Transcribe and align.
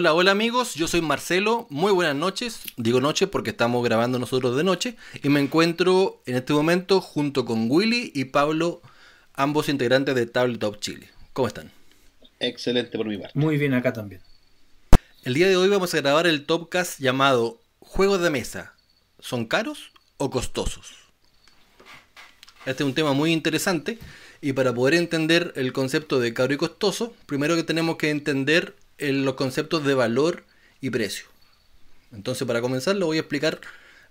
Hola, 0.00 0.14
hola 0.14 0.30
amigos, 0.30 0.76
yo 0.76 0.86
soy 0.86 1.00
Marcelo, 1.00 1.66
muy 1.70 1.90
buenas 1.90 2.14
noches, 2.14 2.60
digo 2.76 3.00
noche 3.00 3.26
porque 3.26 3.50
estamos 3.50 3.82
grabando 3.82 4.20
nosotros 4.20 4.56
de 4.56 4.62
noche 4.62 4.94
y 5.24 5.28
me 5.28 5.40
encuentro 5.40 6.22
en 6.24 6.36
este 6.36 6.52
momento 6.52 7.00
junto 7.00 7.44
con 7.44 7.68
Willy 7.68 8.12
y 8.14 8.26
Pablo, 8.26 8.80
ambos 9.34 9.68
integrantes 9.68 10.14
de 10.14 10.26
Tabletop 10.26 10.78
Chile. 10.78 11.08
¿Cómo 11.32 11.48
están? 11.48 11.72
Excelente 12.38 12.96
por 12.96 13.08
mi 13.08 13.18
parte. 13.18 13.36
Muy 13.36 13.56
bien 13.56 13.74
acá 13.74 13.92
también. 13.92 14.20
El 15.24 15.34
día 15.34 15.48
de 15.48 15.56
hoy 15.56 15.68
vamos 15.68 15.92
a 15.92 16.00
grabar 16.00 16.28
el 16.28 16.46
Topcast 16.46 17.00
llamado 17.00 17.60
Juegos 17.80 18.20
de 18.20 18.30
Mesa. 18.30 18.74
¿Son 19.18 19.46
caros 19.46 19.90
o 20.16 20.30
costosos? 20.30 20.94
Este 22.66 22.84
es 22.84 22.86
un 22.86 22.94
tema 22.94 23.14
muy 23.14 23.32
interesante 23.32 23.98
y 24.40 24.52
para 24.52 24.72
poder 24.72 24.94
entender 24.94 25.52
el 25.56 25.72
concepto 25.72 26.20
de 26.20 26.32
caro 26.34 26.54
y 26.54 26.56
costoso, 26.56 27.16
primero 27.26 27.56
que 27.56 27.64
tenemos 27.64 27.96
que 27.96 28.10
entender 28.10 28.76
los 28.98 29.34
conceptos 29.34 29.84
de 29.84 29.94
valor 29.94 30.44
y 30.80 30.90
precio. 30.90 31.26
Entonces, 32.12 32.46
para 32.46 32.60
comenzar, 32.60 32.96
lo 32.96 33.06
voy 33.06 33.18
a 33.18 33.20
explicar 33.20 33.60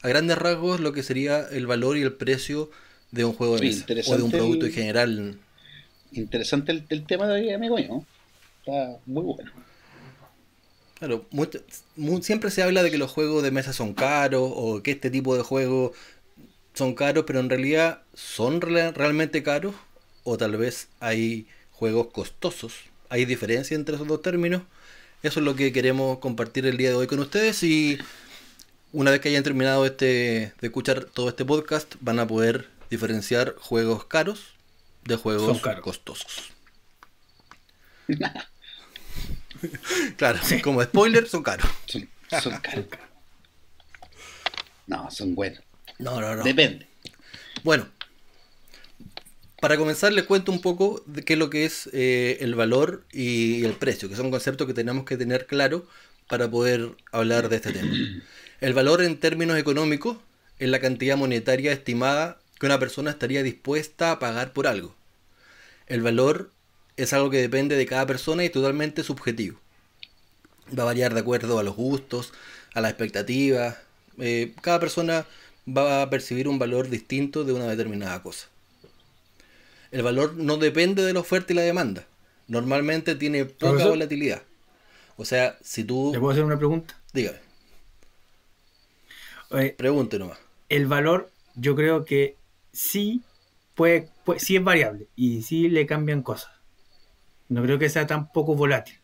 a 0.02 0.08
grandes 0.08 0.38
rasgos 0.38 0.80
lo 0.80 0.94
que 0.94 1.04
sería 1.04 1.42
el 1.42 1.68
valor 1.68 1.98
y 1.98 2.02
el 2.02 2.14
precio 2.14 2.70
de 3.12 3.26
un 3.26 3.34
juego 3.34 3.58
de 3.58 3.68
mesa 3.68 3.86
o 4.08 4.18
de 4.18 4.24
un 4.24 4.32
producto 4.32 4.66
en 4.66 4.72
general. 4.72 5.40
Interesante 6.12 6.84
el, 6.90 7.06
tema 7.06 7.28
de 7.28 7.34
hoy, 7.34 7.52
amigo 7.52 7.78
mío. 7.78 8.06
Está 8.60 9.00
muy 9.06 9.24
bueno. 9.24 9.52
Claro, 11.00 11.26
siempre 12.22 12.50
se 12.50 12.64
habla 12.64 12.82
de 12.82 12.90
que 12.90 12.98
los 12.98 13.12
juegos 13.12 13.44
de 13.44 13.52
mesa 13.52 13.72
son 13.72 13.94
caros 13.94 14.52
o 14.54 14.82
que 14.82 14.92
este 14.92 15.12
tipo 15.12 15.36
de 15.36 15.44
juegos 15.44 15.92
son 16.74 16.96
caros, 16.96 17.26
pero 17.28 17.40
en 17.40 17.50
realidad 17.50 18.02
son 18.14 18.62
realmente 18.62 19.44
caros 19.44 19.76
o 20.24 20.38
tal 20.38 20.58
vez 20.58 20.90
hay 21.00 21.48
juegos 21.72 22.08
costosos. 22.08 22.74
Hay 23.10 23.26
diferencia 23.26 23.76
entre 23.76 23.96
esos 23.96 24.08
dos 24.08 24.22
términos 24.22 24.64
eso 25.24 25.40
es 25.40 25.46
lo 25.46 25.56
que 25.56 25.74
queremos 25.74 26.20
compartir 26.20 26.66
el 26.66 26.78
día 26.78 26.90
de 26.90 26.96
hoy 26.96 27.08
con 27.08 27.20
ustedes 27.20 27.64
y 27.64 27.98
una 28.92 29.12
vez 29.12 29.20
que 29.20 29.30
hayan 29.30 29.44
terminado 29.44 29.86
este 29.86 30.54
de 30.60 30.68
escuchar 30.68 31.06
todo 31.06 31.30
este 31.30 31.46
podcast 31.46 31.96
van 32.00 32.20
a 32.20 32.28
poder 32.28 32.70
diferenciar 32.90 33.56
juegos 33.60 34.06
caros 34.06 34.54
de 35.06 35.16
juegos 35.16 35.62
costosos. 35.82 36.52
claro, 40.18 40.40
como 40.64 40.84
spoiler 40.84 41.28
son 41.28 41.44
caros. 41.44 41.70
Son, 41.88 42.08
caros. 42.62 42.86
No, 44.86 45.10
son 45.12 45.36
buenos. 45.36 45.64
No, 46.00 46.22
no, 46.22 46.36
no. 46.36 46.44
Depende. 46.44 46.88
Bueno, 47.64 47.88
para 49.60 49.78
comenzar, 49.78 50.14
les 50.14 50.26
cuento 50.26 50.52
un 50.52 50.62
poco 50.62 51.02
de 51.08 51.24
qué 51.24 51.34
es 51.34 51.40
lo 51.40 51.50
que 51.50 51.66
es 51.66 51.90
eh, 51.92 52.38
el 52.42 52.54
valor 52.54 53.04
y 53.12 53.66
el 53.66 53.74
precio, 53.74 54.08
que 54.08 54.16
son 54.16 54.30
conceptos 54.30 54.68
que 54.68 54.74
tenemos 54.74 55.06
que 55.06 55.18
tener 55.18 55.48
claro 55.48 55.88
para 56.28 56.50
poder 56.50 56.92
hablar 57.12 57.50
de 57.50 57.56
este 57.56 57.74
tema. 57.74 57.92
El 58.62 58.74
valor 58.74 59.02
en 59.02 59.20
términos 59.20 59.58
económicos 59.58 60.18
es 60.60 60.70
la 60.70 60.80
cantidad 60.80 61.18
monetaria 61.18 61.72
estimada 61.72 62.40
que 62.60 62.68
una 62.68 62.80
persona 62.80 63.12
estaría 63.12 63.42
dispuesta 63.42 64.12
a 64.12 64.20
pagar 64.20 64.54
por 64.54 64.68
algo. 64.68 64.96
El 65.88 66.02
valor 66.02 66.52
es 66.96 67.14
algo 67.14 67.30
que 67.30 67.38
depende 67.38 67.76
de 67.76 67.86
cada 67.86 68.06
persona 68.06 68.44
y 68.44 68.50
totalmente 68.50 69.04
subjetivo. 69.04 69.60
Va 70.78 70.84
a 70.84 70.88
variar 70.88 71.14
de 71.14 71.22
acuerdo 71.22 71.58
a 71.58 71.64
los 71.64 71.76
gustos, 71.76 72.34
a 72.74 72.82
las 72.82 72.92
expectativas. 72.92 73.78
Eh, 74.20 74.54
cada 74.62 74.80
persona 74.80 75.26
va 75.68 76.04
a 76.04 76.10
percibir 76.10 76.48
un 76.48 76.60
valor 76.60 76.90
distinto 76.90 77.44
de 77.44 77.54
una 77.54 77.68
determinada 77.68 78.22
cosa 78.22 78.50
el 79.92 80.04
valor 80.04 80.36
no 80.36 80.58
depende 80.58 81.04
de 81.04 81.14
la 81.14 81.20
oferta 81.20 81.54
y 81.54 81.56
la 81.56 81.62
demanda. 81.64 82.06
Normalmente 82.48 83.16
tiene 83.16 83.46
poca 83.46 83.88
volatilidad. 83.88 84.42
O 85.18 85.26
sea, 85.26 85.58
si 85.62 85.84
tú... 85.84 86.12
¿Le 86.14 86.20
puedo 86.20 86.32
hacer 86.32 86.44
una 86.44 86.58
pregunta? 86.58 86.98
Dígame. 87.14 87.40
Pregunte 89.78 90.20
nomás. 90.20 90.38
El 90.70 90.88
valor, 90.88 91.32
yo 91.56 91.76
creo 91.76 92.06
que 92.06 92.38
sí 92.72 93.22
puede, 93.76 94.10
sí 94.38 94.58
es 94.58 94.64
variable 94.64 95.08
y 95.16 95.42
sí 95.44 95.70
le 95.70 95.86
cambian 95.86 96.22
cosas. 96.22 96.52
No 97.50 97.64
creo 97.64 97.80
que 97.80 97.90
sea 97.90 98.06
tan 98.08 98.32
poco 98.32 98.56
volátil. 98.56 99.00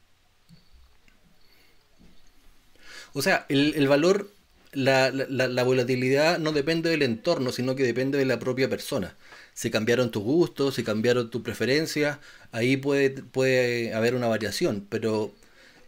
O 3.14 3.22
sea, 3.22 3.46
el, 3.48 3.88
valor, 3.88 4.30
la, 4.74 5.12
la, 5.12 5.64
volatilidad 5.64 6.40
no 6.40 6.52
depende 6.52 6.90
del 6.90 7.04
entorno, 7.04 7.52
sino 7.52 7.76
que 7.76 7.84
depende 7.84 8.18
de 8.18 8.26
la 8.26 8.40
propia 8.40 8.70
persona 8.70 9.16
si 9.54 9.70
cambiaron 9.70 10.12
tus 10.12 10.24
gustos, 10.24 10.76
si 10.76 10.84
cambiaron 10.84 11.30
tus 11.30 11.42
preferencias, 11.42 12.18
ahí 12.52 12.78
puede, 12.78 13.12
puede 13.12 13.94
haber 13.94 14.16
una 14.16 14.28
variación, 14.28 14.86
pero 14.90 15.32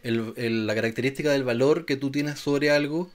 la 0.02 0.74
característica 0.74 1.32
del 1.32 1.42
valor 1.42 1.84
que 1.84 1.96
tú 1.96 2.10
tienes 2.12 2.38
sobre 2.38 2.70
algo 2.70 3.10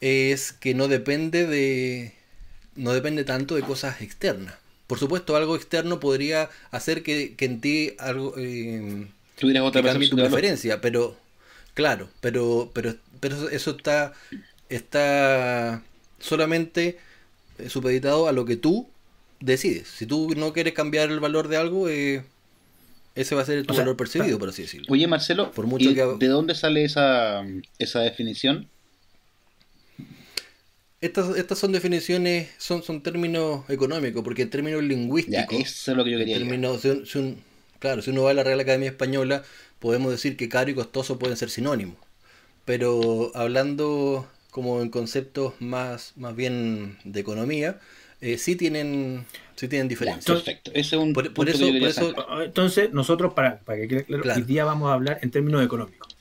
es 0.00 0.52
que 0.52 0.74
no 0.74 0.88
depende 0.88 1.46
de 1.46 2.12
no 2.74 2.92
depende 2.92 3.24
tanto 3.24 3.54
de 3.54 3.62
cosas 3.62 4.02
externas. 4.02 4.54
Por 4.86 4.98
supuesto, 4.98 5.36
algo 5.36 5.56
externo 5.56 6.00
podría 6.00 6.50
hacer 6.70 7.02
que, 7.02 7.34
en 7.38 7.60
ti 7.60 7.94
algo 7.98 8.34
eh, 8.36 9.06
otra 9.62 9.82
cambie 9.82 10.10
tu 10.10 10.16
preferencia, 10.16 10.80
pero 10.80 11.16
claro, 11.72 12.10
pero 12.20 12.70
pero 12.74 12.94
pero 13.20 13.48
eso 13.48 13.70
está 13.70 14.12
está 14.74 15.82
solamente 16.18 16.98
supeditado 17.68 18.28
a 18.28 18.32
lo 18.32 18.44
que 18.44 18.56
tú 18.56 18.88
decides. 19.40 19.88
Si 19.88 20.06
tú 20.06 20.32
no 20.36 20.52
quieres 20.52 20.72
cambiar 20.72 21.10
el 21.10 21.20
valor 21.20 21.48
de 21.48 21.56
algo, 21.56 21.88
eh, 21.88 22.24
ese 23.14 23.34
va 23.34 23.42
a 23.42 23.44
ser 23.44 23.66
tu 23.66 23.74
valor 23.74 23.96
percibido, 23.96 24.38
por 24.38 24.48
así 24.48 24.62
decirlo. 24.62 24.86
Oye, 24.90 25.06
Marcelo, 25.06 25.52
Por 25.52 25.66
mucho 25.66 25.90
¿de 25.90 26.28
dónde 26.28 26.54
sale 26.54 26.84
esa, 26.84 27.44
esa 27.78 28.00
definición? 28.00 28.68
Estas, 31.00 31.36
estas 31.36 31.58
son 31.58 31.72
definiciones, 31.72 32.50
son, 32.58 32.84
son 32.84 33.02
términos 33.02 33.68
económicos, 33.68 34.22
porque 34.22 34.42
en 34.42 34.50
términos 34.50 34.84
lingüísticos. 34.84 35.58
eso 35.58 35.90
es 35.90 35.96
lo 35.96 36.04
que 36.04 36.12
yo 36.12 36.18
quería 36.18 36.38
Claro, 37.80 38.00
si 38.00 38.10
uno 38.10 38.22
va 38.22 38.30
a 38.30 38.34
la 38.34 38.44
Real 38.44 38.60
Academia 38.60 38.88
Española, 38.88 39.42
podemos 39.80 40.12
decir 40.12 40.36
que 40.36 40.48
caro 40.48 40.70
y 40.70 40.74
costoso 40.74 41.18
pueden 41.18 41.36
ser 41.36 41.50
sinónimos. 41.50 41.96
Pero 42.64 43.32
hablando 43.34 44.28
como 44.52 44.82
en 44.82 44.90
conceptos 44.90 45.54
más, 45.60 46.12
más 46.16 46.36
bien 46.36 46.98
de 47.04 47.20
economía, 47.20 47.80
eh, 48.20 48.36
sí 48.36 48.54
tienen 48.54 49.24
sí 49.56 49.66
tienen 49.66 49.88
diferencias. 49.88 50.26
perfecto. 50.26 50.70
Ese 50.74 50.96
es 50.96 51.02
un 51.02 51.14
por, 51.14 51.48
eso, 51.48 52.12
ah, 52.28 52.42
Entonces, 52.44 52.92
nosotros, 52.92 53.32
para, 53.32 53.60
para 53.60 53.78
que 53.78 53.88
quede 53.88 54.04
claro, 54.04 54.22
hoy 54.36 54.42
día 54.42 54.66
vamos 54.66 54.90
a 54.90 54.92
hablar 54.92 55.18
en 55.22 55.30
términos 55.30 55.64
económicos. 55.64 56.14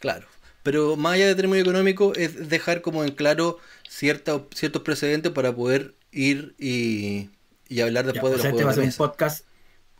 claro. 0.00 0.26
Pero 0.64 0.96
más 0.96 1.14
allá 1.14 1.28
de 1.28 1.36
términos 1.36 1.62
económicos, 1.62 2.18
es 2.18 2.48
dejar 2.48 2.82
como 2.82 3.04
en 3.04 3.12
claro 3.12 3.58
cierta, 3.88 4.42
ciertos 4.52 4.82
precedentes 4.82 5.30
para 5.30 5.54
poder 5.54 5.94
ir 6.10 6.56
y, 6.58 7.30
y 7.68 7.80
hablar 7.80 8.06
después 8.06 8.32
de 8.32 8.38
los 8.38 8.46
este 8.46 8.64
va 8.64 8.72
a 8.72 8.74
ser 8.74 8.82
un 8.82 8.92
podcast 8.92 9.46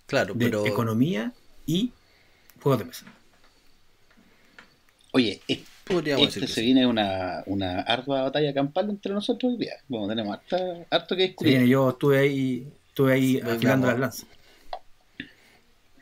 claro, 0.07 0.35
de 0.35 0.47
pero... 0.47 0.67
economía 0.67 1.33
y 1.65 1.93
juegos 2.61 2.81
de 2.81 2.85
mesa. 2.87 3.16
Oye, 5.17 5.41
este 5.49 6.47
se 6.47 6.61
viene 6.61 6.87
una, 6.87 7.43
una 7.47 7.81
ardua 7.81 8.25
batalla 8.25 8.53
campal 8.53 8.91
entre 8.91 9.15
nosotros 9.15 9.55
hoy 9.55 9.59
día. 9.59 9.77
Bueno, 9.89 10.09
tenemos 10.09 10.39
harto 10.91 11.17
que 11.17 11.23
discutir. 11.23 11.65
yo 11.65 11.89
estuve 11.89 12.19
ahí, 12.19 12.67
estuve 12.89 13.15
ahí 13.15 13.41
afilando 13.41 13.87
las 13.87 13.99
lanzas. 13.99 14.27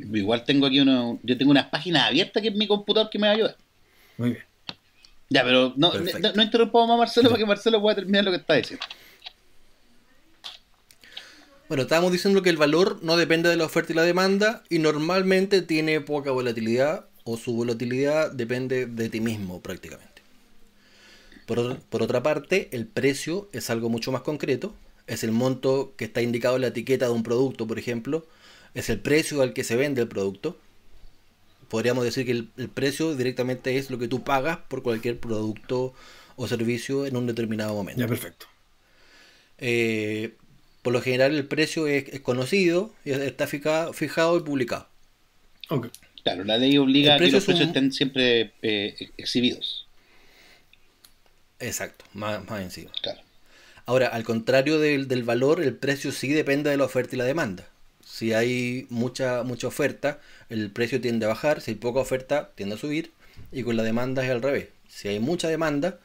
Igual 0.00 0.42
tengo 0.42 0.66
aquí 0.66 0.80
uno, 0.80 1.20
yo 1.22 1.38
tengo 1.38 1.52
unas 1.52 1.66
páginas 1.66 2.08
abiertas 2.08 2.42
que 2.42 2.48
es 2.48 2.56
mi 2.56 2.66
computador 2.66 3.08
que 3.08 3.20
me 3.20 3.28
va 3.28 3.34
a 3.34 3.36
ayudar. 3.36 3.56
Muy 4.18 4.30
bien. 4.30 4.42
Ya, 5.30 5.44
pero 5.44 5.72
no, 5.76 5.92
no, 6.34 6.42
interrumpamos 6.42 6.88
más 6.88 6.94
a 6.94 6.98
Marcelo 6.98 7.28
para 7.28 7.38
que 7.38 7.46
Marcelo 7.46 7.80
pueda 7.80 7.94
terminar 7.94 8.24
lo 8.24 8.32
que 8.32 8.38
está 8.38 8.54
diciendo. 8.54 8.84
Bueno, 11.68 11.84
estábamos 11.84 12.10
diciendo 12.10 12.42
que 12.42 12.50
el 12.50 12.56
valor 12.56 12.98
no 13.02 13.16
depende 13.16 13.48
de 13.48 13.56
la 13.56 13.64
oferta 13.64 13.92
y 13.92 13.96
la 13.96 14.02
demanda 14.02 14.64
y 14.68 14.80
normalmente 14.80 15.62
tiene 15.62 16.00
poca 16.00 16.32
volatilidad 16.32 17.06
o 17.24 17.36
su 17.36 17.54
volatilidad 17.54 18.30
depende 18.32 18.86
de 18.86 19.08
ti 19.08 19.20
mismo 19.20 19.60
prácticamente. 19.60 20.14
Por, 21.46 22.02
otra 22.02 22.22
parte, 22.22 22.68
el 22.72 22.86
precio 22.86 23.48
es 23.52 23.68
algo 23.68 23.90
mucho 23.90 24.12
más 24.12 24.22
concreto, 24.22 24.74
es 25.06 25.24
el 25.24 25.32
monto 25.32 25.92
que 25.96 26.06
está 26.06 26.22
indicado 26.22 26.56
en 26.56 26.62
la 26.62 26.68
etiqueta 26.68 27.06
de 27.06 27.12
un 27.12 27.22
producto, 27.22 27.66
por 27.66 27.78
ejemplo, 27.78 28.26
es 28.72 28.88
el 28.88 29.00
precio 29.00 29.42
al 29.42 29.52
que 29.52 29.64
se 29.64 29.76
vende 29.76 30.02
el 30.02 30.08
producto. 30.08 30.56
Podríamos 31.68 32.04
decir 32.04 32.24
que 32.24 32.32
el, 32.32 32.68
precio 32.68 33.14
directamente 33.14 33.76
es 33.76 33.90
lo 33.90 33.98
que 33.98 34.08
tú 34.08 34.24
pagas 34.24 34.58
por 34.68 34.82
cualquier 34.82 35.18
producto 35.18 35.92
o 36.36 36.48
servicio 36.48 37.04
en 37.06 37.16
un 37.16 37.26
determinado 37.26 37.74
momento. 37.74 38.00
Ya, 38.00 38.08
perfecto. 38.08 38.46
Eh, 39.58 40.34
por 40.82 40.92
lo 40.92 41.00
general 41.00 41.34
el 41.34 41.46
precio 41.46 41.86
es, 41.86 42.20
conocido, 42.20 42.92
está 43.04 43.46
fijado, 43.46 43.92
fijado 43.92 44.38
y 44.38 44.42
publicado. 44.42 44.88
Okay. 45.68 45.90
Claro, 46.24 46.42
la 46.44 46.56
ley 46.56 46.76
obliga 46.78 47.14
a 47.14 47.18
que 47.18 47.30
los 47.30 47.44
precios 47.44 47.68
estén 47.68 47.92
siempre 47.92 48.52
eh, 48.62 49.10
exhibidos. 49.18 49.86
Exacto, 51.60 52.06
más, 52.14 52.44
más 52.48 52.62
encima. 52.62 52.90
Claro. 53.02 53.20
Ahora, 53.86 54.08
al 54.08 54.24
contrario 54.24 54.78
del, 54.78 55.22
valor, 55.24 55.62
el 55.62 55.76
precio 55.76 56.12
sí 56.12 56.32
depende 56.32 56.70
de 56.70 56.78
la 56.78 56.84
oferta 56.84 57.14
y 57.14 57.18
la 57.18 57.24
demanda. 57.24 57.68
Si 58.02 58.32
hay 58.32 58.86
mucha, 58.88 59.42
mucha 59.42 59.66
oferta, 59.66 60.18
el 60.48 60.70
precio 60.70 61.00
tiende 61.00 61.26
a 61.26 61.28
bajar, 61.28 61.60
si 61.60 61.72
hay 61.72 61.74
poca 61.76 62.00
oferta, 62.00 62.50
tiende 62.54 62.76
a 62.76 62.78
subir, 62.78 63.12
y 63.52 63.62
con 63.62 63.76
la 63.76 63.82
demanda 63.82 64.24
es 64.24 64.30
al 64.30 64.40
revés. 64.40 64.68
Si 64.88 65.08
hay 65.08 65.20
mucha 65.20 65.48
demanda, 65.48 65.98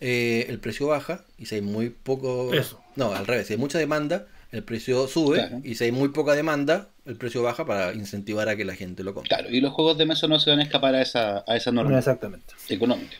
eh, 0.00 0.46
el 0.48 0.58
precio 0.60 0.86
baja, 0.86 1.24
y 1.36 1.46
si 1.46 1.56
hay 1.56 1.60
muy 1.60 1.90
poco... 1.90 2.54
Eso. 2.54 2.82
No, 2.96 3.12
al 3.12 3.26
revés, 3.26 3.48
si 3.48 3.52
hay 3.52 3.58
mucha 3.58 3.78
demanda, 3.78 4.26
el 4.50 4.62
precio 4.62 5.06
sube, 5.08 5.60
y 5.62 5.74
si 5.74 5.84
hay 5.84 5.92
muy 5.92 6.08
poca 6.08 6.34
demanda, 6.34 6.88
el 7.04 7.16
precio 7.16 7.42
baja 7.42 7.66
para 7.66 7.92
incentivar 7.92 8.48
a 8.48 8.56
que 8.56 8.64
la 8.64 8.74
gente 8.74 9.04
lo 9.04 9.12
compre. 9.12 9.28
Claro, 9.28 9.50
y 9.50 9.60
los 9.60 9.72
juegos 9.72 9.98
de 9.98 10.06
mesa 10.06 10.26
no 10.26 10.40
se 10.40 10.50
van 10.50 10.60
a 10.60 10.62
escapar 10.62 10.94
a 10.94 11.02
esa, 11.02 11.44
a 11.46 11.56
esa 11.56 11.70
norma 11.70 11.98
Exactamente. 11.98 12.54
económica. 12.68 13.16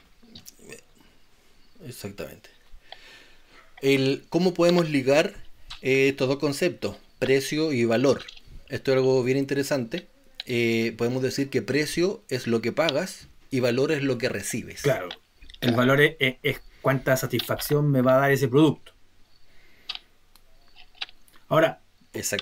Exactamente. 1.86 2.50
El, 3.82 4.24
¿Cómo 4.30 4.54
podemos 4.54 4.88
ligar 4.88 5.34
eh, 5.82 6.08
estos 6.08 6.28
dos 6.28 6.38
conceptos? 6.38 6.96
Precio 7.18 7.72
y 7.72 7.84
valor. 7.84 8.22
Esto 8.68 8.92
es 8.92 8.96
algo 8.96 9.22
bien 9.22 9.38
interesante. 9.38 10.06
Eh, 10.46 10.94
podemos 10.96 11.22
decir 11.22 11.50
que 11.50 11.62
precio 11.62 12.22
es 12.28 12.46
lo 12.46 12.62
que 12.62 12.72
pagas 12.72 13.28
y 13.50 13.60
valor 13.60 13.92
es 13.92 14.02
lo 14.02 14.18
que 14.18 14.28
recibes. 14.28 14.82
Claro. 14.82 15.08
El 15.60 15.74
valor 15.74 16.00
es, 16.00 16.16
es 16.42 16.60
cuánta 16.80 17.16
satisfacción 17.16 17.90
me 17.90 18.00
va 18.00 18.16
a 18.16 18.18
dar 18.20 18.30
ese 18.32 18.48
producto. 18.48 18.92
Ahora, 21.48 21.80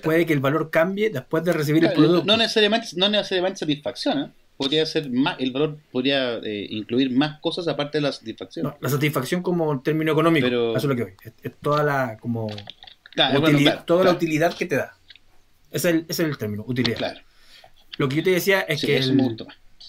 puede 0.02 0.26
que 0.26 0.32
el 0.32 0.40
valor 0.40 0.70
cambie 0.70 1.10
después 1.10 1.44
de 1.44 1.52
recibir 1.52 1.84
el 1.84 1.92
producto. 1.92 2.24
No 2.24 2.36
necesariamente, 2.36 2.88
no 2.96 3.08
necesariamente 3.08 3.60
satisfacción, 3.60 4.18
¿eh? 4.18 4.30
podría 4.56 4.86
ser 4.86 5.10
más, 5.10 5.36
el 5.38 5.52
valor 5.52 5.78
podría 5.92 6.36
eh, 6.36 6.66
incluir 6.70 7.12
más 7.12 7.40
cosas 7.40 7.68
aparte 7.68 7.98
de 7.98 8.02
la 8.02 8.12
satisfacción. 8.12 8.74
la 8.80 8.88
satisfacción 8.88 9.42
como 9.42 9.80
término 9.82 10.12
económico, 10.12 10.46
eso 10.46 10.76
es 10.76 10.84
lo 10.84 10.96
que 10.96 11.02
voy. 11.02 11.12
Es, 11.42 11.52
toda 11.60 11.82
la 11.82 12.16
como 12.18 12.46
utilidad, 12.46 13.84
toda 13.84 14.04
la 14.04 14.12
utilidad 14.12 14.54
que 14.54 14.66
te 14.66 14.76
da. 14.76 14.96
Ese 15.70 15.88
es 15.88 15.94
el, 15.94 16.06
ese 16.08 16.22
es 16.22 16.28
el 16.28 16.38
término, 16.38 16.64
utilidad. 16.66 17.16
Lo 17.98 18.08
que 18.08 18.16
yo 18.16 18.22
te 18.22 18.30
decía 18.30 18.60
es 18.60 18.82
que 18.82 19.00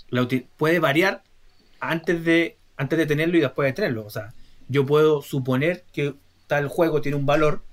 la 0.09 0.27
puede 0.57 0.79
variar 0.79 1.23
antes 1.79 2.23
de 2.23 2.57
antes 2.77 2.97
de 2.99 3.05
tenerlo 3.05 3.37
y 3.37 3.41
después 3.41 3.67
de 3.67 3.73
tenerlo. 3.73 4.05
O 4.05 4.09
sea, 4.09 4.33
yo 4.67 4.85
puedo 4.85 5.21
suponer 5.21 5.83
que 5.93 6.13
tal 6.47 6.67
juego 6.67 7.01
tiene 7.01 7.17
un 7.17 7.25
valor, 7.25 7.63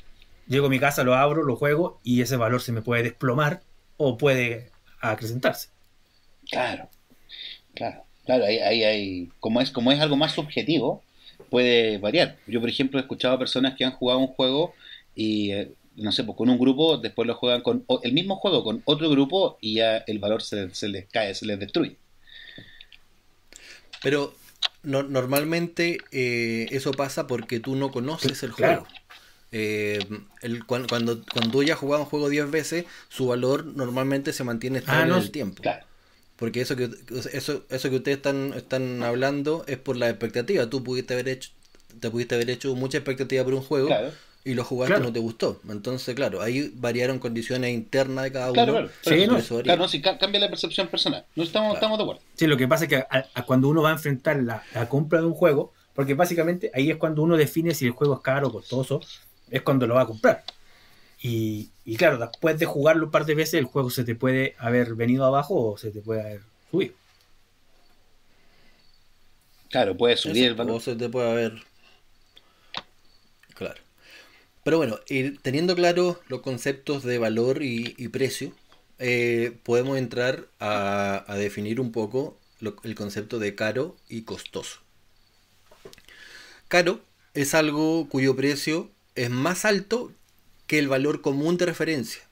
llego 0.46 0.66
a 0.66 0.70
mi 0.70 0.78
casa, 0.78 1.04
lo 1.04 1.14
abro, 1.14 1.42
lo 1.42 1.56
juego 1.56 2.00
y 2.02 2.20
ese 2.20 2.36
valor 2.36 2.60
se 2.60 2.72
me 2.72 2.82
puede 2.82 3.02
desplomar 3.02 3.62
o 3.96 4.16
puede 4.16 4.70
acrecentarse. 5.00 5.68
Claro, 6.50 6.88
claro, 7.74 8.04
claro, 8.24 8.44
ahí, 8.44 8.82
hay, 8.82 9.30
como 9.40 9.60
es, 9.60 9.70
como 9.70 9.92
es 9.92 10.00
algo 10.00 10.16
más 10.16 10.32
subjetivo, 10.32 11.02
puede 11.50 11.98
variar. 11.98 12.36
Yo, 12.46 12.60
por 12.60 12.68
ejemplo, 12.68 12.98
he 12.98 13.02
escuchado 13.02 13.34
a 13.34 13.38
personas 13.38 13.74
que 13.74 13.84
han 13.84 13.92
jugado 13.92 14.20
un 14.20 14.28
juego 14.28 14.74
y, 15.14 15.52
eh, 15.52 15.72
no 15.96 16.12
sé, 16.12 16.24
pues 16.24 16.36
con 16.36 16.50
un 16.50 16.58
grupo, 16.58 16.98
después 16.98 17.26
lo 17.26 17.34
juegan 17.34 17.62
con 17.62 17.84
el 18.02 18.12
mismo 18.12 18.36
juego 18.36 18.64
con 18.64 18.82
otro 18.84 19.08
grupo 19.10 19.58
y 19.60 19.74
ya 19.74 19.98
el 19.98 20.18
valor 20.18 20.42
se, 20.42 20.68
les 20.88 21.06
cae, 21.06 21.34
se 21.34 21.46
les 21.46 21.58
destruye. 21.58 21.96
Pero 24.02 24.34
normalmente 24.82 25.98
eh, 26.12 26.66
eso 26.70 26.92
pasa 26.92 27.26
porque 27.26 27.58
tú 27.58 27.74
no 27.74 27.90
conoces 27.90 28.42
el 28.42 28.50
juego. 28.50 28.86
Eh, 29.56 30.04
el, 30.42 30.66
cuando, 30.66 30.88
cuando, 30.88 31.20
tú 31.52 31.62
ya 31.62 31.74
has 31.74 31.78
jugado 31.78 32.02
un 32.02 32.08
juego 32.08 32.28
10 32.28 32.50
veces, 32.50 32.86
su 33.08 33.28
valor 33.28 33.64
normalmente 33.64 34.32
se 34.32 34.42
mantiene 34.42 34.78
estable 34.80 35.12
ah, 35.12 35.16
en 35.16 35.22
el 35.22 35.30
tiempo. 35.30 35.62
Claro. 35.62 35.86
Porque 36.34 36.60
eso 36.60 36.74
que 36.74 36.90
eso, 37.32 37.62
eso 37.70 37.90
que 37.90 37.94
ustedes 37.94 38.16
están, 38.16 38.52
están 38.54 39.04
hablando 39.04 39.64
es 39.68 39.78
por 39.78 39.96
la 39.96 40.10
expectativa. 40.10 40.68
Tú 40.68 40.82
pudiste 40.82 41.14
haber 41.14 41.28
hecho, 41.28 41.52
te 42.00 42.10
pudiste 42.10 42.34
haber 42.34 42.50
hecho 42.50 42.74
mucha 42.74 42.98
expectativa 42.98 43.44
por 43.44 43.54
un 43.54 43.62
juego 43.62 43.90
y 44.42 44.54
lo 44.54 44.64
jugaste 44.64 44.98
y 44.98 45.00
no 45.00 45.12
te 45.12 45.20
gustó. 45.20 45.60
Entonces, 45.68 46.16
claro, 46.16 46.42
ahí 46.42 46.72
variaron 46.74 47.20
condiciones 47.20 47.72
internas 47.72 48.24
de 48.24 48.32
cada 48.32 48.50
uno. 48.50 48.64
Claro, 48.64 48.90
sí, 49.02 49.28
no, 49.28 49.88
si 49.88 50.02
cambia 50.02 50.40
la 50.40 50.48
percepción 50.48 50.88
personal. 50.88 51.24
No 51.36 51.44
estamos, 51.44 51.74
estamos 51.74 51.96
de 51.96 52.02
acuerdo. 52.02 52.22
Sí, 52.34 52.48
lo 52.48 52.56
que 52.56 52.66
pasa 52.66 52.86
es 52.86 52.90
que 52.90 53.04
cuando 53.46 53.68
uno 53.68 53.82
va 53.82 53.90
a 53.90 53.92
enfrentar 53.92 54.42
la, 54.42 54.64
la, 54.74 54.88
compra 54.88 55.20
de 55.20 55.26
un 55.26 55.34
juego, 55.34 55.72
porque 55.94 56.14
básicamente 56.14 56.72
ahí 56.74 56.90
es 56.90 56.96
cuando 56.96 57.22
uno 57.22 57.36
define 57.36 57.72
si 57.72 57.86
el 57.86 57.92
juego 57.92 58.14
es 58.14 58.20
caro 58.20 58.48
o 58.48 58.52
costoso, 58.52 59.00
es 59.50 59.62
cuando 59.62 59.86
lo 59.86 59.94
va 59.94 60.02
a 60.02 60.06
comprar. 60.06 60.44
Y, 61.26 61.70
claro, 61.96 62.18
después 62.18 62.58
de 62.58 62.66
jugarlo 62.66 63.06
un 63.06 63.10
par 63.10 63.24
de 63.24 63.34
veces, 63.34 63.54
el 63.54 63.64
juego 63.64 63.88
se 63.88 64.04
te 64.04 64.14
puede 64.14 64.54
haber 64.58 64.94
venido 64.94 65.24
abajo 65.24 65.72
o 65.72 65.78
se 65.78 65.90
te 65.90 66.02
puede 66.02 66.20
haber 66.20 66.40
subido. 66.70 66.94
Claro, 69.70 69.96
puede 69.96 70.18
subir 70.18 70.44
el 70.44 70.54
valor. 70.54 70.76
O 70.76 70.80
se 70.80 70.94
te 70.96 71.08
puede 71.08 71.30
haber. 71.30 71.62
Claro. 73.54 73.80
Pero 74.64 74.76
bueno, 74.76 74.98
teniendo 75.42 75.74
claro 75.74 76.20
los 76.28 76.42
conceptos 76.42 77.02
de 77.04 77.18
valor 77.18 77.62
y, 77.62 78.08
precio, 78.08 78.52
eh, 78.98 79.56
podemos 79.62 79.96
entrar 79.96 80.46
a, 80.60 81.24
definir 81.38 81.80
un 81.80 81.90
poco 81.90 82.38
el 82.60 82.94
concepto 82.94 83.38
de 83.38 83.54
caro 83.54 83.96
y 84.08 84.22
costoso. 84.22 84.80
Caro 86.68 87.00
es 87.34 87.54
algo 87.54 88.08
cuyo 88.08 88.36
precio 88.36 88.90
es 89.14 89.30
más 89.30 89.64
alto 89.64 90.12
que 90.66 90.78
el 90.78 90.88
valor 90.88 91.20
común 91.20 91.56
de 91.56 91.66
referencia. 91.66 92.22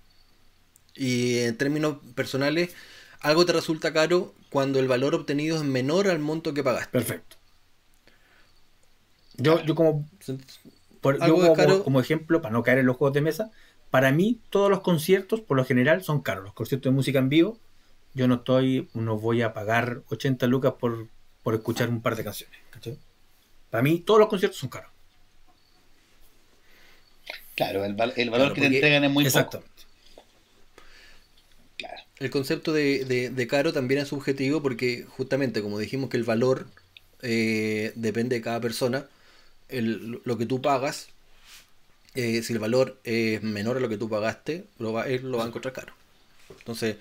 Y 0.95 1.39
en 1.39 1.57
términos 1.57 1.99
personales, 2.15 2.75
algo 3.21 3.47
te 3.47 3.53
resulta 3.53 3.93
caro 3.93 4.35
cuando 4.51 4.79
el 4.79 4.89
valor 4.89 5.15
obtenido 5.15 5.57
es 5.57 5.65
menor 5.65 6.09
al 6.09 6.19
monto 6.19 6.55
que 6.55 6.63
pagaste. 6.63 6.91
Perfecto. 6.91 7.37
Yo, 9.37 9.63
yo 9.65 9.75
como, 9.75 10.07
como, 11.85 12.01
ejemplo, 12.01 12.43
para 12.43 12.53
no 12.53 12.63
caer 12.63 12.79
en 12.79 12.87
los 12.87 12.97
juegos 12.97 13.15
de 13.15 13.23
mesa, 13.23 13.51
para 13.91 14.13
mí 14.13 14.41
todos 14.51 14.71
los 14.71 14.81
conciertos 14.81 15.41
por 15.41 15.57
lo 15.57 15.65
general 15.65 16.03
son 16.03 16.21
caros. 16.21 16.45
Los 16.45 16.55
conciertos 16.55 16.91
de 16.91 16.95
música 16.95 17.19
en 17.19 17.29
vivo, 17.29 17.59
yo 18.15 18.29
no 18.29 18.37
estoy, 18.37 18.89
no 18.93 19.19
voy 19.19 19.43
a 19.43 19.55
pagar 19.55 20.03
80 20.11 20.47
lucas 20.47 20.75
por, 20.79 21.09
por 21.43 21.55
escuchar 21.55 21.89
un 21.89 22.03
par 22.03 22.17
de 22.17 22.25
canciones. 22.25 22.59
Para 23.71 23.83
mí 23.83 24.01
todos 24.01 24.21
los 24.21 24.29
conciertos 24.29 24.59
son 24.59 24.69
caros. 24.69 24.92
Claro, 27.55 27.85
el, 27.85 27.95
valor 27.95 28.55
que 28.55 28.61
te 28.63 28.67
entregan 28.67 29.05
es 29.05 29.11
muy 29.11 29.25
exacto. 29.25 29.63
Claro. 31.77 32.03
El 32.19 32.31
concepto 32.31 32.73
de, 32.73 33.47
caro 33.49 33.73
también 33.73 34.01
es 34.01 34.09
subjetivo 34.09 34.63
porque 34.63 35.05
justamente 35.09 35.63
como 35.63 35.79
dijimos 35.79 36.09
que 36.09 36.17
el 36.17 36.25
valor 36.25 36.67
eh, 37.23 37.93
depende 37.95 38.37
de 38.37 38.43
cada 38.43 38.61
persona, 38.61 39.07
lo 39.71 40.39
que 40.39 40.47
tú 40.47 40.63
pagas, 40.63 41.09
eh, 42.15 42.43
si 42.43 42.53
el 42.53 42.59
valor 42.59 42.99
es 43.05 43.43
menor 43.43 43.77
a 43.77 43.81
lo 43.81 43.89
que 43.89 43.99
tú 43.99 44.09
pagaste, 44.09 44.65
lo 44.79 44.93
va, 44.93 45.07
él 45.07 45.31
lo 45.31 45.39
va 45.39 45.45
a 45.45 45.49
encontrar 45.49 45.73
caro. 45.73 45.95
Entonces, 46.59 46.97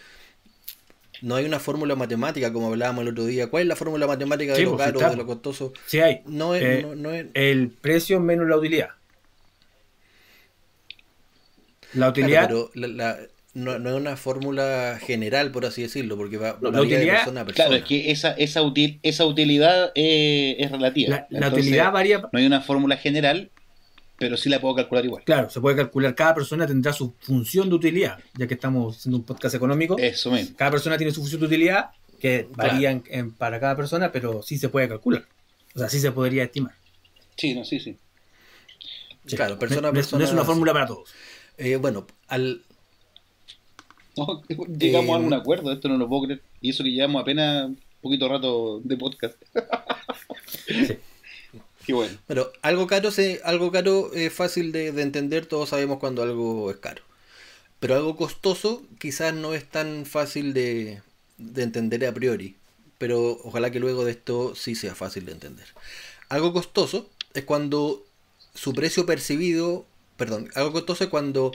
no 1.22 1.36
hay 1.36 1.46
una 1.46 1.60
fórmula 1.60 1.96
matemática 1.96 2.52
como 2.52 2.68
hablábamos 2.68 3.04
el 3.04 3.10
otro 3.10 3.26
día. 3.26 3.50
¿Cuál 3.50 3.64
es 3.64 3.68
la 3.68 3.76
fórmula 3.76 4.08
matemática 4.08 4.54
de 4.54 4.64
lo 4.64 4.76
pues, 4.76 4.92
caro, 4.92 5.10
de 5.12 5.18
lo 5.18 5.26
costoso? 5.26 5.74
Sí 5.86 6.00
hay. 6.00 6.22
No 6.26 6.56
es, 6.56 6.64
eh, 6.64 6.88
no 6.96 7.12
es... 7.12 7.28
El 7.34 7.70
precio 7.70 8.20
menos 8.20 8.48
la 8.48 8.58
utilidad. 8.58 8.90
La 11.94 12.10
utilidad. 12.10 12.48
pero 12.48 12.72
no, 13.54 13.74
es 13.74 13.96
una 13.96 14.16
fórmula 14.16 14.98
general, 15.02 15.52
por 15.52 15.66
así 15.66 15.82
decirlo, 15.82 16.16
porque 16.16 16.38
va, 16.38 16.58
la 16.62 16.70
utilidad, 16.70 17.00
de 17.00 17.08
persona 17.08 17.42
a 17.42 17.46
persona. 17.46 17.66
Claro, 17.68 17.76
es 17.76 17.84
que 17.84 18.12
esa, 18.12 18.32
esa, 18.32 18.62
esa 19.04 19.26
utilidad 19.26 19.92
eh, 19.96 20.56
es 20.60 20.72
relativa. 20.72 21.28
La, 21.30 21.50
utilidad 21.50 21.92
varía. 21.92 22.20
No 22.20 22.40
hay 22.40 22.46
una 22.46 22.62
fórmula 22.62 22.96
general, 22.96 23.52
pero 24.18 24.38
sí 24.38 24.48
la 24.50 24.62
puedo 24.62 24.76
calcular 24.76 25.04
igual. 25.04 25.24
Claro, 25.26 25.50
se 25.50 25.60
puede 25.60 25.76
calcular. 25.76 26.16
Cada 26.16 26.36
persona 26.36 26.66
tendrá 26.66 26.94
su 26.94 27.14
función 27.20 27.68
de 27.68 27.76
utilidad, 27.76 28.20
ya 28.38 28.48
que 28.48 28.54
estamos 28.54 28.98
haciendo 28.98 29.18
un 29.18 29.26
podcast 29.26 29.56
económico. 29.56 29.98
Eso 29.98 30.32
mismo. 30.32 30.56
Cada 30.56 30.72
persona 30.72 30.98
tiene 30.98 31.12
su 31.12 31.20
función 31.20 31.42
de 31.42 31.48
utilidad, 31.48 31.90
que 32.22 32.48
varía 32.52 33.02
para 33.38 33.60
cada 33.60 33.76
persona, 33.76 34.12
pero 34.14 34.42
sí 34.44 34.58
se 34.58 34.70
puede 34.70 34.88
calcular. 34.88 35.26
O 35.76 35.80
sea, 35.80 35.90
sí 35.90 36.00
se 36.00 36.12
podría 36.12 36.44
estimar. 36.44 36.74
Sí, 37.36 37.54
no, 37.54 37.66
sí, 37.66 37.80
sí. 37.80 37.98
Claro, 39.36 39.60
persona 39.60 39.90
a 39.90 39.92
persona. 39.92 40.20
No 40.20 40.26
es 40.26 40.34
una 40.34 40.44
fórmula 40.44 40.74
para 40.74 40.86
todos. 40.86 41.10
Eh, 41.58 41.76
bueno, 41.76 42.08
al... 42.28 42.64
llegamos 44.78 45.12
a 45.12 45.16
algún 45.18 45.34
acuerdo, 45.34 45.72
esto 45.72 45.88
no 45.88 45.98
lo 45.98 46.08
puedo 46.10 46.24
creer. 46.24 46.42
Y 46.62 46.70
eso 46.72 46.84
que 46.84 46.92
llevamos 46.92 47.22
apenas 47.22 47.68
un 47.68 47.80
poquito 48.02 48.28
rato 48.28 48.82
de 48.84 48.98
podcast. 48.98 49.36
Qué 51.86 51.94
bueno. 51.94 52.18
Pero 52.28 52.52
algo 52.62 52.88
caro, 52.88 53.12
se, 53.12 53.42
algo 53.44 53.72
caro 53.72 54.14
es 54.14 54.32
fácil 54.32 54.72
de, 54.72 54.88
entender, 54.88 55.46
todos 55.46 55.70
sabemos 55.70 56.00
cuando 56.00 56.22
algo 56.24 56.70
es 56.70 56.78
caro. 56.78 57.02
Pero 57.80 57.96
algo 57.96 58.16
costoso 58.16 58.84
quizás 59.00 59.34
no 59.34 59.54
es 59.54 59.68
tan 59.68 60.06
fácil 60.06 60.54
de, 60.54 61.02
de 61.38 61.64
entender 61.64 62.06
a 62.06 62.14
priori. 62.14 62.56
Pero 62.98 63.40
ojalá 63.44 63.72
que 63.72 63.80
luego 63.80 64.06
de 64.06 64.12
esto 64.12 64.54
sí 64.56 64.76
sea 64.76 64.94
fácil 64.94 65.26
de 65.26 65.32
entender. 65.32 65.66
Algo 66.30 66.54
costoso 66.54 67.10
es 67.34 67.44
cuando 67.44 68.06
su 68.54 68.74
precio 68.74 69.06
percibido 69.06 69.86
perdón, 70.18 70.50
algo 70.56 70.72
costoso 70.72 71.04
es 71.04 71.10
cuando 71.10 71.52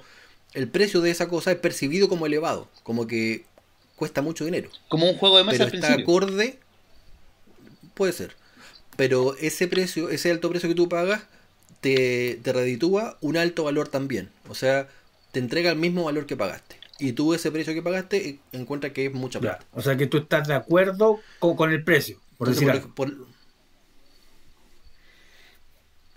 el 0.54 0.68
precio 0.68 1.00
de 1.00 1.10
esa 1.10 1.28
cosa 1.28 1.52
es 1.52 1.58
percibido 1.58 2.08
como 2.08 2.26
elevado, 2.26 2.68
como 2.82 3.06
que 3.06 3.44
cuesta 3.96 4.22
mucho 4.22 4.44
dinero. 4.44 4.70
Como 4.88 5.08
un 5.08 5.16
juego 5.16 5.38
de 5.38 5.44
mesa 5.44 5.66
Pero 5.66 5.76
está 5.76 5.94
acorde, 5.94 6.58
puede 7.94 8.12
ser. 8.12 8.36
Pero 8.96 9.36
ese 9.36 9.68
precio, 9.68 10.08
ese 10.08 10.30
alto 10.30 10.48
precio 10.48 10.68
que 10.68 10.74
tú 10.74 10.88
pagas, 10.88 11.24
te, 11.80 12.40
te 12.42 12.52
reditúa 12.52 13.18
un 13.20 13.36
alto 13.36 13.64
valor 13.64 13.88
también. 13.88 14.30
O 14.48 14.54
sea, 14.54 14.88
te 15.32 15.40
entrega 15.40 15.70
el 15.70 15.78
mismo 15.78 16.04
valor 16.04 16.24
que 16.26 16.36
pagaste. 16.36 16.80
y 16.98 17.12
tú 17.12 17.34
ese 17.34 17.52
precio 17.52 17.74
que 17.74 17.82
pagaste 17.82 18.40
encuentras 18.52 18.92
que 18.92 19.06
es 19.06 19.12
mucha 19.12 19.38
plata. 19.38 19.66
O 19.72 19.82
sea 19.82 19.96
que 19.96 20.06
tú 20.06 20.16
estás 20.16 20.48
de 20.48 20.54
acuerdo 20.54 21.20
con, 21.38 21.70
el 21.70 21.84
precio, 21.84 22.18
por 22.38 22.48
decir 22.48 22.70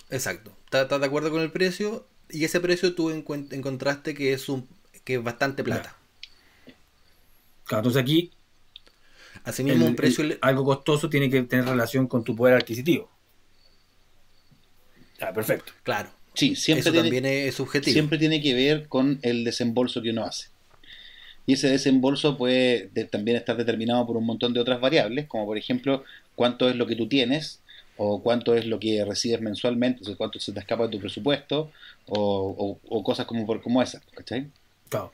Exacto. 0.10 0.56
Estás, 0.66 1.00
de 1.00 1.06
acuerdo 1.06 1.32
con 1.32 1.42
el 1.42 1.52
precio 1.52 2.06
y 2.30 2.46
ese 2.46 2.60
precio 2.60 2.94
tú 2.94 3.10
encontraste 3.10 4.14
que 4.14 4.34
es 4.34 4.50
un 4.50 4.68
que 5.04 5.16
es 5.16 5.24
bastante 5.24 5.64
plata. 5.64 5.96
Claro, 7.66 7.80
entonces 7.80 8.02
aquí 8.02 8.32
Asimismo, 9.44 9.86
un 9.86 9.96
precio 9.96 10.26
algo 10.42 10.66
costoso 10.66 11.10
tiene 11.10 11.30
que 11.30 11.42
tener 11.44 11.66
relación 11.66 12.08
con 12.08 12.24
tu 12.24 12.36
poder 12.36 12.56
adquisitivo. 12.56 13.10
Ah, 15.22 15.34
perfecto. 15.34 15.74
Claro. 15.84 16.10
Sí, 16.34 16.56
siempre 16.56 16.90
Eso 16.90 16.94
también 16.94 17.26
es 17.26 17.56
subjetivo. 17.56 17.94
Siempre 17.94 18.18
tiene 18.18 18.42
que 18.42 18.54
ver 18.54 18.88
con 18.88 19.20
el 19.22 19.44
desembolso 19.44 20.02
que 20.02 20.12
uno 20.12 20.24
hace. 20.24 20.48
Y 21.46 21.54
ese 21.54 21.70
desembolso 21.70 22.38
puede 22.38 22.90
también 23.10 23.38
estar 23.38 23.58
determinado 23.58 24.06
por 24.06 24.18
un 24.18 24.26
montón 24.26 24.54
de 24.54 24.60
otras 24.60 24.80
variables, 24.80 25.28
como 25.28 25.46
por 25.46 25.58
ejemplo 25.58 26.04
cuánto 26.36 26.70
es 26.70 26.76
lo 26.76 26.86
que 26.86 26.96
tú 26.96 27.08
tienes, 27.08 27.60
o 27.98 28.22
cuánto 28.22 28.56
es 28.56 28.66
lo 28.66 28.80
que 28.80 29.04
recibes 29.04 29.42
mensualmente, 29.42 30.02
o 30.04 30.06
sea, 30.06 30.16
cuánto 30.16 30.40
se 30.40 30.54
te 30.54 30.60
escapa 30.60 30.84
de 30.84 30.90
tu 30.90 31.00
presupuesto, 31.00 31.72
o, 32.10 33.04
cosas 33.04 33.26
como, 33.26 33.46
por, 33.46 33.62
como 33.62 33.82
esas, 33.82 34.04
¿cachai? 34.16 34.52
Claro. 34.90 35.12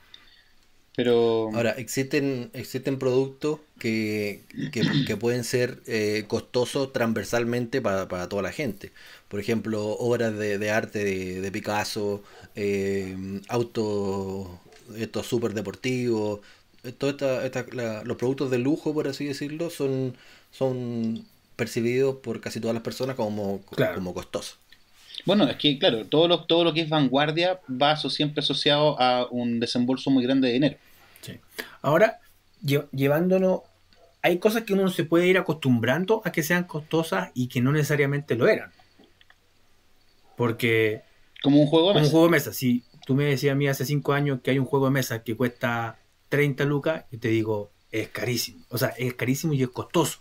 Pero... 0.95 1.49
Ahora, 1.53 1.71
existen, 1.71 2.51
existen 2.53 2.97
productos 2.97 3.59
que, 3.79 4.43
pueden 5.19 5.43
ser 5.43 5.81
eh, 5.87 6.23
costosos 6.27 6.93
transversalmente 6.93 7.81
para, 7.81 8.07
toda 8.29 8.41
la 8.41 8.51
gente. 8.51 8.91
Por 9.27 9.39
ejemplo, 9.39 9.83
obras 9.83 10.37
de, 10.37 10.71
arte 10.71 11.03
de, 11.03 11.51
Picasso, 11.51 12.23
eh, 12.55 13.41
autos 13.49 14.47
estos 14.97 15.25
súper 15.25 15.53
deportivos, 15.53 16.41
eh, 16.83 16.93
los 18.05 18.17
productos 18.17 18.51
de 18.51 18.59
lujo, 18.59 18.93
por 18.93 19.07
así 19.07 19.25
decirlo, 19.25 19.69
son, 19.69 20.15
son 20.51 21.25
percibidos 21.55 22.17
por 22.17 22.41
casi 22.41 22.59
todas 22.59 22.73
las 22.73 22.83
personas 22.83 23.15
como, 23.15 23.61
como 23.95 24.13
costosos. 24.13 24.59
Bueno, 25.25 25.47
es 25.49 25.55
que, 25.57 25.79
claro, 25.79 26.05
todo 26.05 26.27
lo, 26.27 26.45
todo 26.45 26.63
lo 26.63 26.73
que 26.73 26.81
es 26.81 26.89
vanguardia 26.89 27.59
va 27.69 27.95
siempre 27.97 28.41
asociado 28.41 28.99
a 29.01 29.27
un 29.29 29.59
desembolso 29.59 30.11
muy 30.11 30.23
grande 30.23 30.47
de 30.47 30.53
dinero. 30.53 30.77
Sí. 31.21 31.39
Ahora, 31.81 32.19
llevándonos, 32.61 33.61
hay 34.21 34.37
cosas 34.37 34.63
que 34.63 34.73
uno 34.73 34.87
se 34.89 35.03
puede 35.03 35.27
ir 35.27 35.37
acostumbrando 35.37 36.21
a 36.25 36.31
que 36.31 36.43
sean 36.43 36.65
costosas 36.65 37.31
y 37.33 37.47
que 37.47 37.61
no 37.61 37.71
necesariamente 37.71 38.35
lo 38.35 38.47
eran. 38.47 38.71
Porque... 40.37 41.01
Como 41.41 41.59
un 41.59 41.67
juego 41.67 41.89
de 41.89 41.95
mesa. 41.95 42.01
Como 42.01 42.05
un 42.05 42.11
juego 42.11 42.25
de 42.25 42.31
mesa. 42.31 42.53
Si 42.53 42.83
tú 43.05 43.15
me 43.15 43.25
decías 43.25 43.53
a 43.53 43.55
mí 43.55 43.67
hace 43.67 43.85
cinco 43.85 44.13
años 44.13 44.39
que 44.43 44.51
hay 44.51 44.59
un 44.59 44.65
juego 44.65 44.85
de 44.85 44.91
mesa 44.91 45.23
que 45.23 45.35
cuesta 45.35 45.97
30 46.29 46.65
lucas, 46.65 47.05
y 47.11 47.17
te 47.17 47.29
digo, 47.29 47.71
es 47.91 48.09
carísimo. 48.09 48.63
O 48.69 48.77
sea, 48.77 48.89
es 48.89 49.13
carísimo 49.15 49.53
y 49.53 49.63
es 49.63 49.69
costoso. 49.69 50.19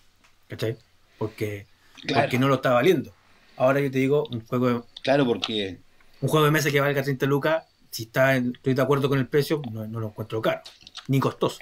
¿Cachai? 0.48 0.76
Porque, 1.18 1.66
porque 2.06 2.38
no 2.38 2.48
lo 2.48 2.56
está 2.56 2.70
valiendo. 2.70 3.12
Ahora 3.56 3.80
yo 3.80 3.90
te 3.90 3.98
digo, 3.98 4.26
un 4.30 4.44
juego 4.46 4.68
de, 4.68 4.82
Claro, 5.02 5.26
porque. 5.26 5.78
Un 6.20 6.28
juego 6.28 6.46
de 6.46 6.52
mesa 6.52 6.70
que 6.70 6.80
valga 6.80 7.02
30 7.02 7.26
lucas, 7.26 7.64
si 7.90 8.04
está 8.04 8.36
estoy 8.36 8.74
de 8.74 8.82
acuerdo 8.82 9.08
con 9.08 9.18
el 9.18 9.26
precio, 9.28 9.60
no, 9.70 9.86
lo 9.86 10.08
encuentro 10.08 10.40
caro, 10.40 10.62
ni 11.08 11.20
costoso. 11.20 11.58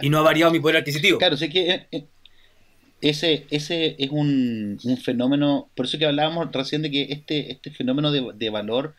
Y 0.00 0.08
no 0.08 0.18
ha 0.18 0.22
variado 0.22 0.50
mi 0.50 0.60
poder 0.60 0.78
adquisitivo. 0.78 1.18
Claro, 1.18 1.36
sé 1.36 1.50
que 1.50 1.70
eh, 1.70 1.86
eh, 1.92 2.06
ese, 3.02 3.46
ese 3.50 3.96
es 3.98 4.10
un, 4.10 4.78
fenómeno, 5.02 5.68
por 5.74 5.86
eso 5.86 5.98
que 5.98 6.06
hablábamos 6.06 6.50
recién 6.52 6.82
de 6.82 6.90
que 6.90 7.02
este, 7.10 7.52
este 7.52 7.70
fenómeno 7.70 8.10
de, 8.12 8.50
valor 8.50 8.94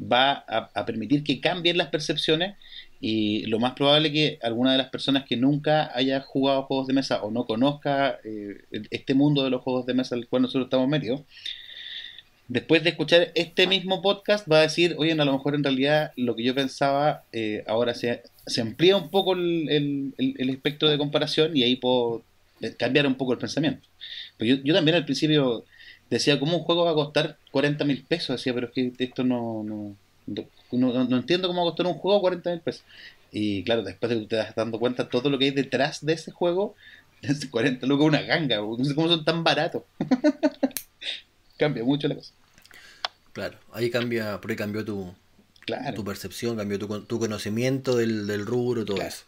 va 0.00 0.44
a, 0.46 0.86
permitir 0.86 1.24
que 1.24 1.40
cambien 1.40 1.78
las 1.78 1.88
percepciones 1.88 2.56
y 3.00 3.46
lo 3.46 3.58
más 3.58 3.74
probable 3.74 4.08
es 4.08 4.14
que 4.14 4.38
alguna 4.42 4.72
de 4.72 4.78
las 4.78 4.88
personas 4.88 5.24
que 5.24 5.36
nunca 5.36 5.90
haya 5.94 6.20
jugado 6.20 6.62
juegos 6.62 6.86
de 6.86 6.94
mesa 6.94 7.22
o 7.22 7.30
no 7.30 7.46
conozca 7.46 8.18
eh, 8.24 8.62
este 8.90 9.14
mundo 9.14 9.44
de 9.44 9.50
los 9.50 9.62
juegos 9.62 9.86
de 9.86 9.94
mesa 9.94 10.14
al 10.14 10.26
cual 10.28 10.42
nosotros 10.42 10.66
estamos 10.66 10.88
metidos, 10.88 11.22
después 12.48 12.82
de 12.82 12.90
escuchar 12.90 13.32
este 13.34 13.66
mismo 13.66 14.02
podcast 14.02 14.50
va 14.50 14.58
a 14.58 14.62
decir, 14.62 14.94
oye, 14.98 15.12
a 15.12 15.24
lo 15.24 15.32
mejor 15.32 15.54
en 15.54 15.64
realidad 15.64 16.12
lo 16.16 16.36
que 16.36 16.44
yo 16.44 16.54
pensaba 16.54 17.24
eh, 17.32 17.64
ahora 17.66 17.94
se, 17.94 18.22
se, 18.46 18.60
amplía 18.60 18.96
un 18.96 19.10
poco 19.10 19.34
el, 19.34 20.14
espectro 20.18 20.88
de 20.88 20.98
comparación 20.98 21.56
y 21.56 21.64
ahí 21.64 21.76
puedo 21.76 22.22
eh, 22.60 22.74
cambiar 22.78 23.06
un 23.06 23.16
poco 23.16 23.32
el 23.32 23.38
pensamiento. 23.38 23.86
Pero 24.36 24.56
yo, 24.62 24.74
también 24.74 24.96
al 24.96 25.04
principio 25.04 25.64
decía, 26.10 26.38
¿cómo 26.38 26.56
un 26.58 26.64
juego 26.64 26.84
va 26.84 26.92
a 26.92 26.94
costar 26.94 27.38
40 27.50 27.84
mil 27.84 28.04
pesos? 28.04 28.36
Decía, 28.36 28.54
pero 28.54 28.68
es 28.68 28.72
que 28.72 28.92
esto 28.98 29.24
no, 29.24 29.96
entiendo 30.26 31.48
cómo 31.48 31.64
costó 31.64 31.88
un 31.88 31.94
juego 31.94 32.20
40 32.20 32.50
mil 32.50 32.60
pesos. 32.60 32.84
Y 33.32 33.64
claro, 33.64 33.82
después 33.82 34.10
de 34.10 34.20
que 34.20 34.26
te 34.26 34.36
das 34.36 34.54
dando 34.54 34.78
cuenta 34.78 35.08
todo 35.08 35.30
lo 35.30 35.38
que 35.38 35.46
hay 35.46 35.50
detrás 35.50 36.04
de 36.04 36.14
ese 36.14 36.30
juego, 36.30 36.74
40 37.50 37.86
lucas 37.86 38.06
una 38.06 38.22
ganga, 38.22 38.56
no 38.56 38.84
sé 38.84 38.94
cómo 38.94 39.08
son 39.08 39.24
tan 39.24 39.44
baratos. 39.44 39.82
cambia 41.56 41.84
mucho 41.84 42.08
la 42.08 42.14
cosa. 42.14 42.32
Claro, 43.32 43.58
ahí 43.72 43.90
cambia, 43.90 44.40
porque 44.40 44.56
cambió 44.56 44.84
tu, 44.84 45.14
tu 45.94 46.04
percepción, 46.04 46.56
cambió 46.56 46.78
tu, 46.78 47.02
tu 47.02 47.18
conocimiento 47.18 47.96
del, 47.96 48.26
del 48.26 48.46
rubro, 48.46 48.84
todo 48.84 49.02
eso. 49.02 49.24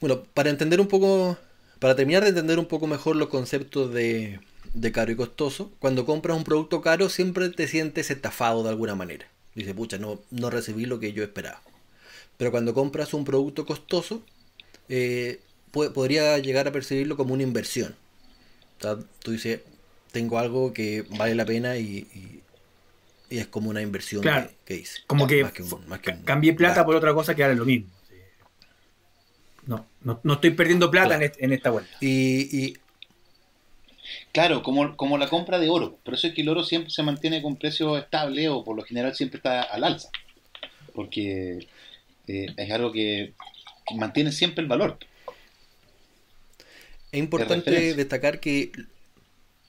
Bueno, 0.00 0.24
para 0.34 0.50
entender 0.50 0.80
un 0.80 0.88
poco, 0.88 1.38
para 1.78 1.96
terminar 1.96 2.22
de 2.22 2.30
entender 2.30 2.58
un 2.58 2.66
poco 2.66 2.86
mejor 2.86 3.16
los 3.16 3.28
conceptos 3.28 3.94
de, 3.94 4.40
de 4.74 4.92
caro 4.92 5.10
y 5.10 5.16
costoso, 5.16 5.72
cuando 5.78 6.04
compras 6.04 6.36
un 6.36 6.44
producto 6.44 6.82
caro 6.82 7.08
siempre 7.08 7.48
te 7.48 7.66
sientes 7.66 8.10
estafado 8.10 8.62
de 8.62 8.68
alguna 8.68 8.94
manera. 8.94 9.26
Dice, 9.56 9.74
pucha, 9.74 9.98
no, 9.98 10.20
no 10.30 10.50
recibí 10.50 10.84
lo 10.84 11.00
que 11.00 11.12
yo 11.14 11.24
esperaba. 11.24 11.60
Pero 12.36 12.50
cuando 12.50 12.74
compras 12.74 13.14
un 13.14 13.24
producto 13.24 13.64
costoso, 13.64 14.22
eh, 14.90 15.40
podría 15.72 16.38
llegar 16.38 16.68
a 16.68 16.72
percibirlo 16.72 17.16
como 17.16 17.32
una 17.32 17.42
inversión. 17.42 17.96
tú 18.78 19.30
dices, 19.30 19.62
tengo 20.12 20.38
algo 20.38 20.72
que 20.72 21.06
vale 21.16 21.34
la 21.34 21.46
pena 21.46 21.78
y, 21.78 22.42
es 23.30 23.46
como 23.48 23.70
una 23.70 23.80
inversión 23.80 24.22
que, 24.66 24.76
hice. 24.76 25.00
Como 25.06 25.26
que, 25.26 25.44
cambié 26.24 26.52
plata 26.52 26.84
por 26.84 26.94
otra 26.94 27.14
cosa 27.14 27.34
que 27.34 27.50
es 27.50 27.56
lo 27.56 27.64
mismo. 27.64 27.88
No, 29.66 29.86
no, 30.22 30.34
estoy 30.34 30.50
perdiendo 30.50 30.90
plata 30.90 31.18
en, 31.38 31.52
esta 31.52 31.70
vuelta. 31.70 31.90
y, 32.00 32.76
Claro, 34.36 34.62
como, 34.62 34.98
como 34.98 35.16
la 35.16 35.30
compra 35.30 35.58
de 35.58 35.70
oro. 35.70 35.96
Por 36.04 36.12
eso 36.12 36.26
es 36.26 36.34
que 36.34 36.42
el 36.42 36.50
oro 36.50 36.62
siempre 36.62 36.90
se 36.90 37.02
mantiene 37.02 37.40
con 37.40 37.56
precio 37.56 37.96
estable 37.96 38.50
o 38.50 38.64
por 38.64 38.76
lo 38.76 38.82
general 38.82 39.14
siempre 39.14 39.38
está 39.38 39.62
al 39.62 39.82
alza. 39.82 40.10
Porque 40.92 41.66
eh, 42.26 42.46
es 42.54 42.70
algo 42.70 42.92
que 42.92 43.32
mantiene 43.96 44.32
siempre 44.32 44.60
el 44.60 44.68
valor. 44.68 44.98
Es 47.12 47.18
importante 47.18 47.94
destacar 47.94 48.38
que 48.38 48.72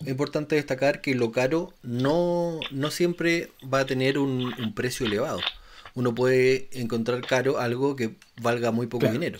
es 0.01 0.07
importante 0.09 0.55
destacar 0.55 0.99
que 0.99 1.15
lo 1.15 1.31
caro 1.31 1.73
no, 1.81 2.59
no 2.69 2.91
siempre 2.91 3.49
va 3.73 3.79
a 3.79 3.85
tener 3.85 4.17
un, 4.17 4.73
precio 4.75 5.05
elevado. 5.05 5.39
Uno 5.95 6.13
puede 6.13 6.67
encontrar 6.73 7.21
caro 7.21 7.57
algo 7.57 7.95
que 7.95 8.15
valga 8.41 8.71
muy 8.71 8.87
poco 8.87 9.07
dinero. 9.07 9.39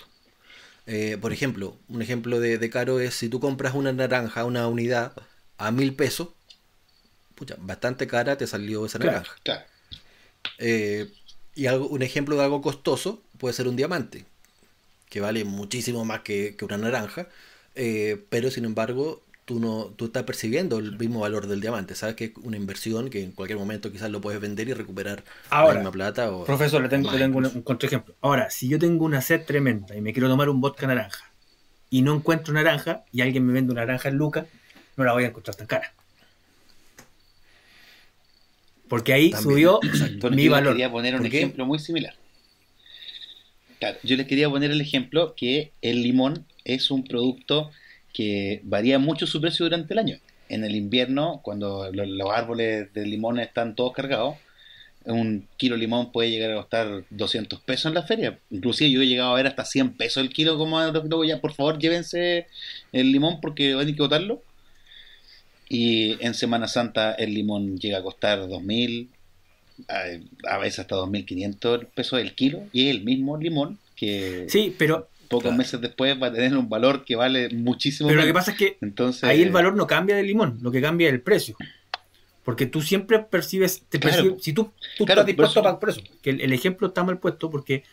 Eh, 0.88 1.18
por 1.20 1.34
ejemplo, 1.34 1.78
un 1.90 2.02
ejemplo 2.02 2.40
de, 2.40 2.70
caro 2.70 3.02
es 3.02 3.14
si 3.14 3.28
tú 3.28 3.42
compras 3.42 3.76
una 3.76 3.92
naranja, 3.92 4.46
una 4.46 4.68
unidad, 4.68 5.14
a 5.58 5.70
mil 5.72 5.94
pesos, 5.94 6.30
pucha, 7.36 7.56
bastante 7.60 8.08
cara 8.08 8.38
te 8.38 8.48
salió 8.48 8.86
esa 8.86 8.98
naranja. 8.98 9.36
Eh, 10.60 11.12
y 11.56 11.68
algo, 11.68 11.88
un 11.88 12.04
ejemplo 12.04 12.38
de 12.38 12.44
algo 12.44 12.62
costoso 12.62 13.22
puede 13.38 13.54
ser 13.54 13.68
un 13.68 13.76
diamante, 13.76 14.26
que 15.10 15.20
vale 15.20 15.44
muchísimo 15.44 16.06
más 16.06 16.22
que, 16.22 16.56
una 16.62 16.78
naranja, 16.78 17.28
eh, 17.76 18.26
pero 18.30 18.50
sin 18.50 18.64
embargo 18.64 19.22
tú 19.48 19.62
no 19.62 19.94
tú 19.96 20.08
estás 20.08 20.24
percibiendo 20.24 20.78
el 20.78 20.98
mismo 20.98 21.22
valor 21.22 21.48
del 21.48 21.62
diamante. 21.62 21.96
Sabes 21.96 22.16
que 22.16 22.26
es 22.26 22.32
una 22.44 22.58
inversión 22.58 23.10
que 23.10 23.24
en 23.24 23.32
cualquier 23.32 23.58
momento 23.58 23.94
quizás 23.94 24.12
lo 24.12 24.20
puedes 24.20 24.42
vender 24.42 24.68
y 24.68 24.74
recuperar 24.74 25.24
la 25.50 25.74
misma 25.74 25.92
plata. 25.92 26.30
O 26.30 26.44
profesor, 26.44 26.82
le 26.82 26.90
tengo, 26.90 27.10
tengo 27.10 27.38
un, 27.38 27.62
contraejemplo. 27.62 28.14
Ahora, 28.20 28.50
si 28.50 28.68
yo 28.68 28.78
tengo 28.78 29.06
una 29.06 29.22
sed 29.22 29.46
tremenda 29.46 29.96
y 29.96 30.02
me 30.02 30.12
quiero 30.12 30.28
tomar 30.28 30.50
un 30.50 30.60
vodka 30.60 30.86
naranja 30.86 31.32
y 31.90 32.02
no 32.02 32.14
encuentro 32.14 32.54
naranja 32.54 33.06
y 33.14 33.22
alguien 33.22 33.48
me 33.48 33.54
vende 33.54 33.72
una 33.72 33.86
naranja 33.86 34.10
en 34.10 34.18
Lucas, 34.18 34.48
no 34.98 35.06
la 35.06 35.14
voy 35.14 35.24
a 35.24 35.28
encontrar 35.28 35.56
tan 35.56 35.66
cara. 35.66 35.94
Porque 38.90 39.14
ahí 39.14 39.32
subió 39.32 39.80
mi 40.30 40.50
valor. 40.50 40.64
Yo 40.66 40.72
les 40.72 40.72
quería 40.74 40.92
poner 40.92 41.16
un 41.16 41.26
ejemplo 41.26 41.66
muy 41.66 41.80
similar. 41.80 42.16
Claro, 43.80 43.98
yo 44.04 44.18
les 44.18 44.28
quería 44.28 44.50
poner 44.50 44.72
el 44.72 44.82
ejemplo 44.82 45.36
que 45.38 45.72
el 45.82 46.04
limón 46.04 46.46
es 46.66 46.92
un 46.92 47.06
producto 47.06 47.72
varía 48.64 49.00
mucho 49.00 49.28
su 49.28 49.42
precio 49.42 49.66
durante 49.66 49.94
el 49.94 50.00
año. 50.00 50.20
En 50.50 50.64
el 50.64 50.76
invierno, 50.76 51.42
cuando 51.44 51.92
los, 51.92 52.32
árboles 52.32 52.94
de 52.94 53.06
limón 53.06 53.40
están 53.40 53.76
todos 53.76 53.94
cargados, 53.94 54.36
un 55.06 55.48
kilo 55.58 55.76
de 55.76 55.82
limón 55.82 56.12
puede 56.12 56.32
llegar 56.32 56.52
a 56.52 56.56
costar 56.56 57.04
200 57.10 57.60
pesos 57.62 57.86
en 57.86 57.94
la 57.94 58.04
feria. 58.04 58.40
Inclusive 58.50 58.92
yo 58.92 59.02
he 59.02 59.08
llegado 59.08 59.32
a 59.32 59.36
ver 59.36 59.48
hasta 59.48 59.66
100 59.66 59.94
pesos 59.94 60.24
el 60.24 60.30
kilo, 60.30 60.58
como 60.58 60.80
luego 60.82 61.26
ya, 61.26 61.40
por 61.40 61.54
favor, 61.54 61.80
llévense 61.80 62.48
el 62.92 63.12
limón 63.12 63.40
porque 63.42 63.74
van 63.74 63.88
a 63.88 63.92
que 63.94 64.02
botarlo. 64.02 64.42
Y 65.70 66.24
en 66.24 66.34
Semana 66.34 66.68
Santa 66.68 67.14
el 67.14 67.34
limón 67.34 67.78
llega 67.78 67.98
a 67.98 68.04
costar 68.04 68.40
2.000, 68.40 69.08
a, 70.48 70.58
veces 70.58 70.80
hasta 70.80 70.96
2.500 70.96 71.88
pesos 71.88 72.20
el 72.20 72.34
kilo 72.34 72.64
y 72.72 72.90
el 72.90 73.04
mismo 73.04 73.38
limón 73.38 73.78
que 73.96 74.46
sí, 74.48 74.74
pero 74.78 75.10
pocos 75.28 75.54
meses 75.54 75.80
después 75.80 76.22
va 76.22 76.28
a 76.28 76.34
tener 76.34 76.58
un 76.58 76.70
valor 76.70 77.06
que 77.06 77.16
vale 77.16 77.50
muchísimo 77.50 78.10
Pero 78.10 78.22
lo 78.22 78.28
que 78.28 78.34
pasa 78.34 78.52
es 78.52 78.58
que 78.58 78.78
Entonces, 78.82 79.24
ahí 79.24 79.42
el 79.42 79.52
valor 79.52 79.76
no 79.76 79.88
cambia 79.88 80.16
del 80.16 80.28
limón, 80.28 80.60
lo 80.62 80.72
que 80.72 80.82
cambia 80.82 81.08
es 81.08 81.14
el 81.14 81.22
precio. 81.22 81.56
Porque 82.44 82.66
tú 82.66 82.82
siempre 82.82 83.20
percibes, 83.20 83.84
te 83.90 84.00
si 84.40 84.54
tú, 84.54 84.72
estás 84.98 85.26
dispuesto 85.26 85.60
a 85.60 85.64
pagar 85.64 85.80
por 85.80 85.90
eso, 85.90 86.02
que 86.22 86.30
el, 86.30 86.54
ejemplo 86.54 86.88
está 86.88 87.04
mal 87.04 87.20
puesto 87.20 87.50
porque 87.50 87.84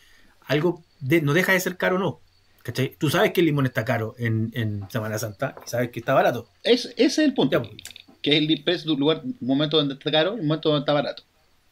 algo 0.45 0.83
no 1.01 1.33
deja 1.33 1.51
de 1.51 1.59
ser 1.59 1.77
caro 1.77 1.97
o 1.97 1.99
no. 1.99 2.21
¿cachai? 2.65 2.95
Tú 2.97 3.09
sabes 3.09 3.31
que 3.31 3.41
el 3.41 3.45
limón 3.45 3.65
está 3.67 3.85
caro 3.85 4.15
en, 4.17 4.51
en 4.53 4.89
Semana 4.89 5.19
Santa 5.19 5.55
y 5.65 5.69
sabes 5.69 5.91
que 5.91 5.99
está 5.99 6.13
barato. 6.13 6.49
Es, 6.63 6.85
ese 6.85 7.05
es 7.05 7.17
el 7.19 7.33
punto. 7.33 7.61
Pues. 7.61 7.73
Que 8.21 8.37
es 8.37 8.49
el 8.49 8.63
precio 8.63 8.87
de 8.87 8.93
un 8.93 8.99
lugar, 8.99 9.21
un 9.23 9.37
momento 9.41 9.77
donde 9.77 9.93
está 9.93 10.11
caro 10.11 10.35
y 10.35 10.39
un 10.39 10.47
momento 10.47 10.69
donde 10.69 10.81
está 10.81 10.93
barato. 10.93 11.23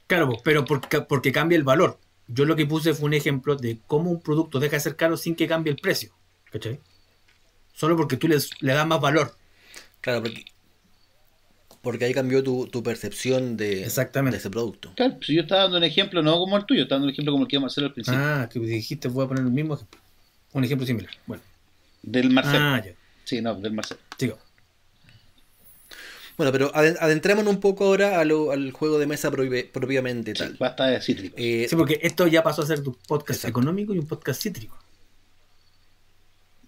Claro, 0.05 0.27
pues, 0.27 0.41
pero 0.43 0.65
porque, 0.65 1.01
porque 1.01 1.31
cambia 1.31 1.57
el 1.57 1.63
valor. 1.63 1.97
Yo 2.33 2.45
lo 2.45 2.55
que 2.55 2.65
puse 2.65 2.93
fue 2.93 3.05
un 3.05 3.13
ejemplo 3.13 3.55
de 3.55 3.79
cómo 3.85 4.09
un 4.09 4.21
producto 4.21 4.59
deja 4.59 4.77
de 4.77 4.79
ser 4.79 4.95
caro 4.95 5.17
sin 5.17 5.35
que 5.35 5.47
cambie 5.47 5.71
el 5.71 5.77
precio. 5.77 6.13
¿Cachai? 6.51 6.79
Solo 7.73 7.95
porque 7.95 8.17
tú 8.17 8.27
le 8.27 8.73
das 8.73 8.87
más 8.87 8.99
valor. 8.99 9.35
Claro, 10.01 10.23
porque, 10.23 10.45
porque 11.81 12.05
ahí 12.05 12.13
cambió 12.13 12.43
tu, 12.43 12.83
percepción 12.83 13.55
de, 13.55 13.83
Exactamente. 13.83 14.37
ese 14.37 14.49
producto. 14.49 14.93
Claro, 14.95 15.17
si 15.21 15.35
yo 15.35 15.41
estaba 15.41 15.63
dando 15.63 15.77
un 15.77 15.83
ejemplo 15.83 16.23
no 16.23 16.37
como 16.39 16.57
el 16.57 16.65
tuyo, 16.65 16.83
estaba 16.83 16.97
dando 16.97 17.07
un 17.07 17.13
ejemplo 17.13 17.33
como 17.33 17.43
el 17.43 17.47
que 17.49 17.55
íbamos 17.55 17.71
a 17.71 17.73
hacer 17.73 17.83
al 17.83 17.93
principio. 17.93 18.19
Ah, 18.19 18.49
que 18.51 18.59
dijiste, 18.59 19.07
voy 19.09 19.25
a 19.25 19.27
poner 19.27 19.43
el 19.43 19.51
mismo 19.51 19.75
ejemplo. 19.75 19.99
Un 20.53 20.63
ejemplo 20.63 20.87
similar. 20.87 21.11
Bueno. 21.27 21.43
Del 22.01 22.29
Marcel. 22.31 22.61
Ah, 22.61 22.81
ya. 22.83 22.93
Sí, 23.25 23.41
no, 23.41 23.55
del 23.55 23.73
Marcel. 23.73 23.97
Sigo. 24.17 24.37
Bueno, 26.37 26.51
pero 26.51 26.71
adentrémonos 26.73 27.53
un 27.53 27.59
poco 27.59 27.85
ahora 27.85 28.19
al 28.19 28.71
juego 28.71 28.97
de 28.97 29.05
mesa 29.05 29.29
propiamente 29.29 30.33
tal. 30.33 30.55
basta 30.59 30.87
de 30.87 31.01
cítrico. 31.01 31.35
Eh, 31.37 31.67
sí, 31.69 31.75
porque 31.75 31.99
esto 32.01 32.27
ya 32.27 32.41
pasó 32.41 32.63
a 32.63 32.65
ser 32.65 32.81
tu 32.81 32.97
podcast 33.07 33.45
económico 33.45 33.93
y 33.93 33.99
un 33.99 34.07
podcast 34.07 34.41
cítrico. 34.41 34.77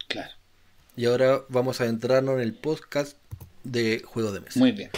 Claro. 0.07 0.31
Y 0.95 1.05
ahora 1.05 1.41
vamos 1.49 1.81
a 1.81 1.85
adentrarnos 1.85 2.35
en 2.35 2.41
el 2.41 2.53
podcast 2.53 3.17
de 3.63 4.03
juego 4.05 4.31
de 4.31 4.41
mesa. 4.41 4.59
Muy 4.59 4.71
bien. 4.71 4.91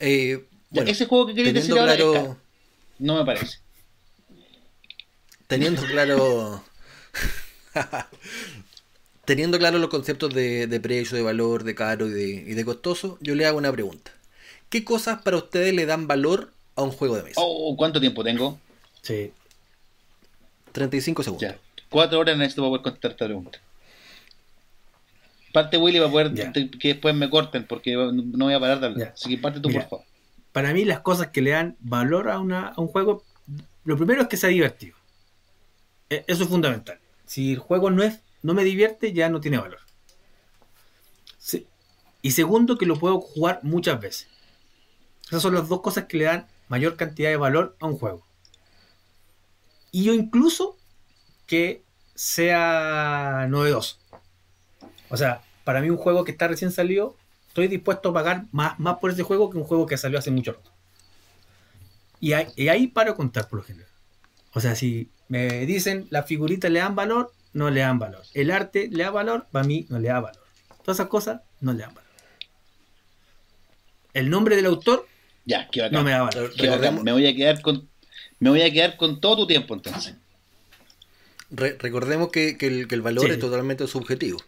Eh, 0.00 0.44
ese 0.72 1.06
juego 1.06 1.26
que 1.26 1.34
quería 1.34 1.52
decir 1.52 1.78
ahora 1.78 1.96
no 2.98 3.18
me 3.18 3.24
parece. 3.24 3.58
Teniendo 5.46 5.82
claro. 5.82 6.64
teniendo 9.24 9.58
claro 9.58 9.78
los 9.78 9.90
conceptos 9.90 10.34
de, 10.34 10.80
precio, 10.82 11.16
de 11.16 11.22
valor, 11.22 11.64
de 11.64 11.74
caro 11.74 12.08
y 12.08 12.54
de, 12.54 12.64
costoso, 12.64 13.18
yo 13.20 13.34
le 13.34 13.46
hago 13.46 13.58
una 13.58 13.72
pregunta. 13.72 14.12
¿Qué 14.68 14.84
cosas 14.84 15.22
para 15.22 15.36
ustedes 15.36 15.74
le 15.74 15.86
dan 15.86 16.06
valor 16.06 16.52
a 16.76 16.82
un 16.82 16.90
juego 16.90 17.16
de 17.16 17.22
mesa? 17.24 17.40
Oh, 17.42 17.76
¿Cuánto 17.76 18.00
tiempo 18.00 18.24
tengo? 18.24 18.58
Sí. 19.02 19.32
35 20.72 21.22
segundos. 21.22 21.42
Ya. 21.50 21.58
Cuatro 21.88 22.18
horas 22.18 22.34
en 22.34 22.42
esto 22.42 22.62
para 22.62 22.70
poder 22.70 22.82
contestar 22.82 23.10
esta 23.12 23.24
pregunta. 23.26 23.60
Parte 25.52 25.76
Willy 25.76 26.00
va 26.00 26.08
a 26.08 26.10
poder 26.10 26.32
que 26.52 26.88
después 26.88 27.14
me 27.14 27.30
corten 27.30 27.64
porque 27.64 27.94
no 27.94 28.46
voy 28.46 28.54
a 28.54 28.60
parar 28.60 28.80
de 28.80 28.86
hablar. 28.86 29.12
Así 29.14 29.28
que 29.28 29.38
parte 29.38 29.60
tú, 29.60 29.70
por 29.70 29.82
favor. 29.82 30.04
Para 30.50 30.72
mí, 30.72 30.84
las 30.84 31.00
cosas 31.00 31.28
que 31.28 31.42
le 31.42 31.50
dan 31.50 31.76
valor 31.78 32.28
a, 32.28 32.40
una, 32.40 32.68
a 32.68 32.80
un 32.80 32.88
juego, 32.88 33.22
lo 33.84 33.96
primero 33.96 34.22
es 34.22 34.28
que 34.28 34.36
sea 34.36 34.50
divertido. 34.50 34.96
E, 36.10 36.24
eso 36.26 36.42
es 36.42 36.48
fundamental. 36.48 36.98
Si 37.24 37.52
el 37.52 37.58
juego 37.58 37.90
no 37.90 38.02
es 38.02 38.20
no 38.44 38.52
me 38.52 38.62
divierte, 38.62 39.14
ya 39.14 39.30
no 39.30 39.40
tiene 39.40 39.58
valor. 39.58 39.80
Y 42.20 42.30
segundo, 42.30 42.78
que 42.78 42.86
lo 42.86 42.98
puedo 42.98 43.20
jugar 43.20 43.60
muchas 43.62 44.00
veces. 44.00 44.28
Esas 45.28 45.42
son 45.42 45.54
las 45.54 45.68
dos 45.68 45.80
cosas 45.80 46.04
que 46.04 46.18
le 46.18 46.24
dan 46.24 46.46
mayor 46.68 46.96
cantidad 46.96 47.30
de 47.30 47.36
valor 47.36 47.76
a 47.80 47.86
un 47.86 47.98
juego. 47.98 48.26
Y 49.92 50.04
yo 50.04 50.12
incluso 50.12 50.76
que 51.46 51.84
sea 52.14 53.46
novedoso. 53.48 53.98
O 55.08 55.16
sea, 55.16 55.42
para 55.64 55.80
mí 55.80 55.88
un 55.88 55.96
juego 55.96 56.24
que 56.24 56.32
está 56.32 56.46
recién 56.46 56.70
salido, 56.70 57.16
estoy 57.48 57.68
dispuesto 57.68 58.10
a 58.10 58.14
pagar 58.14 58.44
más, 58.52 58.76
por 59.00 59.10
ese 59.10 59.22
juego 59.22 59.48
que 59.50 59.58
un 59.58 59.64
juego 59.64 59.86
que 59.86 59.96
salió 59.96 60.18
hace 60.18 60.30
mucho 60.30 60.52
rato. 60.52 60.70
Y, 62.20 62.32
y 62.56 62.68
ahí 62.68 62.88
paro 62.88 63.12
a 63.12 63.16
contar 63.16 63.48
por 63.48 63.60
lo 63.60 63.64
general. 63.64 63.90
O 64.52 64.60
sea, 64.60 64.74
si 64.74 65.10
me 65.28 65.64
dicen 65.66 66.06
las 66.10 66.26
figuritas 66.26 66.70
le 66.70 66.80
dan 66.80 66.94
valor, 66.94 67.32
no 67.54 67.70
le 67.70 67.80
dan 67.80 67.98
valor. 67.98 68.22
El 68.34 68.50
arte 68.50 68.88
le 68.92 69.04
da 69.04 69.10
valor, 69.10 69.46
para 69.50 69.66
mí 69.66 69.86
no 69.88 69.98
le 69.98 70.08
da 70.08 70.20
valor. 70.20 70.44
Todas 70.82 70.98
esas 70.98 71.08
cosas 71.08 71.40
no 71.60 71.72
le 71.72 71.80
dan 71.80 71.94
valor. 71.94 72.10
El 74.12 74.28
nombre 74.28 74.56
del 74.56 74.66
autor 74.66 75.06
ya, 75.46 75.68
no 75.90 76.04
me 76.04 76.10
da 76.10 76.22
valor. 76.22 76.52
Me 77.02 77.12
voy 77.12 77.26
a 77.26 77.34
quedar 77.34 77.62
con 77.62 77.88
me 78.40 78.50
voy 78.50 78.62
a 78.62 78.70
quedar 78.70 78.96
con 78.96 79.20
todo 79.20 79.36
tu 79.36 79.46
tiempo 79.46 79.74
entonces. 79.74 80.14
recordemos 81.50 82.30
que, 82.30 82.56
el, 82.60 83.02
valor 83.02 83.30
es 83.30 83.38
totalmente 83.38 83.86
subjetivo. 83.86 84.38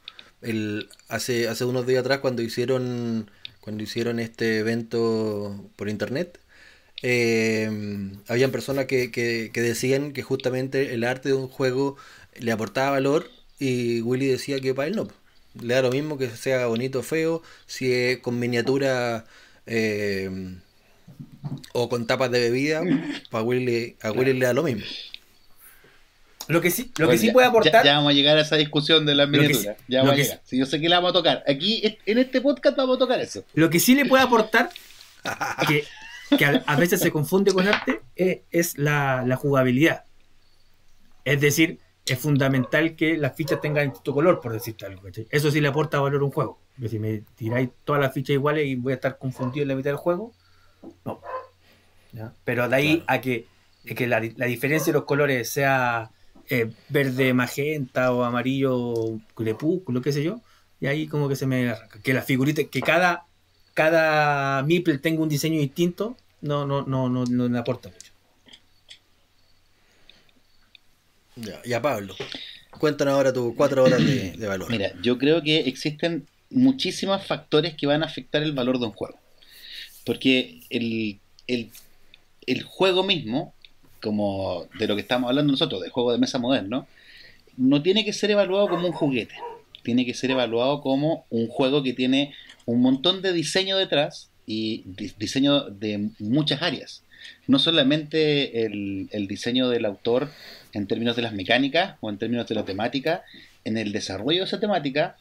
El, 0.42 0.88
hace, 1.08 1.48
hace 1.48 1.64
unos 1.64 1.86
días 1.86 2.00
atrás 2.00 2.18
cuando 2.18 2.42
hicieron 2.42 3.30
cuando 3.60 3.82
hicieron 3.82 4.20
este 4.20 4.58
evento 4.58 5.68
por 5.74 5.88
internet, 5.88 6.38
eh, 7.02 7.68
habían 8.28 8.52
personas 8.52 8.86
que, 8.86 9.10
que, 9.10 9.50
decían 9.60 10.12
que 10.12 10.22
justamente 10.22 10.94
el 10.94 11.02
arte 11.02 11.30
de 11.30 11.34
un 11.34 11.48
juego 11.48 11.96
le 12.40 12.52
aportaba 12.52 12.90
valor 12.90 13.30
y 13.58 14.00
Willy 14.02 14.26
decía 14.26 14.60
que 14.60 14.74
para 14.74 14.88
él 14.88 14.96
no. 14.96 15.08
Le 15.60 15.74
da 15.74 15.82
lo 15.82 15.90
mismo 15.90 16.18
que 16.18 16.28
sea 16.28 16.66
bonito 16.66 17.00
o 17.00 17.02
feo, 17.02 17.42
si 17.66 17.90
es 17.92 18.18
con 18.18 18.38
miniatura 18.38 19.24
eh, 19.64 20.58
o 21.72 21.88
con 21.88 22.06
tapas 22.06 22.30
de 22.30 22.40
bebida, 22.40 22.82
para 23.30 23.44
Willy, 23.44 23.96
a 24.02 24.12
Willy 24.12 24.34
le 24.34 24.46
da 24.46 24.52
lo 24.52 24.62
mismo. 24.62 24.84
Lo 26.48 26.60
que 26.60 26.70
sí, 26.70 26.92
lo 26.98 27.08
que 27.08 27.18
sí 27.18 27.32
puede 27.32 27.48
aportar. 27.48 27.84
Ya, 27.84 27.96
vamos 27.96 28.10
a 28.10 28.14
llegar 28.14 28.36
a 28.36 28.42
esa 28.42 28.56
discusión 28.56 29.04
de 29.04 29.14
la 29.14 29.26
miniatura. 29.26 29.76
ya 29.88 30.00
vamos 30.00 30.14
a 30.14 30.16
llegar. 30.16 30.40
Si 30.44 30.58
yo 30.58 30.66
sé 30.66 30.80
que 30.80 30.88
la 30.88 30.96
vamos 30.96 31.10
a 31.10 31.14
tocar. 31.14 31.44
Aquí, 31.48 31.98
en 32.06 32.18
este 32.18 32.40
podcast, 32.40 32.76
vamos 32.76 32.96
a 32.96 32.98
tocar 33.00 33.20
eso. 33.20 33.44
Lo 33.54 33.68
que 33.68 33.80
sí 33.80 33.94
le 33.94 34.06
puede 34.06 34.22
aportar, 34.22 34.70
que, 35.68 35.84
a, 36.66 36.76
veces 36.76 37.00
se 37.00 37.10
confunde 37.10 37.52
con 37.52 37.66
arte, 37.66 38.00
es, 38.14 38.38
es 38.52 38.78
la, 38.78 39.24
la, 39.26 39.34
jugabilidad. 39.34 40.04
Es 41.24 41.40
decir, 41.40 41.80
es 42.06 42.18
fundamental 42.18 42.94
que 42.94 43.16
las 43.16 43.34
fichas 43.34 43.60
tengan 43.60 43.92
tu 44.02 44.14
color, 44.14 44.40
por 44.40 44.52
decirte 44.52 44.86
algo. 44.86 45.02
Eso 45.30 45.50
sí 45.50 45.60
le 45.60 45.68
aporta 45.68 46.00
valor 46.00 46.22
a 46.22 46.24
un 46.24 46.30
juego. 46.30 46.58
si 46.88 46.98
me 46.98 47.22
tiráis 47.34 47.70
todas 47.84 48.00
las 48.00 48.14
fichas 48.14 48.34
iguales 48.34 48.66
y 48.66 48.76
voy 48.76 48.92
a 48.92 48.96
estar 48.96 49.18
confundido 49.18 49.62
en 49.62 49.68
la 49.68 49.74
mitad 49.74 49.90
del 49.90 49.96
juego, 49.96 50.32
no. 51.04 51.20
Pero 52.44 52.68
de 52.68 52.76
ahí 52.76 53.04
a 53.08 53.20
que, 53.20 53.46
que 53.84 54.06
la, 54.06 54.20
diferencia 54.20 54.92
de 54.92 54.98
los 54.98 55.04
colores 55.04 55.50
sea 55.50 56.10
eh, 56.48 56.70
verde 56.88 57.34
magenta 57.34 58.12
o 58.12 58.22
amarillo 58.22 59.18
crepúsculo, 59.34 60.00
qué 60.00 60.12
sé 60.12 60.22
yo, 60.22 60.40
y 60.80 60.86
ahí 60.86 61.08
como 61.08 61.28
que 61.28 61.36
se 61.36 61.46
me 61.46 61.70
arranca. 61.70 62.00
Que 62.00 62.14
la 62.14 62.22
figurita, 62.22 62.62
que 62.64 62.80
cada, 62.80 63.26
cada 63.74 64.62
Meeple 64.62 64.98
tenga 64.98 65.22
un 65.22 65.28
diseño 65.28 65.58
distinto, 65.58 66.16
no, 66.40 66.64
no, 66.66 66.82
no, 66.82 67.08
no, 67.08 67.24
no 67.24 67.48
me 67.48 67.58
aporta 67.58 67.88
mucho. 67.88 68.12
Ya, 71.64 71.82
Pablo, 71.82 72.14
cuéntanos 72.78 73.12
ahora 73.12 73.32
tus 73.32 73.54
cuatro 73.54 73.84
horas 73.84 74.04
de, 74.04 74.34
valor. 74.46 74.70
Mira, 74.70 74.92
yo 75.02 75.18
creo 75.18 75.42
que 75.42 75.60
existen 75.60 76.26
muchísimos 76.50 77.26
factores 77.26 77.74
que 77.74 77.86
van 77.86 78.02
a 78.02 78.06
afectar 78.06 78.42
el 78.42 78.52
valor 78.52 78.78
de 78.78 78.86
un 78.86 78.92
juego. 78.92 79.18
Porque 80.04 80.60
el, 80.70 81.18
el, 81.46 82.62
juego 82.62 83.02
mismo, 83.02 83.52
como 84.00 84.66
de 84.78 84.86
lo 84.86 84.94
que 84.94 85.02
estamos 85.02 85.28
hablando 85.28 85.52
nosotros, 85.52 85.82
del 85.82 85.90
juego 85.90 86.12
de 86.12 86.18
mesa 86.18 86.38
moderno, 86.38 86.86
no 87.58 87.82
tiene 87.82 88.04
que 88.04 88.14
ser 88.14 88.30
evaluado 88.30 88.68
como 88.68 88.86
un 88.86 88.92
juguete. 88.92 89.34
Tiene 89.82 90.06
que 90.06 90.14
ser 90.14 90.30
evaluado 90.30 90.80
como 90.80 91.26
un 91.28 91.48
juego 91.48 91.82
que 91.82 91.92
tiene 91.92 92.34
un 92.64 92.80
montón 92.80 93.20
de 93.20 93.32
diseño 93.32 93.76
detrás 93.76 94.30
y 94.46 94.84
diseño 95.18 95.64
de 95.64 96.08
muchas 96.18 96.62
áreas. 96.62 97.02
No 97.46 97.58
solamente 97.58 98.64
el, 98.64 99.08
el 99.10 99.26
diseño 99.26 99.68
del 99.68 99.84
autor 99.84 100.30
en 100.76 100.86
términos 100.86 101.16
de 101.16 101.22
las 101.22 101.32
mecánicas 101.32 101.96
o 102.00 102.10
en 102.10 102.18
términos 102.18 102.46
de 102.46 102.54
la 102.54 102.64
temática, 102.64 103.24
en 103.64 103.78
el 103.78 103.92
desarrollo 103.92 104.40
de 104.40 104.44
esa 104.44 104.60
temática, 104.60 105.16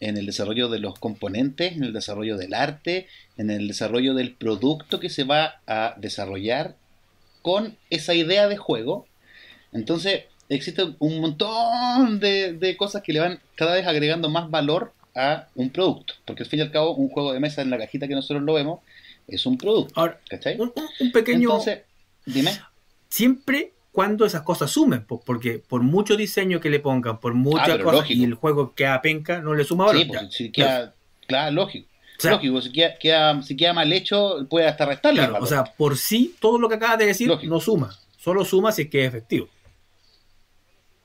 en 0.00 0.18
el 0.18 0.26
desarrollo 0.26 0.68
de 0.68 0.78
los 0.78 0.98
componentes, 0.98 1.72
en 1.72 1.82
el 1.82 1.92
desarrollo 1.94 2.36
del 2.36 2.52
arte, 2.52 3.08
en 3.38 3.50
el 3.50 3.66
desarrollo 3.68 4.14
del 4.14 4.34
producto 4.34 5.00
que 5.00 5.08
se 5.08 5.24
va 5.24 5.60
a 5.66 5.94
desarrollar 5.96 6.76
con 7.40 7.76
esa 7.88 8.14
idea 8.14 8.48
de 8.48 8.58
juego. 8.58 9.06
Entonces, 9.72 10.24
existe 10.50 10.84
un 10.98 11.20
montón 11.20 12.20
de, 12.20 12.76
cosas 12.78 13.02
que 13.02 13.14
le 13.14 13.20
van 13.20 13.40
cada 13.54 13.74
vez 13.74 13.86
agregando 13.86 14.28
más 14.28 14.50
valor 14.50 14.92
a 15.14 15.48
un 15.54 15.70
producto. 15.70 16.14
Porque 16.26 16.42
al 16.42 16.48
fin 16.50 16.60
y 16.60 16.62
al 16.62 16.70
cabo, 16.70 16.94
un 16.94 17.08
juego 17.08 17.32
de 17.32 17.40
mesa 17.40 17.62
en 17.62 17.70
la 17.70 17.78
cajita 17.78 18.06
que 18.06 18.14
nosotros 18.14 18.42
lo 18.42 18.52
vemos 18.52 18.80
es 19.26 19.46
un 19.46 19.56
producto. 19.56 19.98
Ahora, 19.98 20.20
Un, 21.00 21.12
pequeño. 21.12 21.48
Entonces, 21.48 21.80
dime. 22.26 22.52
Siempre 23.08 23.72
cuando 23.98 24.24
esas 24.24 24.42
cosas 24.42 24.70
sumen, 24.70 25.04
porque 25.04 25.58
por 25.58 25.82
mucho 25.82 26.16
diseño 26.16 26.60
que 26.60 26.70
le 26.70 26.78
pongan, 26.78 27.18
por 27.18 27.34
muchas 27.34 27.80
ah, 27.80 27.82
cosas, 27.82 28.08
y 28.08 28.22
el 28.22 28.34
juego 28.34 28.72
queda 28.72 29.02
penca, 29.02 29.40
no 29.40 29.54
le 29.54 29.64
suma 29.64 29.86
valor. 29.86 30.02
Sí, 30.30 30.44
pues, 30.44 30.52
queda, 30.52 30.94
claro, 31.26 31.50
lógico. 31.50 31.88
Lógico, 32.22 32.62
si 32.62 32.70
queda, 32.70 33.42
si 33.42 33.56
queda, 33.56 33.72
mal 33.72 33.92
hecho, 33.92 34.46
puede 34.48 34.68
hasta 34.68 34.86
restarle. 34.86 35.22
o 35.22 35.46
sea, 35.46 35.64
por 35.64 35.96
sí, 35.96 36.36
todo 36.38 36.60
lo 36.60 36.68
que 36.68 36.76
acabas 36.76 36.98
de 36.98 37.06
decir 37.06 37.28
no 37.42 37.58
suma. 37.58 37.92
Solo 38.16 38.44
suma 38.44 38.70
si 38.70 38.82
es 38.82 38.88
que 38.88 39.02
es 39.02 39.08
efectivo. 39.08 39.48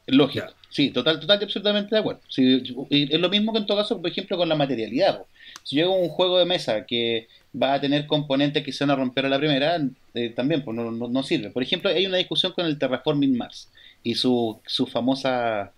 Lógico. 0.06 0.46
Sí, 0.70 0.92
total, 0.92 1.20
total 1.20 1.40
y 1.42 1.46
absolutamente 1.46 1.96
de 1.96 2.00
acuerdo. 2.00 2.22
es 2.30 3.20
lo 3.20 3.30
mismo 3.30 3.54
que 3.54 3.58
en 3.58 3.66
todo 3.66 3.78
caso, 3.78 4.00
por 4.00 4.12
ejemplo, 4.12 4.38
con 4.38 4.48
la 4.48 4.56
materialidad. 4.56 5.26
Si 5.64 5.78
yo 5.78 5.86
hago 5.86 5.96
un 5.96 6.10
juego 6.10 6.38
de 6.38 6.46
mesa 6.46 6.86
que 6.86 7.28
va 7.62 7.76
a 7.76 7.82
tener 7.82 8.08
componentes 8.08 8.64
que 8.64 8.72
se 8.72 8.84
van 8.84 8.92
a 8.92 8.96
romper 8.96 9.26
a 9.26 9.30
la 9.30 9.38
primera, 9.38 9.80
eh, 10.14 10.30
también 10.30 10.64
pues, 10.64 10.76
no, 10.76 11.24
sirve. 11.24 11.50
Por 11.50 11.64
ejemplo, 11.64 11.90
hay 11.90 12.06
una 12.06 12.18
discusión 12.18 12.52
con 12.54 12.66
el 12.66 12.78
Terraforming 12.78 13.38
Mars 13.38 13.70
y 14.04 14.16
su, 14.16 14.60
su 14.66 14.88
famosa 14.88 15.72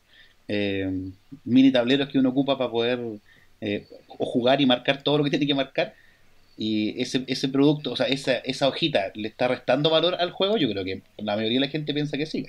eh, 0.48 0.90
mini 1.44 1.72
tableros 1.72 2.10
que 2.10 2.20
uno 2.20 2.30
ocupa 2.30 2.58
para 2.58 2.72
poder 2.72 3.00
eh, 3.62 3.88
jugar 4.08 4.62
y 4.62 4.66
marcar 4.66 5.04
todo 5.04 5.18
lo 5.18 5.24
que 5.24 5.30
tiene 5.32 5.48
que 5.48 5.56
marcar. 5.56 5.94
Y 6.58 7.02
ese, 7.02 7.26
ese 7.28 7.50
producto, 7.50 7.92
o 7.92 7.96
sea, 7.98 8.08
esa, 8.08 8.38
esa 8.38 8.70
hojita, 8.70 9.12
¿le 9.16 9.28
está 9.28 9.50
restando 9.50 9.90
valor 9.90 10.16
al 10.16 10.32
juego? 10.32 10.56
Yo 10.58 10.70
creo 10.70 10.86
que 10.86 11.02
la 11.18 11.36
mayoría 11.36 11.60
de 11.60 11.66
la 11.66 11.72
gente 11.72 11.94
piensa 11.94 12.18
que 12.18 12.26
sí. 12.26 12.46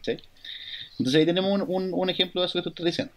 Entonces 0.99 1.15
ahí 1.17 1.27
tenemos 1.27 1.61
un, 1.67 1.93
un, 1.93 2.11
ejemplo 2.11 2.41
de 2.41 2.47
eso 2.47 2.59
que 2.59 2.63
tú 2.63 2.69
estás 2.69 2.87
diciendo. 2.87 3.13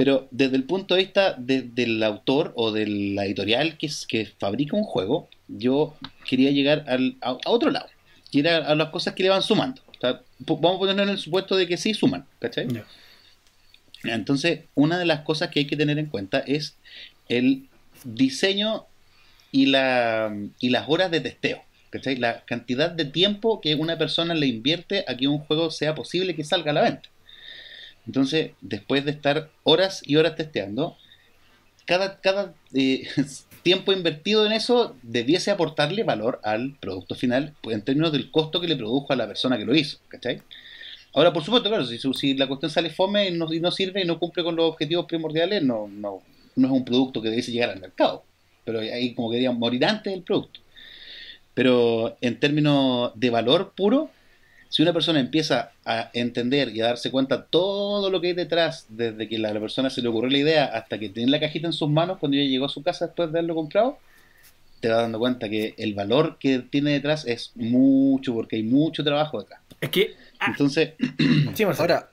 Pero 0.00 0.28
desde 0.30 0.56
el 0.56 0.64
punto 0.64 0.94
de 0.94 1.02
vista 1.02 1.34
del 1.36 2.02
autor 2.02 2.54
o 2.56 2.72
de 2.72 2.86
la 2.86 3.26
editorial 3.26 3.76
que, 3.76 3.90
que 4.08 4.24
fabrica 4.24 4.74
un 4.74 4.84
juego, 4.84 5.28
yo 5.46 5.94
quería 6.26 6.50
llegar 6.52 6.86
al, 6.88 7.18
a, 7.20 7.36
otro 7.44 7.70
lado, 7.70 7.86
que 8.32 8.48
a 8.48 8.74
las 8.74 8.88
cosas 8.88 9.12
que 9.12 9.24
le 9.24 9.28
van 9.28 9.42
sumando. 9.42 9.82
vamos 10.00 10.76
a 10.76 10.78
ponernos 10.78 11.02
en 11.02 11.10
el 11.10 11.18
supuesto 11.18 11.54
de 11.54 11.66
que 11.66 11.76
sí 11.76 11.92
suman, 11.92 12.24
¿cachai? 12.38 12.66
Entonces, 14.04 14.60
una 14.74 14.98
de 14.98 15.04
las 15.04 15.20
cosas 15.20 15.50
que 15.50 15.58
hay 15.58 15.66
que 15.66 15.76
tener 15.76 15.98
en 15.98 16.06
cuenta 16.06 16.38
es 16.38 16.76
el 17.28 17.68
diseño 18.04 18.86
y, 19.52 19.66
la, 19.66 20.34
y 20.60 20.70
las 20.70 20.88
horas 20.88 21.10
de 21.10 21.20
testeo. 21.20 21.62
¿cachai? 21.90 22.16
La 22.16 22.42
cantidad 22.46 22.88
de 22.88 23.04
tiempo 23.04 23.60
que 23.60 23.74
una 23.74 23.98
persona 23.98 24.32
le 24.32 24.46
invierte 24.46 25.04
a 25.06 25.14
que 25.18 25.28
un 25.28 25.40
juego 25.40 25.70
sea 25.70 25.94
posible 25.94 26.34
que 26.34 26.42
salga 26.42 26.70
a 26.70 26.74
la 26.74 26.82
venta. 26.84 27.10
Entonces, 28.10 28.50
después 28.60 29.04
de 29.04 29.12
estar 29.12 29.50
horas 29.62 30.02
y 30.04 30.16
horas 30.16 30.34
testeando, 30.34 30.96
cada, 31.84 32.20
cada 32.20 32.54
eh, 32.74 33.06
tiempo 33.62 33.92
invertido 33.92 34.44
en 34.44 34.50
eso 34.50 34.96
debiese 35.04 35.52
aportarle 35.52 36.02
valor 36.02 36.40
al 36.42 36.76
producto 36.80 37.14
final 37.14 37.54
pues, 37.62 37.76
en 37.76 37.82
términos 37.82 38.10
del 38.10 38.32
costo 38.32 38.60
que 38.60 38.66
le 38.66 38.74
produjo 38.74 39.12
a 39.12 39.16
la 39.16 39.28
persona 39.28 39.56
que 39.56 39.64
lo 39.64 39.76
hizo. 39.76 39.98
¿cachai? 40.08 40.42
Ahora, 41.14 41.32
por 41.32 41.44
supuesto, 41.44 41.68
claro, 41.68 41.86
si, 41.86 41.98
si 41.98 42.34
la 42.34 42.48
cuestión 42.48 42.72
sale 42.72 42.90
fome 42.90 43.28
y 43.28 43.30
no, 43.30 43.70
sirve 43.70 44.02
y 44.02 44.06
no 44.06 44.18
cumple 44.18 44.42
con 44.42 44.56
los 44.56 44.72
objetivos 44.72 45.06
primordiales, 45.06 45.62
no, 45.62 45.86
no, 45.86 46.20
no 46.56 46.66
es 46.66 46.72
un 46.72 46.84
producto 46.84 47.22
que 47.22 47.28
debiese 47.28 47.52
llegar 47.52 47.70
al 47.70 47.80
mercado. 47.80 48.24
Pero 48.64 48.80
ahí 48.80 49.14
como 49.14 49.30
querían 49.30 49.56
morir 49.56 49.84
antes 49.84 50.12
del 50.12 50.24
producto. 50.24 50.58
Pero 51.54 52.16
en 52.20 52.40
términos 52.40 53.12
de 53.14 53.30
valor 53.30 53.72
puro, 53.76 54.10
si 54.70 54.82
una 54.82 54.92
persona 54.92 55.20
empieza 55.20 55.72
a 55.84 56.10
entender 56.14 56.74
y 56.74 56.80
a 56.80 56.86
darse 56.86 57.10
cuenta 57.10 57.44
todo 57.44 58.08
lo 58.08 58.20
que 58.20 58.28
hay 58.28 58.32
detrás, 58.32 58.86
desde 58.88 59.28
que 59.28 59.36
la, 59.38 59.52
la 59.52 59.60
persona 59.60 59.90
se 59.90 60.00
le 60.00 60.08
ocurrió 60.08 60.30
la 60.30 60.38
idea 60.38 60.64
hasta 60.64 60.98
que 60.98 61.08
tiene 61.08 61.30
la 61.30 61.40
cajita 61.40 61.66
en 61.66 61.72
sus 61.72 61.90
manos 61.90 62.18
cuando 62.18 62.38
ya 62.38 62.44
llegó 62.44 62.66
a 62.66 62.70
su 62.70 62.82
casa 62.82 63.06
después 63.06 63.32
de 63.32 63.40
haberlo 63.40 63.56
comprado, 63.56 63.98
te 64.80 64.88
vas 64.88 64.98
dando 64.98 65.18
cuenta 65.18 65.48
que 65.48 65.74
el 65.76 65.94
valor 65.94 66.38
que 66.38 66.60
tiene 66.60 66.92
detrás 66.92 67.26
es 67.26 67.52
mucho, 67.56 68.32
porque 68.32 68.56
hay 68.56 68.62
mucho 68.62 69.04
trabajo 69.04 69.40
detrás. 69.40 69.60
Es 69.80 69.90
que. 69.90 70.14
Ah. 70.38 70.46
Entonces. 70.48 70.92
sí, 71.54 71.64
ahora, 71.64 72.08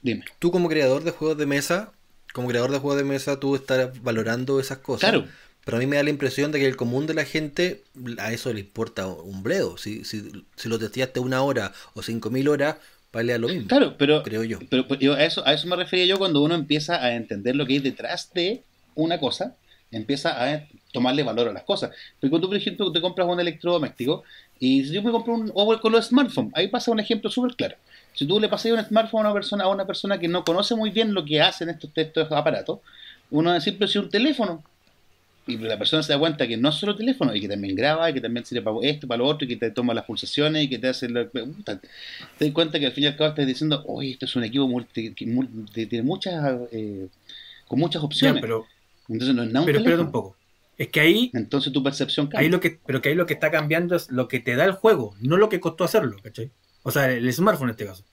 dime. 0.00 0.24
Tú, 0.38 0.50
como 0.50 0.68
creador 0.68 1.04
de 1.04 1.10
juegos 1.10 1.36
de 1.36 1.46
mesa, 1.46 1.92
como 2.32 2.48
creador 2.48 2.70
de 2.70 2.78
juegos 2.78 2.98
de 2.98 3.04
mesa, 3.04 3.38
tú 3.38 3.54
estás 3.54 4.02
valorando 4.02 4.60
esas 4.60 4.78
cosas. 4.78 5.10
Claro. 5.10 5.26
Pero 5.68 5.76
a 5.76 5.80
mí 5.80 5.86
me 5.86 5.96
da 5.96 6.02
la 6.02 6.08
impresión 6.08 6.50
de 6.50 6.60
que 6.60 6.66
el 6.66 6.76
común 6.76 7.06
de 7.06 7.12
la 7.12 7.26
gente 7.26 7.82
a 8.20 8.32
eso 8.32 8.50
le 8.54 8.60
importa 8.60 9.06
un 9.06 9.42
bledo. 9.42 9.76
Si, 9.76 10.02
si, 10.02 10.32
si 10.56 10.66
lo 10.66 10.78
testeaste 10.78 11.20
una 11.20 11.42
hora 11.42 11.74
o 11.92 12.00
cinco 12.00 12.30
mil 12.30 12.48
horas, 12.48 12.76
vale 13.12 13.34
a 13.34 13.38
lo 13.38 13.48
mismo. 13.48 13.68
Claro, 13.68 13.94
pero, 13.98 14.22
creo 14.22 14.44
yo. 14.44 14.60
Pero, 14.70 14.88
pues, 14.88 14.98
a, 15.02 15.22
eso, 15.22 15.46
a 15.46 15.52
eso 15.52 15.66
me 15.66 15.76
refería 15.76 16.06
yo 16.06 16.16
cuando 16.16 16.40
uno 16.40 16.54
empieza 16.54 17.04
a 17.04 17.14
entender 17.14 17.54
lo 17.54 17.66
que 17.66 17.74
hay 17.74 17.78
detrás 17.80 18.32
de 18.32 18.62
una 18.94 19.20
cosa, 19.20 19.56
empieza 19.90 20.42
a 20.42 20.66
tomarle 20.90 21.22
valor 21.22 21.48
a 21.48 21.52
las 21.52 21.64
cosas. 21.64 21.90
Porque 22.18 22.30
cuando 22.30 22.46
tú, 22.46 22.48
por 22.48 22.56
ejemplo, 22.56 22.90
te 22.90 23.02
compras 23.02 23.28
un 23.28 23.38
electrodoméstico 23.38 24.24
y 24.58 24.86
si 24.86 24.94
yo 24.94 25.02
me 25.02 25.10
compro 25.10 25.34
un 25.34 25.52
o 25.52 25.80
con 25.82 25.92
los 25.92 26.06
smartphones, 26.06 26.50
ahí 26.54 26.68
pasa 26.68 26.92
un 26.92 27.00
ejemplo 27.00 27.30
súper 27.30 27.54
claro. 27.56 27.76
Si 28.14 28.26
tú 28.26 28.40
le 28.40 28.48
pasas 28.48 28.72
un 28.72 28.82
smartphone 28.82 29.26
a 29.26 29.28
una 29.28 29.34
persona, 29.34 29.64
a 29.64 29.68
una 29.68 29.86
persona 29.86 30.18
que 30.18 30.28
no 30.28 30.44
conoce 30.44 30.74
muy 30.74 30.88
bien 30.88 31.12
lo 31.12 31.26
que 31.26 31.42
hacen 31.42 31.68
estos, 31.68 31.90
estos 31.94 32.32
aparatos, 32.32 32.78
uno 33.30 33.50
va 33.50 33.56
a 33.56 33.58
decir, 33.58 33.76
pero 33.78 33.86
si 33.86 33.98
un 33.98 34.08
teléfono, 34.08 34.64
y 35.48 35.56
la 35.56 35.78
persona 35.78 36.02
se 36.02 36.12
da 36.12 36.18
cuenta 36.18 36.46
que 36.46 36.56
no 36.56 36.68
es 36.68 36.74
solo 36.74 36.94
teléfono, 36.94 37.34
y 37.34 37.40
que 37.40 37.48
también 37.48 37.74
graba, 37.74 38.10
y 38.10 38.14
que 38.14 38.20
también 38.20 38.44
sirve 38.44 38.62
para 38.62 38.76
esto, 38.82 39.08
para 39.08 39.18
lo 39.18 39.26
otro, 39.26 39.46
y 39.46 39.48
que 39.48 39.56
te 39.56 39.70
toma 39.70 39.94
las 39.94 40.04
pulsaciones, 40.04 40.64
y 40.64 40.68
que 40.68 40.78
te 40.78 40.88
hace 40.88 41.08
la. 41.08 41.26
Te 41.28 42.44
das 42.44 42.52
cuenta 42.52 42.78
que 42.78 42.86
al 42.86 42.92
fin 42.92 43.04
y 43.04 43.06
al 43.06 43.16
cabo 43.16 43.30
estás 43.30 43.46
diciendo, 43.46 43.82
oye, 43.86 44.10
esto 44.10 44.26
es 44.26 44.36
un 44.36 44.44
equipo 44.44 44.68
multi, 44.68 45.14
que 45.14 45.86
tiene 45.86 46.02
muchas, 46.02 46.60
eh, 46.70 47.08
con 47.66 47.78
muchas 47.78 48.02
opciones. 48.02 48.40
pero, 48.40 48.66
Entonces 49.08 49.34
no 49.34 49.42
es 49.42 49.48
nada 49.48 49.60
un 49.60 49.66
Pero 49.66 49.78
espérate 49.78 50.02
un 50.02 50.12
poco. 50.12 50.36
Es 50.76 50.88
que 50.88 51.00
ahí. 51.00 51.30
Entonces 51.34 51.72
tu 51.72 51.82
percepción 51.82 52.26
cambia. 52.26 52.40
Ahí 52.40 52.48
lo 52.48 52.60
que, 52.60 52.78
pero 52.86 53.02
que 53.02 53.08
ahí 53.08 53.14
lo 53.14 53.26
que 53.26 53.34
está 53.34 53.50
cambiando 53.50 53.96
es 53.96 54.10
lo 54.10 54.28
que 54.28 54.38
te 54.38 54.54
da 54.54 54.64
el 54.64 54.72
juego, 54.72 55.16
no 55.20 55.36
lo 55.36 55.48
que 55.48 55.58
costó 55.60 55.84
hacerlo, 55.84 56.16
¿cachai? 56.22 56.50
O 56.84 56.90
sea, 56.90 57.10
el 57.10 57.32
smartphone 57.32 57.68
en 57.68 57.72
este 57.72 57.86
caso. 57.86 58.04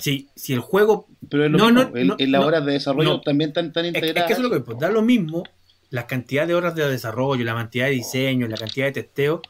Si, 0.00 0.28
si 0.34 0.52
el 0.52 0.60
juego. 0.60 1.06
Pero 1.28 1.44
es 1.44 1.50
lo 1.50 1.58
no, 1.58 1.90
mismo. 1.90 2.16
en 2.18 2.32
las 2.32 2.44
horas 2.44 2.64
de 2.64 2.72
desarrollo 2.72 3.20
también 3.20 3.50
están 3.50 3.72
tan 3.72 3.86
integradas. 3.86 4.22
Es, 4.22 4.26
que 4.26 4.32
eso 4.32 4.42
es 4.42 4.48
lo 4.48 4.54
que 4.54 4.64
pues, 4.64 4.78
da 4.78 4.90
lo 4.90 5.02
mismo 5.02 5.44
la 5.90 6.06
cantidad 6.06 6.46
de 6.46 6.54
horas 6.54 6.74
de 6.74 6.88
desarrollo, 6.88 7.44
la 7.44 7.54
cantidad 7.54 7.86
de 7.86 7.92
diseño, 7.92 8.46
la 8.46 8.56
cantidad 8.56 8.86
de 8.86 8.92
testeo, 8.92 9.42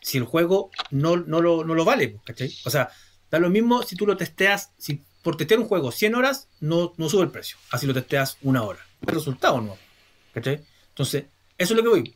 si 0.00 0.18
el 0.18 0.24
juego 0.24 0.70
no, 0.90 1.16
no, 1.16 1.40
lo, 1.40 1.64
no 1.64 1.74
lo 1.74 1.84
vale, 1.84 2.16
¿cachai? 2.24 2.52
O 2.64 2.70
sea, 2.70 2.90
da 3.30 3.38
lo 3.38 3.50
mismo 3.50 3.82
si 3.82 3.96
tú 3.96 4.06
lo 4.06 4.16
testeas, 4.16 4.70
si 4.78 5.02
por 5.22 5.36
testear 5.36 5.60
un 5.60 5.66
juego 5.66 5.92
100 5.92 6.14
horas, 6.14 6.48
no, 6.60 6.94
no 6.96 7.08
sube 7.08 7.24
el 7.24 7.30
precio, 7.30 7.56
así 7.70 7.86
lo 7.86 7.94
testeas 7.94 8.38
una 8.42 8.62
hora. 8.62 8.80
El 9.06 9.14
resultado 9.14 9.60
no, 9.60 9.76
¿cachai? 10.32 10.60
Entonces, 10.90 11.24
eso 11.58 11.74
es 11.74 11.76
lo 11.76 11.82
que 11.82 11.88
voy. 11.88 12.14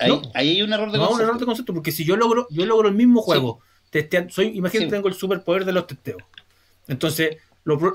ahí, 0.00 0.22
hay 0.34 0.62
un 0.62 0.72
error 0.72 0.92
de 0.92 0.98
concepto. 0.98 1.14
un 1.14 1.20
error 1.20 1.38
de 1.38 1.46
concepto, 1.46 1.74
porque 1.74 1.92
si 1.92 2.04
yo 2.04 2.16
logro, 2.16 2.46
yo 2.50 2.64
logro 2.66 2.88
el 2.88 2.94
mismo 2.94 3.22
juego, 3.22 3.60
testeando, 3.90 4.32
soy, 4.32 4.48
imagínate, 4.56 4.90
tengo 4.90 5.08
el 5.08 5.14
superpoder 5.14 5.64
de 5.64 5.72
los 5.72 5.86
testeos. 5.86 6.22
Entonces, 6.86 7.36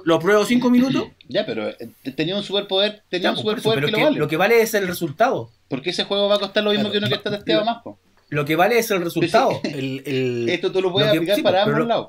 lo, 0.03 0.19
pruebo 0.19 0.45
cinco 0.45 0.69
minutos. 0.69 1.07
Ya, 1.27 1.45
pero 1.45 1.69
eh, 1.69 1.89
tenía 2.15 2.35
un 2.35 2.43
superpoder, 2.43 3.01
tenía 3.09 3.31
un 3.31 3.35
pues, 3.35 3.61
superpoder 3.61 3.85
que, 3.85 3.91
lo 3.91 3.99
vale. 3.99 4.19
Lo 4.19 4.27
que 4.27 4.37
vale 4.37 4.61
es 4.61 4.73
el 4.73 4.87
resultado. 4.87 5.49
Porque 5.67 5.89
ese 5.89 6.03
juego 6.03 6.29
va 6.29 6.35
a 6.35 6.39
costar 6.39 6.63
lo 6.63 6.71
mismo 6.71 6.91
que 6.91 6.99
uno 6.99 7.07
que 7.07 7.15
está 7.15 7.31
testeado 7.31 7.65
más. 7.65 7.83
Lo 8.29 8.45
que 8.45 8.55
vale 8.55 8.77
es 8.77 8.89
el 8.91 9.01
resultado. 9.01 9.59
Esto 9.63 10.71
tú 10.71 10.81
lo 10.81 10.91
puedes 10.91 11.09
aplicar 11.09 11.41
para 11.41 11.63
ambos 11.63 11.87
lados. 11.87 12.07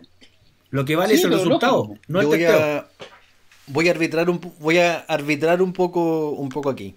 Lo 0.71 0.85
que 0.85 0.97
vale 0.97 1.15
es 1.15 1.25
el 1.25 1.31
resultado, 1.31 1.95
no 2.09 2.21
el 2.21 2.27
voy 2.27 2.45
a, 2.45 2.89
voy 3.69 3.89
a 3.89 3.93
arbitrar 3.93 4.29
un 4.29 4.41
voy 4.59 4.79
a 4.79 4.99
arbitrar 4.99 5.63
un 5.63 5.73
poco 5.73 6.31
un 6.31 6.49
poco 6.49 6.69
aquí. 6.69 6.97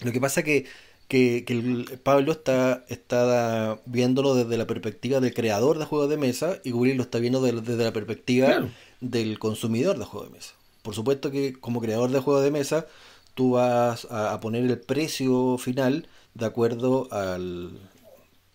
Lo 0.00 0.10
que 0.10 0.20
pasa 0.20 0.42
que 0.42 0.66
que, 1.08 1.44
que 1.44 1.98
Pablo 2.02 2.32
está, 2.32 2.84
está 2.88 3.78
viéndolo 3.84 4.34
desde 4.34 4.56
la 4.56 4.66
perspectiva 4.66 5.20
del 5.20 5.34
creador 5.34 5.78
de 5.78 5.84
juegos 5.84 6.08
de 6.08 6.16
mesa 6.16 6.58
y 6.64 6.72
Willy 6.72 6.94
lo 6.94 7.02
está 7.02 7.18
viendo 7.18 7.42
desde 7.42 7.84
la 7.84 7.92
perspectiva 7.92 8.68
del 9.10 9.38
consumidor 9.38 9.98
de 9.98 10.04
juegos 10.04 10.30
de 10.30 10.36
mesa. 10.36 10.54
Por 10.82 10.94
supuesto 10.94 11.30
que 11.30 11.54
como 11.54 11.80
creador 11.80 12.10
de 12.10 12.20
juegos 12.20 12.44
de 12.44 12.50
mesa, 12.50 12.86
tú 13.34 13.52
vas 13.52 14.06
a, 14.10 14.38
poner 14.40 14.64
el 14.64 14.78
precio 14.78 15.58
final 15.58 16.08
de 16.34 16.46
acuerdo 16.46 17.08
al, 17.10 17.78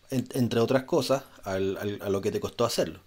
entre 0.10 0.60
otras 0.60 0.84
cosas, 0.84 1.24
al, 1.44 2.00
a 2.02 2.10
lo 2.10 2.22
que 2.22 2.32
te 2.32 2.40
costó 2.40 2.66
hacerlo. 2.66 3.00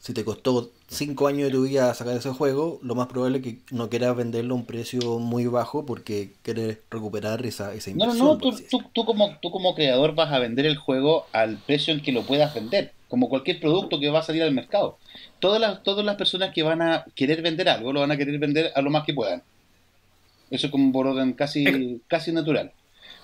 Si 0.00 0.14
te 0.14 0.24
costó 0.24 0.70
5 0.88 1.26
años 1.26 1.44
de 1.44 1.50
tu 1.50 1.62
vida 1.64 1.92
sacar 1.92 2.16
ese 2.16 2.30
juego, 2.30 2.80
lo 2.82 2.94
más 2.94 3.08
probable 3.08 3.38
es 3.38 3.44
que 3.44 3.58
no 3.70 3.90
quieras 3.90 4.16
venderlo 4.16 4.54
a 4.54 4.56
un 4.56 4.64
precio 4.64 5.18
muy 5.18 5.46
bajo 5.46 5.84
porque 5.84 6.32
quieres 6.42 6.78
recuperar 6.90 7.44
esa, 7.44 7.74
esa 7.74 7.90
inversión. 7.90 8.18
No, 8.18 8.34
no, 8.34 8.38
tú, 8.38 8.56
tú, 8.94 9.04
como, 9.04 9.36
tú 9.42 9.50
como 9.50 9.74
creador 9.74 10.14
vas 10.14 10.32
a 10.32 10.38
vender 10.38 10.64
el 10.64 10.78
juego 10.78 11.26
al 11.32 11.58
precio 11.58 11.92
en 11.92 12.00
que 12.00 12.12
lo 12.12 12.22
puedas 12.22 12.54
vender, 12.54 12.94
como 13.10 13.28
cualquier 13.28 13.60
producto 13.60 14.00
que 14.00 14.08
va 14.08 14.20
a 14.20 14.22
salir 14.22 14.42
al 14.42 14.52
mercado 14.52 14.96
todas 15.40 15.60
las, 15.60 15.82
todas 15.82 16.04
las 16.04 16.16
personas 16.16 16.52
que 16.54 16.62
van 16.62 16.80
a 16.82 17.04
querer 17.14 17.42
vender 17.42 17.68
algo 17.68 17.92
lo 17.92 18.00
van 18.00 18.12
a 18.12 18.16
querer 18.16 18.38
vender 18.38 18.70
a 18.74 18.80
lo 18.82 18.90
más 18.90 19.04
que 19.04 19.14
puedan. 19.14 19.42
Eso 20.50 20.66
es 20.66 20.70
como 20.70 20.92
por 20.92 21.06
orden 21.06 21.32
casi, 21.32 22.00
casi 22.06 22.32
natural. 22.32 22.72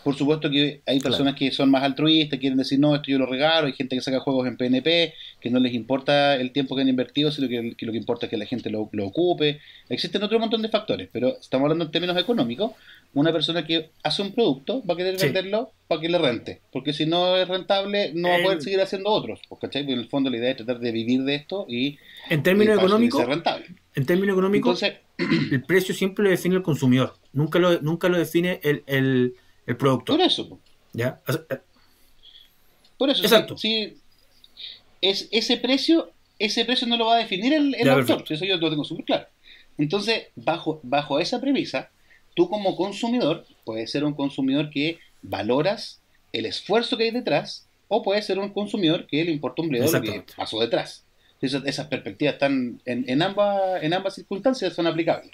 Por 0.02 0.14
supuesto 0.14 0.48
que 0.48 0.82
hay 0.86 1.00
personas 1.00 1.34
que 1.34 1.50
son 1.50 1.68
más 1.68 1.82
altruistas, 1.82 2.38
quieren 2.38 2.58
decir, 2.58 2.78
no, 2.78 2.94
esto 2.94 3.10
yo 3.10 3.18
lo 3.18 3.26
regalo, 3.26 3.66
hay 3.66 3.72
gente 3.72 3.96
que 3.96 4.02
saca 4.02 4.20
juegos 4.20 4.46
en 4.46 4.56
PNP, 4.56 5.12
que 5.40 5.50
no 5.50 5.58
les 5.58 5.74
importa 5.74 6.36
el 6.36 6.52
tiempo 6.52 6.76
que 6.76 6.82
han 6.82 6.88
invertido, 6.88 7.32
sino 7.32 7.48
que, 7.48 7.74
lo 7.84 7.90
que 7.90 7.98
importa 7.98 8.26
es 8.26 8.30
que 8.30 8.36
la 8.36 8.46
gente 8.46 8.70
lo, 8.70 8.88
lo, 8.92 9.06
ocupe. 9.06 9.58
Existen 9.88 10.22
otro 10.22 10.38
montón 10.38 10.62
de 10.62 10.68
factores, 10.68 11.08
pero 11.10 11.36
estamos 11.40 11.64
hablando 11.64 11.86
en 11.86 11.90
términos 11.90 12.16
económicos. 12.16 12.70
Una 13.16 13.32
persona 13.32 13.66
que 13.66 13.90
hace 14.02 14.22
un 14.22 14.32
producto 14.32 14.84
va 14.84 14.94
a 14.94 14.96
querer 14.96 15.18
venderlo 15.18 15.72
para 15.88 16.00
que 16.00 16.08
le 16.08 16.18
rente, 16.18 16.60
porque 16.72 16.92
si 16.92 17.06
no 17.06 17.36
es 17.36 17.48
rentable 17.48 18.12
no 18.14 18.28
va 18.28 18.36
a 18.36 18.42
poder 18.42 18.62
seguir 18.62 18.80
haciendo 18.80 19.10
otros, 19.10 19.40
¿cachai? 19.60 19.82
Porque 19.82 19.92
en 19.92 19.98
el 19.98 20.08
fondo 20.08 20.30
la 20.30 20.36
idea 20.36 20.50
es 20.50 20.56
tratar 20.56 20.80
de 20.80 20.92
vivir 20.92 21.22
de 21.22 21.34
esto 21.34 21.66
y... 21.68 21.98
En 22.28 22.42
términos 22.42 22.78
económicos... 22.78 23.26
En 23.94 24.06
términos 24.06 24.34
económicos, 24.34 24.82
el 25.52 25.62
precio 25.64 25.94
siempre 25.94 26.24
lo 26.24 26.30
define 26.30 26.56
el 26.56 26.62
consumidor, 26.62 27.16
nunca 27.32 27.58
lo, 27.58 27.80
nunca 27.80 28.08
lo 28.08 28.18
define 28.18 28.60
el 28.62 29.34
el 29.66 29.76
productor. 29.76 30.16
Por 30.16 30.26
eso. 30.26 30.60
¿Ya? 30.92 31.20
Eh, 31.28 31.58
por 32.96 33.10
eso, 33.10 33.22
Exacto. 33.22 33.58
Sí, 33.58 33.98
es, 35.02 35.28
ese 35.30 35.58
precio 35.58 36.12
ese 36.38 36.64
precio 36.64 36.86
no 36.86 36.96
lo 36.96 37.06
va 37.06 37.16
a 37.16 37.18
definir 37.18 37.52
el, 37.54 37.74
el 37.74 37.88
autor, 37.88 38.24
eso 38.28 38.44
yo 38.44 38.58
lo 38.58 38.70
tengo 38.70 38.84
súper 38.84 39.04
claro. 39.06 39.26
Entonces, 39.78 40.26
bajo, 40.34 40.80
bajo 40.82 41.18
esa 41.18 41.40
premisa, 41.40 41.90
tú 42.36 42.48
como 42.48 42.76
consumidor 42.76 43.44
puedes 43.64 43.90
ser 43.90 44.04
un 44.04 44.12
consumidor 44.12 44.70
que 44.70 44.98
valoras 45.22 46.00
el 46.32 46.46
esfuerzo 46.46 46.96
que 46.96 47.04
hay 47.04 47.10
detrás 47.10 47.66
o 47.88 48.02
puedes 48.02 48.26
ser 48.26 48.38
un 48.38 48.50
consumidor 48.50 49.06
que 49.06 49.24
le 49.24 49.32
importa 49.32 49.62
un 49.62 49.70
bledo 49.70 49.90
lo 49.90 50.02
que 50.02 50.22
pasó 50.36 50.60
detrás. 50.60 51.04
Esas, 51.40 51.86
perspectivas 51.86 52.34
están 52.34 52.80
en, 52.84 53.04
en, 53.08 53.22
ambas, 53.22 53.82
en 53.82 53.92
ambas 53.94 54.14
circunstancias 54.14 54.74
son 54.74 54.86
aplicables. 54.86 55.30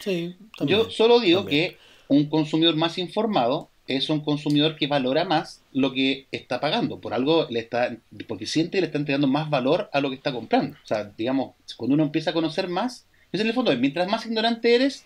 Sí, 0.00 0.36
Yo 0.64 0.90
solo 0.90 1.20
digo 1.20 1.44
que 1.44 1.76
un 2.08 2.26
consumidor 2.26 2.76
más 2.76 2.98
informado 2.98 3.68
es 3.86 4.08
un 4.08 4.20
consumidor 4.20 4.76
que 4.76 4.86
valora 4.86 5.24
más 5.24 5.62
lo 5.72 5.92
que 5.92 6.26
está 6.32 6.60
pagando. 6.60 7.00
Por 7.00 7.12
algo 7.12 7.46
le 7.50 7.60
está, 7.60 7.96
porque 8.28 8.46
siente 8.46 8.72
que 8.76 8.80
le 8.80 8.86
está 8.86 8.98
entregando 8.98 9.26
más 9.26 9.50
valor 9.50 9.90
a 9.92 10.00
lo 10.00 10.10
que 10.10 10.16
está 10.16 10.32
comprando. 10.32 10.76
O 10.82 10.86
sea, 10.86 11.12
digamos, 11.16 11.54
cuando 11.76 11.94
uno 11.94 12.04
empieza 12.04 12.30
a 12.30 12.34
conocer 12.34 12.68
más, 12.68 13.06
es 13.32 13.40
en 13.40 13.46
el 13.46 13.52
fondo, 13.52 13.76
mientras 13.76 14.08
más 14.08 14.26
ignorante 14.26 14.74
eres, 14.74 15.04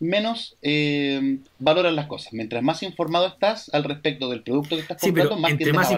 menos 0.00 0.56
eh, 0.62 1.38
valoras 1.58 1.92
las 1.92 2.06
cosas. 2.06 2.32
Mientras 2.32 2.62
más 2.62 2.82
informado 2.82 3.26
estás 3.26 3.70
al 3.72 3.84
respecto 3.84 4.28
del 4.28 4.42
producto 4.42 4.76
que 4.76 4.82
estás 4.82 5.00
comprando, 5.00 5.36
más 5.36 5.50
entre 5.50 5.72
más, 5.72 5.90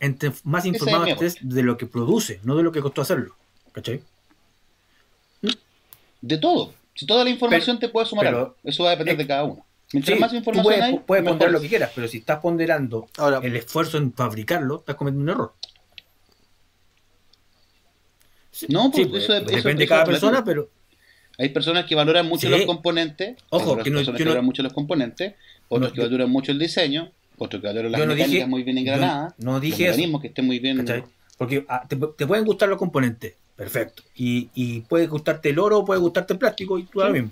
entre 0.00 0.32
más 0.42 0.66
informado 0.66 1.06
estés 1.06 1.36
de 1.40 1.62
lo 1.62 1.76
que 1.76 1.86
produce, 1.86 2.40
no 2.44 2.56
de 2.56 2.62
lo 2.62 2.72
que 2.72 2.80
costó 2.80 3.02
hacerlo. 3.02 3.36
¿Cachai? 3.72 4.00
De 6.20 6.38
todo. 6.38 6.72
Si 6.94 7.06
toda 7.06 7.24
la 7.24 7.30
información 7.30 7.78
te 7.78 7.88
puede 7.88 8.06
sumar 8.06 8.28
algo, 8.28 8.56
eso 8.64 8.84
va 8.84 8.90
a 8.90 8.92
depender 8.92 9.16
de 9.16 9.26
cada 9.26 9.44
uno. 9.44 9.64
Mientras 9.92 10.18
más 10.18 10.32
información 10.32 10.64
puedes, 10.64 10.82
hay, 10.82 10.98
puedes 10.98 11.24
ponderar 11.24 11.52
lo 11.52 11.60
que 11.60 11.68
quieras, 11.68 11.92
pero 11.94 12.08
si 12.08 12.18
estás 12.18 12.40
ponderando 12.40 13.08
el 13.42 13.56
esfuerzo 13.56 13.98
en 13.98 14.12
fabricarlo, 14.12 14.78
estás 14.78 14.96
cometiendo 14.96 15.22
un 15.22 15.28
error. 15.28 15.52
No, 18.68 18.90
pues, 18.90 19.08
eso, 19.24 19.34
depende 19.34 19.82
de 19.82 19.86
cada 19.88 20.04
persona, 20.04 20.44
pero 20.44 20.68
hay 21.38 21.48
personas 21.48 21.86
que 21.86 21.94
valoran 21.94 22.26
mucho 22.26 22.48
los 22.48 22.62
componentes, 22.62 23.36
Ojo, 23.50 23.76
que 23.78 23.90
no, 23.90 23.98
personas 23.98 24.18
que 24.18 24.24
valoran 24.24 24.44
mucho 24.44 24.62
los 24.62 24.72
componentes, 24.72 25.34
otros 25.68 25.92
que 25.92 26.00
valoran 26.00 26.30
mucho 26.30 26.52
el 26.52 26.58
diseño, 26.58 27.10
otros 27.38 27.60
que 27.60 27.68
valoran 27.68 27.92
las 27.92 28.06
mecánicas 28.06 28.48
muy 28.48 28.62
bien 28.62 28.78
engranadas, 28.78 29.34
no, 29.38 29.60
dije 29.60 29.88
los 29.88 29.96
mecanismos 29.96 30.20
que 30.20 30.28
estén 30.28 30.46
muy 30.46 30.58
bien. 30.58 30.84
Porque 31.36 31.64
ah, 31.68 31.84
te, 31.88 31.96
pueden 31.96 32.44
gustar 32.44 32.68
los 32.68 32.78
componentes, 32.78 33.34
perfecto. 33.56 34.04
Y, 34.14 34.50
y, 34.54 34.82
puede 34.82 35.08
gustarte 35.08 35.50
el 35.50 35.58
oro, 35.58 35.84
puede 35.84 36.00
gustarte 36.00 36.34
el 36.34 36.38
plástico, 36.38 36.78
y 36.78 36.84
tú 36.84 37.00
lo 37.00 37.10
mismo. 37.10 37.30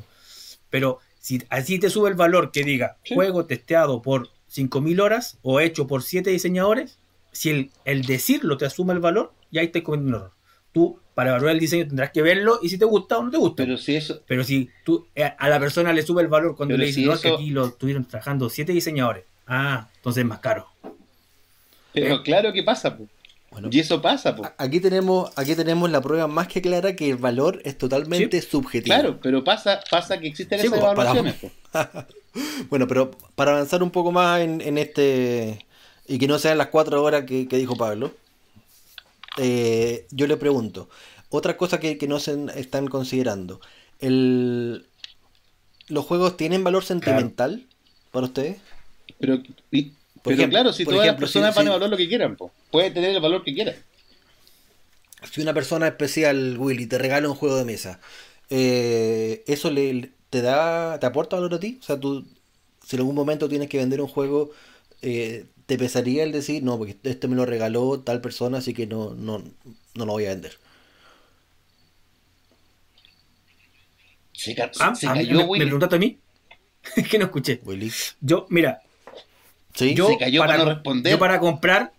Pero 0.71 0.99
si 1.21 1.41
así 1.51 1.79
te 1.79 1.89
sube 1.89 2.09
el 2.09 2.17
valor 2.17 2.51
que 2.51 2.65
diga 2.65 2.97
juego 3.15 3.45
testeado 3.45 4.03
por 4.03 4.31
5.000 4.53 5.01
horas 5.01 5.39
o 5.43 5.61
hecho 5.61 5.87
por 5.87 6.03
7 6.03 6.31
diseñadores, 6.31 6.99
si 7.31 7.51
el, 7.51 7.71
el 7.85 8.03
decirlo 8.03 8.57
te 8.57 8.67
asume 8.67 8.93
el 8.93 8.99
valor, 8.99 9.33
ya 9.53 9.61
ahí 9.61 9.69
estás 9.69 9.83
cometiendo 9.83 10.17
un 10.17 10.23
error. 10.23 10.33
Tú 10.73 10.99
para 11.15 11.31
evaluar 11.31 11.53
el 11.53 11.61
diseño 11.61 11.87
tendrás 11.87 12.11
que 12.11 12.23
verlo 12.23 12.59
y 12.63 12.69
si 12.69 12.79
te 12.79 12.85
gusta 12.85 13.19
o 13.19 13.25
no 13.25 13.31
te 13.31 13.37
gusta. 13.37 13.63
Pero 13.63 13.77
si 13.77 13.97
eso. 13.97 14.21
Pero 14.27 14.45
si 14.45 14.71
tú 14.85 15.07
eh, 15.15 15.33
a 15.39 15.49
la 15.49 15.61
persona 15.61 15.93
le 15.93 16.03
sube 16.03 16.23
el 16.23 16.29
valor 16.29 16.57
cuando 16.57 16.77
le 16.77 16.87
dicen, 16.87 17.07
no, 17.07 17.21
que 17.21 17.29
aquí 17.29 17.51
lo 17.51 17.67
estuvieron 17.67 18.05
trabajando 18.05 18.49
siete 18.49 18.73
diseñadores. 18.73 19.25
Ah, 19.47 19.89
entonces 19.97 20.23
es 20.23 20.29
más 20.29 20.39
caro. 20.39 20.67
Pero 21.93 22.15
eh, 22.17 22.23
claro 22.23 22.53
que 22.53 22.63
pasa, 22.63 22.97
y 23.71 23.81
eso 23.81 24.01
pasa, 24.01 24.35
Aquí 24.57 24.81
tenemos, 24.81 25.31
aquí 25.37 25.55
tenemos 25.55 25.91
la 25.91 26.01
prueba 26.01 26.27
más 26.27 26.49
que 26.49 26.63
clara 26.63 26.97
que 26.97 27.11
el 27.11 27.17
valor 27.17 27.61
es 27.65 27.77
totalmente 27.77 28.41
subjetivo. 28.41 28.95
Claro, 28.95 29.21
pero 29.23 29.45
pasa, 29.45 29.81
pasa 29.91 30.19
que 30.19 30.29
existen 30.29 30.59
esas 30.59 30.79
evaluaciones. 30.79 31.37
bueno, 32.71 32.89
pero 32.89 33.11
para 33.35 33.53
avanzar 33.53 33.83
un 33.83 33.91
poco 33.91 34.11
más 34.11 34.41
en, 34.41 34.79
este 34.79 35.67
y 36.09 36.19
que 36.19 36.27
no 36.27 36.39
sean 36.39 36.57
las 36.57 36.69
cuatro 36.69 37.03
horas 37.03 37.25
que 37.25 37.47
dijo 37.51 37.77
Pablo, 37.77 38.13
eh, 39.39 40.07
yo 40.11 40.27
le 40.27 40.37
pregunto, 40.37 40.89
otra 41.31 41.57
cosa 41.57 41.81
que, 41.81 41.99
no 42.09 42.19
se 42.19 42.37
están 42.57 42.89
considerando, 42.89 43.61
el, 44.01 44.87
¿los 45.89 46.05
juegos 46.05 46.37
tienen 46.37 46.65
valor 46.65 46.85
sentimental 46.85 47.67
para 48.11 48.27
ustedes? 48.27 48.59
Pero, 49.19 49.43
claro, 50.49 50.73
si 50.73 50.85
todas 50.85 51.07
las 51.07 51.17
personas 51.17 51.55
van 51.55 51.69
a 51.69 51.71
valorar 51.71 51.91
lo 51.91 51.97
que 51.97 52.09
quieran, 52.09 52.37
puede 52.71 52.91
tener 52.91 53.11
el 53.11 53.21
valor 53.21 53.43
que 53.45 53.55
quieran. 53.55 53.77
Si 55.31 55.41
una 55.41 55.55
persona 55.55 55.87
especial, 55.87 56.57
Willy, 56.59 56.87
te 56.87 56.99
regala 56.99 57.29
un 57.29 57.35
juego 57.35 57.57
de 57.57 57.65
mesa, 57.65 58.01
eh, 58.51 59.45
¿eso 59.47 59.71
le, 59.71 60.11
te 60.31 60.43
da, 60.43 60.99
te 60.99 61.07
aporta 61.07 61.37
valor 61.37 61.55
a 61.55 61.61
ti? 61.61 61.79
O 61.81 61.85
sea, 61.85 61.99
tú, 61.99 62.27
si 62.85 62.97
en 62.97 63.01
algún 63.01 63.15
momento 63.15 63.49
tienes 63.49 63.69
que 63.69 63.79
vender 63.79 64.01
un 64.01 64.09
juego, 64.09 64.51
eh, 65.01 65.47
te 65.67 65.79
pesaría 65.79 66.25
el 66.25 66.33
decir, 66.33 66.63
no, 66.63 66.79
porque 66.79 66.97
este 67.03 67.29
me 67.29 67.37
lo 67.37 67.47
regaló 67.47 68.01
tal 68.01 68.21
persona, 68.21 68.59
así 68.59 68.75
que 68.75 68.87
no, 68.87 69.15
no, 69.15 69.43
no 69.95 70.07
lo 70.07 70.13
voy 70.13 70.27
a 70.27 70.31
vender. 70.31 70.59
Se, 74.33 74.61
ah, 74.61 74.71
ah, 74.81 74.93
cayó, 75.01 75.39
me, 75.39 75.45
Willy. 75.45 75.59
¿Me 75.61 75.67
preguntaste 75.67 75.97
a 75.97 75.99
mí? 75.99 76.19
que 77.11 77.19
no 77.19 77.27
escuché. 77.27 77.61
Willy. 77.65 77.93
Yo, 78.21 78.47
mira. 78.51 78.83
¿Sí? 79.75 79.95
Yo, 79.95 80.09
se 80.09 80.19
cayó 80.19 80.41
para, 80.41 80.59
no 80.59 80.65
responder. 80.67 81.13
Yo 81.13 81.19
para 81.19 81.39
comprar, 81.39 81.93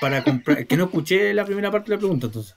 para 0.00 0.22
comprar, 0.22 0.66
que 0.66 0.76
no 0.76 0.84
escuché 0.84 1.34
la 1.34 1.44
primera 1.44 1.70
parte 1.70 1.90
de 1.90 1.96
la 1.96 1.98
pregunta 1.98 2.26
entonces. 2.26 2.54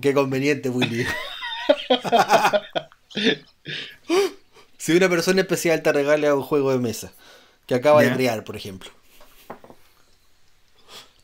Qué 0.00 0.12
conveniente, 0.12 0.68
Willy. 0.68 1.06
Si 4.84 4.94
una 4.94 5.08
persona 5.08 5.40
especial 5.40 5.80
te 5.80 5.90
regala 5.94 6.34
un 6.34 6.42
juego 6.42 6.70
de 6.70 6.78
mesa 6.78 7.10
que 7.66 7.74
acaba 7.74 8.02
de 8.02 8.12
crear, 8.12 8.44
por 8.44 8.54
ejemplo, 8.54 8.90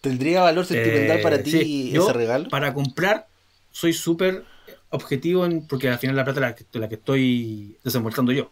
¿tendría 0.00 0.40
valor 0.40 0.64
sentimental 0.64 1.20
para 1.20 1.36
eh, 1.36 1.40
ti 1.40 1.92
ese 1.94 2.12
regalo? 2.14 2.48
Para 2.48 2.72
comprar, 2.72 3.26
soy 3.70 3.92
súper 3.92 4.46
objetivo 4.88 5.44
en, 5.44 5.66
porque 5.66 5.90
al 5.90 5.98
final 5.98 6.16
la 6.16 6.24
plata 6.24 6.54
es 6.54 6.64
la, 6.72 6.88
que 6.88 6.94
estoy 6.94 7.76
desembolsando 7.84 8.32
yo. 8.32 8.50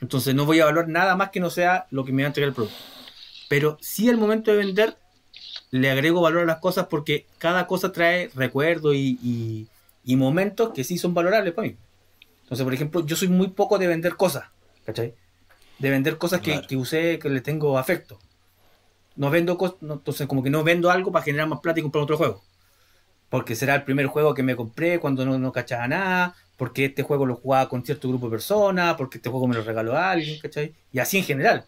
Entonces 0.00 0.34
no 0.34 0.46
voy 0.46 0.58
a 0.58 0.62
evaluar 0.62 0.88
nada 0.88 1.14
más 1.14 1.30
que 1.30 1.38
no 1.38 1.48
sea 1.48 1.86
lo 1.92 2.04
que 2.04 2.10
me 2.10 2.24
va 2.24 2.26
a 2.26 2.30
entregar 2.30 2.48
el 2.48 2.56
producto. 2.56 2.76
Pero 3.48 3.78
si 3.80 4.08
al 4.08 4.16
momento 4.16 4.50
de 4.50 4.56
vender 4.56 4.96
le 5.70 5.92
agrego 5.92 6.22
valor 6.22 6.42
a 6.42 6.46
las 6.46 6.58
cosas 6.58 6.88
porque 6.90 7.26
cada 7.38 7.68
cosa 7.68 7.92
trae 7.92 8.32
recuerdos 8.34 8.96
y, 8.96 9.68
y 10.04 10.16
momentos 10.16 10.72
que 10.74 10.82
sí 10.82 10.98
son 10.98 11.14
valorables 11.14 11.54
para 11.54 11.68
mí. 11.68 11.76
Entonces, 12.44 12.64
por 12.64 12.74
ejemplo, 12.74 13.04
yo 13.06 13.16
soy 13.16 13.28
muy 13.28 13.48
poco 13.48 13.78
de 13.78 13.86
vender 13.86 14.16
cosas, 14.16 14.44
¿cachai? 14.84 15.14
De 15.78 15.90
vender 15.90 16.18
cosas 16.18 16.40
que, 16.40 16.60
que, 16.66 16.76
usé, 16.76 17.18
que 17.18 17.30
le 17.30 17.40
tengo 17.40 17.78
afecto. 17.78 18.18
No 19.16 19.30
vendo 19.30 19.56
cosas, 19.56 19.76
entonces 19.80 20.26
como 20.26 20.42
que 20.42 20.50
no 20.50 20.62
vendo 20.62 20.90
algo 20.90 21.10
para 21.10 21.24
generar 21.24 21.48
más 21.48 21.60
plata 21.60 21.80
y 21.80 21.82
comprar 21.82 22.04
otro 22.04 22.18
juego. 22.18 22.44
Porque 23.30 23.54
será 23.54 23.74
el 23.74 23.84
primer 23.84 24.06
juego 24.06 24.34
que 24.34 24.42
me 24.42 24.56
compré 24.56 25.00
cuando 25.00 25.24
no, 25.24 25.38
no 25.38 25.52
cachaba 25.52 25.88
nada, 25.88 26.36
porque 26.58 26.84
este 26.84 27.02
juego 27.02 27.24
lo 27.24 27.36
jugaba 27.36 27.68
con 27.68 27.84
cierto 27.84 28.08
grupo 28.08 28.26
de 28.26 28.32
personas, 28.32 28.94
porque 28.94 29.18
este 29.18 29.30
juego 29.30 29.46
me 29.48 29.54
lo 29.54 29.62
regaló 29.62 29.96
alguien, 29.96 30.38
¿cachai? 30.38 30.74
Y 30.92 30.98
así 30.98 31.18
en 31.18 31.24
general. 31.24 31.64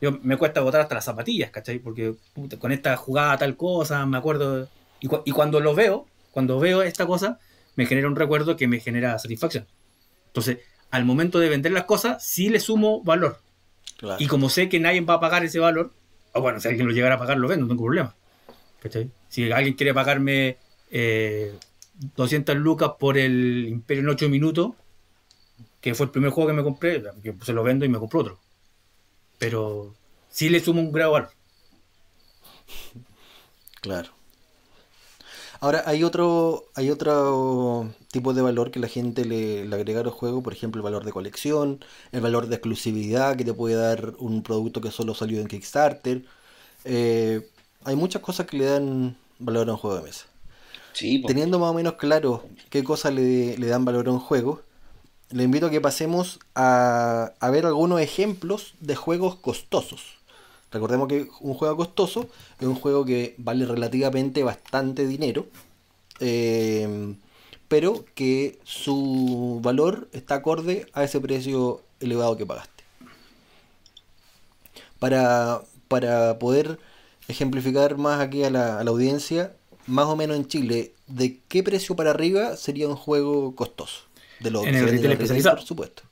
Yo, 0.00 0.18
me 0.22 0.36
cuesta 0.36 0.60
botar 0.60 0.80
hasta 0.80 0.94
las 0.94 1.04
zapatillas, 1.04 1.50
¿cachai? 1.50 1.80
Porque 1.80 2.14
con 2.60 2.70
esta 2.70 2.96
jugada 2.96 3.38
tal 3.38 3.56
cosa, 3.56 4.06
me 4.06 4.18
acuerdo. 4.18 4.68
Y, 5.00 5.08
y 5.24 5.32
cuando 5.32 5.58
lo 5.58 5.74
veo, 5.74 6.06
cuando 6.30 6.60
veo 6.60 6.82
esta 6.82 7.06
cosa, 7.06 7.40
me 7.74 7.86
genera 7.86 8.06
un 8.06 8.16
recuerdo 8.16 8.56
que 8.56 8.68
me 8.68 8.78
genera 8.78 9.18
satisfacción. 9.18 9.66
Entonces, 10.32 10.60
al 10.90 11.04
momento 11.04 11.38
de 11.38 11.50
vender 11.50 11.72
las 11.72 11.84
cosas, 11.84 12.24
sí 12.24 12.48
le 12.48 12.58
sumo 12.58 13.02
valor. 13.02 13.38
Y 14.18 14.26
como 14.26 14.48
sé 14.48 14.68
que 14.68 14.80
nadie 14.80 15.02
va 15.02 15.14
a 15.14 15.20
pagar 15.20 15.44
ese 15.44 15.58
valor, 15.58 15.92
o 16.32 16.40
bueno, 16.40 16.58
si 16.58 16.68
alguien 16.68 16.86
lo 16.86 16.94
llegara 16.94 17.16
a 17.16 17.18
pagar, 17.18 17.36
lo 17.36 17.48
vendo, 17.48 17.66
no 17.66 17.68
tengo 17.68 17.84
problema. 17.84 18.14
Si 19.28 19.52
alguien 19.52 19.74
quiere 19.74 19.94
pagarme 19.94 20.56
200 22.16 22.54
eh, 22.54 22.58
lucas 22.58 22.92
por 22.98 23.18
el 23.18 23.68
Imperio 23.68 24.02
en 24.02 24.08
8 24.08 24.28
minutos, 24.28 24.72
que 25.80 25.94
fue 25.94 26.06
el 26.06 26.12
primer 26.12 26.30
juego 26.30 26.48
que 26.48 26.56
me 26.56 26.62
compré, 26.62 27.02
se 27.42 27.52
lo 27.52 27.62
vendo 27.62 27.84
y 27.84 27.88
me 27.88 27.98
compro 27.98 28.20
otro. 28.20 28.40
Pero 29.38 29.94
sí 30.30 30.48
le 30.48 30.60
sumo 30.60 30.80
un 30.80 30.92
grado 30.92 31.12
valor. 31.12 31.30
Claro. 33.82 34.10
Ahora, 35.62 35.84
hay 35.86 36.02
otro, 36.02 36.64
hay 36.74 36.90
otro 36.90 37.88
tipo 38.10 38.34
de 38.34 38.42
valor 38.42 38.72
que 38.72 38.80
la 38.80 38.88
gente 38.88 39.24
le, 39.24 39.62
agrega 39.72 40.00
a 40.00 40.02
los 40.02 40.12
juegos, 40.12 40.42
por 40.42 40.52
ejemplo, 40.52 40.80
el 40.80 40.82
valor 40.82 41.04
de 41.04 41.12
colección, 41.12 41.84
el 42.10 42.20
valor 42.20 42.48
de 42.48 42.56
exclusividad 42.56 43.36
que 43.36 43.44
te 43.44 43.54
puede 43.54 43.76
dar 43.76 44.14
un 44.18 44.42
producto 44.42 44.80
que 44.80 44.90
solo 44.90 45.14
salió 45.14 45.40
en 45.40 45.46
Kickstarter. 45.46 46.24
Eh, 46.84 47.48
hay 47.84 47.94
muchas 47.94 48.22
cosas 48.22 48.48
que 48.48 48.56
le 48.56 48.64
dan 48.64 49.16
valor 49.38 49.68
a 49.68 49.74
un 49.74 49.78
juego 49.78 49.98
de 49.98 50.02
mesa. 50.02 50.26
Teniendo 51.28 51.60
más 51.60 51.70
o 51.70 51.74
menos 51.74 51.92
claro 51.92 52.42
qué 52.68 52.82
cosas 52.82 53.14
le, 53.14 53.56
dan 53.56 53.84
valor 53.84 54.08
a 54.08 54.10
un 54.10 54.18
juego, 54.18 54.62
le 55.30 55.44
invito 55.44 55.66
a 55.66 55.70
que 55.70 55.80
pasemos 55.80 56.40
a, 56.56 57.34
a 57.38 57.50
ver 57.50 57.66
algunos 57.66 58.00
ejemplos 58.00 58.74
de 58.80 58.96
juegos 58.96 59.36
costosos. 59.36 60.21
Recordemos 60.72 61.06
que 61.06 61.28
un 61.40 61.54
juego 61.54 61.76
costoso 61.76 62.28
es 62.58 62.66
un 62.66 62.74
juego 62.74 63.04
que 63.04 63.34
vale 63.36 63.66
relativamente 63.66 64.42
bastante 64.42 65.06
dinero, 65.06 65.46
eh, 66.20 67.14
pero 67.68 68.04
que 68.14 68.58
su 68.64 69.60
valor 69.62 70.08
está 70.12 70.36
acorde 70.36 70.86
a 70.94 71.04
ese 71.04 71.20
precio 71.20 71.82
elevado 72.00 72.36
que 72.36 72.46
pagaste. 72.46 72.84
Para, 74.98 75.60
para 75.88 76.38
poder 76.38 76.78
ejemplificar 77.28 77.98
más 77.98 78.20
aquí 78.20 78.44
a 78.44 78.50
la, 78.50 78.80
audiencia, 78.80 79.52
más 79.86 80.06
o 80.06 80.16
menos 80.16 80.36
en 80.36 80.46
Chile, 80.48 80.92
¿de 81.06 81.38
qué 81.48 81.62
precio 81.62 81.94
para 81.96 82.10
arriba 82.10 82.56
sería 82.56 82.88
un 82.88 82.96
juego 82.96 83.54
costoso? 83.54 84.02
De 84.40 84.50
lo 84.50 84.64
en 84.64 84.74
el 84.74 84.88
especializado. 85.12 85.56
por 85.56 85.66
supuesto. 85.66 86.02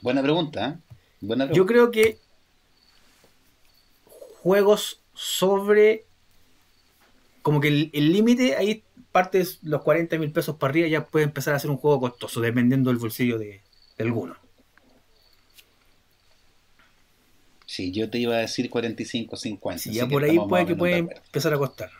Buena 0.00 0.22
pregunta, 0.22 0.68
¿eh? 0.68 0.96
Buena 1.20 1.44
pregunta. 1.44 1.56
Yo 1.56 1.66
creo 1.66 1.90
que 1.90 2.18
juegos 4.42 5.00
sobre 5.14 6.04
como 7.42 7.60
que 7.60 7.90
el 7.92 8.12
límite 8.12 8.56
ahí 8.56 8.84
parte 9.12 9.38
de 9.38 9.46
los 9.62 9.82
40 9.82 10.18
mil 10.18 10.32
pesos 10.32 10.56
para 10.56 10.70
arriba 10.70 10.88
ya 10.88 11.06
puede 11.06 11.26
empezar 11.26 11.54
a 11.54 11.58
ser 11.58 11.70
un 11.70 11.76
juego 11.76 12.00
costoso, 12.00 12.40
dependiendo 12.40 12.90
del 12.90 12.98
bolsillo 12.98 13.38
de, 13.38 13.60
alguno. 13.98 14.36
Sí, 17.66 17.92
yo 17.92 18.10
te 18.10 18.18
iba 18.18 18.34
a 18.34 18.40
decir 18.40 18.68
45, 18.68 19.36
50. 19.36 19.78
Sí, 19.78 19.92
ya 19.92 20.08
por 20.08 20.24
ahí 20.24 20.38
puede 20.48 20.66
que 20.66 20.74
puede 20.74 20.96
empezar 20.98 21.54
a 21.54 21.58
costar. 21.58 21.90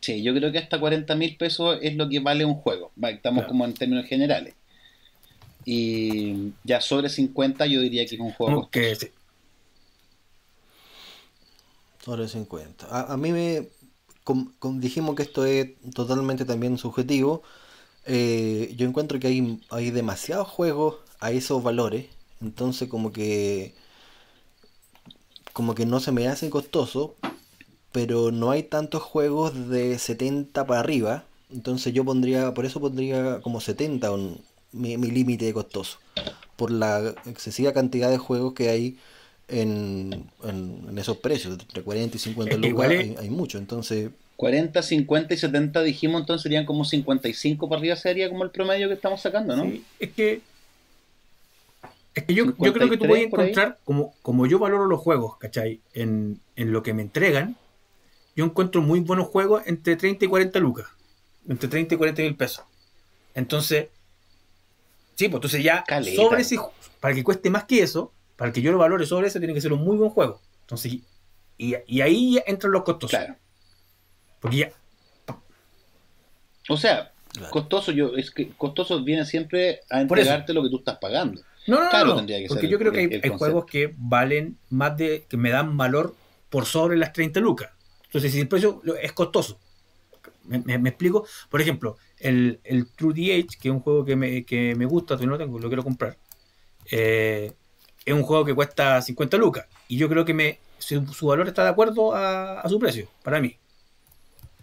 Sí, 0.00 0.22
yo 0.22 0.34
creo 0.34 0.52
que 0.52 0.58
hasta 0.58 0.78
40 0.78 1.14
mil 1.16 1.36
pesos 1.36 1.78
es 1.82 1.96
lo 1.96 2.08
que 2.08 2.20
vale 2.20 2.44
un 2.44 2.54
juego. 2.54 2.92
Estamos 3.02 3.46
como 3.46 3.64
en 3.64 3.74
términos 3.74 4.06
generales. 4.06 4.54
Y 5.64 6.52
ya 6.64 6.80
sobre 6.80 7.08
50 7.08 7.66
yo 7.66 7.80
diría 7.80 8.06
que 8.06 8.14
es 8.14 8.20
un 8.20 8.32
juego 8.32 8.62
costoso. 8.62 9.06
Sobre 12.04 12.28
50. 12.28 12.86
A, 12.86 13.12
a 13.12 13.16
mí 13.16 13.32
me, 13.32 13.68
dijimos 14.74 15.16
que 15.16 15.22
esto 15.22 15.44
es 15.44 15.70
totalmente 15.94 16.44
también 16.44 16.78
subjetivo, 16.78 17.42
eh, 18.06 18.72
yo 18.76 18.86
encuentro 18.86 19.20
que 19.20 19.28
hay, 19.28 19.60
hay 19.70 19.90
demasiados 19.90 20.48
juegos 20.48 20.96
a 21.20 21.30
esos 21.32 21.62
valores, 21.62 22.06
entonces 22.40 22.88
como 22.88 23.12
que 23.12 23.74
como 25.52 25.74
que 25.74 25.84
no 25.84 26.00
se 26.00 26.12
me 26.12 26.28
hace 26.28 26.48
costoso, 26.48 27.16
pero 27.92 28.30
no 28.30 28.50
hay 28.50 28.62
tantos 28.62 29.02
juegos 29.02 29.68
de 29.68 29.98
70 29.98 30.66
para 30.66 30.80
arriba, 30.80 31.24
entonces 31.50 31.92
yo 31.92 32.04
pondría, 32.04 32.54
por 32.54 32.64
eso 32.64 32.80
pondría 32.80 33.40
como 33.42 33.60
70 33.60 34.10
mi, 34.72 34.96
límite 34.96 35.46
de 35.46 35.52
costoso, 35.52 35.98
por 36.56 36.70
la 36.70 37.14
excesiva 37.26 37.72
cantidad 37.72 38.10
de 38.10 38.18
juegos 38.18 38.54
que 38.54 38.70
hay 38.70 38.98
en, 39.50 40.30
en, 40.44 40.98
esos 40.98 41.18
precios, 41.18 41.58
entre 41.58 41.82
40 41.82 42.16
y 42.16 42.20
50 42.20 42.56
lucas 42.56 42.90
hay, 42.90 43.16
hay, 43.18 43.30
mucho, 43.30 43.58
entonces... 43.58 44.10
40, 44.36 44.82
50 44.82 45.34
y 45.34 45.36
70 45.36 45.82
dijimos, 45.82 46.22
entonces 46.22 46.42
serían 46.42 46.64
como 46.64 46.84
55 46.84 47.68
para 47.68 47.78
arriba 47.78 47.96
sería 47.96 48.28
como 48.28 48.44
el 48.44 48.50
promedio 48.50 48.88
que 48.88 48.94
estamos 48.94 49.20
sacando, 49.20 49.56
¿no? 49.56 49.64
Sí, 49.64 49.84
es 49.98 50.10
que... 50.12 50.40
Es 52.14 52.24
que 52.24 52.34
yo, 52.34 52.46
yo 52.58 52.72
creo 52.72 52.90
que 52.90 52.96
tú 52.96 53.06
puedes 53.06 53.26
encontrar, 53.26 53.78
como, 53.84 54.14
como 54.22 54.46
yo 54.46 54.58
valoro 54.58 54.86
los 54.86 55.00
juegos, 55.00 55.36
¿cachai? 55.38 55.80
En, 55.94 56.40
en 56.56 56.72
lo 56.72 56.82
que 56.82 56.92
me 56.92 57.02
entregan, 57.02 57.56
yo 58.34 58.44
encuentro 58.44 58.82
muy 58.82 59.00
buenos 59.00 59.28
juegos 59.28 59.62
entre 59.66 59.96
30 59.96 60.24
y 60.24 60.28
40 60.28 60.58
lucas. 60.58 60.86
Entre 61.48 61.68
30 61.68 61.94
y 61.94 61.98
40 61.98 62.22
mil 62.22 62.36
pesos. 62.36 62.64
Entonces, 63.34 63.88
sí, 65.14 65.28
pues 65.28 65.36
entonces 65.36 65.62
ya 65.62 65.84
sobre 66.16 66.42
ese, 66.42 66.58
para 67.00 67.14
que 67.14 67.24
cueste 67.24 67.50
más 67.50 67.64
que 67.64 67.82
eso, 67.82 68.12
para 68.40 68.54
que 68.54 68.62
yo 68.62 68.72
lo 68.72 68.78
valore 68.78 69.04
sobre 69.04 69.26
eso, 69.26 69.38
tiene 69.38 69.52
que 69.52 69.60
ser 69.60 69.70
un 69.70 69.84
muy 69.84 69.98
buen 69.98 70.08
juego. 70.08 70.40
Entonces, 70.62 70.94
y, 71.58 71.74
y 71.86 72.00
ahí 72.00 72.40
entran 72.46 72.72
los 72.72 72.84
costos. 72.84 73.10
Claro. 73.10 73.36
Porque 74.40 74.56
ya. 74.56 74.72
O 76.70 76.78
sea, 76.78 77.12
costoso, 77.50 77.92
yo, 77.92 78.16
es 78.16 78.30
que 78.30 78.48
costoso 78.56 79.04
viene 79.04 79.26
siempre 79.26 79.80
a 79.90 80.00
entregarte 80.00 80.54
lo 80.54 80.62
que 80.62 80.70
tú 80.70 80.78
estás 80.78 80.96
pagando. 80.96 81.42
No, 81.66 81.80
no, 81.80 82.14
no, 82.14 82.26
porque 82.48 82.66
yo 82.66 82.78
creo 82.78 82.92
que 82.92 83.20
hay, 83.22 83.28
juegos 83.28 83.66
que 83.66 83.92
valen 83.98 84.56
más 84.70 84.96
de, 84.96 85.26
que 85.28 85.36
me 85.36 85.50
dan 85.50 85.76
valor 85.76 86.14
por 86.48 86.64
sobre 86.64 86.96
las 86.96 87.12
30 87.12 87.40
lucas. 87.40 87.68
Entonces, 88.06 88.32
si 88.32 88.40
el 88.40 88.48
precio 88.48 88.80
es 89.02 89.12
costoso. 89.12 89.60
¿Me, 90.44 90.76
explico? 90.88 91.26
Por 91.50 91.60
ejemplo, 91.60 91.98
el, 92.18 92.58
el 92.64 92.90
True 92.90 93.12
DH, 93.12 93.58
que 93.60 93.68
es 93.68 93.74
un 93.74 93.80
juego 93.80 94.02
que 94.02 94.16
me, 94.16 94.46
que 94.46 94.74
me 94.76 94.86
gusta, 94.86 95.08
todavía 95.08 95.26
no 95.26 95.32
lo 95.32 95.38
tengo, 95.38 95.58
lo 95.58 95.68
quiero 95.68 95.84
comprar. 95.84 96.16
Eh, 96.90 97.52
es 98.04 98.14
un 98.14 98.22
juego 98.22 98.44
que 98.44 98.54
cuesta 98.54 99.00
50 99.00 99.36
lucas. 99.36 99.66
Y 99.88 99.96
yo 99.96 100.08
creo 100.08 100.24
que 100.24 100.34
me, 100.34 100.58
su, 100.78 101.26
valor 101.26 101.48
está 101.48 101.64
de 101.64 101.70
acuerdo 101.70 102.14
a, 102.14 102.66
su 102.68 102.78
precio, 102.78 103.08
para 103.22 103.40
mí. 103.40 103.56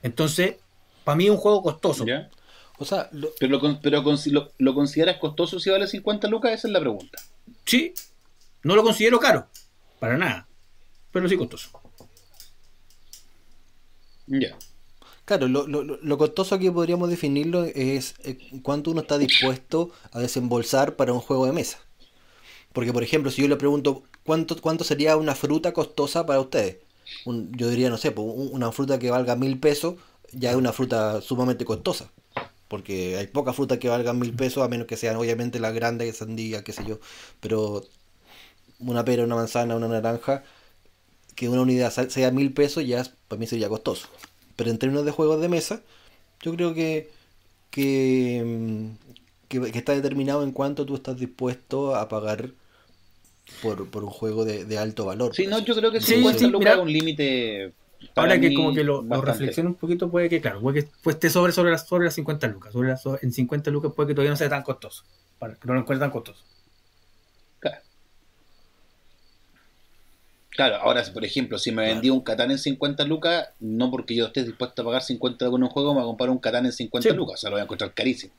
Entonces, 0.03 0.55
para 1.03 1.15
mí 1.15 1.25
es 1.25 1.31
un 1.31 1.37
juego 1.37 1.61
costoso. 1.61 2.05
O 2.79 2.85
sea, 2.85 3.09
pero, 3.39 3.59
lo, 3.59 3.81
pero 3.81 4.03
lo, 4.57 4.73
consideras 4.75 5.17
costoso 5.17 5.59
si 5.59 5.69
vale 5.69 5.87
50 5.87 6.27
lucas? 6.27 6.51
Esa 6.53 6.67
es 6.67 6.73
la 6.73 6.79
pregunta. 6.79 7.19
Sí, 7.65 7.93
no 8.63 8.75
lo 8.75 8.83
considero 8.83 9.19
caro, 9.19 9.47
para 9.99 10.17
nada, 10.17 10.47
pero 11.11 11.27
sí 11.27 11.37
costoso. 11.37 11.69
Ya. 14.27 14.57
Claro, 15.25 15.47
lo, 15.47 15.67
lo, 15.67 15.83
lo, 15.83 16.17
costoso 16.17 16.57
que 16.59 16.71
podríamos 16.71 17.09
definirlo 17.09 17.65
es 17.65 18.15
eh, 18.23 18.37
cuánto 18.61 18.91
uno 18.91 19.01
está 19.01 19.17
dispuesto 19.17 19.91
a 20.11 20.19
desembolsar 20.19 20.95
para 20.95 21.13
un 21.13 21.19
juego 21.19 21.45
de 21.45 21.51
mesa. 21.51 21.79
Porque, 22.77 22.93
por 22.93 23.01
ejemplo, 23.01 23.31
si 23.31 23.41
yo 23.41 23.47
le 23.47 23.55
pregunto 23.55 24.03
cuánto, 24.23 24.61
cuánto 24.61 24.83
sería 24.83 25.17
una 25.17 25.33
fruta 25.33 25.73
costosa 25.73 26.27
para 26.27 26.39
ustedes, 26.39 26.77
yo 27.25 27.69
diría, 27.69 27.89
no 27.89 27.97
sé, 27.97 28.13
una 28.15 28.71
fruta 28.71 28.99
que 28.99 29.09
valga 29.09 29.35
mil 29.35 29.59
pesos 29.59 29.95
ya 30.31 30.51
es 30.51 30.57
una 30.57 30.71
fruta 30.71 31.19
sumamente 31.21 31.65
costosa. 31.65 32.11
Porque 32.67 33.17
hay 33.17 33.25
pocas 33.25 33.55
frutas 33.55 33.79
que 33.79 33.89
valgan 33.89 34.19
mil 34.19 34.31
pesos, 34.31 34.63
a 34.63 34.67
menos 34.67 34.85
que 34.85 34.95
sean 34.95 35.15
obviamente 35.15 35.59
las 35.59 35.73
grandes, 35.73 36.17
sandía, 36.17 36.63
qué 36.63 36.71
sé 36.71 36.85
yo. 36.85 36.99
Pero 37.39 37.83
una 38.77 39.03
pera, 39.03 39.23
una 39.23 39.37
manzana, 39.37 39.75
una 39.75 39.87
naranja, 39.87 40.43
que 41.33 41.49
una 41.49 41.63
unidad 41.63 41.89
sea 41.89 42.29
mil 42.29 42.53
pesos 42.53 42.85
ya 42.85 43.03
para 43.27 43.39
mí 43.39 43.47
sería 43.47 43.69
costoso. 43.69 44.07
Pero 44.55 44.69
en 44.69 44.77
términos 44.77 45.03
de 45.03 45.11
juegos 45.13 45.41
de 45.41 45.49
mesa, 45.49 45.81
yo 46.43 46.53
creo 46.53 46.75
que, 46.75 47.09
que, 47.71 48.91
que, 49.47 49.61
que 49.71 49.79
está 49.79 49.93
determinado 49.93 50.43
en 50.43 50.51
cuánto 50.51 50.85
tú 50.85 50.93
estás 50.93 51.17
dispuesto 51.17 51.95
a 51.95 52.07
pagar 52.07 52.51
por, 53.61 53.89
por 53.89 54.03
un 54.03 54.09
juego 54.09 54.45
de, 54.45 54.77
alto 54.77 55.05
valor. 55.05 55.35
Sí, 55.35 55.47
no, 55.47 55.59
yo 55.59 55.75
creo 55.75 55.91
que 55.91 56.01
50 56.01 56.39
sí, 56.39 56.47
lucas 56.47 56.77
un 56.77 56.91
límite. 56.91 57.73
Ahora 58.15 58.39
que 58.39 58.53
como 58.53 58.73
que 58.73 58.83
lo, 58.83 59.01
lo 59.01 59.21
reflexiono 59.21 59.69
un 59.69 59.75
poquito, 59.75 60.09
puede 60.09 60.29
que, 60.29 60.39
claro, 60.39 60.61
puede 60.61 60.83
que 60.83 60.89
pues, 61.01 61.15
esté 61.15 61.29
sobre, 61.29 61.51
sobre, 61.51 61.71
las, 61.71 61.87
sobre 61.87 62.05
las 62.05 62.13
50 62.13 62.47
lucas. 62.47 62.73
Sobre 62.73 62.89
las, 62.89 63.03
en 63.21 63.31
50 63.31 63.71
lucas 63.71 63.91
puede 63.95 64.09
que 64.09 64.13
todavía 64.13 64.31
no 64.31 64.37
sea 64.37 64.49
tan 64.49 64.63
costoso. 64.63 65.03
Para 65.39 65.55
que 65.55 65.67
no 65.67 65.73
lo 65.73 65.79
encuentre 65.79 66.03
tan 66.03 66.11
costoso. 66.11 66.43
Claro. 67.59 67.77
Claro, 70.51 70.75
ahora, 70.77 71.03
por 71.13 71.25
ejemplo, 71.25 71.57
si 71.57 71.71
me 71.71 71.83
vendí 71.83 72.09
un 72.09 72.21
Catán 72.21 72.51
en 72.51 72.59
50 72.59 73.03
lucas, 73.05 73.49
no 73.59 73.89
porque 73.89 74.15
yo 74.15 74.27
esté 74.27 74.43
dispuesto 74.43 74.81
a 74.81 74.85
pagar 74.85 75.03
50 75.03 75.49
con 75.49 75.63
un 75.63 75.69
juego, 75.69 75.93
me 75.93 76.01
voy 76.01 76.07
a 76.07 76.09
comprar 76.09 76.29
un 76.29 76.39
Catán 76.39 76.65
en 76.65 76.71
50 76.71 77.13
lucas. 77.13 77.35
O 77.35 77.37
sea, 77.37 77.49
lo 77.49 77.55
voy 77.55 77.61
a 77.61 77.63
encontrar 77.63 77.93
carísimo. 77.93 78.33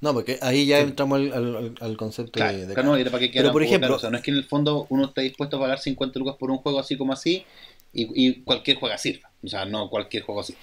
No, 0.00 0.12
porque 0.12 0.38
ahí 0.42 0.66
ya 0.66 0.80
entramos 0.80 1.20
al, 1.32 1.96
concepto 1.96 2.42
de, 2.42 2.66
de 2.66 2.74
Pero 2.74 3.52
por 3.52 3.62
ejemplo, 3.62 3.98
no 4.10 4.16
es 4.16 4.22
que 4.22 4.30
en 4.30 4.36
el 4.36 4.44
fondo 4.44 4.86
uno 4.90 5.06
esté 5.06 5.22
dispuesto 5.22 5.56
a 5.56 5.60
pagar 5.60 5.78
50 5.78 6.18
lucas 6.18 6.36
por 6.36 6.50
un 6.50 6.58
juego 6.58 6.78
así 6.78 6.96
como 6.96 7.12
así 7.12 7.44
y, 7.92 8.42
cualquier 8.42 8.78
juego 8.78 8.96
sirva. 8.98 9.30
O 9.42 9.48
sea, 9.48 9.64
no 9.64 9.88
cualquier 9.90 10.22
juego 10.22 10.40
así. 10.40 10.54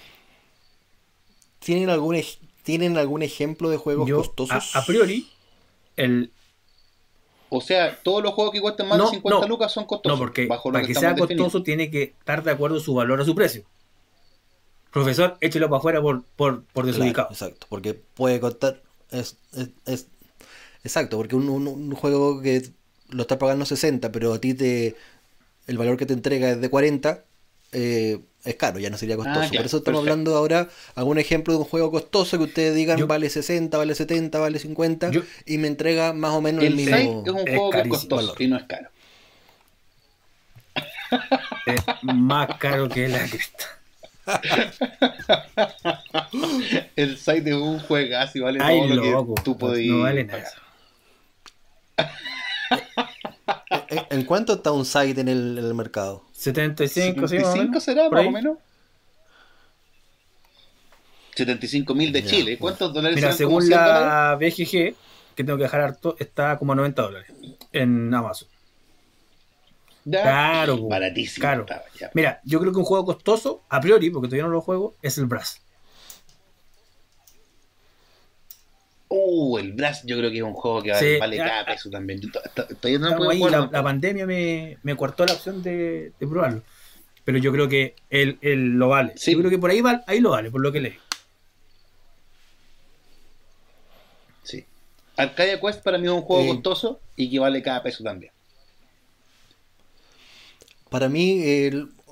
¿Tienen 1.58 1.90
algún, 1.90 2.20
¿tienen 2.62 2.96
algún 2.96 3.22
ejemplo 3.22 3.70
de 3.70 3.76
juegos 3.76 4.10
costosos? 4.10 4.74
A, 4.74 4.84
priori, 4.84 5.28
el. 5.96 6.30
O 7.50 7.60
sea, 7.60 8.00
todos 8.02 8.22
los 8.22 8.32
juegos 8.32 8.52
que 8.52 8.60
cuesten 8.60 8.88
más 8.88 8.98
de 8.98 9.06
50 9.08 9.46
lucas 9.46 9.72
son 9.72 9.84
costosos. 9.84 10.18
No, 10.18 10.24
porque 10.24 10.46
para 10.46 10.82
que, 10.82 10.94
sea 10.94 11.14
costoso 11.14 11.62
tiene 11.62 11.90
que 11.90 12.02
estar 12.02 12.42
de 12.42 12.52
acuerdo 12.52 12.80
su 12.80 12.94
valor 12.94 13.20
a 13.20 13.24
su 13.24 13.34
precio 13.34 13.64
profesor, 14.90 15.36
échelo 15.40 15.68
para 15.68 15.78
afuera 15.78 16.02
por, 16.02 16.22
por, 16.36 16.64
por 16.64 16.86
desubicado. 16.86 17.28
exacto, 17.30 17.66
porque 17.68 17.94
puede 17.94 18.40
costar. 18.40 18.80
Es, 19.10 19.36
es, 19.86 20.06
exacto, 20.84 21.16
porque 21.16 21.36
un, 21.36 21.48
un, 21.48 21.92
juego 21.92 22.40
que 22.40 22.70
lo 23.08 23.22
está 23.22 23.38
pagando 23.38 23.64
60, 23.64 24.12
pero 24.12 24.32
a 24.32 24.40
ti 24.40 24.54
te 24.54 24.96
el 25.66 25.78
valor 25.78 25.96
que 25.96 26.06
te 26.06 26.12
entrega 26.12 26.50
es 26.50 26.60
de 26.60 26.68
40, 26.68 27.24
eh, 27.72 28.18
es 28.44 28.54
caro, 28.56 28.78
ya 28.78 28.90
no 28.90 28.96
sería 28.96 29.14
ah, 29.14 29.18
costoso. 29.18 29.50
Por 29.54 29.66
eso 29.66 29.76
estamos 29.78 30.00
hablando 30.00 30.36
ahora, 30.36 30.68
algún 30.94 31.18
ejemplo 31.18 31.52
de 31.54 31.60
un 31.60 31.64
juego 31.64 31.90
costoso 31.90 32.38
que 32.38 32.44
ustedes 32.44 32.74
digan 32.74 33.06
vale 33.06 33.28
60, 33.30 33.76
vale 33.76 33.94
70, 33.94 34.38
vale 34.38 34.58
50 34.58 35.10
y 35.46 35.58
me 35.58 35.68
entrega 35.68 36.12
más 36.12 36.32
o 36.32 36.40
menos 36.40 36.64
el, 36.64 36.74
mismo. 36.74 37.22
es 37.24 37.32
un 37.32 37.46
juego 37.46 37.70
que 37.70 37.80
es 37.80 37.88
costoso 37.88 38.34
y 38.38 38.48
no 38.48 38.56
es 38.56 38.64
caro. 38.64 38.88
Es 41.66 41.82
más 42.02 42.56
caro 42.58 42.88
que 42.88 43.08
la 43.08 43.26
cresta. 43.26 43.79
El 46.96 47.16
site 47.16 47.42
de 47.42 47.54
un 47.54 47.78
juegazo 47.80 48.38
y 48.38 48.40
vale 48.40 48.58
todo 48.58 48.86
lo 48.86 49.34
que 49.34 49.42
tú 49.42 49.56
podías. 49.56 49.96
No 49.96 50.02
vale 50.02 50.24
nada. 50.24 50.50
¿En 54.10 54.24
cuánto 54.24 54.54
está 54.54 54.72
un 54.72 54.84
site 54.84 55.20
en 55.20 55.28
el, 55.28 55.74
mercado? 55.74 56.24
75, 56.32 57.28
75 57.28 57.80
será, 57.80 58.08
más 58.08 58.26
o 58.26 58.30
menos. 58.30 58.58
75 61.34 61.94
mil 61.94 62.12
de 62.12 62.24
Chile. 62.24 62.58
¿Cuántos 62.58 62.92
dólares 62.92 63.16
Mira, 63.16 63.32
según 63.32 63.68
la 63.68 64.36
BGG, 64.38 64.94
que 65.34 65.44
tengo 65.44 65.56
que 65.56 65.64
dejar 65.64 65.80
harto, 65.80 66.16
está 66.18 66.58
como 66.58 66.72
a 66.72 66.76
90 66.76 67.02
dólares 67.02 67.32
en 67.72 68.12
Amazon. 68.12 68.48
Claro, 70.04 70.88
baratísimo. 70.88 71.42
Claro. 71.42 71.66
Mira, 72.14 72.40
yo 72.44 72.60
creo 72.60 72.72
que 72.72 72.78
un 72.78 72.84
juego 72.84 73.04
costoso, 73.04 73.62
a 73.68 73.80
priori, 73.80 74.10
porque 74.10 74.28
todavía 74.28 74.44
no 74.44 74.50
lo 74.50 74.60
juego, 74.60 74.94
es 75.02 75.18
el 75.18 75.26
Brass. 75.26 75.60
Uh, 79.08 79.58
el 79.58 79.72
Brass 79.72 80.04
yo 80.06 80.16
creo 80.16 80.30
que 80.30 80.36
es 80.36 80.42
un 80.42 80.54
juego 80.54 80.82
que 80.82 80.92
vale, 80.92 81.18
vale 81.18 81.36
cada 81.36 81.64
peso 81.66 81.90
también. 81.90 82.20
Todavía 82.80 82.98
no 82.98 83.16
puedo 83.16 83.30
ahí, 83.30 83.40
la, 83.40 83.82
pandemia 83.82 84.24
me, 84.24 84.78
me 84.84 84.96
cortó 84.96 85.26
la 85.26 85.32
opción 85.32 85.62
de, 85.62 86.12
de, 86.18 86.26
probarlo. 86.26 86.62
Pero 87.24 87.38
yo 87.38 87.52
creo 87.52 87.68
que 87.68 87.96
él, 88.08 88.38
él 88.40 88.78
lo 88.78 88.88
vale. 88.88 89.14
Yo 89.16 89.38
creo 89.38 89.50
que 89.50 89.58
por 89.58 89.70
ahí, 89.70 89.80
va, 89.80 90.04
ahí 90.06 90.20
lo 90.20 90.30
vale, 90.30 90.50
por 90.50 90.60
lo 90.60 90.70
que 90.70 90.80
leí. 90.80 90.94
Sí. 94.44 94.64
Arcadia 95.16 95.60
Quest 95.60 95.82
para 95.82 95.98
mí 95.98 96.06
es 96.06 96.12
un 96.12 96.22
juego 96.22 96.54
costoso 96.54 97.00
y 97.16 97.28
que 97.30 97.38
vale 97.40 97.62
cada 97.62 97.82
peso 97.82 98.04
también. 98.04 98.32
Para 100.90 101.08
mí, 101.08 101.42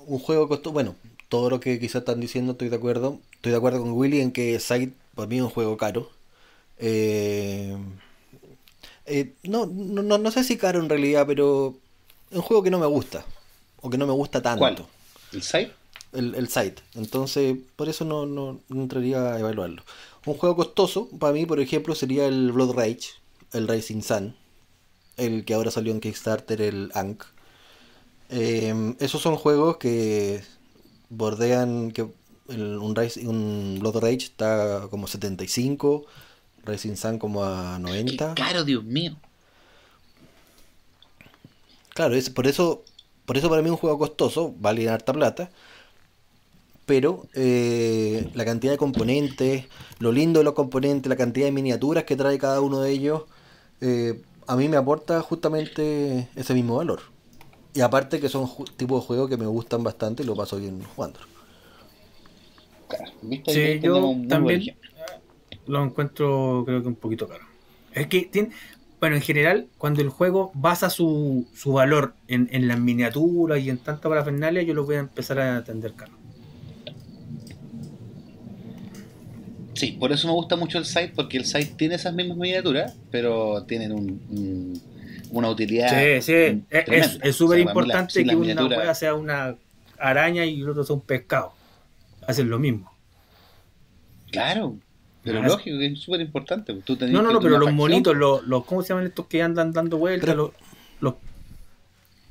un 0.07 0.19
juego 0.19 0.47
costó, 0.47 0.71
bueno, 0.71 0.95
todo 1.29 1.49
lo 1.49 1.59
que 1.59 1.79
quizás 1.79 2.01
están 2.01 2.19
diciendo 2.19 2.53
estoy 2.53 2.69
de 2.69 2.75
acuerdo. 2.75 3.19
Estoy 3.33 3.51
de 3.51 3.57
acuerdo 3.57 3.79
con 3.81 3.91
Willy 3.91 4.19
en 4.19 4.31
que 4.31 4.59
Side 4.59 4.91
para 5.15 5.27
mí 5.27 5.37
es 5.37 5.43
un 5.43 5.49
juego 5.49 5.77
caro. 5.77 6.09
Eh, 6.77 7.77
eh, 9.05 9.33
no, 9.43 9.65
no, 9.65 10.17
no, 10.17 10.31
sé 10.31 10.43
si 10.43 10.57
caro 10.57 10.79
en 10.79 10.89
realidad, 10.89 11.25
pero 11.27 11.75
es 12.31 12.37
un 12.37 12.41
juego 12.41 12.63
que 12.63 12.71
no 12.71 12.79
me 12.79 12.85
gusta. 12.85 13.25
O 13.81 13.89
que 13.89 13.97
no 13.97 14.07
me 14.07 14.13
gusta 14.13 14.41
tanto. 14.41 14.59
¿Cuál? 14.59 14.85
¿El 15.33 15.43
Side? 15.43 15.71
El, 16.13 16.35
el 16.35 16.47
Side. 16.49 16.75
Entonces, 16.95 17.57
por 17.75 17.89
eso 17.89 18.05
no, 18.05 18.25
no, 18.25 18.59
entraría 18.69 19.33
a 19.33 19.39
evaluarlo. 19.39 19.83
Un 20.25 20.35
juego 20.35 20.55
costoso, 20.55 21.09
para 21.19 21.33
mí, 21.33 21.45
por 21.45 21.59
ejemplo, 21.59 21.95
sería 21.95 22.25
el 22.25 22.51
Blood 22.51 22.75
Rage, 22.75 23.09
el 23.53 23.67
Racing 23.67 24.01
Sun. 24.01 24.35
El 25.17 25.43
que 25.43 25.53
ahora 25.53 25.71
salió 25.71 25.91
en 25.91 25.99
Kickstarter, 25.99 26.61
el 26.61 26.91
Ankh. 26.93 27.25
Eh, 28.29 28.95
esos 28.99 29.21
son 29.21 29.35
juegos 29.35 29.77
que 29.77 30.43
bordean 31.09 31.91
que 31.91 32.03
un, 32.03 32.95
un 33.25 33.77
Blood 33.79 33.97
Rage 33.97 34.15
está 34.17 34.87
como 34.89 35.07
75, 35.07 36.05
Racing 36.63 36.95
Sun 36.95 37.19
como 37.19 37.43
a 37.43 37.79
90. 37.79 38.35
Qué 38.35 38.41
caro, 38.41 38.63
Dios 38.63 38.83
mío. 38.83 39.15
Claro, 41.93 42.15
es, 42.15 42.29
por 42.29 42.47
eso 42.47 42.83
por 43.29 43.37
eso 43.37 43.47
para 43.47 43.61
mí 43.61 43.67
es 43.67 43.73
un 43.73 43.77
juego 43.77 43.99
costoso, 43.99 44.55
vale 44.57 44.89
harta 44.89 45.13
plata. 45.13 45.51
Pero 46.87 47.27
eh, 47.35 48.27
la 48.33 48.43
cantidad 48.43 48.71
de 48.73 48.79
componentes, 48.79 49.65
lo 49.99 50.11
lindo 50.11 50.39
de 50.39 50.45
los 50.45 50.55
componentes, 50.55 51.07
la 51.07 51.15
cantidad 51.15 51.45
de 51.45 51.51
miniaturas 51.51 52.05
que 52.05 52.15
trae 52.15 52.39
cada 52.39 52.59
uno 52.59 52.81
de 52.81 52.89
ellos, 52.89 53.25
eh, 53.81 54.19
a 54.47 54.55
mí 54.55 54.67
me 54.67 54.77
aporta 54.77 55.21
justamente 55.21 56.27
ese 56.35 56.55
mismo 56.55 56.77
valor. 56.77 57.01
Y 57.79 57.81
aparte 57.81 58.19
que 58.19 58.27
son 58.27 58.45
tipos 58.75 59.01
de 59.01 59.07
juegos 59.07 59.29
que 59.29 59.37
me 59.37 59.45
gustan 59.45 59.81
bastante 59.81 60.21
y 60.21 60.25
lo 60.25 60.35
paso 60.35 60.57
bien 60.57 60.83
jugando. 60.83 61.21
Sí, 63.47 63.79
yo 63.81 64.17
también 64.27 64.75
lo 65.65 65.85
encuentro 65.85 66.63
creo 66.65 66.81
que 66.81 66.89
un 66.89 66.95
poquito 66.95 67.25
caro. 67.29 67.45
Es 67.93 68.07
que 68.07 68.23
tiene, 68.23 68.49
bueno, 68.99 69.15
en 69.15 69.21
general, 69.21 69.69
cuando 69.77 70.01
el 70.01 70.09
juego 70.09 70.51
basa 70.55 70.89
su, 70.89 71.47
su 71.55 71.71
valor 71.71 72.15
en, 72.27 72.49
en 72.51 72.67
las 72.67 72.81
miniaturas 72.81 73.61
y 73.61 73.69
en 73.69 73.77
tanta 73.77 74.09
parafernalia, 74.09 74.61
yo 74.63 74.73
lo 74.73 74.83
voy 74.83 74.97
a 74.97 74.99
empezar 74.99 75.39
a 75.39 75.55
atender 75.55 75.93
caro. 75.93 76.11
Sí, 79.75 79.93
por 79.93 80.11
eso 80.11 80.27
me 80.27 80.33
gusta 80.33 80.57
mucho 80.57 80.79
el 80.79 80.83
site, 80.83 81.13
porque 81.15 81.37
el 81.37 81.45
site 81.45 81.75
tiene 81.77 81.95
esas 81.95 82.13
mismas 82.13 82.37
miniaturas, 82.37 82.97
pero 83.09 83.63
tienen 83.63 83.93
un 83.93 84.81
una 85.29 85.49
utilidad. 85.49 86.21
Sí, 86.21 86.21
sí, 86.21 86.63
es 86.69 87.35
súper 87.35 87.59
importante 87.59 88.23
que 88.23 88.35
una 88.35 88.65
hueá 88.65 88.93
sea 88.95 89.13
una 89.13 89.55
araña 89.97 90.45
y 90.45 90.61
el 90.61 90.69
otro 90.69 90.83
sea 90.83 90.95
un 90.95 91.01
pescado. 91.01 91.53
Hacen 92.27 92.49
lo 92.49 92.59
mismo. 92.59 92.91
Claro, 94.31 94.77
pero 95.23 95.41
lógico 95.43 95.77
que 95.77 95.87
es 95.87 95.99
súper 95.99 96.21
importante. 96.21 96.73
no, 96.73 97.21
no, 97.21 97.33
no, 97.33 97.39
pero 97.39 97.57
los 97.57 97.73
monitos, 97.73 98.15
los, 98.15 98.43
los, 98.47 98.65
¿cómo 98.65 98.81
se 98.81 98.89
llaman 98.89 99.07
estos 99.07 99.27
que 99.27 99.41
andan 99.41 99.71
dando 99.73 99.97
vueltas? 99.97 100.35
Los, 100.35 100.51
los, 101.01 101.15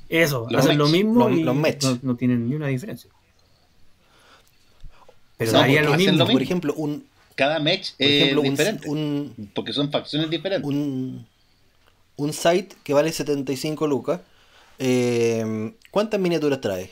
eso, 0.09 0.47
hacen 0.55 0.77
lo 0.77 0.87
mismo 0.87 1.29
y 1.29 1.43
no, 1.43 2.15
tienen 2.15 2.49
ni 2.49 2.55
una 2.55 2.67
diferencia. 2.67 3.09
Pero 5.37 5.51
daría 5.51 5.83
lo 5.83 5.95
mismo. 5.95 6.25
Por 6.25 6.41
ejemplo, 6.41 6.73
un. 6.75 7.07
Cada 7.35 7.59
match 7.59 7.91
es 7.97 8.35
diferente. 8.41 8.89
Un, 8.89 9.51
porque 9.53 9.71
son 9.71 9.91
facciones 9.91 10.29
diferentes. 10.29 10.67
Un, 10.67 11.25
un 12.19 12.33
site 12.33 12.75
que 12.83 12.93
vale 12.93 13.11
75 13.11 13.87
lucas. 13.87 14.21
Eh, 14.77 15.73
¿Cuántas 15.91 16.19
miniaturas 16.19 16.61
trae? 16.61 16.91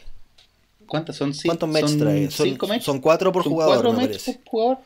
¿Cuántas 0.87 1.17
son? 1.17 1.33
¿Cuántos 1.45 1.69
matches 1.69 1.97
trae? 1.97 2.31
Son, 2.31 2.47
cinco 2.47 2.67
son 2.79 3.01
cuatro 3.01 3.31
por 3.31 3.43
jugador, 3.43 3.75
cuatro 3.75 3.93
me 3.93 4.07
parece. 4.07 4.33
Por 4.33 4.49
jugador? 4.49 4.77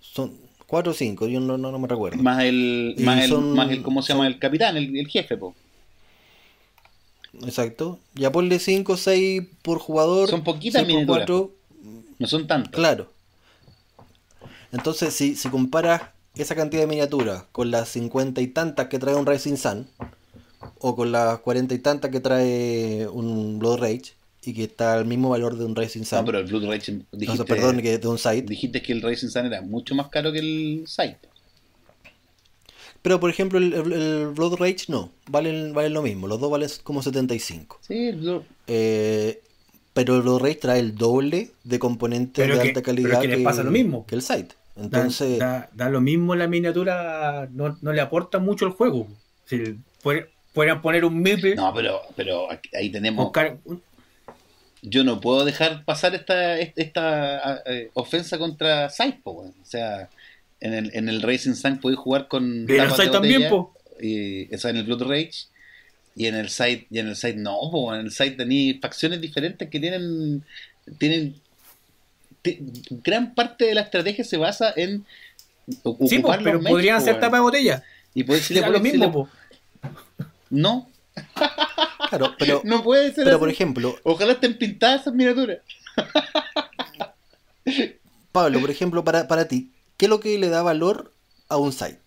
Son 0.00 0.32
cuatro 0.66 0.92
o 0.92 0.94
cinco, 0.94 1.28
yo 1.28 1.40
no, 1.40 1.56
no, 1.56 1.78
me 1.78 1.88
recuerdo. 1.88 2.20
Más 2.22 2.42
el, 2.42 2.96
más 2.98 3.24
el, 3.24 3.38
más 3.38 3.70
el, 3.70 3.82
¿cómo 3.82 4.02
se 4.02 4.12
llama? 4.12 4.26
El 4.26 4.38
capitán, 4.38 4.76
el, 4.76 4.96
el 4.96 5.06
jefe, 5.06 5.36
po. 5.36 5.54
Exacto. 7.42 7.98
Ya 8.14 8.30
ponle 8.30 8.58
5 8.58 8.92
o 8.92 8.96
6 8.96 9.42
por 9.62 9.78
jugador. 9.78 10.28
Son 10.28 10.44
poquitas 10.44 10.86
miniaturas. 10.86 11.28
no 11.28 12.26
son 12.26 12.46
tantas. 12.46 12.72
Claro. 12.72 13.10
Entonces, 14.72 15.14
si, 15.14 15.34
si 15.34 15.48
comparas 15.48 16.02
esa 16.36 16.54
cantidad 16.54 16.82
de 16.82 16.88
miniaturas 16.88 17.44
con 17.52 17.70
las 17.70 17.88
cincuenta 17.88 18.40
y 18.40 18.48
tantas 18.48 18.88
que 18.88 18.98
trae 18.98 19.14
un 19.14 19.26
Rising 19.26 19.56
Sun, 19.56 19.86
o 20.78 20.96
con 20.96 21.12
las 21.12 21.38
cuarenta 21.40 21.74
y 21.74 21.78
tantas 21.78 22.10
que 22.10 22.20
trae 22.20 23.06
un 23.08 23.58
Blood 23.58 23.78
Rage, 23.78 24.12
y 24.46 24.52
que 24.52 24.64
está 24.64 24.94
al 24.94 25.06
mismo 25.06 25.30
valor 25.30 25.56
de 25.56 25.64
un 25.64 25.74
Rising 25.74 26.04
Sun. 26.04 26.18
No, 26.18 26.24
pero 26.24 26.38
el 26.38 26.46
Blood 26.46 26.66
Rage. 26.66 27.00
Dijiste, 27.12 27.44
perdón, 27.44 27.80
que 27.80 27.98
de 27.98 28.08
un 28.08 28.18
Site. 28.18 28.42
Dijiste 28.42 28.82
que 28.82 28.92
el 28.92 29.02
Rising 29.02 29.28
Sun 29.28 29.46
era 29.46 29.62
mucho 29.62 29.94
más 29.94 30.08
caro 30.08 30.32
que 30.32 30.38
el 30.38 30.84
Site. 30.86 31.18
Pero 33.02 33.20
por 33.20 33.28
ejemplo, 33.28 33.58
el, 33.58 34.28
Blood 34.28 34.56
Rage 34.56 34.86
no, 34.88 35.12
valen, 35.28 35.74
valen 35.74 35.92
lo 35.92 36.02
mismo, 36.02 36.26
los 36.26 36.40
dos 36.40 36.50
valen 36.50 36.70
como 36.82 37.02
75. 37.02 37.78
Sí, 37.82 38.08
el 38.08 38.16
Blood... 38.16 38.42
Eh, 38.66 39.42
pero 39.92 40.16
el 40.16 40.22
Blood 40.22 40.40
Rage 40.40 40.54
trae 40.56 40.80
el 40.80 40.96
doble 40.96 41.50
de 41.64 41.78
componentes 41.78 42.48
de 42.48 42.60
alta 42.60 42.82
calidad 42.82 43.20
que, 43.20 43.38
pasa 43.38 43.62
lo 43.62 43.70
mismo. 43.70 44.06
que 44.06 44.14
el 44.14 44.22
Site. 44.22 44.54
Entonces. 44.76 45.38
Da, 45.38 45.68
lo 45.90 46.00
mismo 46.00 46.34
la 46.34 46.48
miniatura, 46.48 47.48
no, 47.52 47.76
le 47.80 48.00
aporta 48.00 48.38
mucho 48.38 48.66
al 48.66 48.72
juego. 48.72 49.08
Si 49.46 49.78
podrían 50.52 50.82
poner 50.82 51.04
un 51.04 51.20
MIP. 51.20 51.56
No, 51.56 51.72
pero, 51.74 52.00
pero 52.16 52.48
ahí 52.72 52.90
tenemos. 52.90 53.30
Yo 54.82 55.02
no 55.02 55.20
puedo 55.20 55.44
dejar 55.46 55.84
pasar 55.84 56.14
esta, 56.14 56.58
esta 56.58 57.62
eh, 57.64 57.90
ofensa 57.94 58.36
contra 58.36 58.90
Saipo, 58.90 59.30
o 59.30 59.64
sea, 59.64 60.10
en 60.60 60.74
el, 60.74 60.90
en 60.94 61.08
el 61.08 61.22
Racing 61.22 61.54
Sun 61.54 61.78
podéis 61.78 61.98
jugar 61.98 62.28
con. 62.28 62.68
En 62.68 62.80
el 62.80 62.90
Side 62.90 63.08
también, 63.08 63.48
po. 63.48 63.74
Y, 64.00 64.54
eso 64.54 64.68
en 64.68 64.76
el 64.76 64.84
Blood 64.84 65.04
Rage. 65.04 65.46
Y 66.16 66.26
en 66.26 66.36
el 66.36 66.48
site, 66.48 66.86
y 66.90 67.00
en 67.00 67.08
el 67.08 67.16
site 67.16 67.38
no, 67.38 67.92
en 67.92 68.02
el 68.02 68.12
site 68.12 68.36
tenéis 68.36 68.80
facciones 68.80 69.20
diferentes 69.20 69.68
que 69.68 69.80
tienen 69.80 70.44
tienen 70.98 71.34
gran 73.02 73.34
parte 73.34 73.64
de 73.64 73.74
la 73.74 73.82
estrategia 73.82 74.24
se 74.24 74.36
basa 74.36 74.72
en 74.76 75.04
ocupar 75.82 76.38
sí, 76.38 76.44
pero 76.44 76.60
podrían 76.60 76.96
hacer 76.96 77.18
tapa 77.20 77.36
de 77.36 77.42
botella. 77.42 77.82
Y 78.14 78.24
puede 78.24 78.40
ser 78.40 78.68
lo 78.68 78.80
mismo. 78.80 79.28
No. 80.50 80.88
Claro, 82.08 82.34
pero 82.38 82.60
no 82.64 82.82
puede 82.82 83.12
ser. 83.12 83.24
Pero 83.24 83.38
por 83.38 83.48
ejemplo, 83.50 83.96
ojalá 84.04 84.32
estén 84.32 84.58
pintadas 84.58 85.02
esas 85.02 85.14
miniaturas. 85.14 85.58
Pablo, 88.32 88.60
por 88.60 88.70
ejemplo, 88.70 89.04
para, 89.04 89.28
para 89.28 89.46
ti, 89.46 89.72
¿qué 89.96 90.06
es 90.06 90.10
lo 90.10 90.20
que 90.20 90.38
le 90.38 90.48
da 90.48 90.62
valor 90.62 91.12
a 91.48 91.56
un 91.56 91.72
site? 91.72 92.00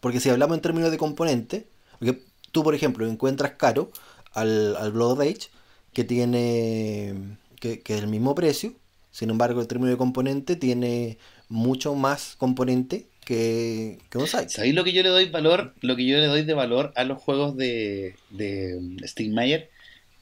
Porque 0.00 0.20
si 0.20 0.28
hablamos 0.28 0.56
en 0.56 0.62
términos 0.62 0.90
de 0.90 0.98
componente, 0.98 1.66
porque 1.98 2.22
tú, 2.52 2.62
por 2.64 2.74
ejemplo, 2.74 3.06
encuentras 3.06 3.52
caro 3.52 3.92
al, 4.32 4.76
al 4.76 4.92
Blood 4.92 5.18
Rage, 5.18 5.48
que 5.92 6.04
tiene 6.04 7.14
que, 7.60 7.80
que 7.80 7.94
es 7.94 8.00
el 8.00 8.08
mismo 8.08 8.34
precio, 8.34 8.74
sin 9.10 9.30
embargo, 9.30 9.60
el 9.60 9.66
término 9.66 9.90
de 9.90 9.96
componente 9.96 10.56
tiene 10.56 11.18
mucho 11.48 11.94
más 11.94 12.36
componente 12.36 13.06
que, 13.24 13.98
que 14.08 14.18
un 14.18 14.26
site. 14.26 14.48
¿Sabéis 14.48 14.74
lo 14.74 14.84
que 14.84 14.92
yo 14.92 15.02
le 15.02 15.08
doy 15.08 15.28
valor? 15.28 15.74
Lo 15.80 15.96
que 15.96 16.06
yo 16.06 16.18
le 16.18 16.26
doy 16.26 16.42
de 16.42 16.54
valor 16.54 16.92
a 16.96 17.04
los 17.04 17.18
juegos 17.18 17.56
de, 17.56 18.14
de 18.30 18.78
Stigmeyer, 19.04 19.68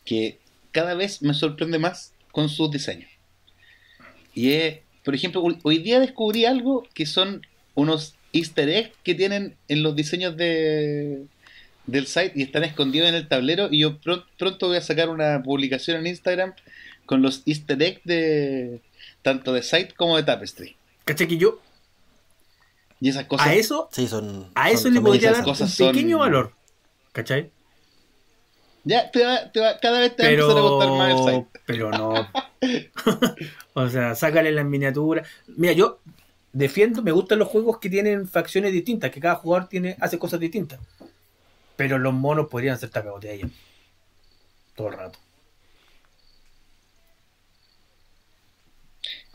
que 0.04 0.38
cada 0.72 0.94
vez 0.94 1.22
me 1.22 1.34
sorprende 1.34 1.78
más 1.78 2.12
con 2.32 2.48
sus 2.48 2.70
diseños. 2.70 3.10
Y 4.34 4.52
es, 4.52 4.78
por 5.04 5.14
ejemplo, 5.14 5.42
hoy 5.62 5.78
día 5.78 6.00
descubrí 6.00 6.44
algo 6.44 6.86
que 6.94 7.06
son 7.06 7.46
unos 7.74 8.14
easter 8.32 8.68
eggs 8.68 8.90
que 9.02 9.14
tienen 9.14 9.56
en 9.68 9.82
los 9.82 9.96
diseños 9.96 10.36
de, 10.36 11.24
del 11.86 12.06
site 12.06 12.32
y 12.34 12.42
están 12.42 12.64
escondidos 12.64 13.08
en 13.08 13.14
el 13.14 13.28
tablero. 13.28 13.68
Y 13.70 13.80
yo 13.80 13.98
pronto 13.98 14.68
voy 14.68 14.76
a 14.76 14.80
sacar 14.82 15.08
una 15.08 15.42
publicación 15.42 15.98
en 15.98 16.06
Instagram 16.06 16.54
con 17.08 17.22
los 17.22 17.42
easter 17.46 17.82
eggs 17.82 18.02
de 18.04 18.82
tanto 19.22 19.54
de 19.54 19.62
Site 19.62 19.94
como 19.96 20.18
de 20.18 20.24
Tapestry. 20.24 20.76
¿Cachai? 21.06 21.26
Que 21.26 21.38
yo. 21.38 21.58
Y 23.00 23.08
esas 23.08 23.24
cosas. 23.24 23.46
A 23.46 23.54
eso, 23.54 23.88
sí, 23.90 24.06
son, 24.06 24.50
a 24.54 24.70
eso 24.70 24.90
le 24.90 25.00
podría 25.00 25.32
dar 25.32 25.46
un 25.46 25.56
pequeño 25.78 26.18
valor. 26.18 26.52
¿Cachai? 27.12 27.50
Ya, 28.84 29.10
te 29.10 29.24
va, 29.24 29.50
te 29.50 29.60
va, 29.60 29.78
cada 29.78 30.00
vez 30.00 30.16
te 30.16 30.22
va 30.22 30.28
a 30.28 30.32
empezar 30.32 30.58
a 30.58 30.60
gustar 30.60 30.90
más 30.90 31.10
el 31.10 31.34
site. 31.34 31.60
Pero 31.64 31.90
no. 31.90 32.28
o 33.72 33.88
sea, 33.88 34.14
sácale 34.14 34.52
las 34.52 34.66
miniaturas. 34.66 35.26
Mira, 35.46 35.72
yo 35.72 36.00
defiendo, 36.52 37.00
me 37.00 37.12
gustan 37.12 37.38
los 37.38 37.48
juegos 37.48 37.78
que 37.78 37.88
tienen 37.88 38.28
facciones 38.28 38.72
distintas, 38.72 39.10
que 39.10 39.20
cada 39.20 39.36
jugador 39.36 39.68
tiene, 39.68 39.96
hace 40.00 40.18
cosas 40.18 40.40
distintas. 40.40 40.78
Pero 41.76 41.98
los 41.98 42.12
monos 42.12 42.48
podrían 42.48 42.78
ser 42.78 42.90
ahí 43.30 43.50
Todo 44.74 44.88
el 44.88 44.94
rato. 44.94 45.18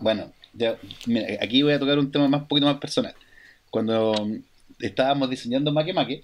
Bueno, 0.03 0.33
aquí 1.39 1.63
voy 1.63 1.71
a 1.71 1.79
tocar 1.79 1.97
un 1.97 2.11
tema 2.11 2.27
más 2.27 2.43
poquito 2.43 2.67
más 2.67 2.77
personal. 2.77 3.15
Cuando 3.71 4.13
estábamos 4.79 5.29
diseñando 5.29 5.71
Make 5.71 5.93
Make, 5.93 6.23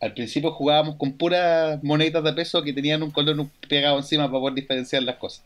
al 0.00 0.14
principio 0.14 0.50
jugábamos 0.52 0.96
con 0.96 1.12
puras 1.12 1.82
moneditas 1.82 2.24
de 2.24 2.32
peso 2.32 2.62
que 2.62 2.72
tenían 2.72 3.02
un 3.02 3.10
color 3.10 3.46
pegado 3.68 3.98
encima 3.98 4.24
para 4.28 4.40
poder 4.40 4.54
diferenciar 4.54 5.02
las 5.02 5.16
cosas. 5.16 5.44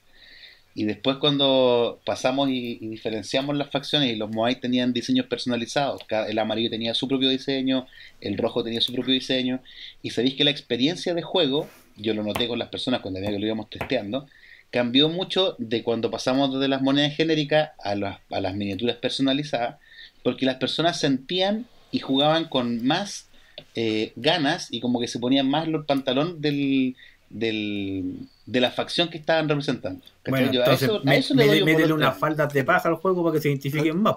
Y 0.72 0.84
después 0.84 1.16
cuando 1.16 2.00
pasamos 2.06 2.48
y, 2.48 2.76
diferenciamos 2.76 3.56
las 3.56 3.70
facciones 3.70 4.12
y 4.12 4.14
los 4.14 4.30
Moai 4.30 4.60
tenían 4.60 4.92
diseños 4.92 5.26
personalizados, 5.26 6.02
el 6.28 6.38
amarillo 6.38 6.70
tenía 6.70 6.94
su 6.94 7.08
propio 7.08 7.28
diseño, 7.28 7.88
el 8.20 8.38
rojo 8.38 8.62
tenía 8.62 8.80
su 8.80 8.92
propio 8.92 9.14
diseño, 9.14 9.60
y 10.00 10.10
sabéis 10.10 10.34
que 10.36 10.44
la 10.44 10.52
experiencia 10.52 11.12
de 11.12 11.22
juego, 11.22 11.68
yo 11.96 12.14
lo 12.14 12.22
noté 12.22 12.46
con 12.46 12.60
las 12.60 12.68
personas 12.68 13.00
cuando 13.00 13.18
lo 13.18 13.46
íbamos 13.46 13.68
testeando, 13.68 14.28
cambió 14.70 15.08
mucho 15.08 15.54
de 15.58 15.82
cuando 15.82 16.10
pasamos 16.10 16.58
de 16.58 16.68
las 16.68 16.82
monedas 16.82 17.16
genéricas 17.16 17.70
a 17.82 17.94
las, 17.94 18.18
a 18.30 18.40
las 18.40 18.54
miniaturas 18.54 18.96
personalizadas, 18.96 19.76
porque 20.22 20.46
las 20.46 20.56
personas 20.56 21.00
sentían 21.00 21.66
y 21.90 22.00
jugaban 22.00 22.48
con 22.48 22.86
más 22.86 23.28
eh, 23.74 24.12
ganas 24.16 24.68
y 24.70 24.80
como 24.80 25.00
que 25.00 25.08
se 25.08 25.18
ponían 25.18 25.48
más 25.48 25.68
los 25.68 25.86
pantalones 25.86 26.40
del, 26.40 26.96
del, 27.30 28.18
de 28.46 28.60
la 28.60 28.70
facción 28.70 29.08
que 29.08 29.18
estaban 29.18 29.48
representando. 29.48 30.04
Bueno, 30.26 30.50
entonces, 30.52 30.90
a 31.06 31.14
eso, 31.14 31.34
métele 31.34 31.92
unas 31.92 32.18
faldas 32.18 32.52
de 32.52 32.64
paja 32.64 32.88
al 32.88 32.96
juego 32.96 33.22
para 33.24 33.34
que 33.34 33.40
se 33.40 33.48
identifiquen 33.48 33.96
más. 33.96 34.16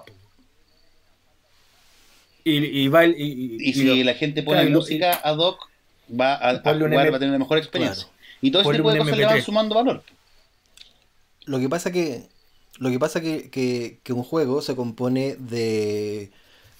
Y, 2.44 2.82
y, 2.82 2.88
va 2.88 3.06
y, 3.06 3.56
y, 3.60 3.72
si 3.72 4.02
la 4.02 4.14
gente 4.14 4.42
pone 4.42 4.68
música 4.68 5.20
ad 5.22 5.38
hoc, 5.38 5.70
va 6.10 6.34
a, 6.34 6.50
a 6.50 6.58
jugar, 6.58 7.12
va 7.12 7.16
a 7.16 7.20
tener 7.20 7.28
una 7.28 7.38
mejor 7.38 7.58
experiencia. 7.58 8.08
Y 8.40 8.50
todo 8.50 8.62
ese 8.62 8.72
tipo 8.72 8.92
de 8.92 8.98
cosas 8.98 9.16
le 9.16 9.24
van 9.24 9.42
sumando 9.42 9.76
valor. 9.76 10.02
Lo 11.44 11.58
que 11.58 11.68
pasa 11.68 11.90
que 11.90 12.28
lo 12.78 12.90
que 12.90 12.98
pasa 12.98 13.20
que, 13.20 13.50
que, 13.50 14.00
que 14.02 14.12
un 14.12 14.22
juego 14.22 14.62
se 14.62 14.74
compone 14.74 15.36
de, 15.36 16.30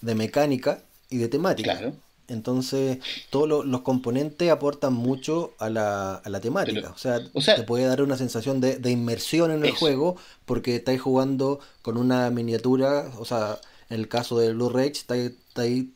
de 0.01 0.15
mecánica 0.15 0.83
y 1.11 1.19
de 1.19 1.29
temática. 1.29 1.79
Claro. 1.79 1.95
Entonces, 2.29 2.99
todos 3.31 3.67
los 3.67 3.81
componentes 3.83 4.51
aportan 4.51 4.95
mucho 4.95 5.53
a 5.59 5.69
la, 5.69 6.15
a 6.15 6.29
la 6.31 6.41
temática. 6.41 6.93
o, 6.95 6.99
sea, 6.99 7.21
te 7.57 7.63
puede 7.65 7.85
dar 7.85 8.01
una 8.01 8.17
sensación 8.17 8.61
de, 8.61 8.79
de 8.79 8.91
inmersión 8.91 9.51
en 9.51 9.65
el 9.65 9.73
juego 9.73 10.17
porque 10.47 10.77
estáis 10.77 11.01
jugando 11.01 11.61
con 11.83 11.99
una 11.99 12.31
miniatura. 12.31 13.11
O 13.19 13.25
sea, 13.25 13.61
en 13.91 14.01
el 14.01 14.09
caso 14.09 14.39
de 14.39 14.55
Blue 14.55 14.71
Rage, 14.71 14.93
estáis, 14.93 15.33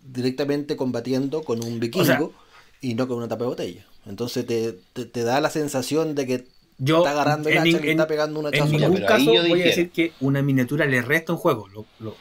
directamente 0.02 0.76
combatiendo 0.76 1.42
con 1.42 1.64
un 1.64 1.80
vikingo 1.80 2.34
y 2.82 2.94
no 2.94 3.08
con 3.08 3.16
una 3.16 3.28
tapa 3.28 3.44
de 3.44 3.48
botella. 3.48 3.86
Entonces, 4.04 4.46
te, 4.46 4.72
te, 4.72 5.22
da 5.22 5.40
la 5.40 5.50
sensación 5.50 6.14
de 6.14 6.26
que 6.26 6.46
está 6.78 7.10
agarrando 7.10 7.48
el 7.48 7.58
hacha 7.58 7.68
y 7.84 7.90
está 7.90 8.06
pegando 8.06 8.40
una 8.40 8.50
En 8.52 8.70
ningún 8.70 9.00
caso 9.02 9.30
voy 9.30 9.62
a 9.62 9.66
decir 9.66 9.90
que 9.90 10.12
una 10.20 10.42
miniatura 10.42 10.86
le 10.86 11.02
resta 11.02 11.32
un 11.32 11.38
juego. 11.38 11.68
Lo, 11.68 12.16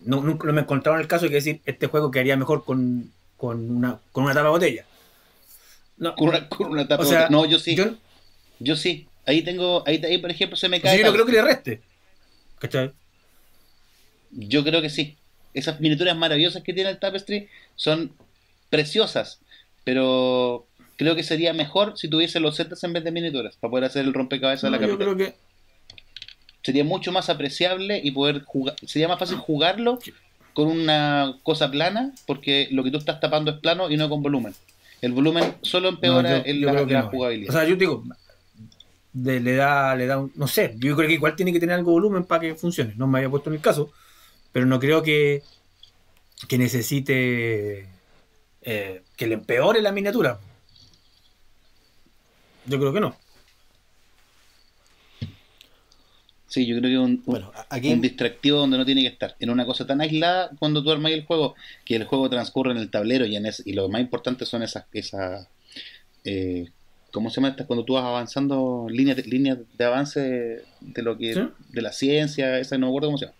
no, 0.00 0.20
nunca 0.20 0.50
me 0.52 0.60
he 0.60 0.64
encontrado 0.64 0.96
en 0.96 1.02
el 1.02 1.08
caso 1.08 1.24
de 1.24 1.30
que 1.30 1.36
decir 1.36 1.60
este 1.64 1.86
juego 1.86 2.10
quedaría 2.10 2.36
mejor 2.36 2.64
con 2.64 3.12
con 3.36 3.70
una, 3.70 4.00
con 4.12 4.24
una 4.24 4.32
tapa 4.32 4.44
de 4.44 4.50
botella. 4.50 4.86
No. 5.98 6.14
Con 6.14 6.28
una, 6.28 6.48
con 6.48 6.70
una 6.70 6.88
tapa 6.88 7.04
de 7.04 7.10
botella. 7.10 7.28
No, 7.28 7.44
yo 7.44 7.58
sí. 7.58 7.76
Yo, 8.58 8.76
sí. 8.76 9.06
Ahí 9.26 9.42
tengo, 9.42 9.82
ahí, 9.86 10.02
ahí 10.04 10.18
por 10.18 10.30
ejemplo 10.30 10.56
se 10.56 10.68
me 10.68 10.80
cae. 10.80 10.98
yo 10.98 11.06
no 11.06 11.12
creo 11.12 11.26
que 11.26 11.32
le 11.32 11.42
reste. 11.42 11.80
¿Cachai? 12.58 12.92
Yo 14.30 14.64
creo 14.64 14.80
que 14.80 14.90
sí. 14.90 15.16
Esas 15.52 15.80
miniaturas 15.80 16.16
maravillosas 16.16 16.62
que 16.62 16.72
tiene 16.72 16.90
el 16.90 16.98
Tapestry 16.98 17.48
son 17.76 18.12
preciosas, 18.70 19.40
pero 19.84 20.66
creo 20.96 21.14
que 21.14 21.22
sería 21.22 21.52
mejor 21.52 21.96
si 21.96 22.08
tuviese 22.08 22.40
los 22.40 22.56
setas 22.56 22.82
en 22.84 22.92
vez 22.92 23.04
de 23.04 23.10
miniaturas 23.10 23.56
para 23.56 23.70
poder 23.70 23.84
hacer 23.84 24.04
el 24.04 24.14
rompecabezas 24.14 24.70
de 24.70 24.78
la. 24.78 24.86
Yo 24.86 24.98
creo 24.98 25.16
que 25.16 25.34
sería 26.62 26.84
mucho 26.84 27.12
más 27.12 27.28
apreciable 27.28 28.00
y 28.02 28.10
poder 28.10 28.42
jugar, 28.44 28.74
sería 28.86 29.06
más 29.06 29.18
fácil 29.18 29.36
jugarlo 29.36 29.98
con 30.54 30.68
una 30.68 31.36
cosa 31.42 31.70
plana, 31.70 32.12
porque 32.26 32.68
lo 32.70 32.82
que 32.82 32.90
tú 32.90 32.96
estás 32.96 33.20
tapando 33.20 33.50
es 33.50 33.58
plano 33.58 33.90
y 33.90 33.96
no 33.96 34.08
con 34.08 34.22
volumen. 34.22 34.54
El 35.02 35.12
volumen 35.12 35.56
solo 35.60 35.88
empeora 35.88 36.42
en 36.46 36.64
la, 36.64 37.02
jugabilidad. 37.02 37.50
O 37.50 37.52
sea, 37.52 37.68
yo 37.68 37.76
digo, 37.76 38.04
le 39.12 39.54
da, 39.54 39.94
le 39.94 40.06
da 40.06 40.18
un, 40.18 40.32
no 40.34 40.46
sé, 40.48 40.74
yo 40.78 40.96
creo 40.96 41.08
que 41.08 41.14
igual 41.14 41.36
tiene 41.36 41.52
que 41.52 41.60
tener 41.60 41.74
algo 41.74 41.90
de 41.90 41.94
volumen 41.94 42.24
para 42.24 42.40
que 42.40 42.54
funcione. 42.54 42.94
No 42.96 43.06
me 43.06 43.18
había 43.18 43.28
puesto 43.28 43.50
en 43.50 43.56
el 43.56 43.60
caso, 43.60 43.90
pero 44.52 44.64
no 44.64 44.80
creo 44.80 45.02
que, 45.02 45.42
que 46.48 46.56
necesite 46.56 47.88
eh, 48.62 49.02
que 49.16 49.26
le 49.26 49.34
empeore 49.34 49.82
la 49.82 49.92
miniatura. 49.92 50.38
Yo 52.66 52.78
creo 52.78 52.92
que 52.92 53.00
no. 53.00 53.16
Sí, 56.46 56.66
yo 56.66 56.78
creo 56.78 56.88
que 56.88 56.94
es 56.94 57.00
un, 57.00 57.22
bueno, 57.26 57.50
aquí... 57.68 57.92
un 57.92 58.00
distractivo 58.00 58.58
donde 58.58 58.78
no 58.78 58.84
tiene 58.84 59.00
que 59.00 59.08
estar. 59.08 59.34
En 59.40 59.50
una 59.50 59.66
cosa 59.66 59.86
tan 59.86 60.00
aislada 60.00 60.50
cuando 60.58 60.84
tú 60.84 60.92
armas 60.92 61.10
el 61.10 61.24
juego, 61.24 61.56
que 61.84 61.96
el 61.96 62.04
juego 62.04 62.30
transcurre 62.30 62.70
en 62.70 62.78
el 62.78 62.90
tablero 62.90 63.26
y, 63.26 63.34
en 63.34 63.46
y 63.64 63.72
lo 63.72 63.88
más 63.88 64.00
importante 64.00 64.46
son 64.46 64.62
esas, 64.62 64.84
esas 64.92 65.48
eh, 66.24 66.68
¿cómo 67.12 67.30
se 67.30 67.36
llama 67.36 67.48
estas? 67.48 67.66
Cuando 67.66 67.84
tú 67.84 67.94
vas 67.94 68.04
avanzando 68.04 68.86
líneas 68.88 69.16
de, 69.16 69.24
líneas 69.24 69.58
de 69.76 69.84
avance 69.84 70.62
de 70.80 71.02
lo 71.02 71.18
que 71.18 71.48
de 71.70 71.82
la 71.82 71.92
ciencia, 71.92 72.58
esa 72.58 72.78
no 72.78 72.86
me 72.86 72.90
acuerdo 72.90 73.08
cómo 73.08 73.18
se 73.18 73.26
llama. 73.26 73.38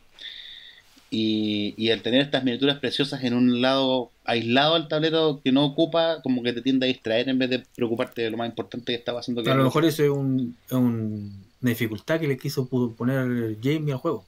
Y, 1.16 1.74
y 1.76 1.90
el 1.90 2.02
tener 2.02 2.22
estas 2.22 2.42
miniaturas 2.42 2.80
preciosas 2.80 3.22
en 3.22 3.34
un 3.34 3.62
lado 3.62 4.10
aislado 4.24 4.74
del 4.74 4.88
tablero 4.88 5.40
que 5.44 5.52
no 5.52 5.64
ocupa, 5.64 6.20
como 6.22 6.42
que 6.42 6.52
te 6.52 6.60
tiende 6.60 6.86
a 6.86 6.88
distraer 6.88 7.28
en 7.28 7.38
vez 7.38 7.50
de 7.50 7.64
preocuparte 7.76 8.22
de 8.22 8.30
lo 8.30 8.36
más 8.36 8.48
importante 8.48 8.86
que 8.86 8.98
estaba 8.98 9.20
haciendo. 9.20 9.44
Que 9.44 9.50
a 9.52 9.54
lo 9.54 9.62
mejor 9.62 9.84
eso 9.84 10.02
es 10.02 10.10
un, 10.10 10.56
un 10.72 11.44
dificultad 11.60 12.18
que 12.18 12.26
le 12.26 12.36
quiso 12.36 12.68
poner 12.68 13.56
Jamie 13.62 13.92
al 13.92 13.98
juego, 13.98 14.24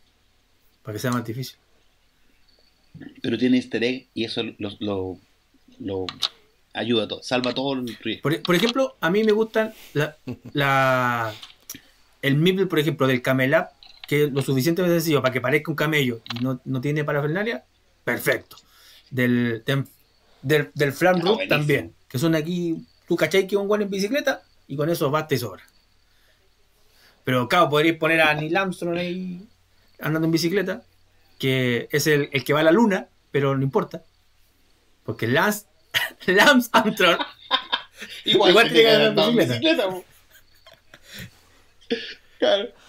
para 0.85 0.95
que 0.95 1.01
sea 1.01 1.11
más 1.11 1.25
difícil. 1.25 1.57
Pero 3.21 3.37
tiene 3.37 3.57
easter 3.57 3.83
egg 3.83 4.07
y 4.15 4.23
eso 4.23 4.45
lo, 4.59 5.19
lo, 5.81 6.07
ayuda 6.73 7.09
todo, 7.09 7.21
salva 7.25 7.53
todo 7.53 7.73
el 7.73 8.21
por, 8.23 8.41
por, 8.43 8.55
ejemplo, 8.55 8.95
a 9.01 9.11
mí 9.11 9.25
me 9.25 9.33
gustan 9.33 9.75
la, 9.93 10.17
la 10.53 11.35
el 12.23 12.37
Mipel, 12.37 12.69
por 12.69 12.79
ejemplo, 12.79 13.07
del 13.07 13.23
Camelap, 13.23 13.73
que 14.07 14.25
es 14.25 14.33
lo 14.33 14.43
suficientemente 14.43 14.99
sencillo 15.01 15.23
para 15.23 15.33
que 15.33 15.41
parezca 15.41 15.71
un 15.71 15.77
camello 15.77 16.21
y 16.35 16.43
no, 16.43 16.61
no 16.65 16.81
tiene 16.81 17.05
parafernalia, 17.05 17.65
perfecto. 18.05 18.57
Del, 19.11 19.63
del, 20.43 20.71
del, 20.75 20.93
Flam 20.93 21.21
ah, 21.25 21.37
también, 21.49 21.95
que 22.09 22.19
son 22.19 22.35
aquí, 22.35 22.87
tú 23.07 23.17
cachai 23.17 23.47
que 23.47 23.57
un 23.57 23.69
guan 23.69 23.83
en 23.83 23.91
bicicleta 23.91 24.43
y 24.67 24.77
con 24.77 24.89
eso 24.91 25.11
basta 25.11 25.35
y 25.35 25.39
sobra. 25.39 25.63
Pero 27.25 27.49
claro, 27.49 27.69
podríais 27.69 27.99
poner 27.99 28.21
a 28.21 28.35
Neil 28.35 28.57
Armstrong 28.57 28.97
ahí 28.97 29.49
andando 30.01 30.27
en 30.27 30.33
bicicleta, 30.33 30.85
que 31.39 31.89
es 31.91 32.07
el, 32.07 32.31
que 32.31 32.53
va 32.53 32.61
a 32.61 32.65
la 32.65 32.73
luna, 32.73 33.09
pero 33.31 33.57
no 33.57 33.63
importa. 33.63 34.05
Porque 35.05 35.27
Lance, 35.27 35.67
Lance 36.27 36.69
Armstrong 36.73 37.19
igual, 38.25 38.51
igual 38.51 38.73
tiene 38.73 38.83
que 38.83 38.91
andar 38.91 39.29
en 39.31 39.37
bicicleta. 39.37 39.89
claro. 42.39 42.86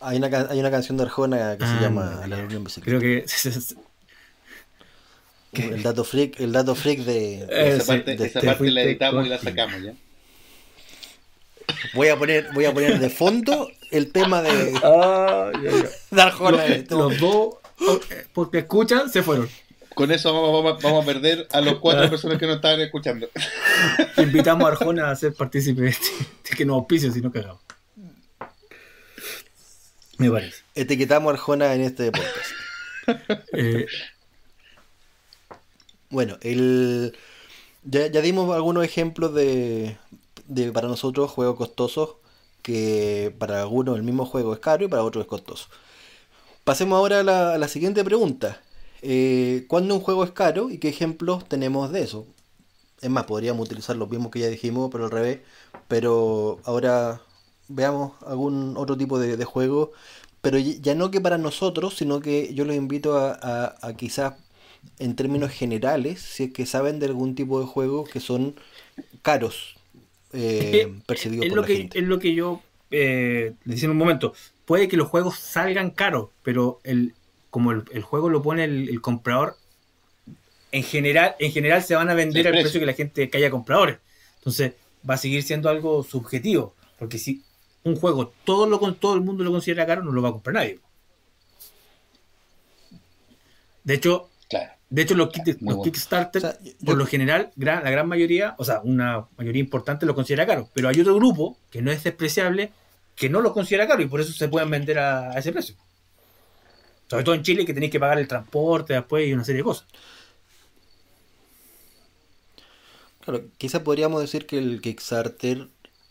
Hay 0.00 0.16
una, 0.16 0.28
hay 0.48 0.58
una 0.58 0.70
canción 0.70 0.96
de 0.96 1.04
Arjona 1.04 1.56
que 1.58 1.66
se 1.66 1.72
ah, 1.72 1.78
llama 1.80 2.26
La 2.26 2.38
en 2.38 2.64
Bicicleta. 2.64 2.98
Creo 2.98 3.00
que. 3.00 3.24
el 5.74 5.82
dato 5.82 6.04
freak, 6.04 6.40
el 6.40 6.52
dato 6.52 6.74
freak 6.74 7.00
de. 7.00 7.46
esa 7.50 7.84
parte, 7.84 8.14
esa 8.14 8.24
este 8.24 8.40
parte 8.40 8.70
la 8.70 8.82
editamos 8.82 9.26
y 9.26 9.28
la 9.28 9.38
sacamos 9.38 9.82
ya. 9.82 9.92
Voy 11.94 12.08
a 12.08 12.16
poner, 12.16 12.48
voy 12.52 12.64
a 12.64 12.74
poner 12.74 12.98
de 12.98 13.10
fondo 13.10 13.70
el 13.90 14.10
tema 14.12 14.42
de, 14.42 14.72
ah, 14.82 15.50
Arjona. 16.16 16.64
Los, 16.88 17.18
dos, 17.18 17.56
porque 18.32 18.58
escuchan, 18.58 19.10
se 19.10 19.22
fueron. 19.22 19.48
Con 19.94 20.10
eso 20.12 20.32
vamos, 20.32 21.02
a 21.02 21.06
perder 21.06 21.46
a 21.52 21.60
los 21.60 21.78
cuatro 21.78 22.08
personas 22.08 22.38
que 22.38 22.46
nos 22.46 22.56
estaban 22.56 22.80
escuchando. 22.80 23.28
Invitamos 24.16 24.64
a 24.64 24.72
Arjona 24.72 25.10
a 25.10 25.16
ser 25.16 25.34
partícipe 25.34 25.82
de, 25.82 25.88
este, 25.90 26.08
de 26.48 26.56
que 26.56 26.64
nos 26.64 26.76
auspicio 26.76 27.12
si 27.12 27.20
no 27.20 27.30
cagamos. 27.30 27.60
Me 30.20 30.30
parece. 30.30 30.62
Etiquetamos 30.74 31.30
a 31.30 31.34
Arjona 31.34 31.74
en 31.74 31.80
este 31.80 32.12
podcast. 32.12 32.50
Eh, 33.54 33.86
bueno, 36.10 36.36
el, 36.42 37.16
ya, 37.82 38.06
ya 38.06 38.20
dimos 38.20 38.54
algunos 38.54 38.84
ejemplos 38.84 39.34
de, 39.34 39.96
de, 40.46 40.70
para 40.70 40.86
nosotros 40.86 41.30
juegos 41.30 41.56
costosos 41.56 42.16
que 42.62 43.34
para 43.38 43.62
algunos 43.62 43.96
el 43.96 44.04
mismo 44.04 44.26
juego 44.26 44.52
es 44.52 44.60
caro 44.60 44.84
y 44.84 44.88
para 44.88 45.02
otros 45.02 45.24
es 45.24 45.28
costoso. 45.28 45.68
Pasemos 46.62 46.98
ahora 46.98 47.20
a 47.20 47.58
la, 47.58 47.68
siguiente 47.68 48.04
pregunta. 48.04 48.60
Eh, 49.02 49.64
¿Cuándo 49.66 49.94
un 49.96 50.02
juego 50.02 50.22
es 50.22 50.30
caro 50.30 50.70
y 50.70 50.78
qué 50.78 50.90
ejemplos 50.90 51.48
tenemos 51.48 51.90
de 51.90 52.02
eso? 52.02 52.26
Es 53.00 53.10
más, 53.10 53.24
podríamos 53.24 53.66
utilizar 53.66 53.96
los 53.96 54.08
mismos 54.10 54.30
que 54.30 54.40
ya 54.40 54.48
dijimos, 54.48 54.90
pero 54.92 55.06
al 55.06 55.10
revés. 55.10 55.40
Pero 55.88 56.60
ahora 56.64 57.22
veamos 57.70 58.12
algún 58.26 58.76
otro 58.76 58.96
tipo 58.96 59.18
de, 59.18 59.44
juego. 59.44 59.92
Pero 60.40 60.58
ya 60.58 60.94
no 60.94 61.10
que 61.10 61.20
para 61.20 61.38
nosotros, 61.38 61.96
sino 61.96 62.20
que 62.20 62.54
yo 62.54 62.64
los 62.64 62.76
invito 62.76 63.18
a, 63.18 63.76
a, 63.80 63.92
quizás 63.94 64.34
en 64.98 65.16
términos 65.16 65.50
generales, 65.50 66.20
si 66.20 66.44
es 66.44 66.52
que 66.52 66.66
saben 66.66 66.98
de 66.98 67.06
algún 67.06 67.34
tipo 67.34 67.60
de 67.60 67.66
juegos 67.66 68.08
que 68.08 68.20
son 68.20 68.54
caros, 69.22 69.76
eh, 70.32 70.92
percibidos 71.06 71.46
por 71.46 71.56
lo 71.56 71.62
la 71.62 71.66
que, 71.66 71.76
gente. 71.76 71.98
Es 71.98 72.04
lo 72.04 72.18
que 72.18 72.34
yo 72.34 72.62
eh, 72.90 73.54
decía 73.64 73.86
en 73.86 73.92
un 73.92 73.96
momento. 73.98 74.34
Puede 74.64 74.88
que 74.88 74.96
los 74.96 75.08
juegos 75.08 75.38
salgan 75.38 75.90
caros, 75.90 76.28
pero 76.42 76.80
el, 76.84 77.14
como 77.50 77.72
el, 77.72 78.02
juego 78.02 78.28
lo 78.28 78.42
pone 78.42 78.64
el, 78.64 79.00
comprador, 79.00 79.56
en 80.72 80.84
general, 80.84 81.34
en 81.40 81.50
general 81.52 81.82
se 81.82 81.96
van 81.96 82.08
a 82.08 82.14
vender 82.14 82.46
al 82.46 82.54
precio 82.54 82.78
que 82.78 82.86
la 82.86 82.92
gente 82.92 83.28
que 83.28 83.38
haya 83.38 83.50
compradores. 83.50 83.98
Entonces 84.36 84.72
va 85.08 85.14
a 85.14 85.18
seguir 85.18 85.42
siendo 85.42 85.68
algo 85.68 86.04
subjetivo, 86.04 86.74
porque 86.98 87.18
si 87.18 87.42
un 87.84 87.96
juego 87.96 88.32
todo 88.44 88.66
lo 88.66 88.78
todo 88.94 89.14
el 89.14 89.20
mundo 89.22 89.44
lo 89.44 89.50
considera 89.50 89.86
caro, 89.86 90.02
no 90.02 90.12
lo 90.12 90.22
va 90.22 90.30
a 90.30 90.32
comprar 90.32 90.54
nadie. 90.54 90.80
De 93.84 93.94
hecho, 93.94 94.28
de 94.90 95.02
hecho 95.02 95.14
los, 95.14 95.30
Kickstarter, 95.30 96.58
por 96.84 96.96
lo 96.96 97.06
general, 97.06 97.52
la 97.56 97.80
gran 97.80 98.08
mayoría, 98.08 98.54
o 98.58 98.64
sea, 98.64 98.80
una 98.82 99.26
mayoría 99.36 99.60
importante 99.60 100.04
lo 100.04 100.14
considera 100.14 100.46
caro, 100.46 100.68
pero 100.74 100.88
hay 100.88 101.00
otro 101.00 101.14
grupo 101.14 101.56
que 101.70 101.80
no 101.80 101.90
es 101.90 102.02
despreciable 102.02 102.72
que 103.14 103.28
no 103.28 103.40
lo 103.40 103.52
considera 103.52 103.86
caro 103.86 104.02
y 104.02 104.06
por 104.06 104.20
eso 104.20 104.32
se 104.32 104.48
pueden 104.48 104.70
vender 104.70 104.98
a, 104.98 105.38
ese 105.38 105.52
precio. 105.52 105.76
Sobre 107.08 107.24
todo 107.24 107.34
en 107.34 107.42
Chile 107.42 107.66
que 107.66 107.74
tenéis 107.74 107.92
que 107.92 108.00
pagar 108.00 108.18
el 108.18 108.28
transporte 108.28 108.94
después 108.94 109.26
y 109.26 109.32
una 109.32 109.44
serie 109.44 109.58
de 109.58 109.64
cosas. 109.64 109.86
Claro, 113.20 113.44
quizás 113.58 113.82
podríamos 113.82 114.20
decir 114.20 114.46
que 114.46 114.58
el 114.58 114.80
Kickstarter 114.80 115.68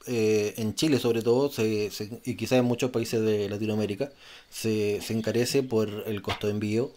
eh, 0.08 0.54
en 0.58 0.76
Chile 0.76 1.00
sobre 1.00 1.22
todo, 1.22 1.52
y 1.64 2.36
quizás 2.36 2.60
en 2.60 2.66
muchos 2.66 2.92
países 2.92 3.22
de 3.22 3.50
Latinoamérica, 3.50 4.12
se, 4.50 5.02
se 5.02 5.14
encarece 5.14 5.64
por 5.64 6.04
el 6.08 6.22
costo 6.22 6.48
de 6.48 6.54
envío, 6.54 6.92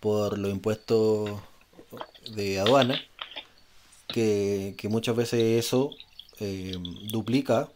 por 0.00 0.38
los 0.38 0.50
impuestos 0.50 1.30
de 2.34 2.60
aduana, 2.60 3.00
que, 4.08 4.76
muchas 4.88 5.16
veces 5.16 5.64
eso 5.64 5.90
eh, 6.40 6.76
duplica 7.10 7.68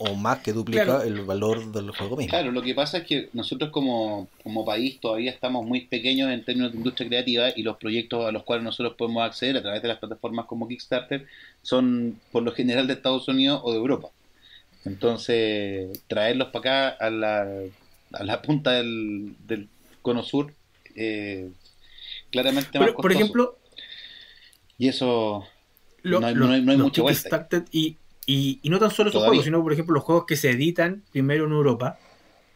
o 0.00 0.14
más 0.14 0.38
que 0.38 0.52
duplica 0.52 1.02
el 1.04 1.22
valor 1.22 1.72
del 1.72 1.90
juego 1.90 2.16
mismo. 2.16 2.30
Claro, 2.30 2.52
lo 2.52 2.62
que 2.62 2.74
pasa 2.74 2.98
es 2.98 3.04
que 3.04 3.28
nosotros 3.32 3.70
como, 3.70 4.28
como 4.44 4.64
país 4.64 5.00
todavía 5.00 5.30
estamos 5.30 5.66
muy 5.66 5.82
pequeños 5.86 6.30
en 6.30 6.44
términos 6.44 6.72
de 6.72 6.78
industria 6.78 7.08
creativa 7.08 7.48
y 7.54 7.62
los 7.62 7.76
proyectos 7.78 8.24
a 8.24 8.30
los 8.30 8.44
cuales 8.44 8.64
nosotros 8.64 8.94
podemos 8.96 9.24
acceder 9.24 9.56
a 9.56 9.62
través 9.62 9.82
de 9.82 9.88
las 9.88 9.98
plataformas 9.98 10.46
como 10.46 10.68
Kickstarter 10.68 11.26
son 11.62 12.20
por 12.30 12.44
lo 12.44 12.52
general 12.52 12.86
de 12.86 12.92
Estados 12.92 13.26
Unidos 13.26 13.60
o 13.64 13.72
de 13.72 13.78
Europa. 13.78 14.08
Entonces, 14.84 16.00
traerlos 16.06 16.48
para 16.48 16.88
acá 16.88 17.06
a 17.06 17.10
la, 17.10 17.46
a 18.12 18.24
la 18.24 18.40
punta 18.40 18.72
del, 18.72 19.34
del 19.46 19.68
cono 20.02 20.22
sur, 20.22 20.54
eh, 20.94 21.50
claramente 22.30 22.78
más 22.78 22.92
Por 22.92 23.10
ejemplo, 23.10 23.58
y 24.78 24.86
eso 24.86 25.44
no 26.04 26.24
hay, 26.24 26.34
no 26.34 26.50
hay, 26.50 26.76
mucho 26.76 27.04
Kickstarter 27.04 27.64
y 27.72 27.96
y, 28.30 28.60
no 28.64 28.78
tan 28.78 28.90
solo 28.90 29.08
esos 29.08 29.24
juegos, 29.24 29.46
sino 29.46 29.62
por 29.62 29.72
ejemplo 29.72 29.94
los 29.94 30.04
juegos 30.04 30.26
que 30.26 30.36
se 30.36 30.50
editan 30.50 31.02
primero 31.12 31.46
en 31.46 31.52
Europa, 31.52 31.98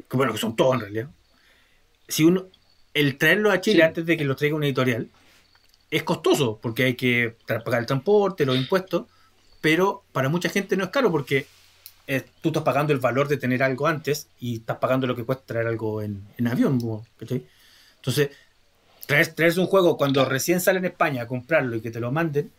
que 0.07 0.19
bueno, 0.19 0.33
que 0.33 0.39
son 0.39 0.55
todos 0.55 0.75
en 0.75 0.81
realidad. 0.81 1.09
Si 2.07 2.25
uno, 2.25 2.45
el 2.93 3.17
traerlo 3.17 3.51
a 3.51 3.63
Chile 3.63 3.83
antes 3.83 4.05
de 4.05 4.19
que 4.19 4.25
lo 4.27 4.37
traiga 4.37 4.55
una 4.55 4.67
editorial 4.67 5.09
es 5.91 6.03
costoso, 6.03 6.59
porque 6.61 6.85
hay 6.85 6.95
que 6.95 7.37
pagar 7.47 7.81
el 7.81 7.87
transporte, 7.87 8.45
los 8.45 8.59
impuestos, 8.59 9.07
pero 9.63 10.05
para 10.13 10.29
mucha 10.29 10.51
gente 10.51 10.77
no 10.77 10.85
es 10.85 10.91
caro 10.91 11.11
porque 11.11 11.47
eh, 12.07 12.23
tú 12.43 12.51
estás 12.51 12.65
pagando 12.65 12.93
el 12.93 12.99
valor 12.99 13.29
de 13.29 13.39
tener 13.39 13.63
algo 13.63 13.87
antes 13.87 14.29
y 14.41 14.57
estás 14.57 14.77
pagando 14.77 15.07
lo 15.07 15.17
que 15.17 15.25
cuesta 15.25 15.45
traer 15.47 15.69
algo 15.69 16.03
en, 16.03 16.23
avión. 16.47 17.03
Entonces, 17.97 18.31
traer, 19.07 19.29
traerse 19.29 19.59
un 19.59 19.69
juego 19.69 19.97
cuando 19.97 20.23
recién 20.27 20.61
sale 20.61 20.81
en 20.81 20.85
España 20.85 21.23
a 21.23 21.27
comprarlo 21.27 21.77
y 21.77 21.81
que 21.81 21.91
te 21.91 22.01
lo 22.01 22.13
manden, 22.13 22.53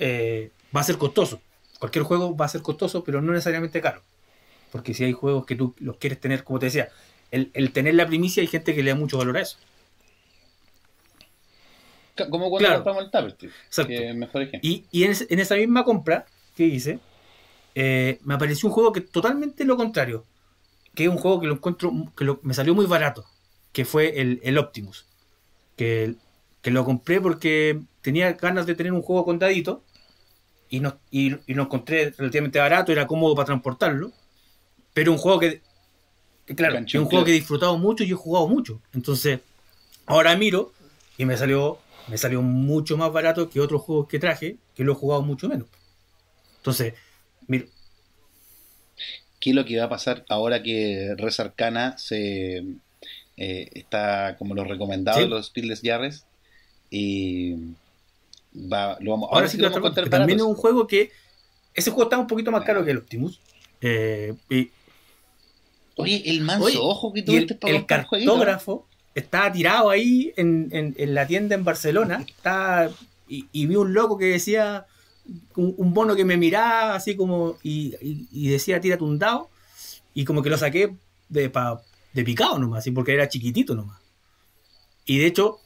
eh, 0.00 0.50
va 0.74 0.80
a 0.80 0.84
ser 0.84 0.98
costoso 0.98 1.40
cualquier 1.78 2.04
juego 2.04 2.36
va 2.36 2.46
a 2.46 2.48
ser 2.48 2.62
costoso, 2.62 3.04
pero 3.04 3.20
no 3.22 3.32
necesariamente 3.32 3.80
caro. 3.80 4.02
Porque 4.70 4.94
si 4.94 5.04
hay 5.04 5.12
juegos 5.12 5.46
que 5.46 5.56
tú 5.56 5.74
los 5.78 5.96
quieres 5.96 6.20
tener, 6.20 6.44
como 6.44 6.58
te 6.58 6.66
decía, 6.66 6.88
el, 7.30 7.72
tener 7.72 7.94
la 7.94 8.06
primicia, 8.06 8.40
hay 8.40 8.46
gente 8.46 8.74
que 8.74 8.82
le 8.82 8.90
da 8.90 8.96
mucho 8.96 9.18
valor 9.18 9.36
a 9.36 9.42
eso. 9.42 9.58
Como 12.30 12.50
cuando 12.50 12.74
compramos 12.74 13.04
el 13.04 13.10
tablet, 13.10 13.36
que 13.38 14.12
mejor 14.12 14.42
ejemplo. 14.42 14.68
Y, 14.68 14.84
y 14.90 15.04
en, 15.04 15.12
esa 15.38 15.54
misma 15.54 15.84
compra 15.84 16.26
que 16.56 16.64
hice, 16.64 16.98
eh, 17.76 18.18
me 18.24 18.34
apareció 18.34 18.68
un 18.68 18.74
juego 18.74 18.92
que 18.92 19.00
totalmente 19.00 19.64
lo 19.64 19.76
contrario. 19.76 20.24
Que 20.94 21.04
es 21.04 21.10
un 21.10 21.16
juego 21.16 21.40
que 21.40 21.46
lo 21.46 21.54
encuentro, 21.54 21.92
que 22.16 22.36
me 22.42 22.54
salió 22.54 22.74
muy 22.74 22.86
barato. 22.86 23.24
Que 23.72 23.84
fue 23.84 24.20
el, 24.20 24.40
el 24.42 24.58
Optimus. 24.58 25.06
Que, 25.76 26.16
que, 26.60 26.72
lo 26.72 26.84
compré 26.84 27.20
porque 27.20 27.80
tenía 28.02 28.32
ganas 28.32 28.66
de 28.66 28.74
tener 28.74 28.92
un 28.92 29.02
juego 29.02 29.24
contadito 29.24 29.84
y, 30.70 30.80
no, 30.80 30.98
y, 31.10 31.30
lo 31.30 31.62
encontré 31.62 32.10
relativamente 32.16 32.58
barato, 32.58 32.92
era 32.92 33.06
cómodo 33.06 33.34
para 33.34 33.46
transportarlo, 33.46 34.12
pero 34.92 35.12
un 35.12 35.18
juego 35.18 35.38
que, 35.38 35.62
claro, 36.54 36.78
es 36.78 36.94
un 36.94 37.06
juego 37.06 37.24
que 37.24 37.30
he 37.30 37.34
disfrutado 37.34 37.78
mucho 37.78 38.04
y 38.04 38.10
he 38.10 38.14
jugado 38.14 38.48
mucho. 38.48 38.80
Entonces, 38.92 39.40
ahora 40.06 40.36
miro 40.36 40.72
y 41.16 41.24
me 41.24 41.36
salió, 41.36 41.78
me 42.08 42.18
salió 42.18 42.42
mucho 42.42 42.96
más 42.96 43.12
barato 43.12 43.48
que 43.48 43.60
otros 43.60 43.82
juegos 43.82 44.08
que 44.08 44.18
traje, 44.18 44.56
que 44.74 44.84
lo 44.84 44.92
he 44.92 44.96
jugado 44.96 45.22
mucho 45.22 45.48
menos. 45.48 45.68
Entonces, 46.58 46.94
miro. 47.46 47.66
¿Qué 49.40 49.50
es 49.50 49.56
lo 49.56 49.64
que 49.64 49.78
va 49.78 49.84
a 49.84 49.88
pasar 49.88 50.24
ahora 50.28 50.62
que 50.62 51.14
Res 51.16 51.38
Arcana 51.38 51.96
se 51.96 52.58
eh, 53.36 53.70
está 53.72 54.36
como 54.36 54.54
los 54.54 54.66
recomendados, 54.66 55.28
los 55.28 55.46
Speedless 55.46 55.80
Jarres? 55.82 56.26
Y 56.90 57.54
ahora, 58.70 59.48
sí 59.48 59.56
lo 59.56 59.64
vamos 59.64 59.78
a 59.78 59.80
contar 59.80 60.08
También 60.08 60.38
es 60.38 60.44
un 60.44 60.54
juego 60.54 60.86
que. 60.86 61.10
Ese 61.74 61.90
juego 61.90 62.04
está 62.04 62.18
un 62.18 62.26
poquito 62.26 62.50
más 62.50 62.64
caro 62.64 62.84
que 62.84 62.90
el 62.90 62.98
Optimus. 62.98 63.40
Eh, 63.80 64.34
Oye, 65.96 66.22
el 66.26 66.40
manso 66.40 66.84
ojo 66.84 67.12
que 67.12 67.22
tuviste 67.22 67.58
el, 67.62 67.76
el 67.76 67.86
cartógrafo 67.86 68.86
estaba 69.14 69.50
tirado 69.52 69.90
ahí 69.90 70.32
en, 70.36 70.68
en, 70.72 71.14
la 71.14 71.26
tienda 71.26 71.54
en 71.54 71.64
Barcelona. 71.64 72.24
Está, 72.26 72.90
y, 73.28 73.66
vi 73.66 73.76
un 73.76 73.92
loco 73.92 74.18
que 74.18 74.26
decía. 74.26 74.86
Un, 75.56 75.74
un 75.76 75.92
mono 75.92 76.16
que 76.16 76.24
me 76.24 76.36
miraba 76.36 76.94
así 76.94 77.14
como. 77.14 77.58
Y, 77.62 77.94
y, 78.32 78.48
decía, 78.48 78.80
tírate 78.80 79.04
un 79.04 79.18
dado. 79.18 79.50
Y 80.14 80.24
como 80.24 80.42
que 80.42 80.50
lo 80.50 80.56
saqué 80.56 80.96
de, 81.28 81.52
de 82.12 82.24
picado 82.24 82.58
nomás, 82.58 82.84
¿sí? 82.84 82.90
porque 82.90 83.14
era 83.14 83.28
chiquitito 83.28 83.74
nomás. 83.74 84.00
Y 85.04 85.18
de 85.18 85.26
hecho, 85.26 85.60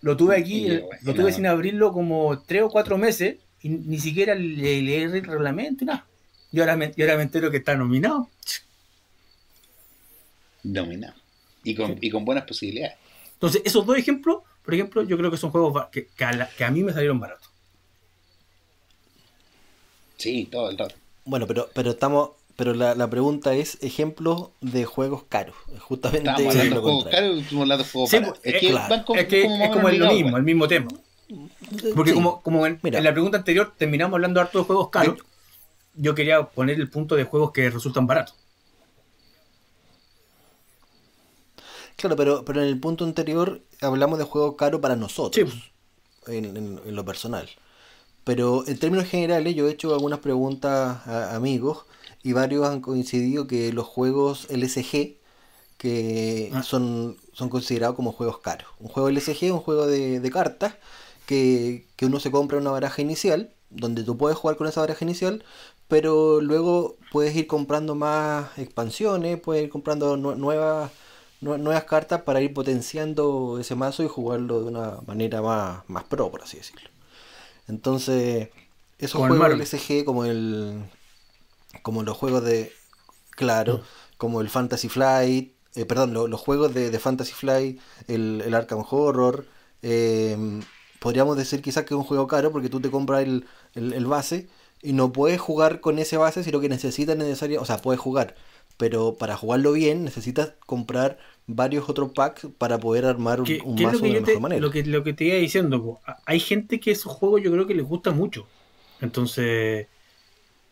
lo 0.00 0.16
tuve 0.16 0.36
aquí, 0.36 0.68
lo 1.02 1.14
tuve 1.14 1.32
sin 1.32 1.46
abrirlo 1.46 1.92
como 1.92 2.42
tres 2.42 2.62
o 2.62 2.70
cuatro 2.70 2.98
meses 2.98 3.36
y 3.62 3.68
ni 3.68 3.98
siquiera 3.98 4.34
le 4.34 4.82
leí 4.82 4.94
el 4.94 5.24
reglamento 5.24 5.84
y 5.84 5.86
nada. 5.86 6.06
Y 6.52 6.60
ahora, 6.60 6.76
me, 6.76 6.92
y 6.96 7.02
ahora 7.02 7.16
me 7.16 7.24
entero 7.24 7.50
que 7.50 7.58
está 7.58 7.76
nominado. 7.76 8.28
Nominado. 10.62 11.14
Y 11.64 11.74
con, 11.74 11.98
y 12.00 12.10
con 12.10 12.24
buenas 12.24 12.44
posibilidades. 12.44 12.96
Entonces, 13.32 13.62
esos 13.64 13.84
dos 13.84 13.98
ejemplos, 13.98 14.42
por 14.64 14.72
ejemplo, 14.72 15.02
yo 15.02 15.18
creo 15.18 15.30
que 15.30 15.36
son 15.36 15.50
juegos 15.50 15.88
que, 15.90 16.06
que, 16.06 16.24
a, 16.24 16.70
mí 16.70 16.82
me 16.82 16.92
salieron 16.92 17.20
baratos. 17.20 17.50
Sí, 20.16 20.48
todo 20.50 20.70
el 20.70 20.78
rato. 20.78 20.94
Bueno, 21.24 21.46
pero, 21.46 21.68
pero 21.74 21.90
estamos 21.90 22.30
pero 22.56 22.72
la, 22.72 22.94
la, 22.94 23.08
pregunta 23.08 23.54
es 23.54 23.78
ejemplos 23.82 24.48
de 24.62 24.86
juegos 24.86 25.24
caros. 25.28 25.54
Justamente 25.80 26.30
Estamos 26.30 26.56
hablando 26.56 26.74
de 26.74 26.80
juegos 26.80 27.04
caros 27.04 27.52
y 27.52 27.60
hablando 27.60 27.84
de 27.84 27.90
juegos 27.90 28.10
caros. 28.10 28.40
es, 28.42 28.60
que, 28.60 29.20
es, 29.20 29.26
que 29.26 29.42
es 29.42 29.70
como 29.70 29.88
lo 29.90 30.12
mismo, 30.12 30.36
el 30.38 30.42
mismo 30.42 30.66
tema. 30.66 30.88
Porque 31.94 32.14
como, 32.14 32.40
como 32.40 32.66
en, 32.66 32.80
la 32.82 33.12
pregunta 33.12 33.36
anterior 33.38 33.74
terminamos 33.76 34.14
hablando 34.14 34.40
harto 34.40 34.58
de 34.60 34.64
juegos 34.64 34.88
caros, 34.88 35.18
yo 35.94 36.14
quería 36.14 36.44
poner 36.44 36.80
el 36.80 36.88
punto 36.88 37.14
de 37.14 37.24
juegos 37.24 37.52
que 37.52 37.68
resultan 37.68 38.06
baratos. 38.06 38.34
Claro, 41.96 42.16
pero, 42.16 42.44
pero 42.44 42.62
en 42.62 42.68
el 42.68 42.78
punto 42.78 43.04
anterior 43.04 43.62
hablamos 43.80 44.18
de 44.18 44.24
juegos 44.24 44.54
caros 44.56 44.80
para 44.80 44.96
nosotros, 44.96 45.72
en, 46.26 46.56
en, 46.56 46.94
lo 46.94 47.04
personal. 47.04 47.48
Pero 48.24 48.64
en 48.66 48.78
términos 48.78 49.06
generales 49.08 49.54
yo 49.54 49.68
he 49.68 49.72
hecho 49.72 49.92
algunas 49.92 50.20
preguntas 50.20 51.06
a 51.06 51.34
amigos 51.34 51.84
y 52.26 52.32
varios 52.32 52.66
han 52.66 52.80
coincidido 52.80 53.46
que 53.46 53.72
los 53.72 53.86
juegos 53.86 54.48
LSG 54.50 55.14
que 55.78 56.50
ah. 56.52 56.64
son, 56.64 57.16
son 57.32 57.48
considerados 57.48 57.94
como 57.94 58.10
juegos 58.10 58.38
caros. 58.38 58.68
Un 58.80 58.88
juego 58.88 59.08
LSG 59.10 59.44
es 59.44 59.52
un 59.52 59.60
juego 59.60 59.86
de, 59.86 60.28
cartas 60.32 60.74
que, 61.24 61.86
uno 62.02 62.18
se 62.18 62.32
compra 62.32 62.58
una 62.58 62.72
baraja 62.72 63.00
inicial, 63.00 63.52
donde 63.70 64.02
tú 64.02 64.18
puedes 64.18 64.36
jugar 64.36 64.56
con 64.56 64.66
esa 64.66 64.80
baraja 64.80 65.04
inicial, 65.04 65.44
pero 65.86 66.40
luego 66.40 66.96
puedes 67.12 67.36
ir 67.36 67.46
comprando 67.46 67.94
más 67.94 68.58
expansiones, 68.58 69.38
puedes 69.38 69.62
ir 69.62 69.70
comprando 69.70 70.16
nuevas, 70.16 70.90
nuevas 71.40 71.84
cartas 71.84 72.22
para 72.22 72.40
ir 72.40 72.52
potenciando 72.52 73.60
ese 73.60 73.76
mazo 73.76 74.02
y 74.02 74.08
jugarlo 74.08 74.62
de 74.62 74.66
una 74.66 74.98
manera 75.06 75.42
más, 75.42 75.88
más 75.88 76.02
pro, 76.02 76.28
por 76.32 76.42
así 76.42 76.56
decirlo. 76.56 76.90
Entonces, 77.68 78.48
esos 78.98 79.20
juegos 79.20 79.48
del 79.48 79.64
SG 79.64 80.04
como 80.04 80.24
el 80.24 80.82
como 81.82 82.02
los 82.02 82.16
juegos 82.16 82.44
de 82.44 82.72
claro, 83.30 83.78
mm. 83.78 83.82
como 84.16 84.40
el 84.40 84.48
Fantasy 84.48 84.88
Flight, 84.88 85.52
eh, 85.76 85.84
perdón, 85.84 86.14
los 86.14 86.40
juegos 86.40 86.72
de, 86.72 86.98
Fantasy 86.98 87.32
Flight, 87.32 87.78
el, 88.08 88.42
el 88.44 88.54
Arkham 88.54 88.82
Horror, 88.88 89.46
eh, 89.82 90.60
podríamos 90.98 91.36
decir 91.36 91.60
quizás 91.62 91.84
que 91.84 91.94
es 91.94 91.98
un 91.98 92.04
juego 92.04 92.26
caro 92.26 92.50
porque 92.50 92.70
tú 92.70 92.80
te 92.80 92.90
compras 92.90 93.22
el, 93.22 93.44
el, 93.74 94.06
base 94.06 94.48
y 94.82 94.94
no 94.94 95.12
puedes 95.12 95.40
jugar 95.40 95.80
con 95.80 95.98
ese 95.98 96.16
base, 96.16 96.42
sino 96.42 96.60
que 96.60 96.68
necesitas 96.68 97.16
necesario, 97.16 97.60
o 97.60 97.64
sea, 97.66 97.76
puedes 97.76 98.00
jugar, 98.00 98.34
pero 98.78 99.16
para 99.16 99.36
jugarlo 99.36 99.72
bien 99.72 100.04
necesitas 100.04 100.54
comprar 100.64 101.18
varios 101.46 101.88
otros 101.88 102.12
packs 102.12 102.46
para 102.58 102.78
poder 102.78 103.04
armar 103.04 103.40
un, 103.42 103.48
un 103.64 103.82
mazo 103.82 103.98
de 103.98 104.20
mejor 104.20 104.40
manera. 104.40 104.60
Lo 104.60 104.70
que, 104.70 104.84
lo 104.84 105.04
que 105.04 105.12
te 105.12 105.24
iba 105.24 105.36
diciendo, 105.36 106.00
hay 106.24 106.40
gente 106.40 106.80
que 106.80 106.90
esos 106.90 107.12
juegos 107.12 107.42
yo 107.42 107.52
creo 107.52 107.66
que 107.66 107.74
les 107.74 107.86
gusta 107.86 108.12
mucho. 108.12 108.46
Entonces, 109.00 109.88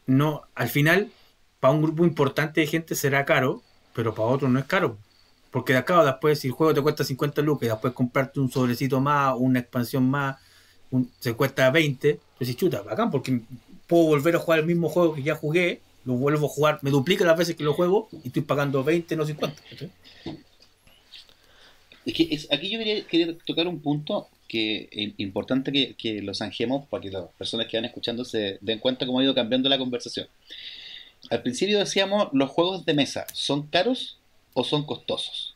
no, 0.06 0.42
al 0.54 0.68
final, 0.68 1.10
para 1.60 1.74
un 1.74 1.82
grupo 1.82 2.04
importante 2.04 2.60
de 2.60 2.66
gente 2.66 2.94
será 2.94 3.24
caro, 3.24 3.62
pero 3.94 4.14
para 4.14 4.28
otros 4.28 4.50
no 4.50 4.58
es 4.58 4.66
caro. 4.66 4.98
Porque 5.50 5.72
de 5.72 5.78
acá 5.78 6.04
después, 6.04 6.40
si 6.40 6.48
el 6.48 6.52
juego 6.52 6.74
te 6.74 6.82
cuesta 6.82 7.04
50 7.04 7.40
lucas 7.42 7.68
después 7.68 7.92
comprarte 7.92 8.40
un 8.40 8.50
sobrecito 8.50 9.00
más, 9.00 9.34
una 9.38 9.60
expansión 9.60 10.10
más, 10.10 10.36
se 11.20 11.34
cuesta 11.34 11.70
20, 11.70 12.20
pues 12.36 12.56
chuta, 12.56 12.82
bacán, 12.82 13.10
porque 13.10 13.40
puedo 13.86 14.04
volver 14.04 14.36
a 14.36 14.38
jugar 14.38 14.60
el 14.60 14.66
mismo 14.66 14.88
juego 14.88 15.14
que 15.14 15.22
ya 15.22 15.34
jugué, 15.34 15.80
lo 16.04 16.14
vuelvo 16.14 16.46
a 16.46 16.50
jugar, 16.50 16.78
me 16.82 16.90
duplica 16.90 17.24
las 17.24 17.38
veces 17.38 17.56
que 17.56 17.64
lo 17.64 17.74
juego 17.74 18.08
y 18.24 18.28
estoy 18.28 18.42
pagando 18.42 18.84
20, 18.84 19.16
no 19.16 19.24
50. 19.24 19.62
Es 22.04 22.14
que 22.14 22.38
aquí 22.52 22.70
yo 22.70 22.78
quería, 23.08 23.38
tocar 23.46 23.66
un 23.66 23.80
punto 23.80 24.28
que 24.48 24.88
es 24.92 25.12
importante 25.18 25.72
que, 25.72 25.94
que, 25.94 26.22
lo 26.22 26.34
zanjemos 26.34 26.86
para 26.88 27.02
que 27.02 27.10
las 27.10 27.24
personas 27.38 27.66
que 27.66 27.76
van 27.76 27.84
escuchando 27.84 28.24
se 28.24 28.58
den 28.60 28.78
cuenta 28.78 29.06
cómo 29.06 29.20
ha 29.20 29.24
ido 29.24 29.34
cambiando 29.34 29.68
la 29.68 29.78
conversación. 29.78 30.28
Al 31.30 31.42
principio 31.42 31.78
decíamos, 31.78 32.28
los 32.32 32.50
juegos 32.50 32.84
de 32.84 32.94
mesa, 32.94 33.26
¿son 33.32 33.66
caros 33.68 34.18
o 34.52 34.64
son 34.64 34.84
costosos? 34.84 35.54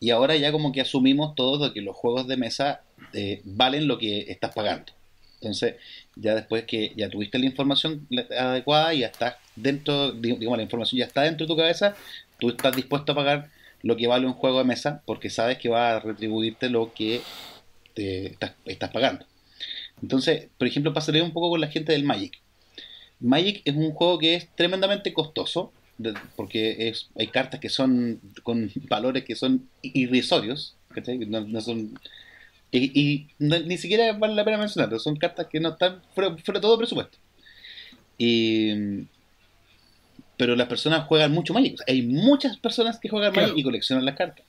Y 0.00 0.10
ahora 0.10 0.36
ya 0.36 0.52
como 0.52 0.72
que 0.72 0.80
asumimos 0.80 1.34
todos 1.34 1.68
de 1.68 1.74
que 1.74 1.80
los 1.80 1.96
juegos 1.96 2.26
de 2.26 2.36
mesa 2.36 2.82
eh, 3.12 3.40
valen 3.44 3.86
lo 3.86 3.98
que 3.98 4.30
estás 4.30 4.54
pagando. 4.54 4.92
Entonces, 5.36 5.76
ya 6.16 6.34
después 6.34 6.64
que 6.64 6.92
ya 6.96 7.08
tuviste 7.10 7.38
la 7.38 7.46
información 7.46 8.06
adecuada 8.38 8.94
y 8.94 9.00
ya 9.00 9.08
estás 9.08 9.36
dentro, 9.56 10.12
digamos, 10.12 10.56
la 10.56 10.62
información 10.62 10.98
ya 10.98 11.04
está 11.04 11.22
dentro 11.22 11.46
de 11.46 11.52
tu 11.52 11.56
cabeza, 11.56 11.94
tú 12.38 12.48
estás 12.50 12.74
dispuesto 12.74 13.12
a 13.12 13.14
pagar 13.14 13.50
lo 13.82 13.96
que 13.96 14.06
vale 14.06 14.26
un 14.26 14.32
juego 14.32 14.58
de 14.58 14.64
mesa 14.64 15.02
porque 15.04 15.28
sabes 15.28 15.58
que 15.58 15.68
va 15.68 15.96
a 15.96 16.00
retribuirte 16.00 16.70
lo 16.70 16.94
que 16.94 17.20
te 17.94 18.26
estás, 18.26 18.52
estás 18.66 18.90
pagando. 18.90 19.26
Entonces, 20.02 20.48
por 20.58 20.68
ejemplo, 20.68 20.92
pasaría 20.92 21.24
un 21.24 21.32
poco 21.32 21.50
con 21.50 21.60
la 21.60 21.68
gente 21.68 21.92
del 21.92 22.04
Magic. 22.04 22.40
Magic 23.20 23.62
es 23.64 23.74
un 23.74 23.92
juego 23.92 24.18
que 24.18 24.34
es 24.34 24.48
tremendamente 24.54 25.12
costoso, 25.12 25.72
porque 26.36 26.88
es, 26.88 27.08
hay 27.16 27.28
cartas 27.28 27.60
que 27.60 27.68
son 27.68 28.20
con 28.42 28.70
valores 28.88 29.24
que 29.24 29.36
son 29.36 29.68
irrisorios, 29.82 30.76
no, 31.26 31.60
son, 31.60 31.98
y, 32.70 33.26
ni 33.38 33.78
siquiera 33.78 34.12
vale 34.12 34.34
la 34.34 34.44
pena 34.44 34.58
mencionarlo, 34.58 34.98
son 34.98 35.16
cartas 35.16 35.46
que 35.46 35.60
no 35.60 35.70
están 35.70 36.02
fuera, 36.14 36.30
de 36.30 36.60
todo 36.60 36.78
presupuesto. 36.78 37.18
pero 40.36 40.56
las 40.56 40.68
personas 40.68 41.06
juegan 41.06 41.32
mucho 41.32 41.54
Magic. 41.54 41.80
hay 41.86 42.02
muchas 42.02 42.56
personas 42.58 42.98
que 42.98 43.08
juegan 43.08 43.32
Magic 43.32 43.56
y 43.56 43.62
coleccionan 43.62 44.04
las 44.04 44.16
cartas. 44.16 44.44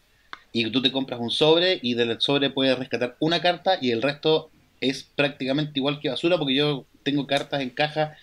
Y 0.57 0.71
tú 0.71 0.81
te 0.81 0.89
compras 0.89 1.19
un 1.19 1.31
sobre 1.31 1.79
y 1.81 1.95
del 1.95 2.15
sobre 2.21 2.49
puedes 2.49 2.79
rescatar 2.79 3.17
una 3.19 3.41
carta 3.41 3.77
y 3.81 3.91
el 3.91 4.01
resto 4.01 4.49
es 4.79 5.03
prácticamente 5.03 5.73
igual 5.75 5.99
que 5.99 6.07
basura 6.07 6.37
porque 6.37 6.55
yo 6.55 6.85
tengo 7.03 7.27
cartas 7.27 7.59
en 7.59 7.71
caja 7.71 8.15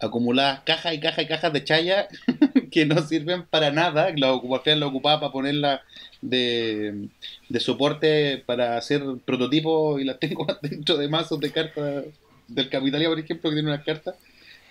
acumuladas 0.00 0.62
cajas 0.66 0.94
y 0.94 0.98
cajas 0.98 1.24
y 1.24 1.28
cajas 1.28 1.52
de 1.52 1.62
chaya 1.62 2.08
que 2.72 2.86
no 2.86 3.00
sirven 3.02 3.46
para 3.46 3.70
nada. 3.70 4.12
La 4.16 4.32
ocupación 4.32 4.80
la 4.80 4.88
ocupaba 4.88 5.20
para 5.20 5.32
ponerla 5.32 5.82
de, 6.20 7.06
de 7.48 7.60
soporte 7.60 8.42
para 8.44 8.76
hacer 8.76 9.04
prototipos 9.24 10.00
y 10.00 10.04
las 10.06 10.18
tengo 10.20 10.44
dentro 10.62 10.96
de 10.96 11.06
mazos 11.06 11.38
de 11.38 11.52
cartas 11.52 12.04
del 12.48 12.68
Capitalia, 12.68 13.08
por 13.08 13.20
ejemplo, 13.20 13.48
que 13.48 13.54
tiene 13.54 13.70
unas 13.70 13.84
cartas. 13.84 14.16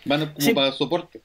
Van 0.04 0.34
como 0.34 0.54
para 0.54 0.74
soporte. 0.74 1.22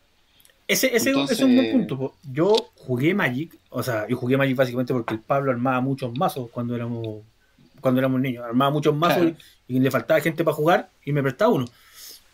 Ese, 0.71 0.95
ese, 0.95 1.11
es 1.11 1.41
un 1.41 1.57
buen 1.57 1.73
punto. 1.73 2.15
Yo 2.31 2.55
jugué 2.77 3.13
Magic, 3.13 3.59
o 3.71 3.83
sea, 3.83 4.07
yo 4.07 4.17
jugué 4.17 4.37
Magic 4.37 4.57
básicamente 4.57 4.93
porque 4.93 5.15
el 5.15 5.21
Pablo 5.21 5.51
armaba 5.51 5.81
muchos 5.81 6.17
mazos 6.17 6.49
cuando 6.51 6.77
éramos 6.77 7.23
cuando 7.81 8.01
éramos 8.01 8.21
niños. 8.21 8.45
Armaba 8.45 8.71
muchos 8.71 8.95
mazos 8.95 9.33
y, 9.67 9.77
y, 9.77 9.81
le 9.81 9.91
faltaba 9.91 10.21
gente 10.21 10.45
para 10.45 10.55
jugar 10.55 10.91
y 11.05 11.13
me 11.13 11.23
prestaba 11.23 11.51
uno. 11.51 11.67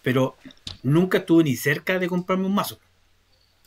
Pero 0.02 0.36
nunca 0.82 1.18
estuve 1.18 1.44
ni 1.44 1.56
cerca 1.56 1.98
de 1.98 2.08
comprarme 2.08 2.46
un 2.46 2.54
mazo. 2.54 2.78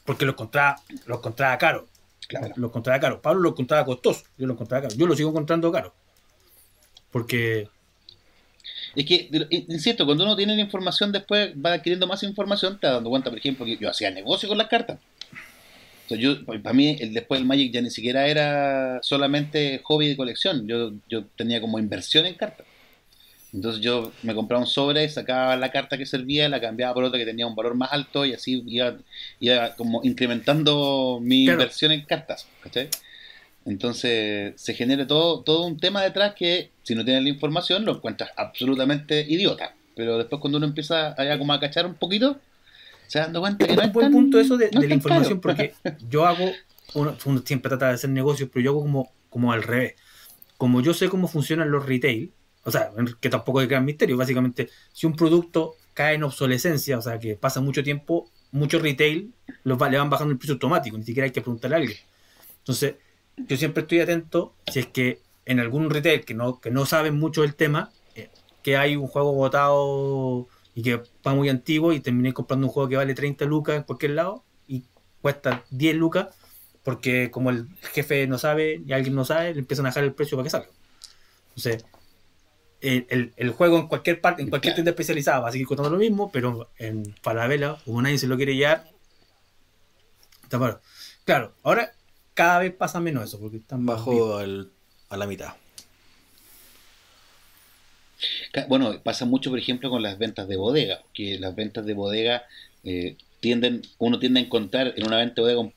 Porque 0.05 0.25
lo 0.25 0.31
encontraba, 0.31 0.75
lo 1.05 1.17
encontraba 1.17 1.57
caro. 1.57 1.87
Claro. 2.27 2.53
Lo 2.57 2.67
encontraba 2.67 2.99
caro. 2.99 3.21
Pablo 3.21 3.41
lo 3.41 3.49
encontraba 3.49 3.85
costoso. 3.85 4.23
Yo 4.37 4.45
lo 4.45 4.53
encontraba 4.53 4.83
caro. 4.83 4.95
Yo 4.95 5.07
lo 5.07 5.15
sigo 5.15 5.29
encontrando 5.29 5.71
caro. 5.71 5.93
Porque. 7.11 7.69
Es 8.95 9.05
que, 9.05 9.29
insisto, 9.67 10.05
cuando 10.05 10.23
uno 10.23 10.35
tiene 10.35 10.55
la 10.55 10.61
información, 10.61 11.11
después 11.11 11.53
va 11.53 11.73
adquiriendo 11.73 12.07
más 12.07 12.23
información, 12.23 12.79
te 12.79 12.87
vas 12.87 12.95
dando 12.95 13.09
cuenta, 13.09 13.29
por 13.29 13.39
ejemplo, 13.39 13.65
que 13.65 13.77
yo 13.77 13.89
hacía 13.89 14.11
negocio 14.11 14.49
con 14.49 14.57
las 14.57 14.67
cartas. 14.67 14.99
yo, 16.09 16.43
para 16.45 16.73
mí, 16.73 16.97
el, 16.99 17.13
después 17.13 17.39
el 17.39 17.45
Magic 17.45 17.71
ya 17.71 17.81
ni 17.81 17.91
siquiera 17.91 18.27
era 18.27 18.99
solamente 19.03 19.81
hobby 19.83 20.07
de 20.07 20.17
colección. 20.17 20.67
Yo, 20.67 20.93
yo 21.07 21.25
tenía 21.35 21.61
como 21.61 21.79
inversión 21.79 22.25
en 22.25 22.33
cartas. 22.35 22.65
Entonces 23.53 23.81
yo 23.81 24.11
me 24.21 24.35
compraba 24.35 24.61
un 24.61 24.69
sobre, 24.69 25.09
sacaba 25.09 25.55
la 25.55 25.71
carta 25.71 25.97
que 25.97 26.05
servía, 26.05 26.47
la 26.49 26.61
cambiaba 26.61 26.93
por 26.93 27.03
otra 27.03 27.17
que 27.17 27.25
tenía 27.25 27.47
un 27.47 27.55
valor 27.55 27.73
más 27.75 27.91
alto 27.91 28.25
y 28.25 28.33
así 28.33 28.63
iba, 28.67 28.95
iba 29.39 29.75
como 29.75 30.01
incrementando 30.03 31.19
mi 31.21 31.45
inversión 31.45 31.91
en 31.91 32.01
cartas. 32.05 32.47
¿cachai? 32.61 32.89
Entonces 33.65 34.53
se 34.55 34.73
genera 34.73 35.07
todo, 35.07 35.41
todo 35.41 35.65
un 35.65 35.79
tema 35.79 36.03
detrás 36.03 36.35
que 36.35 36.69
si 36.89 36.95
no 36.95 37.05
tienes 37.05 37.21
la 37.21 37.29
información 37.29 37.85
lo 37.85 37.97
encuentras 37.97 38.31
absolutamente 38.35 39.23
idiota. 39.29 39.75
Pero 39.95 40.17
después 40.17 40.41
cuando 40.41 40.57
uno 40.57 40.65
empieza 40.65 41.09
a, 41.09 41.37
como 41.37 41.53
a 41.53 41.59
cachar 41.59 41.85
un 41.85 41.93
poquito, 41.93 42.39
se 43.05 43.19
da 43.19 43.25
dando 43.25 43.41
cuenta 43.41 43.67
que 43.67 43.75
no 43.75 43.83
es 43.83 43.93
buen 43.93 44.11
punto 44.11 44.39
eso 44.39 44.57
de, 44.57 44.71
la 44.71 44.95
información 44.95 45.39
porque 45.39 45.75
yo 46.09 46.25
hago, 46.25 46.51
uno, 46.95 47.15
uno, 47.25 47.43
siempre 47.45 47.69
trata 47.69 47.89
de 47.89 47.93
hacer 47.93 48.09
negocios, 48.09 48.49
pero 48.51 48.63
yo 48.63 48.71
hago 48.71 48.81
como, 48.81 49.11
como 49.29 49.51
al 49.51 49.61
revés. 49.61 49.97
Como 50.57 50.81
yo 50.81 50.95
sé 50.95 51.09
cómo 51.09 51.27
funcionan 51.27 51.69
los 51.69 51.85
retail, 51.85 52.31
o 52.63 52.71
sea, 52.71 52.89
que 53.21 53.29
tampoco 53.29 53.61
es 53.61 53.69
gran 53.69 53.85
misterio, 53.85 54.17
básicamente, 54.17 54.69
si 54.91 55.05
un 55.05 55.15
producto 55.15 55.75
cae 55.93 56.15
en 56.15 56.23
obsolescencia, 56.23 56.97
o 56.97 57.03
sea, 57.03 57.19
que 57.19 57.35
pasa 57.35 57.61
mucho 57.61 57.83
tiempo, 57.83 58.31
mucho 58.49 58.79
retail 58.79 59.31
los 59.63 59.79
le 59.79 59.97
van 59.99 60.09
bajando 60.09 60.31
el 60.31 60.39
precio 60.39 60.55
automático, 60.55 60.97
ni 60.97 61.03
siquiera 61.03 61.25
hay 61.25 61.31
que 61.31 61.41
preguntarle 61.41 61.75
a 61.75 61.79
alguien. 61.81 61.99
Entonces, 62.57 62.95
yo 63.37 63.57
siempre 63.57 63.81
estoy 63.81 63.99
atento 63.99 64.55
si 64.71 64.79
es 64.79 64.87
que 64.87 65.28
en 65.45 65.59
algún 65.59 65.89
retail 65.89 66.25
que 66.25 66.33
no, 66.33 66.59
que 66.59 66.71
no 66.71 66.85
saben 66.85 67.17
mucho 67.17 67.41
del 67.41 67.55
tema, 67.55 67.91
eh, 68.15 68.29
que 68.63 68.77
hay 68.77 68.95
un 68.95 69.07
juego 69.07 69.33
botado 69.33 70.47
y 70.75 70.83
que 70.83 71.01
va 71.25 71.35
muy 71.35 71.49
antiguo 71.49 71.93
y 71.93 71.99
terminé 71.99 72.33
comprando 72.33 72.67
un 72.67 72.73
juego 72.73 72.89
que 72.89 72.97
vale 72.97 73.13
30 73.13 73.45
lucas 73.45 73.77
en 73.77 73.83
cualquier 73.83 74.11
lado 74.11 74.43
y 74.67 74.85
cuesta 75.21 75.63
10 75.71 75.95
lucas 75.95 76.27
porque 76.83 77.29
como 77.31 77.49
el 77.49 77.67
jefe 77.93 78.25
no 78.27 78.37
sabe 78.37 78.81
y 78.85 78.93
alguien 78.93 79.15
no 79.15 79.25
sabe, 79.25 79.53
le 79.53 79.59
empiezan 79.59 79.85
a 79.85 79.89
bajar 79.89 80.03
el 80.03 80.13
precio 80.13 80.37
para 80.37 80.45
que 80.45 80.49
salga. 80.49 80.69
Entonces, 81.49 81.85
el, 82.81 83.33
el, 83.35 83.49
juego 83.51 83.77
en 83.77 83.87
cualquier 83.87 84.21
parte, 84.21 84.41
en 84.41 84.49
cualquier 84.49 84.73
tienda 84.73 84.91
especializada 84.91 85.39
va 85.39 85.49
a 85.49 85.51
seguir 85.51 85.67
costando 85.67 85.89
lo 85.89 85.97
mismo, 85.97 86.31
pero 86.31 86.69
en 86.77 87.15
Falabella, 87.21 87.77
como 87.83 88.01
nadie 88.01 88.17
se 88.17 88.27
lo 88.27 88.37
quiere 88.37 88.55
llevar, 88.55 88.89
está 90.43 90.81
Claro, 91.25 91.53
ahora 91.63 91.91
cada 92.33 92.59
vez 92.59 92.73
pasa 92.73 92.99
menos 92.99 93.25
eso, 93.25 93.39
porque 93.39 93.57
están 93.57 93.85
bajo 93.85 94.39
a 95.09 95.17
la 95.17 95.27
mitad. 95.27 95.53
Bueno, 98.67 98.99
pasa 99.01 99.25
mucho, 99.25 99.49
por 99.49 99.59
ejemplo, 99.59 99.89
con 99.89 100.01
las 100.01 100.17
ventas 100.17 100.47
de 100.47 100.57
bodega, 100.57 101.01
que 101.13 101.39
las 101.39 101.55
ventas 101.55 101.85
de 101.85 101.93
bodega 101.93 102.43
eh, 102.83 103.15
tienden, 103.39 103.83
uno 103.97 104.19
tiende 104.19 104.39
a 104.39 104.43
encontrar 104.43 104.93
en 104.97 105.07
una 105.07 105.17
venta 105.17 105.41
de 105.41 105.55
un, 105.55 105.71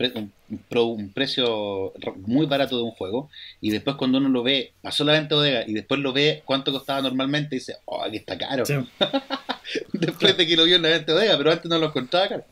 un, 0.74 1.12
precio 1.12 1.92
muy 2.16 2.46
barato 2.46 2.76
de 2.76 2.82
un 2.82 2.90
juego 2.90 3.30
y 3.60 3.70
después 3.70 3.96
cuando 3.96 4.18
uno 4.18 4.28
lo 4.28 4.42
ve, 4.42 4.72
pasó 4.82 5.04
la 5.04 5.12
venta 5.12 5.36
bodega 5.36 5.64
y 5.66 5.74
después 5.74 6.00
lo 6.00 6.12
ve 6.12 6.42
cuánto 6.44 6.72
costaba 6.72 7.02
normalmente 7.02 7.54
y 7.54 7.58
dice, 7.58 7.76
oh, 7.84 8.02
aquí 8.02 8.16
está 8.16 8.36
caro. 8.36 8.64
después 9.92 10.36
de 10.36 10.46
que 10.46 10.56
lo 10.56 10.64
vio 10.64 10.76
en 10.76 10.82
la 10.82 10.88
venta 10.88 11.12
bodega, 11.12 11.36
pero 11.38 11.52
antes 11.52 11.70
no 11.70 11.78
lo 11.78 11.86
encontraba 11.86 12.28
caro. 12.28 12.44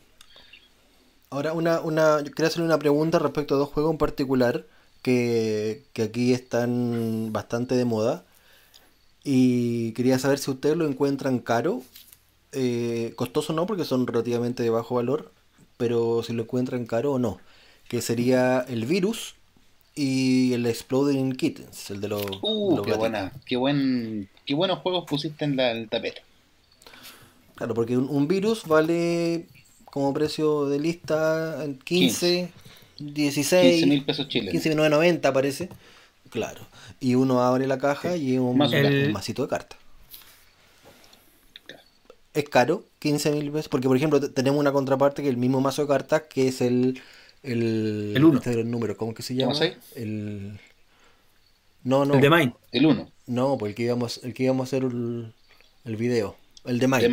Ahora, 1.29 1.53
una, 1.53 1.79
una, 1.81 2.21
yo 2.21 2.31
quería 2.31 2.47
hacerle 2.47 2.65
una 2.65 2.79
pregunta 2.79 3.17
respecto 3.19 3.55
a 3.55 3.57
dos 3.57 3.69
juegos 3.69 3.91
en 3.91 3.97
particular 3.97 4.65
que, 5.01 5.83
que 5.93 6.03
aquí 6.03 6.33
están 6.33 7.31
bastante 7.31 7.75
de 7.75 7.85
moda. 7.85 8.25
Y 9.23 9.91
quería 9.93 10.19
saber 10.19 10.39
si 10.39 10.51
ustedes 10.51 10.77
lo 10.77 10.87
encuentran 10.87 11.39
caro 11.39 11.83
eh, 12.51 13.13
costoso 13.15 13.53
no, 13.53 13.65
porque 13.65 13.85
son 13.85 14.07
relativamente 14.07 14.63
de 14.63 14.69
bajo 14.69 14.95
valor, 14.95 15.31
pero 15.77 16.21
si 16.23 16.33
lo 16.33 16.43
encuentran 16.43 16.85
caro 16.85 17.13
o 17.13 17.19
no. 17.19 17.39
Que 17.87 18.01
sería 18.01 18.65
el 18.67 18.85
virus 18.85 19.35
y 19.95 20.53
el 20.53 20.65
Exploding 20.65 21.33
Kittens, 21.33 21.91
el 21.91 22.01
de 22.01 22.09
los. 22.09 22.25
Uh, 22.41 22.81
qué 22.83 22.93
buena, 22.93 23.31
qué 23.45 23.57
buen, 23.57 24.29
qué 24.45 24.53
buenos 24.53 24.79
juegos 24.79 25.05
pusiste 25.07 25.45
en, 25.45 25.55
la, 25.57 25.71
el 25.71 25.89
tapete. 25.89 26.21
Claro, 27.55 27.73
porque 27.73 27.97
un, 27.97 28.27
virus 28.27 28.65
vale 28.65 29.47
como 29.85 30.13
precio 30.13 30.65
de 30.67 30.79
lista 30.79 31.65
15, 31.83 32.51
16, 33.01 33.71
15 33.71 33.87
mil 33.87 34.05
pesos 34.05 34.27
chilenos. 34.27 34.65
15.990 34.65 35.33
parece. 35.33 35.69
Claro. 36.29 36.61
Y 36.99 37.15
uno 37.15 37.41
abre 37.41 37.67
la 37.67 37.77
caja 37.77 38.15
y 38.15 38.33
es 38.33 38.39
un, 38.39 38.61
un 38.61 39.11
masito 39.11 39.41
de 39.43 39.47
cartas. 39.47 39.79
Es 42.33 42.47
caro, 42.47 42.85
15 42.99 43.31
mil 43.31 43.51
pesos, 43.51 43.67
porque 43.67 43.87
por 43.87 43.97
ejemplo 43.97 44.21
tenemos 44.31 44.59
una 44.59 44.71
contraparte 44.71 45.21
que 45.21 45.27
es 45.27 45.33
el 45.33 45.39
mismo 45.39 45.59
mazo 45.59 45.81
de 45.81 45.89
cartas 45.89 46.23
que 46.29 46.47
es 46.47 46.61
el 46.61 47.01
el, 47.43 48.13
el 48.15 48.23
1. 48.23 48.37
Este 48.37 48.51
el 48.51 48.69
número, 48.69 48.95
¿cómo 48.95 49.13
que 49.13 49.23
se 49.23 49.35
llama? 49.35 49.53
¿Cómo 49.53 49.65
El. 49.95 50.59
No, 51.83 52.05
no. 52.05 52.15
El 52.15 52.21
de 52.21 52.29
Mine. 52.29 52.53
El 52.71 52.85
1. 52.85 53.11
No, 53.27 53.57
pues 53.57 53.71
el 53.71 53.75
que 53.75 53.83
íbamos, 53.83 54.19
el 54.23 54.33
que 54.33 54.43
íbamos 54.43 54.65
a 54.65 54.67
hacer 54.67 54.83
el, 54.83 55.33
el 55.85 55.95
video. 55.95 56.37
El 56.65 56.79
de 56.79 56.87
Mine. 56.87 57.09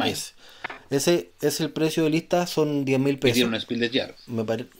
De 0.90 0.96
Ese 0.96 1.30
es 1.40 1.60
el 1.60 1.70
precio 1.70 2.04
de 2.04 2.10
lista, 2.10 2.46
son 2.46 2.84
10 2.84 3.00
mil 3.00 3.18
pesos. 3.18 3.38
Y 3.38 3.44
un 3.44 3.58
spill 3.58 3.80
de 3.80 3.90
jar. 3.90 4.14
Me 4.26 4.44
parece. 4.44 4.70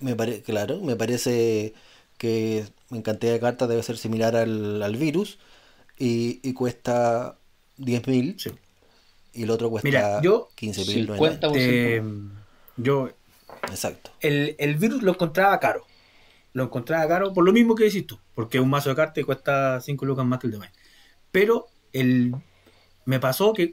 Me 0.00 0.14
parece, 0.16 0.42
claro, 0.42 0.80
me 0.80 0.96
parece 0.96 1.74
que 2.18 2.64
en 2.90 3.02
cantidad 3.02 3.32
de 3.32 3.40
cartas 3.40 3.68
debe 3.68 3.82
ser 3.82 3.98
similar 3.98 4.36
al, 4.36 4.82
al 4.82 4.96
virus 4.96 5.38
y, 5.98 6.40
y 6.42 6.52
cuesta 6.54 7.36
10 7.76 8.06
mil. 8.08 8.36
Sí. 8.38 8.50
Y 9.32 9.44
el 9.44 9.50
otro 9.50 9.70
cuesta 9.70 9.86
Mira, 9.86 10.20
yo, 10.22 10.48
15 10.56 10.84
mil. 10.86 11.10
Eh, 11.54 12.02
yo 12.76 13.10
Exacto. 13.68 14.10
El, 14.20 14.56
el, 14.58 14.76
virus 14.76 15.02
lo 15.02 15.12
encontraba 15.12 15.58
caro. 15.60 15.84
Lo 16.52 16.64
encontraba 16.64 17.06
caro 17.06 17.32
por 17.32 17.44
lo 17.44 17.52
mismo 17.52 17.74
que 17.74 17.84
decís 17.84 18.06
tú, 18.06 18.18
porque 18.34 18.58
un 18.58 18.70
mazo 18.70 18.90
de 18.90 18.96
cartas 18.96 19.24
cuesta 19.24 19.80
5 19.80 20.04
lucas 20.04 20.24
más 20.24 20.40
que 20.40 20.48
el 20.48 20.52
de. 20.52 20.68
Pero 21.30 21.68
el, 21.92 22.34
me 23.04 23.20
pasó 23.20 23.52
que 23.52 23.70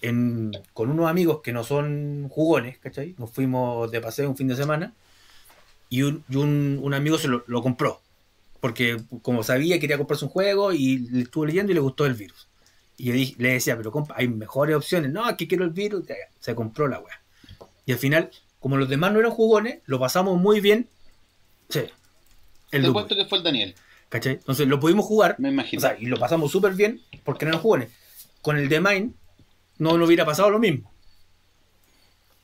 en, 0.00 0.52
con 0.72 0.90
unos 0.90 1.08
amigos 1.08 1.40
que 1.42 1.52
no 1.52 1.64
son 1.64 2.28
jugones, 2.30 2.78
¿cachai? 2.78 3.14
Nos 3.18 3.30
fuimos 3.30 3.90
de 3.90 4.00
paseo 4.00 4.28
un 4.30 4.36
fin 4.36 4.48
de 4.48 4.56
semana 4.56 4.94
y 5.94 6.02
un, 6.02 6.24
y 6.28 6.36
un, 6.36 6.80
un 6.82 6.94
amigo 6.94 7.18
se 7.18 7.28
lo, 7.28 7.44
lo, 7.46 7.62
compró. 7.62 8.00
Porque 8.60 9.00
como 9.22 9.42
sabía, 9.42 9.78
quería 9.78 9.98
comprarse 9.98 10.24
un 10.24 10.30
juego 10.30 10.72
y 10.72 10.98
le 10.98 11.22
estuvo 11.22 11.46
leyendo 11.46 11.72
y 11.72 11.74
le 11.74 11.80
gustó 11.80 12.06
el 12.06 12.14
virus. 12.14 12.48
Y 12.96 13.12
le, 13.12 13.34
le 13.38 13.52
decía, 13.54 13.76
pero 13.76 13.92
compa, 13.92 14.14
hay 14.16 14.28
mejores 14.28 14.76
opciones. 14.76 15.10
No, 15.10 15.24
aquí 15.24 15.46
quiero 15.46 15.64
el 15.64 15.70
virus. 15.70 16.04
Se 16.40 16.54
compró 16.54 16.88
la 16.88 17.00
weá. 17.00 17.20
Y 17.86 17.92
al 17.92 17.98
final 17.98 18.30
como 18.64 18.78
los 18.78 18.88
demás 18.88 19.12
no 19.12 19.20
eran 19.20 19.30
jugones, 19.30 19.80
lo 19.84 20.00
pasamos 20.00 20.40
muy 20.40 20.58
bien. 20.58 20.88
Sí. 21.68 21.82
El 22.70 22.84
Te 22.84 22.92
cuento 22.92 23.14
que 23.14 23.26
fue 23.26 23.36
el 23.36 23.44
Daniel. 23.44 23.74
¿Cachai? 24.08 24.32
Entonces 24.32 24.66
lo 24.66 24.80
pudimos 24.80 25.04
jugar. 25.04 25.36
Me 25.38 25.50
imagino. 25.50 25.80
O 25.80 25.82
sea, 25.82 25.98
y 26.00 26.06
lo 26.06 26.16
pasamos 26.16 26.50
súper 26.50 26.72
bien 26.72 27.02
porque 27.24 27.44
no 27.44 27.50
eran 27.50 27.60
jugones. 27.60 27.90
Con 28.40 28.56
el 28.56 28.70
de 28.70 28.80
Mine 28.80 29.10
no 29.76 29.98
nos 29.98 30.06
hubiera 30.06 30.24
pasado 30.24 30.48
lo 30.48 30.58
mismo. 30.58 30.90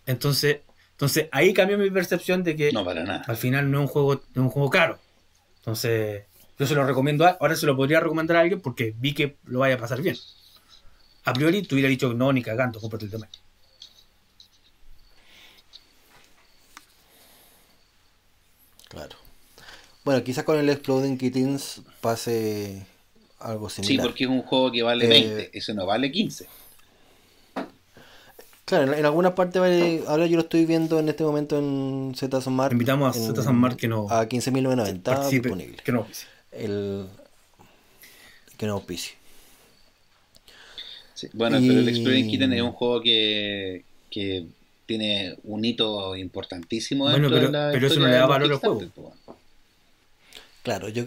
Entonces, 0.05 0.59
entonces 1.01 1.29
ahí 1.33 1.55
cambió 1.55 1.79
mi 1.79 1.91
percepción 1.91 2.45
de 2.45 2.55
que 2.55 2.73
no 2.73 2.85
para 2.85 3.03
nada. 3.03 3.25
al 3.27 3.39
final 3.39 3.71
no 3.71 3.79
es 3.79 3.83
un 3.85 3.89
juego, 3.89 4.13
es 4.13 4.37
un 4.37 4.51
juego 4.51 4.69
caro. 4.69 4.99
Entonces, 5.57 6.25
yo 6.59 6.67
se 6.67 6.75
lo 6.75 6.87
recomiendo, 6.87 7.27
ahora 7.41 7.57
se 7.57 7.65
lo 7.65 7.75
podría 7.75 8.01
recomendar 8.01 8.37
a 8.37 8.41
alguien 8.41 8.61
porque 8.61 8.93
vi 8.99 9.15
que 9.15 9.39
lo 9.45 9.61
vaya 9.61 9.77
a 9.77 9.79
pasar 9.79 10.03
bien. 10.03 10.19
A 11.25 11.33
priori, 11.33 11.63
te 11.63 11.75
hubiera 11.75 11.89
dicho 11.89 12.13
no, 12.13 12.31
ni 12.35 12.43
cagando, 12.43 12.81
cómprate 12.81 13.07
el 13.07 13.13
Mine. 13.13 13.29
Claro. 18.91 19.17
Bueno, 20.05 20.23
quizás 20.23 20.45
con 20.45 20.59
el 20.59 20.69
Exploding 20.69 21.17
Kittens 21.17 21.81
pase 22.03 22.85
algo 23.39 23.71
similar. 23.71 23.91
Sí, 23.91 24.03
porque 24.07 24.25
es 24.25 24.31
un 24.31 24.43
juego 24.43 24.71
que 24.71 24.83
vale 24.83 25.07
20, 25.07 25.43
eh, 25.45 25.51
eso 25.55 25.73
no 25.73 25.87
vale 25.87 26.13
15. 26.13 26.47
Claro, 28.71 28.93
en, 28.93 29.05
algunas 29.05 29.33
partes 29.33 29.61
vale, 29.61 30.05
ahora 30.07 30.27
yo 30.27 30.37
lo 30.37 30.43
estoy 30.43 30.65
viendo 30.65 31.01
en 31.01 31.09
este 31.09 31.25
momento 31.25 31.59
en 31.59 32.13
Z 32.15 32.41
San 32.41 32.57
Invitamos 32.71 33.17
a 33.17 33.19
Z 33.19 33.43
San 33.43 33.77
que 33.77 33.89
no. 33.89 34.07
A 34.09 34.29
15.990 34.29 35.29
disponible. 35.29 35.77
Que 35.83 35.91
no 35.91 36.07
El, 36.53 37.07
que 38.57 38.67
no 38.67 38.75
auspicie. 38.75 39.17
Sí, 41.15 41.27
bueno, 41.33 41.59
pero 41.59 41.81
el 41.81 41.89
Exploding 41.89 42.31
Kittens 42.31 42.55
es 42.55 42.63
un 42.63 42.71
juego 42.71 43.03
que, 43.03 43.83
que 44.09 44.47
tiene 44.87 45.37
un 45.43 45.65
hito 45.65 46.15
importantísimo 46.15 47.11
bueno, 47.11 47.29
pero, 47.29 47.51
pero 47.51 47.87
eso 47.89 47.99
no 47.99 48.07
le 48.07 48.13
da 48.13 48.27
valor 48.27 48.53
al 48.53 48.59
juego. 48.59 49.15
Claro, 50.63 50.89
yo. 50.91 51.07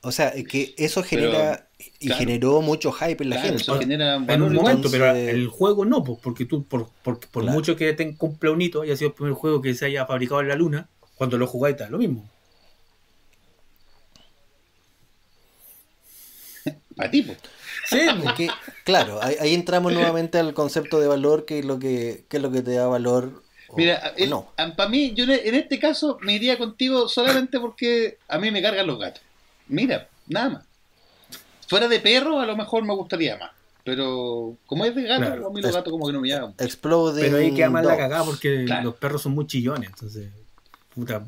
O 0.00 0.10
sea, 0.10 0.32
que 0.32 0.74
eso 0.76 1.04
genera 1.04 1.68
y 1.98 2.10
generó 2.10 2.60
mucho 2.60 2.92
hype 2.92 3.22
en 3.22 3.30
la 3.30 3.40
gente. 3.40 3.62
Eso 3.62 3.78
genera 3.78 4.16
en 4.16 4.42
un 4.42 4.54
momento, 4.54 4.90
pero 4.90 5.10
el 5.14 5.48
juego 5.48 5.84
no, 5.84 6.02
porque 6.04 6.44
tú, 6.44 6.64
por, 6.64 6.88
por, 7.02 7.20
por 7.20 7.44
mucho 7.44 7.76
que 7.76 7.92
te 7.92 8.16
cumpla 8.16 8.50
un 8.50 8.60
hito, 8.60 8.82
haya 8.82 8.96
sido 8.96 9.08
el 9.08 9.14
primer 9.14 9.34
juego 9.34 9.62
que 9.62 9.74
se 9.74 9.86
haya 9.86 10.06
fabricado 10.06 10.40
en 10.40 10.48
la 10.48 10.56
luna, 10.56 10.88
cuando 11.14 11.38
lo 11.38 11.46
jugáis 11.46 11.74
está 11.76 11.88
lo 11.88 11.98
mismo. 11.98 12.28
A 16.98 17.10
ti, 17.10 17.26
Sí, 17.88 18.00
porque, 18.22 18.48
claro, 18.84 19.20
ahí, 19.22 19.54
entramos 19.54 19.92
nuevamente 19.92 20.38
al 20.38 20.54
concepto 20.54 21.00
de 21.00 21.08
valor, 21.08 21.44
que 21.44 21.58
es 21.58 21.64
lo 21.64 21.78
que, 21.78 22.24
es 22.30 22.40
lo 22.40 22.50
que 22.50 22.62
te 22.62 22.72
da 22.72 22.86
valor. 22.86 23.42
Mira, 23.76 24.14
no. 24.28 24.52
para 24.76 24.88
mí, 24.88 25.12
yo 25.14 25.24
en 25.24 25.54
este 25.54 25.78
caso 25.78 26.18
me 26.20 26.34
iría 26.34 26.58
contigo 26.58 27.08
solamente 27.08 27.58
porque 27.58 28.18
a 28.28 28.38
mí 28.38 28.50
me 28.50 28.62
cargan 28.62 28.86
los 28.86 28.98
gatos. 28.98 29.22
Mira, 29.68 30.08
nada 30.26 30.50
más. 30.50 30.71
Fuera 31.72 31.88
de 31.88 32.00
perro, 32.00 32.38
a 32.38 32.44
lo 32.44 32.54
mejor 32.54 32.84
me 32.84 32.94
gustaría 32.94 33.38
más. 33.38 33.50
Pero 33.82 34.58
como 34.66 34.84
es 34.84 34.94
de 34.94 35.04
gato, 35.04 35.46
a 35.46 35.50
mí 35.50 35.62
los 35.62 35.72
gatos 35.72 35.90
como 35.90 36.06
que 36.06 36.12
no 36.12 36.20
me 36.20 36.28
llaman. 36.28 36.54
Pero 37.22 37.38
ahí 37.38 37.54
queda 37.54 37.70
mal 37.70 37.86
la 37.86 37.96
cagada 37.96 38.26
porque 38.26 38.66
los 38.84 38.94
perros 38.96 39.22
son 39.22 39.32
muy 39.32 39.46
chillones. 39.46 39.88
Entonces, 39.88 40.30
puta, 40.94 41.18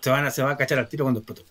se, 0.00 0.08
van 0.08 0.24
a, 0.24 0.30
se 0.30 0.42
va 0.42 0.52
a 0.52 0.56
cachar 0.56 0.78
al 0.78 0.88
tiro 0.88 1.04
cuando 1.04 1.20
explotó. 1.20 1.44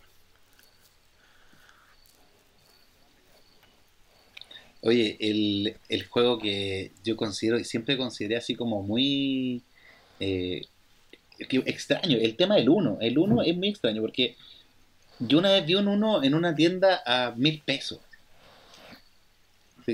Oye, 4.81 5.15
el, 5.19 5.77
el 5.87 6.07
juego 6.07 6.39
que 6.39 6.91
yo 7.03 7.15
considero 7.15 7.59
y 7.59 7.65
siempre 7.65 7.97
consideré 7.97 8.37
así 8.37 8.55
como 8.55 8.81
muy 8.81 9.61
eh, 10.19 10.65
extraño, 11.37 12.17
el 12.17 12.35
tema 12.35 12.55
del 12.55 12.69
1. 12.69 12.97
El 12.99 13.15
1 13.15 13.43
es 13.43 13.55
muy 13.55 13.69
extraño 13.69 14.01
porque 14.01 14.35
yo 15.19 15.37
una 15.37 15.51
vez 15.51 15.67
vi 15.67 15.75
un 15.75 15.87
1 15.87 16.23
en 16.23 16.33
una 16.33 16.55
tienda 16.55 17.03
a 17.05 17.35
mil 17.37 17.61
pesos. 17.63 17.99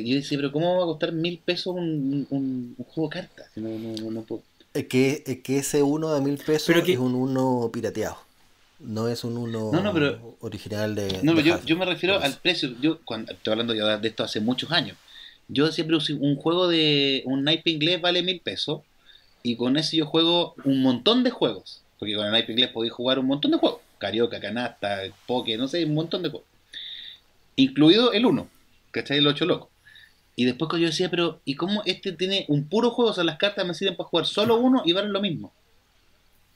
Yo 0.04 0.16
decía, 0.16 0.38
pero 0.38 0.52
¿cómo 0.52 0.78
va 0.78 0.84
a 0.84 0.88
costar 0.88 1.12
mil 1.12 1.38
pesos 1.38 1.76
un, 1.76 2.28
un, 2.30 2.76
juego 2.90 3.10
de 3.10 3.14
cartas? 3.22 3.48
No, 3.56 3.70
no, 3.70 4.12
no, 4.12 4.22
puedo. 4.22 4.42
Es 4.74 4.88
que, 4.88 5.24
es 5.26 5.42
que 5.42 5.60
ese 5.60 5.84
1 5.84 6.14
de 6.14 6.22
mil 6.22 6.38
pesos 6.38 6.76
es 6.76 6.98
un 6.98 7.16
1 7.16 7.70
pirateado. 7.72 8.18
No 8.80 9.08
es 9.08 9.24
un 9.24 9.38
uno 9.38 9.72
original 10.42 10.96
de. 10.96 11.22
No, 11.24 11.40
yo, 11.40 11.64
yo, 11.64 11.78
me 11.78 11.86
refiero 11.86 12.20
al 12.20 12.34
precio. 12.38 12.76
Yo 12.82 13.00
cuando 13.06 13.32
estoy 13.32 13.52
hablando 13.52 13.74
ya 13.74 13.98
de 13.98 14.08
esto 14.08 14.24
hace 14.24 14.42
muchos 14.42 14.72
años. 14.72 14.98
Yo 15.48 15.72
siempre 15.72 15.96
uso 15.96 16.14
un 16.16 16.36
juego 16.36 16.68
de. 16.68 17.22
Un 17.26 17.44
naipe 17.44 17.70
inglés 17.70 18.02
vale 18.02 18.22
mil 18.22 18.42
pesos. 18.42 18.82
Y 19.44 19.56
con 19.56 19.78
ese 19.78 19.98
yo 19.98 20.06
juego 20.06 20.56
un 20.66 20.82
montón 20.82 21.24
de 21.24 21.30
juegos. 21.30 21.82
Porque 22.00 22.16
con 22.16 22.26
el 22.26 22.32
naipe 22.32 22.52
inglés 22.52 22.70
podéis 22.70 22.94
jugar 22.94 23.18
un 23.20 23.28
montón 23.28 23.52
de 23.52 23.58
juegos. 23.58 23.80
Carioca, 23.98 24.42
canasta, 24.42 25.04
poke, 25.26 25.58
no 25.58 25.70
sé, 25.70 25.86
un 25.86 25.94
montón 25.94 26.24
de 26.24 26.30
juegos. 26.30 26.48
Incluido 27.56 28.12
el 28.12 28.26
1, 28.26 28.50
¿cachai? 28.92 29.20
El 29.20 29.28
8 29.28 29.46
loco. 29.46 29.70
Y 30.36 30.46
después 30.46 30.70
yo 30.74 30.88
decía, 30.88 31.10
pero 31.10 31.40
¿y 31.46 31.56
cómo 31.56 31.82
este 31.86 32.12
tiene 32.12 32.46
un 32.50 32.68
puro 32.68 32.92
juego? 32.92 33.12
O 33.12 33.14
sea, 33.14 33.24
las 33.24 33.38
cartas 33.38 33.66
me 33.66 33.74
sirven 33.74 33.96
para 33.96 34.10
jugar 34.10 34.26
solo 34.26 34.58
uno 34.58 34.82
y 34.86 34.94
valen 34.94 35.14
lo 35.14 35.22
mismo. 35.22 35.54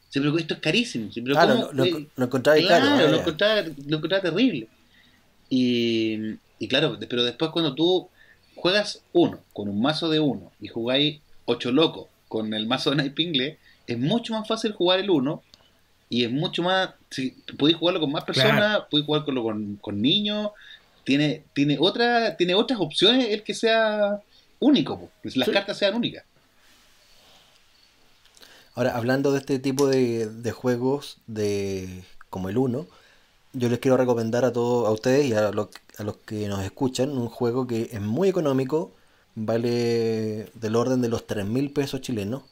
Sí, 0.09 0.19
pero 0.19 0.37
esto 0.37 0.55
es 0.55 0.59
carísimo. 0.59 1.11
Sí, 1.11 1.23
claro, 1.23 1.69
lo, 1.71 1.85
encontraba 1.85 2.57
claro, 2.59 3.07
lo, 3.09 3.19
encontraba, 3.19 3.61
lo 3.61 3.97
encontraba 3.97 4.23
terrible. 4.23 4.67
Y, 5.49 6.35
y 6.57 6.67
claro, 6.67 6.97
pero 7.07 7.23
después 7.23 7.51
cuando 7.51 7.73
tú 7.75 8.09
juegas 8.55 9.01
uno, 9.13 9.39
con 9.53 9.69
un 9.69 9.81
mazo 9.81 10.09
de 10.09 10.19
uno, 10.19 10.51
y 10.59 10.67
jugáis 10.67 11.21
ocho 11.45 11.71
locos 11.71 12.07
con 12.27 12.53
el 12.53 12.67
mazo 12.67 12.91
de 12.91 12.97
Night 12.97 13.57
es 13.87 13.97
mucho 13.97 14.33
más 14.33 14.47
fácil 14.47 14.71
jugar 14.71 14.99
el 14.99 15.09
uno 15.09 15.41
y 16.09 16.23
es 16.23 16.31
mucho 16.31 16.63
más. 16.63 16.91
Si 17.09 17.31
podéis 17.57 17.77
jugarlo 17.77 17.99
con 17.99 18.11
más 18.11 18.23
personas, 18.23 18.81
podéis 18.89 19.05
jugarlo 19.05 19.43
con, 19.43 19.75
con 19.77 20.01
niños, 20.01 20.51
tiene, 21.03 21.43
tiene, 21.53 21.77
otra, 21.79 22.37
tiene 22.37 22.55
otras 22.55 22.79
opciones 22.79 23.29
el 23.29 23.43
que 23.43 23.53
sea 23.53 24.21
único, 24.59 25.09
que 25.23 25.31
las 25.35 25.49
cartas 25.49 25.77
sean 25.77 25.95
únicas. 25.95 26.23
Ahora, 28.75 28.95
hablando 28.95 29.31
de 29.31 29.39
este 29.39 29.59
tipo 29.59 29.87
de, 29.87 30.51
juegos 30.51 31.17
de 31.27 32.03
como 32.29 32.49
el 32.49 32.57
1, 32.57 32.87
yo 33.53 33.69
les 33.69 33.79
quiero 33.79 33.97
recomendar 33.97 34.45
a 34.45 34.53
todos, 34.53 34.87
a 34.87 34.91
ustedes 34.91 35.25
y 35.25 35.33
a, 35.33 35.51
los 35.51 35.67
que 36.25 36.47
nos 36.47 36.63
escuchan, 36.63 37.09
un 37.09 37.27
juego 37.27 37.67
que 37.67 37.89
es 37.91 37.99
muy 37.99 38.29
económico, 38.29 38.93
vale 39.35 40.49
del 40.53 40.75
orden 40.75 41.01
de 41.01 41.09
los 41.09 41.27
3 41.27 41.45
mil 41.45 41.71
pesos 41.71 42.01
chilenos 42.01 42.43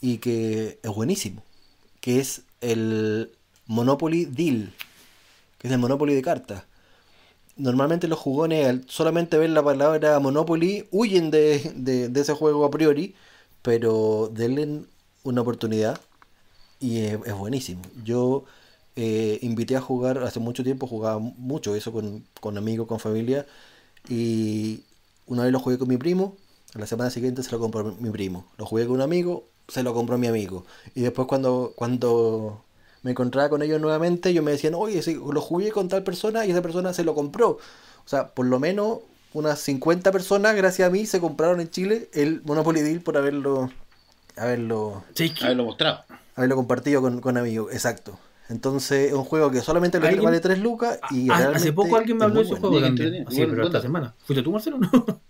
y 0.00 0.18
que 0.18 0.78
es 0.82 0.90
buenísimo, 0.90 1.42
que 2.00 2.20
es 2.20 2.42
el 2.60 3.32
Monopoly 3.66 4.24
Deal, 4.24 4.72
que 5.58 5.66
es 5.66 5.72
el 5.72 5.78
Monopoly 5.78 6.14
de 6.14 6.22
cartas. 6.22 6.64
Normalmente 7.58 8.08
los 8.08 8.18
jugones 8.18 8.82
solamente 8.86 9.36
ver 9.36 9.50
la 9.50 9.62
palabra 9.64 10.18
Monopoly 10.20 10.88
huyen 10.92 11.30
de, 11.30 12.10
ese 12.14 12.32
juego 12.34 12.64
a 12.64 12.70
priori, 12.70 13.14
pero 13.62 14.30
denle 14.32 14.84
una 15.24 15.40
oportunidad 15.42 16.00
y 16.80 17.00
es, 17.00 17.18
buenísimo. 17.36 17.82
Yo 18.04 18.44
eh, 18.96 19.38
invité 19.42 19.76
a 19.76 19.80
jugar, 19.80 20.18
hace 20.18 20.40
mucho 20.40 20.64
tiempo 20.64 20.86
jugaba 20.86 21.18
mucho 21.18 21.74
eso 21.74 21.92
con, 21.92 22.24
con 22.40 22.56
amigos, 22.58 22.86
con 22.86 23.00
familia, 23.00 23.46
y 24.08 24.82
una 25.26 25.44
vez 25.44 25.52
lo 25.52 25.60
jugué 25.60 25.78
con 25.78 25.88
mi 25.88 25.96
primo, 25.96 26.36
a 26.74 26.78
la 26.78 26.86
semana 26.86 27.10
siguiente 27.10 27.42
se 27.42 27.50
lo 27.52 27.58
compró 27.58 27.96
mi 27.98 28.10
primo. 28.10 28.46
Lo 28.56 28.66
jugué 28.66 28.86
con 28.86 28.96
un 28.96 29.02
amigo, 29.02 29.48
se 29.68 29.82
lo 29.82 29.94
compró 29.94 30.18
mi 30.18 30.26
amigo. 30.28 30.64
Y 30.94 31.02
después 31.02 31.26
cuando, 31.28 31.72
cuando 31.76 32.64
me 33.02 33.12
encontraba 33.12 33.48
con 33.48 33.62
ellos 33.62 33.80
nuevamente, 33.80 34.30
ellos 34.30 34.44
me 34.44 34.50
decían, 34.50 34.74
oye, 34.74 35.00
lo 35.14 35.40
jugué 35.40 35.70
con 35.70 35.88
tal 35.88 36.02
persona 36.02 36.46
y 36.46 36.50
esa 36.50 36.62
persona 36.62 36.92
se 36.92 37.04
lo 37.04 37.14
compró. 37.14 37.50
O 37.50 38.08
sea, 38.08 38.28
por 38.28 38.46
lo 38.46 38.58
menos 38.58 39.00
unas 39.32 39.60
50 39.60 40.10
personas, 40.12 40.56
gracias 40.56 40.88
a 40.88 40.90
mí, 40.90 41.06
se 41.06 41.20
compraron 41.20 41.60
en 41.60 41.70
Chile 41.70 42.08
el 42.12 42.42
Monopoly 42.44 42.80
Deal 42.80 43.00
por 43.00 43.16
haberlo, 43.16 43.70
haberlo, 44.36 45.04
haberlo 45.42 45.64
mostrado. 45.64 46.04
Haberlo 46.34 46.56
compartido 46.56 47.02
con, 47.02 47.20
con 47.20 47.36
amigos, 47.36 47.72
exacto. 47.72 48.18
Entonces 48.48 49.08
es 49.08 49.12
un 49.12 49.24
juego 49.24 49.50
que 49.50 49.60
solamente 49.60 49.98
vale 49.98 50.40
3 50.40 50.58
lucas 50.60 50.98
y 51.10 51.28
ah, 51.30 51.52
Hace 51.54 51.72
poco 51.72 51.96
alguien 51.96 52.16
me 52.16 52.24
habló 52.24 52.40
de 52.40 52.46
ese 52.46 52.56
juego 52.56 52.80
también. 52.80 53.26
Sí, 53.30 53.44
pero 53.46 53.66
esta 53.66 53.82
semana. 53.82 54.14
¿Fuiste 54.24 54.42
tú, 54.42 54.52
Marcelo? 54.52 54.78
No. 54.78 55.20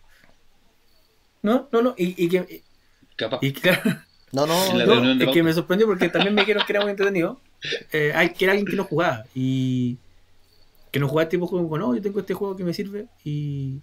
No, 1.40 1.68
no, 1.70 1.82
no. 1.82 1.94
Y, 1.96 2.24
y 2.24 2.28
que. 2.28 2.64
Capaz. 3.14 3.38
Y 3.42 3.52
no, 4.32 4.46
no, 4.46 5.24
es 5.24 5.30
que 5.30 5.42
me 5.42 5.52
sorprendió 5.52 5.86
porque 5.86 6.08
también 6.08 6.34
me 6.34 6.42
dijeron 6.42 6.64
que 6.66 6.72
era 6.72 6.82
muy 6.82 6.90
entretenido. 6.90 7.40
Eh, 7.92 8.12
hay, 8.14 8.30
que 8.30 8.44
era 8.44 8.52
alguien 8.52 8.66
que 8.66 8.76
no 8.76 8.84
jugaba. 8.84 9.24
Y. 9.34 9.98
Que 10.90 11.00
no 11.00 11.08
jugaba 11.08 11.24
este 11.24 11.36
tipo 11.36 11.46
de 11.46 11.50
juego. 11.50 11.78
No, 11.78 11.94
yo 11.94 12.02
tengo 12.02 12.20
este 12.20 12.34
juego 12.34 12.56
que 12.56 12.64
me 12.64 12.74
sirve. 12.74 13.06
Y. 13.24 13.80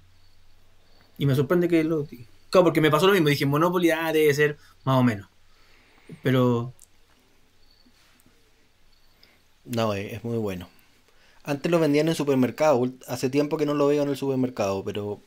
Y 1.17 1.25
me 1.25 1.35
sorprende 1.35 1.67
que 1.67 1.83
lo. 1.83 2.07
Claro, 2.49 2.65
porque 2.65 2.81
me 2.81 2.91
pasó 2.91 3.07
lo 3.07 3.13
mismo. 3.13 3.29
Dije, 3.29 3.45
Monopoly 3.45 3.91
ah, 3.91 4.11
debe 4.13 4.33
ser 4.33 4.57
más 4.83 4.97
o 4.97 5.03
menos. 5.03 5.27
Pero. 6.21 6.73
No, 9.65 9.93
es 9.93 10.23
muy 10.23 10.37
bueno. 10.37 10.69
Antes 11.43 11.71
lo 11.71 11.79
vendían 11.79 12.07
en 12.07 12.15
supermercado. 12.15 12.87
Hace 13.07 13.29
tiempo 13.29 13.57
que 13.57 13.65
no 13.65 13.73
lo 13.73 13.87
veo 13.87 14.03
en 14.03 14.09
el 14.09 14.17
supermercado, 14.17 14.83
pero 14.83 15.19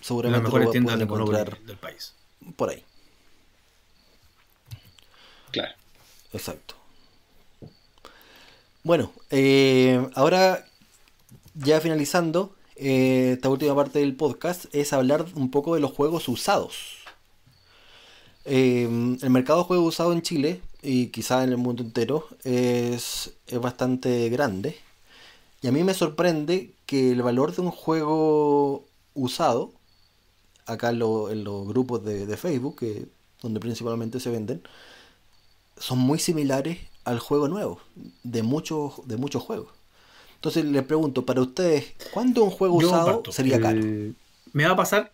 Seguramente 0.00 0.50
tiendas 0.70 0.98
de 0.98 1.04
encontrar 1.04 1.58
del 1.60 1.76
país. 1.76 2.14
Por 2.56 2.70
ahí. 2.70 2.84
Claro. 5.50 5.74
Exacto. 6.32 6.74
Bueno, 8.84 9.12
eh, 9.30 10.06
ahora 10.14 10.64
ya 11.54 11.80
finalizando 11.80 12.54
eh, 12.76 13.32
esta 13.34 13.48
última 13.48 13.74
parte 13.74 13.98
del 13.98 14.14
podcast 14.14 14.66
es 14.74 14.92
hablar 14.92 15.26
un 15.34 15.50
poco 15.50 15.74
de 15.74 15.80
los 15.80 15.92
juegos 15.92 16.28
usados. 16.28 16.98
Eh, 18.44 18.84
el 19.20 19.30
mercado 19.30 19.60
de 19.60 19.64
juegos 19.64 19.94
usados 19.94 20.14
en 20.14 20.22
Chile 20.22 20.62
y 20.82 21.08
quizá 21.08 21.42
en 21.44 21.50
el 21.50 21.58
mundo 21.58 21.82
entero 21.82 22.28
es, 22.44 23.32
es 23.46 23.60
bastante 23.60 24.28
grande. 24.30 24.76
Y 25.60 25.66
a 25.66 25.72
mí 25.72 25.82
me 25.84 25.94
sorprende 25.94 26.72
que 26.86 27.12
el 27.12 27.22
valor 27.22 27.54
de 27.54 27.62
un 27.62 27.70
juego 27.70 28.86
usado, 29.14 29.72
acá 30.66 30.90
en, 30.90 30.98
los 31.00 31.68
grupos 31.68 32.04
de, 32.04 32.36
Facebook, 32.36 32.78
que, 32.78 33.06
donde 33.42 33.60
principalmente 33.60 34.20
se 34.20 34.30
venden, 34.30 34.62
son 35.80 35.98
muy 35.98 36.18
similares 36.18 36.78
al 37.04 37.18
juego 37.18 37.48
nuevo, 37.48 37.80
de 38.22 38.42
muchos, 38.42 39.06
de 39.06 39.16
muchos 39.16 39.42
juegos. 39.42 39.72
Entonces 40.34 40.64
le 40.64 40.82
pregunto, 40.82 41.26
para 41.26 41.40
ustedes, 41.40 41.94
¿cuánto 42.12 42.44
un 42.44 42.50
juego 42.50 42.76
usado 42.76 43.22
sería 43.30 43.60
caro? 43.60 43.80
Me 44.52 44.64
va 44.64 44.72
a 44.72 44.76
pasar 44.76 45.12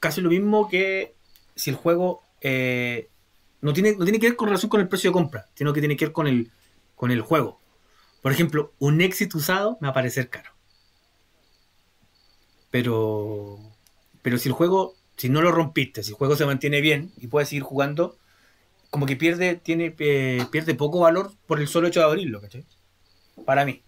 casi 0.00 0.20
lo 0.20 0.30
mismo 0.30 0.68
que 0.68 1.14
si 1.54 1.70
el 1.70 1.76
juego 1.76 2.22
eh, 2.40 3.08
no, 3.60 3.72
tiene, 3.72 3.94
no 3.96 4.04
tiene 4.04 4.18
que 4.18 4.28
ver 4.28 4.36
con 4.36 4.48
relación 4.48 4.68
con 4.68 4.80
el 4.80 4.88
precio 4.88 5.10
de 5.10 5.14
compra, 5.14 5.48
sino 5.54 5.72
que 5.72 5.80
tiene 5.80 5.96
que 5.96 6.06
ver 6.06 6.12
con 6.12 6.26
el, 6.26 6.50
con 6.96 7.10
el 7.10 7.20
juego. 7.20 7.60
Por 8.20 8.32
ejemplo, 8.32 8.72
un 8.78 9.00
éxito 9.00 9.38
usado 9.38 9.78
me 9.80 9.86
va 9.86 9.90
a 9.90 9.94
parecer 9.94 10.28
caro. 10.28 10.50
Pero, 12.70 13.58
pero 14.22 14.38
si 14.38 14.48
el 14.48 14.54
juego, 14.54 14.94
si 15.16 15.28
no 15.28 15.40
lo 15.40 15.52
rompiste, 15.52 16.02
si 16.02 16.10
el 16.10 16.16
juego 16.16 16.34
se 16.34 16.46
mantiene 16.46 16.80
bien 16.80 17.12
y 17.16 17.28
puedes 17.28 17.48
seguir 17.48 17.62
jugando, 17.62 18.18
como 18.94 19.06
que 19.06 19.16
pierde, 19.16 19.56
tiene, 19.56 19.92
eh, 19.98 20.46
pierde 20.52 20.76
poco 20.76 21.00
valor 21.00 21.32
por 21.48 21.58
el 21.58 21.66
solo 21.66 21.88
hecho 21.88 21.98
de 21.98 22.06
abrirlo, 22.06 22.40
¿cachai? 22.40 22.64
Para 23.44 23.64
mí. 23.64 23.82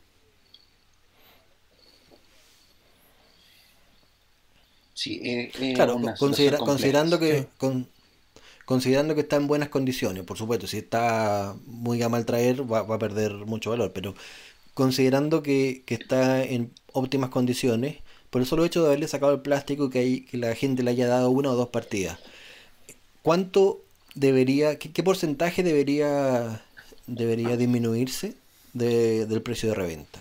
Sí, 4.95 5.21
eh, 5.23 5.53
eh, 5.61 5.75
claro, 5.75 6.01
considerando 6.19 7.21
que 7.21 7.47
considerando 8.65 9.15
que 9.15 9.21
está 9.21 9.37
en 9.37 9.47
buenas 9.47 9.69
condiciones, 9.69 10.25
por 10.25 10.39
supuesto, 10.39 10.67
si 10.67 10.79
está 10.79 11.55
muy 11.67 12.03
a 12.03 12.09
mal 12.09 12.27
traer 12.27 12.69
va, 12.69 12.83
va 12.83 12.97
a 12.97 12.99
perder 12.99 13.33
mucho 13.47 13.71
valor, 13.71 13.93
pero 13.93 14.13
considerando 14.75 15.41
que, 15.41 15.85
que, 15.87 15.95
está 15.95 16.43
en 16.43 16.73
óptimas 16.93 17.31
condiciones, 17.31 17.99
por 18.31 18.41
el 18.41 18.49
solo 18.49 18.65
hecho 18.65 18.81
de 18.81 18.89
haberle 18.89 19.07
sacado 19.07 19.35
el 19.35 19.41
plástico 19.41 19.89
que, 19.89 20.27
que 20.27 20.37
la 20.37 20.57
gente 20.57 20.83
le 20.83 20.91
haya 20.91 21.07
dado 21.07 21.31
una 21.31 21.53
o 21.53 21.55
dos 21.55 21.69
partidas. 21.69 22.19
¿Cuánto 23.23 23.86
debería, 24.17 24.79
qué, 24.79 25.03
porcentaje 25.05 25.63
debería, 25.63 26.63
debería 27.07 27.57
disminuirse 27.57 28.35
del 28.73 29.43
precio 29.43 29.69
de 29.69 29.75
reventa? 29.77 30.21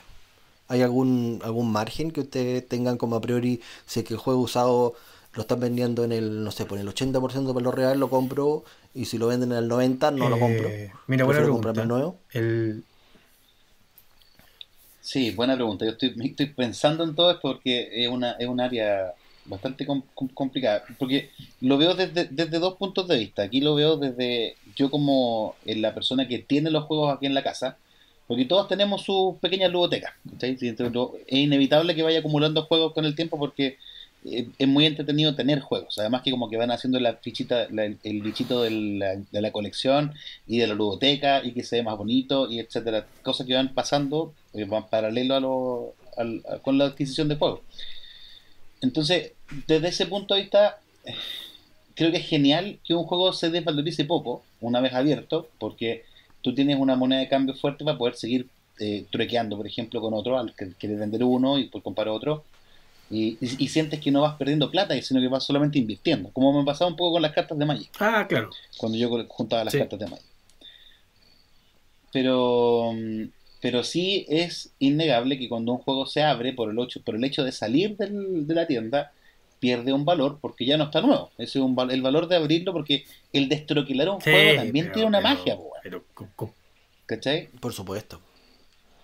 ¿Hay 0.68 0.84
algún, 0.84 1.42
algún 1.44 1.72
margen 1.72 2.12
que 2.12 2.22
ustedes 2.22 2.68
tengan 2.68 2.98
como 2.98 3.16
a 3.16 3.22
priori, 3.22 3.62
si 3.88 4.04
que 4.04 4.14
el 4.14 4.20
juego 4.20 4.42
usado 4.42 4.94
lo 5.34 5.42
están 5.42 5.60
vendiendo 5.60 6.04
en 6.04 6.12
el, 6.12 6.44
no 6.44 6.52
sé, 6.52 6.66
por 6.66 6.78
el 6.78 6.88
80% 6.88 7.48
de 7.48 7.54
valor 7.54 7.76
real 7.76 8.00
lo 8.00 8.10
compro 8.10 8.64
y 8.94 9.06
si 9.06 9.18
lo 9.18 9.28
venden 9.28 9.52
en 9.52 9.58
el 9.58 9.70
90% 9.70 10.12
no 10.14 10.30
lo 10.30 10.40
compro? 10.40 10.70
Eh, 10.70 10.92
mira, 11.08 11.26
buena 11.26 11.42
pregunta. 11.42 11.86
Nuevo. 11.86 12.18
El, 12.32 12.84
Sí, 15.06 15.30
buena 15.30 15.54
pregunta. 15.54 15.86
Yo 15.86 15.92
estoy, 15.92 16.16
estoy 16.24 16.48
pensando 16.48 17.04
en 17.04 17.14
todo 17.14 17.30
esto 17.30 17.42
porque 17.44 18.04
es 18.04 18.10
una 18.10 18.32
es 18.32 18.48
un 18.48 18.60
área 18.60 19.14
bastante 19.46 19.88
complicada. 20.34 20.84
Porque 20.98 21.30
lo 21.62 21.78
veo 21.78 21.94
desde, 21.96 22.26
desde 22.26 22.60
dos 22.60 22.76
puntos 22.76 23.08
de 23.08 23.18
vista. 23.18 23.44
Aquí 23.44 23.62
lo 23.62 23.76
veo 23.76 23.98
desde 23.98 24.56
yo 24.76 24.90
como 24.90 25.56
la 25.66 25.94
persona 25.94 26.28
que 26.28 26.40
tiene 26.40 26.72
los 26.72 26.86
juegos 26.86 27.16
aquí 27.16 27.26
en 27.26 27.34
la 27.34 27.44
casa. 27.44 27.78
Porque 28.28 28.46
todos 28.46 28.68
tenemos 28.68 29.04
sus 29.04 29.36
pequeñas 29.38 29.72
ludotecas. 29.72 30.14
Es 30.42 30.62
inevitable 31.28 31.96
que 31.96 32.04
vaya 32.04 32.20
acumulando 32.20 32.66
juegos 32.66 32.94
con 32.94 33.06
el 33.06 33.16
tiempo 33.16 33.38
porque 33.38 33.78
eh, 34.26 34.50
es 34.58 34.68
muy 34.68 34.86
entretenido 34.86 35.36
tener 35.36 35.60
juegos. 35.60 36.00
Además 36.00 36.24
que 36.24 36.32
como 36.32 36.50
que 36.50 36.58
van 36.58 36.72
haciendo 36.72 37.00
la 37.00 37.18
fichita, 37.18 37.66
el 37.66 38.22
bichito 38.22 38.64
de 38.64 38.72
la, 38.72 39.22
la, 39.32 39.52
colección 39.52 40.14
y 40.48 40.58
de 40.58 40.68
la 40.68 40.74
ludoteca 40.74 41.44
y 41.44 41.52
que 41.52 41.64
se 41.64 41.78
ve 41.78 41.84
más 41.84 41.98
bonito 41.98 42.50
y 42.52 42.60
etcétera. 42.60 43.06
Cosas 43.22 43.46
que 43.46 43.54
van 43.54 43.74
pasando, 43.76 44.34
eh, 44.54 44.66
van 44.66 44.88
paralelo 44.90 45.36
a 45.36 45.40
lo, 45.40 45.94
con 46.64 46.78
la 46.80 46.86
adquisición 46.86 47.28
de 47.28 47.36
juegos. 47.36 47.60
Entonces, 48.82 49.34
desde 49.68 49.88
ese 49.88 50.06
punto 50.06 50.36
de 50.36 50.42
vista, 50.42 50.80
creo 51.96 52.12
que 52.12 52.18
es 52.18 52.28
genial 52.28 52.80
que 52.84 52.94
un 52.94 53.04
juego 53.04 53.34
se 53.34 53.50
desvalorice 53.50 54.06
poco 54.06 54.44
una 54.62 54.82
vez 54.82 54.94
abierto, 54.94 55.50
porque 55.60 56.06
tú 56.42 56.54
tienes 56.54 56.78
una 56.80 56.96
moneda 56.96 57.20
de 57.20 57.30
cambio 57.30 57.56
fuerte 57.56 57.84
para 57.84 57.98
poder 57.98 58.16
seguir 58.16 58.48
eh, 58.80 59.06
truequeando, 59.12 59.58
por 59.58 59.68
ejemplo, 59.68 60.02
con 60.02 60.14
otro, 60.14 60.38
al 60.38 60.54
que 60.56 60.72
quieres 60.74 61.00
vender 61.00 61.24
uno 61.24 61.58
y 61.58 61.66
pues 61.66 61.84
comprar 61.84 62.08
otro 62.08 62.44
y, 63.10 63.38
sientes 63.68 64.00
que 64.00 64.12
no 64.12 64.22
vas 64.22 64.36
perdiendo 64.36 64.72
plata, 64.72 65.00
sino 65.02 65.22
que 65.22 65.28
vas 65.28 65.44
solamente 65.44 65.78
invirtiendo. 65.78 66.30
Como 66.32 66.58
me 66.58 66.66
pasaba 66.66 66.90
un 66.90 66.98
poco 66.98 67.14
con 67.14 67.22
las 67.22 67.34
cartas 67.34 67.58
de 67.58 67.66
Magic. 67.66 67.90
Ah, 68.00 68.26
claro. 68.28 68.50
Cuando 68.78 68.98
yo 68.98 69.10
juntaba 69.28 69.64
las 69.64 69.76
cartas 69.76 70.00
de 70.00 70.08
Magic. 70.08 70.26
Pero, 72.12 72.94
pero 73.62 73.84
sí 73.84 74.26
es 74.28 74.72
innegable 74.80 75.38
que 75.38 75.50
cuando 75.50 75.74
un 75.74 75.80
juego 75.80 76.06
se 76.06 76.24
abre 76.24 76.54
por 76.54 76.72
el, 76.72 76.80
hecho, 76.80 77.02
por 77.02 77.16
el 77.16 77.24
hecho 77.24 77.44
de 77.44 77.52
salir 77.52 77.96
del, 77.98 78.48
de 78.48 78.56
la 78.56 78.68
tienda, 78.68 79.12
pierde 79.60 79.94
un 79.94 80.06
valor 80.06 80.38
porque 80.42 80.66
ya 80.66 80.78
no 80.78 80.86
está 80.86 81.02
nuevo. 81.02 81.32
Ese 81.38 81.60
es 81.60 81.64
un, 81.64 81.76
el 81.90 82.02
valor 82.02 82.28
de 82.28 82.36
abrirlo 82.36 82.74
porque 82.74 83.06
el 83.34 83.50
destroquilar 83.50 84.10
un 84.10 84.20
juego 84.20 84.56
también 84.56 84.92
tiene 84.92 85.08
una 85.08 85.22
magia. 85.22 85.58
Pero, 85.84 86.04
¿Cachai? 87.06 87.48
Por 87.60 87.74
supuesto. 87.74 88.20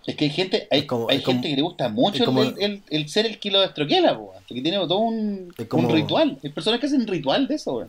Es 0.06 0.16
que 0.16 0.24
hay 0.24 0.30
gente, 0.30 0.66
hay, 0.70 0.86
hay 1.08 1.22
gente 1.22 1.48
que 1.48 1.54
le 1.54 1.62
gusta 1.62 1.88
mucho 1.88 2.24
el, 2.58 2.82
el, 2.90 3.08
ser 3.08 3.24
el 3.24 3.38
kilo 3.38 3.60
de 3.60 3.66
estroquela, 3.66 4.18
porque 4.18 4.60
tiene 4.60 4.78
todo 4.78 4.98
un, 4.98 5.54
un, 5.70 5.90
ritual. 5.90 6.38
Hay 6.42 6.50
personas 6.50 6.80
que 6.80 6.86
hacen 6.86 7.06
ritual 7.06 7.46
de 7.46 7.54
eso, 7.54 7.86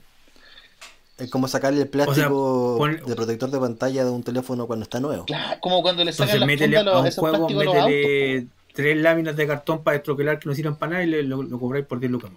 Es 1.17 1.31
como 1.31 1.47
sacarle 1.47 1.81
el 1.81 1.87
plástico 1.87 2.79
de 2.87 3.15
protector 3.15 3.49
de 3.49 3.59
pantalla 3.59 4.05
de 4.05 4.11
un 4.11 4.21
teléfono 4.21 4.67
cuando 4.67 4.83
está 4.83 4.99
nuevo. 4.99 5.25
Claro, 5.25 5.59
como 5.59 5.81
cuando 5.81 6.03
le 6.03 6.13
sacan 6.13 6.39
la 6.39 6.47
funda 6.47 6.83
los, 6.83 7.05
esos 7.07 7.19
juego, 7.19 7.47
plásticos 7.47 7.65
los 7.65 7.75
autos. 7.75 8.49
Tres 8.73 8.97
láminas 8.97 9.35
de 9.35 9.45
cartón 9.45 9.83
para 9.83 9.97
estroquelar 9.97 10.39
que 10.39 10.49
no 10.49 10.55
sirven 10.55 10.75
para 10.75 10.93
nada 10.93 11.03
y 11.03 11.23
lo, 11.23 11.43
lo 11.43 11.59
cobráis 11.59 11.85
por 11.85 11.99
10 11.99 12.11
lucas. 12.11 12.31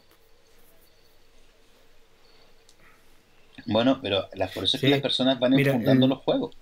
Bueno, 3.66 3.98
pero 4.00 4.28
las, 4.34 4.52
por 4.52 4.64
eso 4.64 4.76
es 4.76 4.80
que 4.80 4.88
las 4.88 5.00
personas 5.00 5.38
van 5.40 5.54
enfundando 5.54 6.06
los 6.06 6.18
juegos. 6.18 6.56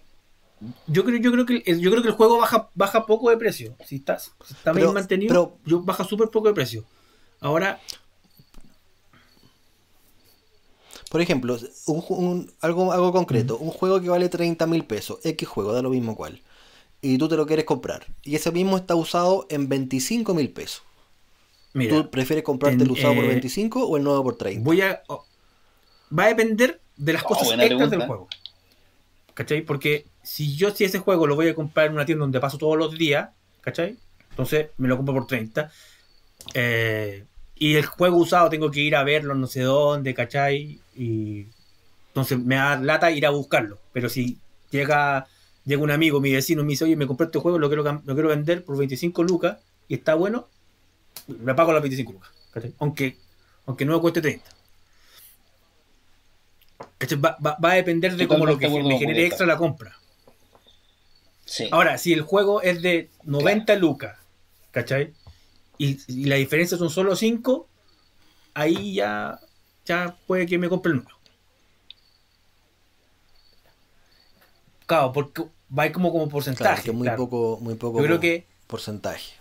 Yo 0.86 1.04
creo, 1.04 1.20
yo 1.20 1.32
creo 1.32 1.46
que 1.46 1.62
yo 1.78 1.90
creo 1.90 2.02
que 2.02 2.08
el 2.08 2.14
juego 2.14 2.38
baja, 2.38 2.70
baja 2.74 3.06
poco 3.06 3.30
de 3.30 3.36
precio. 3.36 3.76
Si 3.84 3.96
está, 3.96 4.18
está 4.48 4.72
bien 4.72 4.92
mantenido, 4.92 5.58
yo 5.66 5.82
baja 5.82 6.04
súper 6.04 6.28
poco 6.28 6.48
de 6.48 6.54
precio. 6.54 6.84
Ahora. 7.40 7.80
Por 11.10 11.20
ejemplo, 11.20 11.56
un, 11.86 12.50
algo, 12.60 12.90
algo 12.90 13.12
concreto, 13.12 13.56
un 13.58 13.70
juego 13.70 14.00
que 14.00 14.08
vale 14.08 14.28
30 14.28 14.66
mil 14.66 14.84
pesos, 14.84 15.20
X 15.22 15.46
juego, 15.46 15.72
da 15.72 15.80
lo 15.80 15.90
mismo 15.90 16.16
cual, 16.16 16.42
y 17.00 17.18
tú 17.18 17.28
te 17.28 17.36
lo 17.36 17.46
quieres 17.46 17.66
comprar, 17.66 18.04
y 18.24 18.34
ese 18.34 18.50
mismo 18.50 18.76
está 18.76 18.96
usado 18.96 19.46
en 19.48 19.68
25 19.68 20.34
mil 20.34 20.50
pesos. 20.50 20.82
¿Tú 21.72 22.10
prefieres 22.10 22.44
comprarte 22.44 22.82
el 22.82 22.90
usado 22.90 23.14
por 23.14 23.26
25 23.26 23.78
eh, 23.78 23.82
o 23.86 23.96
el 23.96 24.02
nuevo 24.02 24.24
por 24.24 24.36
30? 24.36 24.64
Voy 24.64 24.80
a. 24.80 25.02
Oh, 25.08 25.24
va 26.16 26.24
a 26.24 26.28
depender 26.28 26.80
de 26.96 27.12
las 27.12 27.22
oh, 27.24 27.28
cosas 27.28 27.58
extras 27.58 27.90
del 27.90 28.06
juego. 28.06 28.28
¿Cachai? 29.34 29.62
Porque 29.62 30.06
si 30.22 30.56
yo 30.56 30.70
si 30.70 30.84
ese 30.84 30.98
juego 30.98 31.26
lo 31.26 31.34
voy 31.34 31.48
a 31.48 31.54
comprar 31.54 31.86
en 31.86 31.94
una 31.94 32.06
tienda 32.06 32.22
donde 32.22 32.40
paso 32.40 32.58
todos 32.58 32.76
los 32.76 32.96
días, 32.96 33.30
¿cachai? 33.60 33.96
Entonces 34.30 34.68
me 34.78 34.88
lo 34.88 34.96
compro 34.96 35.14
por 35.14 35.26
30. 35.26 35.70
Eh, 36.54 37.24
y 37.56 37.74
el 37.76 37.86
juego 37.86 38.16
usado 38.16 38.50
tengo 38.50 38.70
que 38.70 38.80
ir 38.80 38.96
a 38.96 39.04
verlo 39.04 39.34
no 39.34 39.46
sé 39.46 39.62
dónde, 39.62 40.14
¿cachai? 40.14 40.80
Y 40.96 41.46
entonces 42.08 42.38
me 42.38 42.56
da 42.56 42.76
lata 42.76 43.10
ir 43.10 43.26
a 43.26 43.30
buscarlo. 43.30 43.78
Pero 43.92 44.08
si 44.08 44.38
llega, 44.70 45.26
llega 45.64 45.82
un 45.82 45.90
amigo, 45.90 46.20
mi 46.20 46.32
vecino, 46.32 46.62
me 46.62 46.70
dice, 46.70 46.84
oye, 46.84 46.96
me 46.96 47.06
compré 47.06 47.26
este 47.26 47.38
juego, 47.38 47.58
lo 47.58 47.68
quiero, 47.68 47.82
lo 47.82 48.14
quiero 48.14 48.28
vender 48.28 48.64
por 48.64 48.76
25 48.76 49.22
lucas 49.22 49.58
y 49.88 49.94
está 49.94 50.14
bueno, 50.14 50.48
me 51.26 51.54
pago 51.54 51.72
las 51.72 51.82
25 51.82 52.12
lucas. 52.12 52.30
¿cachai? 52.52 52.74
Aunque, 52.78 53.16
aunque 53.66 53.84
no 53.84 53.94
me 53.94 54.00
cueste 54.00 54.20
30. 54.20 54.44
Va, 57.12 57.36
va, 57.40 57.70
a 57.70 57.74
depender 57.74 58.16
de 58.16 58.28
cómo 58.28 58.46
lo 58.46 58.58
que 58.58 58.68
me 58.68 58.98
genere 58.98 59.26
extra 59.26 59.46
la 59.46 59.56
compra. 59.56 59.96
Ahora, 61.70 61.98
si 61.98 62.12
el 62.12 62.22
juego 62.22 62.62
es 62.62 62.82
de 62.82 63.10
90 63.24 63.76
lucas, 63.76 64.18
¿cachai? 64.70 65.12
Y, 65.78 66.26
la 66.26 66.36
diferencia 66.36 66.78
son 66.78 66.90
solo 66.90 67.16
5, 67.16 67.68
ahí 68.54 68.94
ya, 68.94 69.38
ya 69.84 70.16
puede 70.26 70.46
que 70.46 70.58
me 70.58 70.68
compre 70.68 70.92
el 70.92 70.98
número. 70.98 71.16
Claro, 74.86 75.12
porque 75.12 75.44
va 75.76 75.90
como, 75.92 76.12
como 76.12 76.28
porcentaje. 76.28 76.92
muy 76.92 77.08
poco, 77.10 77.58
muy 77.60 77.74
poco 77.74 77.98
Yo 77.98 78.04
creo 78.06 78.20
que, 78.20 78.46
porcentaje. 78.66 79.34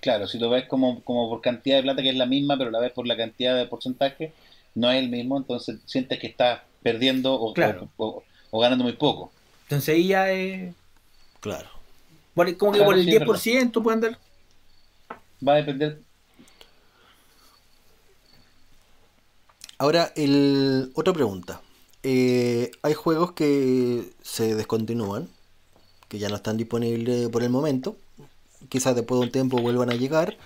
Claro, 0.00 0.28
si 0.28 0.38
lo 0.38 0.48
ves 0.48 0.66
como, 0.66 1.02
como 1.02 1.28
por 1.28 1.40
cantidad 1.40 1.76
de 1.76 1.82
plata 1.82 2.02
que 2.02 2.10
es 2.10 2.16
la 2.16 2.26
misma, 2.26 2.56
pero 2.56 2.70
la 2.70 2.78
ves 2.78 2.92
por 2.92 3.06
la 3.06 3.16
cantidad 3.16 3.56
de 3.56 3.66
porcentaje, 3.66 4.32
no 4.74 4.90
es 4.90 5.02
el 5.02 5.08
mismo, 5.08 5.36
entonces 5.38 5.80
sientes 5.86 6.18
que 6.18 6.28
estás 6.28 6.60
perdiendo 6.82 7.34
o, 7.34 7.54
o, 8.50 8.60
ganando 8.60 8.84
muy 8.84 8.94
poco. 8.94 9.32
Entonces 9.64 9.94
ahí 9.94 10.08
ya 10.08 10.30
es. 10.30 10.74
Claro. 11.40 11.68
como 12.58 12.72
que 12.72 12.82
por 12.82 12.98
el 12.98 13.06
10% 13.06 13.82
puede 13.82 13.94
andar. 13.94 14.18
Va 15.46 15.54
a 15.54 15.56
depender. 15.56 16.00
Ahora, 19.78 20.12
el... 20.16 20.90
otra 20.94 21.12
pregunta. 21.12 21.60
Eh, 22.02 22.70
hay 22.82 22.94
juegos 22.94 23.32
que 23.32 24.10
se 24.22 24.54
descontinúan, 24.54 25.28
que 26.08 26.18
ya 26.18 26.28
no 26.28 26.36
están 26.36 26.56
disponibles 26.56 27.28
por 27.28 27.42
el 27.42 27.50
momento. 27.50 27.96
Quizás 28.68 28.96
después 28.96 29.20
de 29.20 29.26
un 29.26 29.32
tiempo 29.32 29.58
vuelvan 29.58 29.90
a 29.90 29.94
llegar 29.94 30.36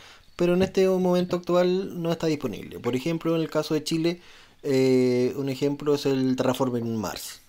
pero 0.43 0.55
en 0.55 0.63
este 0.63 0.89
momento 0.89 1.37
actual 1.37 2.03
no 2.03 2.11
está 2.11 2.27
disponible. 2.27 2.81
Por 2.81 2.97
ejemplo, 2.97 3.37
en 3.37 3.43
el 3.43 3.49
caso 3.49 3.75
de 3.75 3.85
Chile, 3.85 4.21
eh, 4.65 5.33
un 5.37 5.49
ejemplo 5.49 5.95
es 5.95 6.05
el 6.05 6.35
Terraforming 6.35 6.97
Mars. 6.97 7.43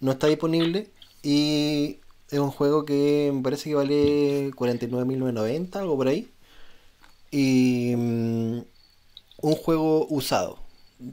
No 0.00 0.12
está 0.12 0.26
disponible 0.26 0.88
y 1.22 1.98
es 2.30 2.38
un 2.38 2.50
juego 2.50 2.86
que 2.86 3.30
me 3.34 3.42
parece 3.42 3.68
que 3.68 3.74
vale 3.74 4.50
49.990, 4.52 5.76
algo 5.76 5.98
por 5.98 6.08
ahí. 6.08 6.30
Y 7.30 7.92
mm, 7.94 8.60
un 9.42 9.54
juego 9.56 10.06
usado, 10.08 10.60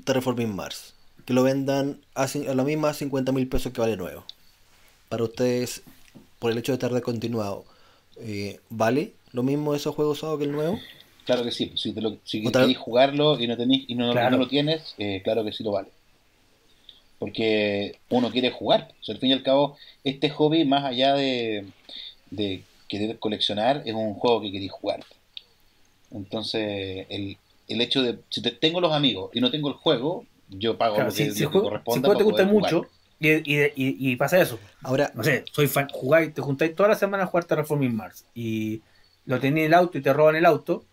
Terraforming 0.06 0.56
Mars, 0.56 0.94
que 1.26 1.34
lo 1.34 1.44
vendan 1.44 2.00
a, 2.14 2.26
la 2.56 2.64
misma 2.64 2.92
50.000 2.92 3.50
pesos 3.50 3.74
que 3.74 3.82
vale 3.82 3.98
nuevo. 3.98 4.24
Para 5.10 5.26
ustedes, 5.26 5.82
por 6.40 6.54
el 6.54 6.58
hecho 6.58 6.72
de 6.72 6.76
estar 6.76 6.94
descontinuado, 6.94 7.66
eh, 8.16 8.62
¿vale 8.70 9.14
lo 9.36 9.44
mismo 9.44 9.76
esos 9.76 9.94
juegos 9.94 10.18
usados 10.18 10.40
que 10.40 10.46
el 10.46 10.54
nuevo? 10.54 10.80
Claro 11.26 11.44
que 11.44 11.52
sí, 11.52 11.72
si, 11.76 11.92
te 11.92 12.02
lo, 12.02 12.18
si 12.24 12.42
queréis 12.44 12.78
jugarlo 12.78 13.40
y 13.40 13.48
no 13.48 13.58
tenéis 13.58 13.84
y 13.88 13.96
no, 13.96 14.14
lo 14.14 14.48
tienes, 14.48 14.96
eh, 14.98 15.22
claro 15.24 15.44
que 15.44 15.52
sí 15.52 15.64
lo 15.64 15.72
vale. 15.72 15.90
Porque 17.20 17.98
uno 18.10 18.32
quiere 18.32 18.52
jugar. 18.52 18.94
al 19.08 19.18
fin 19.18 19.32
y 19.32 19.34
al 19.34 19.44
cabo, 19.44 19.78
este 20.04 20.30
hobby, 20.30 20.64
más 20.66 20.86
allá 20.86 21.16
de, 21.16 21.66
de 22.30 22.64
querer 22.88 23.20
coleccionar, 23.20 23.82
es 23.86 23.94
un 23.94 24.14
juego 24.14 24.42
que 24.42 24.52
queréis 24.52 24.72
jugar. 24.72 25.04
Entonces, 26.12 27.08
el, 27.10 27.38
el 27.68 27.82
hecho 27.82 28.02
de, 28.02 28.20
si 28.30 28.42
tengo 28.42 28.80
los 28.80 28.94
amigos 28.94 29.32
y 29.34 29.42
no 29.42 29.52
tengo 29.52 29.70
el 29.70 29.76
juego, 29.76 30.26
yo 30.50 30.78
pago 30.78 30.98
lo 30.98 31.06
que, 31.06 31.12
si, 31.12 31.44
el 31.44 31.46
juego, 31.48 31.82
te 32.18 32.24
gusta 32.24 32.46
mucho, 32.46 32.86
y, 33.20 33.30
y, 33.32 33.72
y, 33.76 34.16
pasa 34.16 34.40
eso. 34.40 34.60
Ahora, 34.84 35.12
no 35.16 35.24
sé, 35.24 35.44
soy 35.52 35.68
fan, 35.68 35.88
jugáis, 35.92 36.34
te 36.34 36.42
juntáis 36.42 36.76
toda 36.76 36.90
la 36.90 36.96
semana 36.96 37.24
a 37.24 37.28
jugar 37.28 37.46
Terraforming 37.46 37.96
Mars 37.96 38.26
y 38.36 38.82
lo 39.26 39.40
tenés 39.40 39.62
en 39.62 39.66
el 39.68 39.74
auto 39.74 39.98
y 39.98 40.02
te 40.02 40.14
roban 40.14 40.36
el 40.36 40.46
auto, 40.46 40.86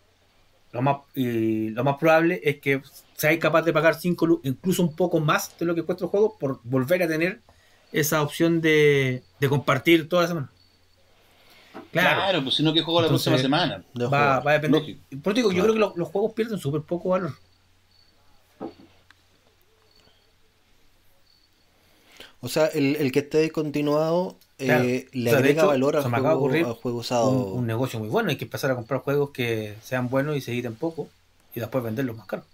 lo 0.73 0.83
más, 0.83 0.99
y 1.15 1.71
lo 1.71 1.85
más 1.85 1.97
probable 1.99 2.41
es 2.43 2.61
que 2.61 2.83
seáis 3.15 3.39
capaz 3.39 3.63
de 3.63 3.73
pagar 3.73 3.95
5 3.95 4.41
incluso 4.45 4.83
un 4.83 4.97
poco 4.97 5.21
más 5.21 5.57
de 5.59 5.67
lo 5.67 5.75
que 5.75 5.83
cuesta 5.83 6.05
el 6.05 6.11
juego 6.11 6.37
por 6.39 6.61
volver 6.65 7.03
a 7.03 7.09
tener 7.09 7.41
esa 7.93 8.23
opción 8.23 8.61
de, 8.61 9.23
de 9.39 9.49
compartir 9.49 10.09
toda 10.09 10.23
la 10.23 10.29
semana. 10.29 10.51
Claro, 11.91 12.43
pues 12.43 12.55
si 12.55 12.63
no, 12.63 12.73
que 12.73 12.81
juego 12.81 13.03
la 13.03 13.09
próxima 13.09 13.39
semana? 13.39 13.85
Va, 14.01 14.41
va, 14.41 14.51
a 14.51 14.55
depender. 14.55 14.97
Por 15.23 15.35
digo, 15.35 15.53
yo 15.53 15.63
creo 15.63 15.75
que 15.75 15.99
los, 15.99 16.09
juegos 16.09 16.33
pierden 16.33 16.59
súper 16.59 16.83
poco 16.83 17.11
valor. 17.11 17.35
O 22.41 22.49
sea, 22.49 22.67
el, 22.67 22.97
el 22.97 23.13
que 23.13 23.21
esté 23.21 23.51
continuado 23.51 24.37
eh, 24.63 25.09
le 25.13 25.31
agrega 25.31 25.65
valor 25.65 25.97
al 25.97 26.05
juego, 26.05 26.99
usado. 26.99 27.31
Un, 27.31 27.67
negocio 27.67 27.99
muy 27.99 28.09
bueno. 28.09 28.31
Hay 28.31 28.37
que 28.37 28.45
empezar 28.45 28.71
a 28.71 28.75
comprar 28.75 29.01
juegos 29.01 29.31
que 29.31 29.75
sean 29.83 30.09
buenos 30.09 30.37
y 30.37 30.41
se 30.41 30.53
editen 30.53 30.75
poco 30.75 31.09
y 31.55 31.61
después 31.61 31.83
venderlos 31.85 32.17
más 32.17 32.27
caro. 32.27 32.45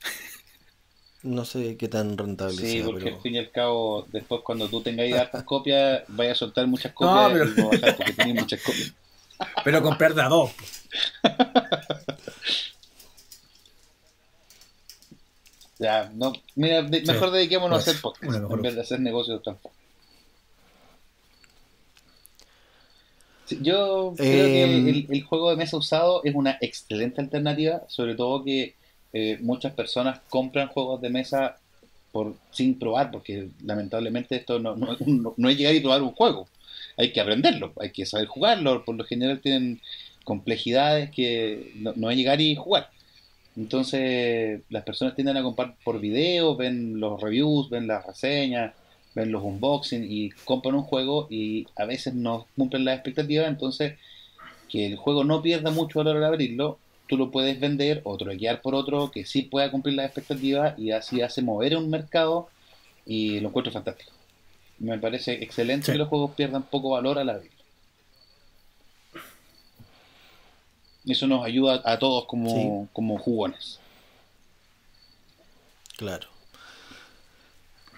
No 1.22 1.44
sé 1.44 1.76
qué 1.76 1.88
tan 1.88 2.16
rentable 2.16 2.56
Sí, 2.56 2.80
porque 2.84 3.08
al 3.08 3.20
fin 3.20 3.34
y 3.34 3.38
al 3.38 3.50
cabo, 3.50 4.06
después 4.12 4.40
cuando 4.42 4.68
tú 4.68 4.80
tengas 4.80 5.12
hartas 5.20 5.42
copias, 5.44 6.02
vayas 6.08 6.36
a 6.36 6.38
soltar 6.38 6.66
muchas 6.66 6.92
copias 6.92 7.32
pero... 7.32 7.44
y 7.44 7.54
no 7.56 7.68
bajar 7.70 7.96
porque 7.96 8.12
tenés 8.12 8.34
muchas 8.34 8.62
copias. 8.62 8.92
Pero 9.64 9.80
comprar 9.82 10.14
de 10.14 10.22
a 10.22 10.28
dos. 10.28 10.50
Ya, 15.78 16.10
no, 16.14 16.32
mira, 16.56 16.82
mejor 16.82 17.30
dediquémonos 17.30 17.78
a 17.78 17.80
hacer 17.80 18.00
podcast 18.00 18.50
en 18.50 18.62
vez 18.62 18.74
de 18.74 18.80
hacer 18.80 19.00
negocios 19.00 19.38
otra 19.38 19.56
yo 23.56 24.14
creo 24.16 24.16
que 24.16 24.64
eh, 24.64 25.06
el, 25.08 25.22
juego 25.22 25.50
de 25.50 25.56
mesa 25.56 25.76
usado 25.76 26.22
es 26.24 26.34
una 26.34 26.58
excelente 26.60 27.20
alternativa, 27.20 27.82
sobre 27.88 28.14
todo 28.14 28.44
que 28.44 28.74
eh, 29.12 29.38
muchas 29.40 29.72
personas 29.72 30.20
compran 30.28 30.68
juegos 30.68 31.00
de 31.00 31.10
mesa 31.10 31.56
por 32.12 32.34
sin 32.50 32.78
probar, 32.78 33.10
porque 33.10 33.48
lamentablemente 33.64 34.36
esto 34.36 34.58
no, 34.58 34.76
no, 34.76 34.96
no, 35.36 35.48
es 35.48 35.56
llegar 35.56 35.74
y 35.74 35.80
probar 35.80 36.02
un 36.02 36.12
juego, 36.12 36.48
hay 36.96 37.12
que 37.12 37.20
aprenderlo, 37.20 37.72
hay 37.80 37.90
que 37.90 38.06
saber 38.06 38.26
jugarlo, 38.26 38.84
por 38.84 38.96
lo 38.96 39.04
general 39.04 39.40
tienen 39.40 39.80
complejidades 40.24 41.10
que 41.10 41.72
no, 41.76 42.10
es 42.10 42.16
llegar 42.16 42.40
y 42.40 42.54
jugar. 42.54 42.90
Entonces 43.58 44.60
las 44.70 44.84
personas 44.84 45.16
tienden 45.16 45.36
a 45.36 45.42
comprar 45.42 45.74
por 45.82 45.98
video, 45.98 46.54
ven 46.54 47.00
los 47.00 47.20
reviews, 47.20 47.68
ven 47.68 47.88
las 47.88 48.06
reseñas, 48.06 48.72
ven 49.16 49.32
los 49.32 49.42
unboxing 49.42 50.06
y 50.08 50.30
compran 50.44 50.76
un 50.76 50.84
juego 50.84 51.26
y 51.28 51.66
a 51.74 51.84
veces 51.84 52.14
no 52.14 52.46
cumplen 52.56 52.84
las 52.84 52.94
expectativas, 52.94 53.48
entonces 53.48 53.98
que 54.68 54.86
el 54.86 54.96
juego 54.96 55.24
no 55.24 55.42
pierda 55.42 55.72
mucho 55.72 55.98
valor 55.98 56.18
al 56.18 56.24
abrirlo, 56.24 56.78
tú 57.08 57.16
lo 57.16 57.32
puedes 57.32 57.58
vender 57.58 58.00
o 58.04 58.16
troquear 58.16 58.62
por 58.62 58.76
otro 58.76 59.10
que 59.10 59.24
sí 59.24 59.42
pueda 59.42 59.72
cumplir 59.72 59.96
las 59.96 60.06
expectativas 60.06 60.78
y 60.78 60.92
así 60.92 61.20
hace 61.20 61.42
mover 61.42 61.76
un 61.76 61.90
mercado 61.90 62.48
y 63.06 63.40
lo 63.40 63.48
encuentro 63.48 63.72
fantástico. 63.72 64.12
Me 64.78 64.98
parece 64.98 65.42
excelente 65.42 65.90
que 65.90 65.98
los 65.98 66.06
juegos 66.06 66.30
pierdan 66.36 66.62
poco 66.62 66.90
valor 66.90 67.18
al 67.18 67.30
abrirlo. 67.30 67.57
Eso 71.08 71.26
nos 71.26 71.44
ayuda 71.44 71.80
a 71.84 71.98
todos 71.98 72.26
como, 72.26 72.88
como 72.92 73.18
jugones. 73.18 73.80
Claro. 75.96 76.28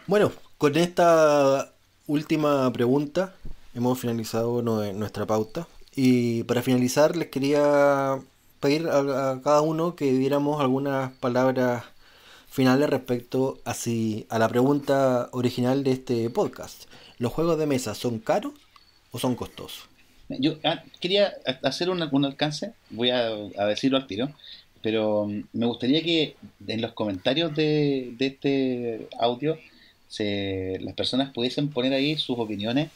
Bueno, 0.06 0.32
con 0.56 0.76
esta 0.76 1.72
última 2.06 2.72
pregunta 2.72 3.34
hemos 3.74 3.98
finalizado 3.98 4.62
nuestra 4.62 5.26
pauta. 5.26 5.66
Y 5.94 6.44
para 6.44 6.62
finalizar 6.62 7.16
les 7.16 7.28
quería 7.28 8.18
pedir 8.60 8.88
a, 8.88 9.40
cada 9.42 9.60
uno 9.60 9.96
que 9.96 10.12
diéramos 10.12 10.60
algunas 10.60 11.12
palabras 11.18 11.84
finales 12.48 12.88
respecto 12.90 13.58
así 13.64 14.26
a 14.28 14.38
la 14.38 14.48
pregunta 14.48 15.28
original 15.32 15.84
de 15.84 15.92
este 15.92 16.30
podcast. 16.30 16.84
¿Los 17.18 17.32
juegos 17.32 17.58
de 17.58 17.66
mesa 17.66 17.94
son 17.94 18.18
caros 18.18 18.54
o 19.12 19.18
son 19.18 19.34
costosos? 19.34 19.89
Yo 20.38 20.56
ah, 20.64 20.82
quería 21.00 21.34
hacer 21.62 21.90
un, 21.90 22.02
alcance, 22.24 22.72
voy 22.90 23.10
a, 23.10 23.30
decirlo 23.66 23.96
al 23.96 24.06
tiro, 24.06 24.30
pero 24.82 25.26
mm, 25.26 25.42
me 25.52 25.66
gustaría 25.66 26.02
que 26.02 26.36
en 26.66 26.80
los 26.80 26.92
comentarios 26.92 27.54
de, 27.54 28.14
este 28.18 29.08
audio 29.18 29.58
se, 30.08 30.78
las 30.80 30.94
personas 30.94 31.32
pudiesen 31.32 31.70
poner 31.70 31.92
ahí 31.92 32.16
sus 32.16 32.38
opiniones 32.38 32.90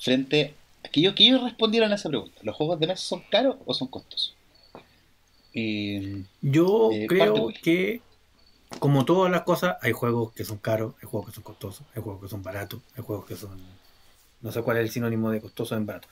frente 0.00 0.54
a 0.84 0.88
que 0.88 1.00
ellos, 1.00 1.14
que 1.14 1.24
ellos 1.24 1.42
respondieran 1.42 1.92
a 1.92 1.94
esa 1.94 2.08
pregunta. 2.08 2.40
¿Los 2.42 2.56
juegos 2.56 2.80
de 2.80 2.86
mesa 2.86 3.02
son 3.02 3.22
caros 3.30 3.56
o 3.64 3.74
son 3.74 3.88
costosos? 3.88 4.34
Yo 6.42 6.90
eh, 6.92 7.06
creo 7.08 7.52
que, 7.62 8.00
como 8.80 9.04
todas 9.04 9.30
las 9.30 9.42
cosas, 9.42 9.76
hay 9.82 9.92
juegos 9.92 10.32
que 10.32 10.44
son 10.44 10.58
caros, 10.58 10.94
hay 11.00 11.08
juegos 11.08 11.28
que 11.28 11.34
son 11.34 11.44
costosos, 11.44 11.86
hay 11.94 12.02
juegos 12.02 12.22
que 12.22 12.28
son 12.28 12.42
baratos, 12.42 12.80
hay 12.96 13.04
juegos 13.04 13.26
que 13.26 13.36
son... 13.36 13.60
No 14.40 14.50
sé 14.50 14.62
cuál 14.62 14.78
es 14.78 14.82
el 14.82 14.90
sinónimo 14.90 15.30
de 15.30 15.40
costoso 15.40 15.76
en 15.76 15.86
barato. 15.86 16.08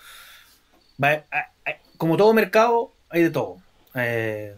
Como 1.97 2.17
todo 2.17 2.33
mercado, 2.35 2.93
hay 3.09 3.23
de 3.23 3.31
todo. 3.31 3.59
Eh, 3.95 4.55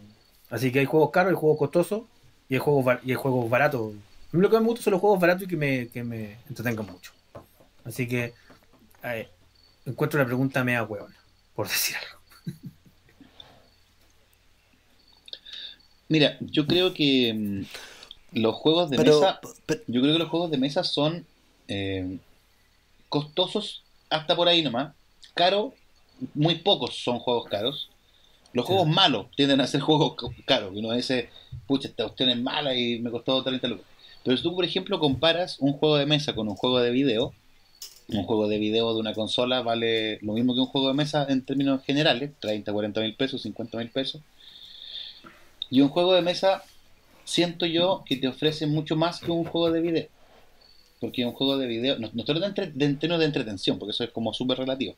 así 0.49 0.71
que 0.71 0.79
hay 0.79 0.85
juegos 0.85 1.11
caros, 1.11 1.31
hay 1.31 1.37
juegos 1.37 1.59
costosos 1.59 2.03
y 2.49 2.55
hay 2.55 2.59
juegos, 2.59 2.99
y 3.03 3.11
hay 3.11 3.15
juegos 3.15 3.49
baratos. 3.49 3.93
Lo 4.31 4.49
que 4.49 4.59
me 4.59 4.65
gusta 4.65 4.83
son 4.83 4.91
los 4.91 5.01
juegos 5.01 5.19
baratos 5.19 5.43
y 5.43 5.47
que 5.47 5.57
me, 5.57 5.87
que 5.87 6.03
me 6.03 6.37
entretengan 6.49 6.85
mucho. 6.85 7.11
Así 7.83 8.07
que 8.07 8.33
eh, 9.03 9.29
encuentro 9.85 10.19
la 10.19 10.25
pregunta 10.25 10.63
mea 10.63 10.83
huevona, 10.83 11.15
por 11.55 11.67
decir 11.67 11.95
algo. 11.95 12.59
Mira, 16.09 16.37
yo 16.41 16.67
creo 16.67 16.93
que 16.93 17.33
mm, 17.33 18.39
los 18.39 18.55
juegos 18.55 18.89
de 18.89 18.97
mesa, 18.97 19.39
yo 19.87 20.01
creo 20.01 20.13
que 20.13 20.19
los 20.19 20.29
juegos 20.29 20.51
de 20.51 20.57
mesa 20.57 20.83
son 20.83 21.25
eh, 21.67 22.17
costosos 23.09 23.83
hasta 24.09 24.35
por 24.35 24.47
ahí 24.47 24.61
nomás. 24.63 24.93
Caro, 25.33 25.73
muy 26.33 26.55
pocos 26.55 26.95
son 27.03 27.19
juegos 27.19 27.45
caros. 27.45 27.89
Los 28.53 28.65
juegos 28.65 28.87
malos 28.87 29.27
tienden 29.35 29.61
a 29.61 29.67
ser 29.67 29.81
juegos 29.81 30.15
caros. 30.45 30.71
Uno 30.75 30.91
dice, 30.93 31.29
pucha, 31.67 31.87
esta 31.87 32.03
cuestión 32.03 32.29
es 32.29 32.37
mala 32.37 32.75
y 32.75 32.99
me 32.99 33.11
costó 33.11 33.43
30 33.43 33.67
lucas. 33.67 33.85
Pero 34.23 34.37
si 34.37 34.43
tú, 34.43 34.55
por 34.55 34.65
ejemplo, 34.65 34.99
comparas 34.99 35.57
un 35.59 35.73
juego 35.73 35.97
de 35.97 36.05
mesa 36.05 36.33
con 36.33 36.47
un 36.47 36.55
juego 36.55 36.79
de 36.79 36.91
video, 36.91 37.33
un 38.07 38.23
juego 38.23 38.47
de 38.47 38.57
video 38.57 38.93
de 38.93 38.99
una 38.99 39.13
consola 39.13 39.61
vale 39.61 40.19
lo 40.21 40.33
mismo 40.33 40.53
que 40.53 40.59
un 40.59 40.67
juego 40.67 40.89
de 40.89 40.93
mesa 40.93 41.25
en 41.29 41.43
términos 41.43 41.83
generales, 41.83 42.31
30, 42.39 42.71
40 42.71 43.01
mil 43.01 43.15
pesos, 43.15 43.41
50 43.41 43.77
mil 43.77 43.89
pesos. 43.89 44.21
Y 45.69 45.81
un 45.81 45.89
juego 45.89 46.13
de 46.13 46.21
mesa, 46.21 46.63
siento 47.23 47.65
yo 47.65 48.03
que 48.05 48.17
te 48.17 48.27
ofrece 48.27 48.67
mucho 48.67 48.95
más 48.95 49.19
que 49.19 49.31
un 49.31 49.45
juego 49.45 49.71
de 49.71 49.81
video. 49.81 50.07
Porque 50.99 51.25
un 51.25 51.33
juego 51.33 51.57
de 51.57 51.67
video, 51.67 51.99
no, 51.99 52.07
estoy 52.07 52.39
de, 52.39 52.85
en 52.85 52.99
términos 52.99 53.19
de 53.19 53.25
entretención, 53.25 53.77
porque 53.77 53.91
eso 53.91 54.03
es 54.03 54.11
como 54.11 54.33
súper 54.33 54.57
relativo, 54.57 54.95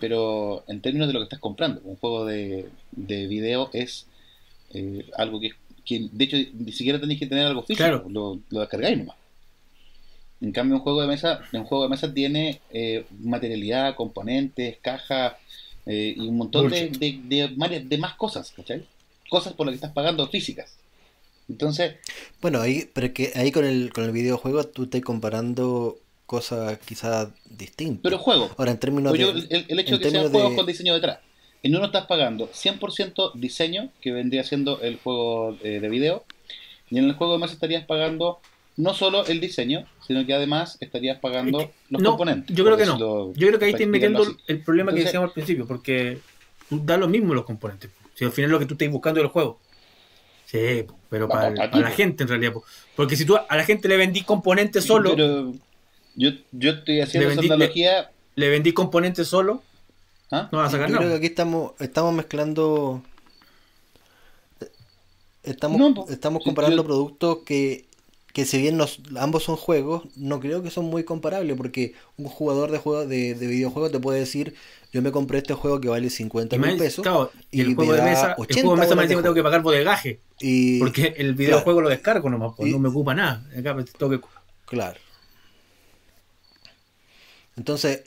pero 0.00 0.64
en 0.68 0.80
términos 0.80 1.08
de 1.08 1.14
lo 1.14 1.20
que 1.20 1.24
estás 1.24 1.40
comprando, 1.40 1.80
un 1.84 1.96
juego 1.96 2.24
de, 2.24 2.68
de 2.92 3.26
video 3.26 3.70
es 3.72 4.06
eh, 4.72 5.06
algo 5.16 5.40
que, 5.40 5.52
que, 5.84 6.08
de 6.10 6.24
hecho, 6.24 6.36
ni 6.54 6.72
siquiera 6.72 7.00
tenéis 7.00 7.20
que 7.20 7.26
tener 7.26 7.46
algo 7.46 7.62
físico, 7.62 8.04
lo, 8.08 8.40
lo 8.50 8.60
descargáis 8.60 8.98
nomás. 8.98 9.16
En 10.40 10.52
cambio, 10.52 10.76
un 10.76 10.82
juego 10.82 11.00
de 11.00 11.06
mesa, 11.06 11.40
un 11.52 11.64
juego 11.64 11.84
de 11.84 11.90
mesa 11.90 12.12
tiene 12.12 12.60
eh, 12.70 13.06
materialidad, 13.20 13.94
componentes, 13.94 14.76
caja 14.82 15.38
eh, 15.86 16.14
y 16.16 16.20
un 16.20 16.36
montón 16.36 16.70
de, 16.70 16.90
de, 16.90 17.78
de, 17.80 17.98
más 17.98 18.14
cosas, 18.14 18.50
¿cachai? 18.50 18.84
cosas 19.28 19.52
por 19.54 19.66
las 19.66 19.72
que 19.72 19.76
estás 19.76 19.92
pagando 19.92 20.28
físicas. 20.28 20.76
Entonces. 21.48 21.96
Bueno, 22.40 22.60
ahí, 22.60 22.88
pero 22.92 23.12
que 23.12 23.32
ahí 23.34 23.52
con 23.52 23.64
el, 23.64 23.92
con 23.92 24.04
el 24.04 24.12
videojuego 24.12 24.64
tú 24.64 24.84
estás 24.84 25.02
comparando 25.02 25.98
cosas 26.34 26.78
quizás 26.84 27.28
distintas. 27.48 28.02
Pero 28.02 28.18
juego. 28.18 28.50
Ahora, 28.56 28.72
en 28.72 28.78
términos 28.78 29.12
de. 29.12 29.64
el, 29.68 29.78
hecho 29.78 29.98
de 29.98 30.04
que 30.04 30.10
sean 30.10 30.30
juegos 30.30 30.54
con 30.54 30.66
diseño 30.66 30.94
detrás. 30.94 31.18
En 31.62 31.74
uno 31.76 31.86
estás 31.86 32.06
pagando 32.06 32.50
100% 32.50 33.32
diseño, 33.34 33.90
que 34.00 34.12
vendría 34.12 34.44
siendo 34.44 34.80
el 34.80 34.98
juego 34.98 35.56
de, 35.62 35.80
de 35.80 35.88
video. 35.88 36.24
Y 36.90 36.98
en 36.98 37.04
el 37.04 37.14
juego 37.14 37.34
además 37.34 37.52
estarías 37.52 37.86
pagando 37.86 38.40
no 38.76 38.94
solo 38.94 39.24
el 39.26 39.40
diseño, 39.40 39.86
sino 40.06 40.26
que 40.26 40.34
además 40.34 40.76
estarías 40.80 41.18
pagando 41.20 41.70
los 41.88 42.02
componentes. 42.02 42.54
Yo 42.54 42.64
creo 42.64 42.76
que 42.76 42.86
no. 42.86 43.32
Yo 43.34 43.46
creo 43.46 43.58
que 43.58 43.64
ahí 43.66 43.72
estás 43.72 43.86
metiendo 43.86 44.26
el 44.46 44.60
problema 44.60 44.92
que 44.92 45.04
decíamos 45.04 45.28
al 45.28 45.34
principio, 45.34 45.66
porque 45.66 46.18
da 46.70 46.96
lo 46.96 47.08
mismo 47.08 47.34
los 47.34 47.44
componentes. 47.44 47.90
Si 48.14 48.24
al 48.24 48.32
final 48.32 48.50
es 48.50 48.52
lo 48.52 48.58
que 48.58 48.66
tú 48.66 48.74
estás 48.74 48.90
buscando 48.90 49.20
del 49.20 49.28
juego. 49.28 49.58
Sí, 50.46 50.84
pero 51.08 51.28
para, 51.28 51.50
la 51.50 51.90
gente 51.90 52.24
en 52.24 52.28
realidad. 52.28 52.52
Porque 52.94 53.16
si 53.16 53.24
tú 53.24 53.36
a 53.36 53.56
la 53.56 53.64
gente 53.64 53.88
le 53.88 53.96
vendí 53.96 54.22
componentes 54.22 54.84
solo. 54.84 55.10
Pero 55.14 55.52
yo, 56.16 56.30
yo 56.52 56.72
estoy 56.72 57.00
haciendo 57.00 57.30
esa 57.30 57.40
analogía. 57.40 58.10
Le, 58.34 58.48
vendí 58.48 58.72
componentes 58.72 59.28
solo. 59.28 59.62
¿Ah? 60.30 60.48
No 60.50 60.58
vas 60.58 60.68
a 60.68 60.70
sacar 60.72 60.90
nada. 60.90 60.98
Creo 60.98 61.10
que 61.10 61.16
aquí 61.16 61.26
estamos, 61.26 61.72
estamos 61.78 62.14
mezclando. 62.14 63.02
Estamos, 65.42 66.10
estamos 66.10 66.42
comparando 66.42 66.84
productos 66.84 67.38
que, 67.44 67.84
que 68.32 68.46
si 68.46 68.58
bien 68.62 68.78
los, 68.78 69.00
ambos 69.18 69.44
son 69.44 69.56
juegos, 69.56 70.04
no 70.16 70.40
creo 70.40 70.62
que 70.62 70.70
son 70.70 70.86
muy 70.86 71.04
comparables 71.04 71.54
porque 71.56 71.92
un 72.16 72.28
jugador 72.28 72.70
de 72.70 72.78
juego 72.78 73.06
de, 73.06 73.34
de 73.34 73.46
videojuegos 73.46 73.92
te 73.92 74.00
puede 74.00 74.20
decir 74.20 74.54
yo 74.94 75.02
me 75.02 75.10
compré 75.10 75.38
este 75.38 75.54
juego 75.54 75.80
que 75.80 75.88
vale 75.88 76.08
50 76.08 76.56
mil 76.56 76.76
pesos. 76.76 77.04
y 77.50 77.62
el 77.62 77.74
juego 77.74 77.94
de 77.94 78.02
mesa, 78.02 78.36
el 78.48 78.54
juego 78.54 78.76
de 78.76 78.80
mesa 78.82 78.94
me 78.94 79.08
tengo 79.08 79.34
que 79.34 79.42
pagar 79.42 79.60
bodegaje. 79.60 80.20
Y, 80.40 80.78
porque 80.78 81.14
el 81.16 81.34
videojuego 81.34 81.80
lo 81.80 81.88
descargo 81.88 82.30
nomás, 82.30 82.52
pues 82.56 82.70
no 82.70 82.78
me 82.78 82.90
ocupa 82.90 83.12
nada. 83.12 83.44
Claro. 84.66 84.96
Entonces, 87.56 88.02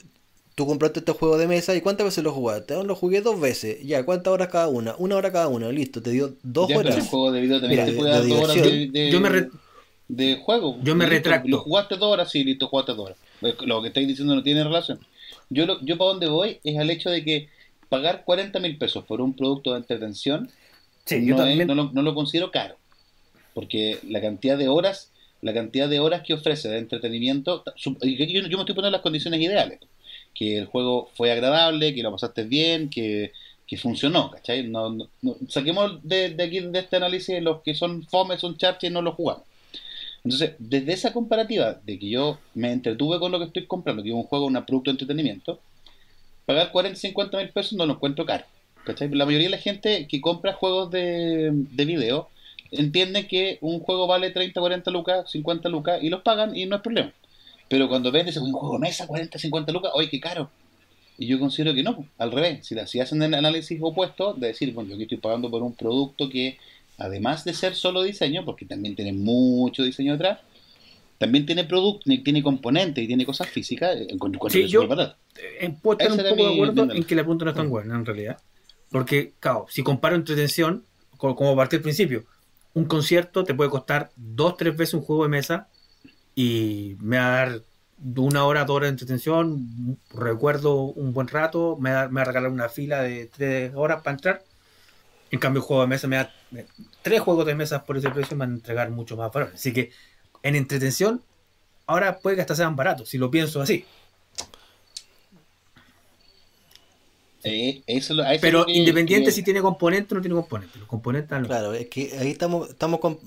tú 0.54 0.66
compraste 0.66 1.00
este 1.00 1.12
juego 1.12 1.38
de 1.38 1.46
mesa 1.46 1.74
y 1.74 1.80
¿cuántas 1.80 2.04
veces 2.06 2.24
lo 2.24 2.32
jugaste? 2.32 2.82
Lo 2.84 2.94
jugué 2.94 3.20
dos 3.20 3.40
veces. 3.40 3.84
Ya, 3.84 4.04
¿cuántas 4.04 4.32
horas 4.32 4.48
cada 4.48 4.68
una? 4.68 4.94
Una 4.98 5.16
hora 5.16 5.32
cada 5.32 5.48
una, 5.48 5.70
listo. 5.70 6.02
Te 6.02 6.10
dio 6.10 6.34
dos 6.42 6.70
horas. 6.70 6.96
el 6.96 7.02
juego 7.02 7.32
de 7.32 7.40
video 7.40 7.60
también 7.60 7.86
te 7.86 7.92
puede 7.92 8.10
dar 8.10 8.26
dos 8.26 8.40
horas 8.44 8.56
de, 8.56 9.10
yo 9.10 9.20
me 9.20 9.48
de 10.08 10.36
juego. 10.36 10.78
Yo 10.82 10.94
me 10.94 11.06
retracto. 11.06 11.48
Lo 11.48 11.60
jugaste 11.60 11.96
dos 11.96 12.12
horas, 12.12 12.30
sí, 12.30 12.42
listo, 12.44 12.68
jugaste 12.68 12.92
dos 12.92 13.06
horas. 13.06 13.18
Lo 13.64 13.82
que 13.82 13.88
estáis 13.88 14.08
diciendo 14.08 14.34
no 14.34 14.42
tiene 14.42 14.64
relación. 14.64 14.98
Yo, 15.50 15.66
lo, 15.66 15.80
yo 15.82 15.96
para 15.98 16.10
donde 16.10 16.28
voy 16.28 16.60
es 16.64 16.78
al 16.78 16.90
hecho 16.90 17.10
de 17.10 17.24
que 17.24 17.48
pagar 17.88 18.24
40 18.24 18.58
mil 18.60 18.76
pesos 18.78 19.04
por 19.04 19.20
un 19.20 19.34
producto 19.34 19.72
de 19.72 19.78
entretención 19.78 20.50
no, 21.16 22.02
lo, 22.02 22.14
considero 22.14 22.50
caro. 22.50 22.76
Porque 23.54 23.98
la 24.08 24.20
cantidad 24.20 24.58
de 24.58 24.68
horas, 24.68 25.10
la 25.40 25.54
cantidad 25.54 25.88
de 25.88 26.00
horas 26.00 26.22
que 26.22 26.34
ofrece 26.34 26.68
de 26.68 26.78
entretenimiento, 26.78 27.64
yo, 27.76 27.92
yo 28.00 28.08
me 28.08 28.62
estoy 28.62 28.74
poniendo 28.74 28.90
las 28.90 29.00
condiciones 29.00 29.40
ideales. 29.40 29.80
Que 30.34 30.58
el 30.58 30.66
juego 30.66 31.10
fue 31.14 31.32
agradable, 31.32 31.94
que 31.94 32.02
lo 32.02 32.12
pasaste 32.12 32.44
bien, 32.44 32.90
que, 32.90 33.32
funcionó, 33.76 34.30
¿cachai? 34.30 34.70
saquemos 35.48 36.00
de, 36.02 36.34
aquí 36.40 36.60
de 36.60 36.78
este 36.78 36.96
análisis 36.96 37.42
los 37.42 37.60
que 37.60 37.74
son 37.74 38.02
fome, 38.04 38.38
son 38.38 38.56
charches 38.56 38.90
y 38.90 38.92
no 38.92 39.02
los 39.02 39.14
jugamos. 39.14 39.44
Entonces, 40.24 40.52
desde 40.58 40.92
esa 40.92 41.12
comparativa 41.12 41.78
de 41.84 41.98
que 41.98 42.08
yo 42.08 42.38
me 42.54 42.72
entretuve 42.72 43.18
con 43.18 43.30
lo 43.30 43.38
que 43.38 43.46
estoy 43.46 43.66
comprando, 43.66 44.02
que 44.02 44.12
un 44.12 44.24
juego, 44.24 44.46
un 44.46 44.64
producto 44.64 44.90
de 44.90 44.92
entretenimiento, 44.92 45.60
pagar 46.46 46.72
40, 46.72 46.98
50 46.98 47.36
mil 47.36 47.50
pesos 47.50 47.74
no 47.74 47.86
lo 47.86 47.94
encuentro 47.94 48.24
caro. 48.24 48.44
La 49.10 49.26
mayoría 49.26 49.48
de 49.48 49.56
la 49.56 49.58
gente 49.58 50.06
que 50.08 50.20
compra 50.20 50.54
juegos 50.54 50.90
de, 50.90 51.50
de 51.52 51.84
video 51.84 52.28
entiende 52.70 53.26
que 53.26 53.58
un 53.60 53.80
juego 53.80 54.06
vale 54.06 54.30
30, 54.30 54.60
40 54.60 54.90
lucas, 54.90 55.30
50 55.30 55.68
lucas 55.68 56.02
y 56.02 56.08
los 56.08 56.22
pagan 56.22 56.56
y 56.56 56.66
no 56.66 56.76
es 56.76 56.82
problema. 56.82 57.12
Pero 57.68 57.88
cuando 57.88 58.10
vendes 58.10 58.36
un 58.36 58.52
juego 58.52 58.78
mesa 58.78 59.06
40, 59.06 59.38
50 59.38 59.72
lucas, 59.72 59.90
oye, 59.94 60.08
qué 60.08 60.20
caro. 60.20 60.50
Y 61.18 61.26
yo 61.26 61.38
considero 61.38 61.74
que 61.74 61.82
no, 61.82 62.06
al 62.16 62.32
revés. 62.32 62.66
Si, 62.66 62.76
si 62.86 63.00
hacen 63.00 63.22
el 63.22 63.34
análisis 63.34 63.78
opuesto, 63.82 64.34
de 64.34 64.48
decir, 64.48 64.72
bueno, 64.72 64.90
yo 64.90 64.94
aquí 64.94 65.04
estoy 65.04 65.18
pagando 65.18 65.50
por 65.50 65.62
un 65.62 65.74
producto 65.74 66.28
que 66.28 66.58
además 66.96 67.44
de 67.44 67.54
ser 67.54 67.74
solo 67.74 68.02
diseño, 68.02 68.44
porque 68.44 68.64
también 68.64 68.94
tiene 68.94 69.12
mucho 69.12 69.82
diseño 69.82 70.12
detrás, 70.12 70.38
también 71.18 71.46
tiene 71.46 71.64
producto, 71.64 72.04
tiene 72.24 72.42
componentes 72.42 73.02
y 73.02 73.06
tiene 73.06 73.26
cosas 73.26 73.48
físicas. 73.48 73.96
Eh, 73.96 74.06
sí, 74.50 74.68
yo 74.68 74.84
eh, 74.84 75.74
puedo 75.82 75.98
estar 75.98 76.12
un 76.12 76.36
poco 76.36 76.48
de 76.48 76.54
acuerdo 76.54 76.92
en 76.92 77.04
que 77.04 77.14
la 77.16 77.24
punta 77.24 77.44
no 77.44 77.50
es 77.50 77.56
tan 77.56 77.68
buena 77.68 77.96
en 77.96 78.06
realidad. 78.06 78.38
Porque, 78.90 79.32
claro, 79.40 79.66
si 79.68 79.82
comparo 79.82 80.14
entretención, 80.14 80.84
como, 81.16 81.34
como 81.34 81.56
partí 81.56 81.76
al 81.76 81.82
principio, 81.82 82.24
un 82.78 82.86
concierto 82.86 83.44
te 83.44 83.54
puede 83.54 83.70
costar 83.70 84.10
dos, 84.16 84.56
tres 84.56 84.76
veces 84.76 84.94
un 84.94 85.02
juego 85.02 85.24
de 85.24 85.28
mesa 85.30 85.68
y 86.34 86.96
me 87.00 87.18
va 87.18 87.26
a 87.26 87.30
dar 87.30 87.62
una 88.16 88.44
hora, 88.44 88.64
dos 88.64 88.76
horas 88.76 88.88
de 88.88 88.92
entretención, 88.92 89.98
recuerdo 90.14 90.76
un 90.76 91.12
buen 91.12 91.28
rato, 91.28 91.76
me 91.80 91.92
va, 91.92 92.08
me 92.08 92.16
va 92.16 92.22
a 92.22 92.24
regalar 92.26 92.50
una 92.50 92.68
fila 92.68 93.02
de 93.02 93.26
tres 93.26 93.72
horas 93.74 94.02
para 94.02 94.14
entrar 94.16 94.42
en 95.30 95.38
cambio, 95.38 95.60
el 95.60 95.66
juego 95.66 95.82
de 95.82 95.88
mesa 95.88 96.08
me 96.08 96.16
da 96.16 96.32
tres 97.02 97.20
juegos 97.20 97.46
de 97.46 97.54
mesa 97.54 97.84
por 97.84 97.96
ese 97.96 98.10
precio 98.10 98.36
me 98.36 98.40
van 98.40 98.52
a 98.52 98.54
entregar 98.54 98.90
mucho 98.90 99.16
más 99.16 99.30
valor. 99.32 99.52
Así 99.54 99.72
que 99.72 99.90
en 100.42 100.56
entretención, 100.56 101.22
ahora 101.86 102.18
puede 102.18 102.36
que 102.36 102.42
hasta 102.42 102.54
sean 102.54 102.76
baratos, 102.76 103.08
si 103.10 103.18
lo 103.18 103.30
pienso 103.30 103.60
así. 103.60 103.84
Pero 108.40 108.64
independiente 108.68 109.30
si 109.30 109.42
tiene 109.42 109.60
componente 109.60 110.14
o 110.14 110.16
no 110.16 110.20
tiene 110.20 110.34
componente. 110.34 110.78
Los 110.78 110.88
componentes 110.88 111.46
Claro, 111.46 111.72
es 111.74 111.88
que 111.88 112.16
ahí 112.18 112.30
estamos, 112.30 112.70
estamos 112.70 113.00
con. 113.00 113.18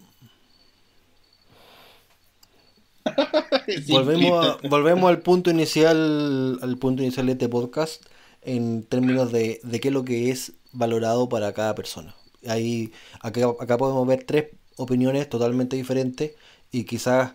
volvemos, 3.88 4.61
volvemos 4.63 5.09
al 5.09 5.19
punto 5.21 5.49
inicial, 5.49 6.59
al 6.61 6.77
punto 6.77 7.01
inicial 7.03 7.25
de 7.25 7.31
este 7.33 7.49
podcast 7.49 8.03
en 8.43 8.83
términos 8.83 9.31
de, 9.31 9.59
de 9.63 9.79
qué 9.79 9.88
es 9.88 9.93
lo 9.93 10.03
que 10.03 10.29
es 10.29 10.53
valorado 10.71 11.29
para 11.29 11.53
cada 11.53 11.73
persona. 11.75 12.15
Ahí, 12.47 12.91
acá, 13.21 13.47
acá 13.59 13.77
podemos 13.77 14.07
ver 14.07 14.23
tres 14.23 14.47
opiniones 14.77 15.29
totalmente 15.29 15.75
diferentes 15.75 16.31
y 16.71 16.83
quizás 16.85 17.33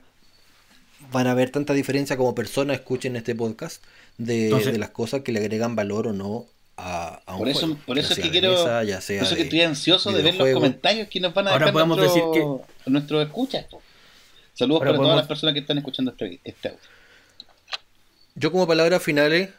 van 1.12 1.26
a 1.26 1.32
haber 1.32 1.50
tanta 1.50 1.72
diferencia 1.74 2.16
como 2.16 2.34
personas 2.34 2.78
escuchen 2.78 3.16
este 3.16 3.34
podcast 3.34 3.82
de, 4.18 4.50
de 4.50 4.78
las 4.78 4.90
cosas 4.90 5.20
que 5.22 5.32
le 5.32 5.40
agregan 5.40 5.76
valor 5.76 6.08
o 6.08 6.12
no 6.12 6.46
a, 6.76 7.22
a 7.26 7.34
un 7.34 7.38
por 7.40 7.48
eso, 7.48 7.60
juego. 7.60 7.80
Por 7.86 7.98
eso 7.98 8.12
es 8.12 8.18
que 8.18 8.30
quiero. 8.30 8.54
por 8.64 8.84
eso 8.84 9.36
que 9.36 9.42
estoy 9.42 9.62
ansioso 9.62 10.12
de 10.12 10.22
ver 10.22 10.34
los 10.34 10.52
comentarios 10.52 11.08
que 11.08 11.20
nos 11.20 11.32
van 11.34 11.48
a 11.48 11.52
Ahora 11.52 11.72
podemos 11.72 12.00
decir 12.00 12.22
que 12.32 12.44
nuestros 12.90 13.26
escuchas. 13.26 13.66
Saludos 14.54 14.80
para 14.80 14.96
todas 14.96 15.16
las 15.16 15.26
personas 15.26 15.52
que 15.52 15.60
están 15.60 15.78
escuchando 15.78 16.12
este, 16.12 16.40
este 16.44 16.68
audio. 16.68 16.80
Yo 18.34 18.52
como 18.52 18.66
palabras 18.66 19.02
finales, 19.02 19.50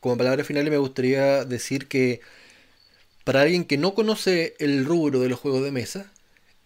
como 0.00 0.16
palabras 0.16 0.46
finales 0.46 0.70
me 0.70 0.78
gustaría 0.78 1.44
decir 1.44 1.88
que 1.88 2.20
para 3.24 3.42
alguien 3.42 3.64
que 3.64 3.78
no 3.78 3.94
conoce 3.94 4.54
el 4.58 4.84
rubro 4.84 5.20
de 5.20 5.28
los 5.28 5.40
juegos 5.40 5.62
de 5.62 5.72
mesa, 5.72 6.12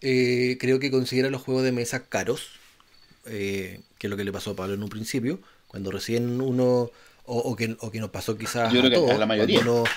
eh, 0.01 0.57
creo 0.59 0.79
que 0.79 0.91
considera 0.91 1.29
los 1.29 1.41
juegos 1.41 1.63
de 1.63 1.71
mesa 1.71 2.05
caros, 2.05 2.51
eh, 3.25 3.81
que 3.97 4.07
es 4.07 4.11
lo 4.11 4.17
que 4.17 4.23
le 4.23 4.31
pasó 4.31 4.51
a 4.51 4.55
Pablo 4.55 4.73
en 4.73 4.83
un 4.83 4.89
principio, 4.89 5.39
cuando 5.67 5.91
recién 5.91 6.41
uno, 6.41 6.91
o, 7.29 7.55
que, 7.55 7.67
nos 7.67 8.09
pasó 8.09 8.37
quizás 8.37 8.73
a, 8.73 8.89
todos, 8.91 9.17
la 9.17 9.25
mayoría. 9.25 9.57
Cuando 9.59 9.81
uno, 9.81 9.89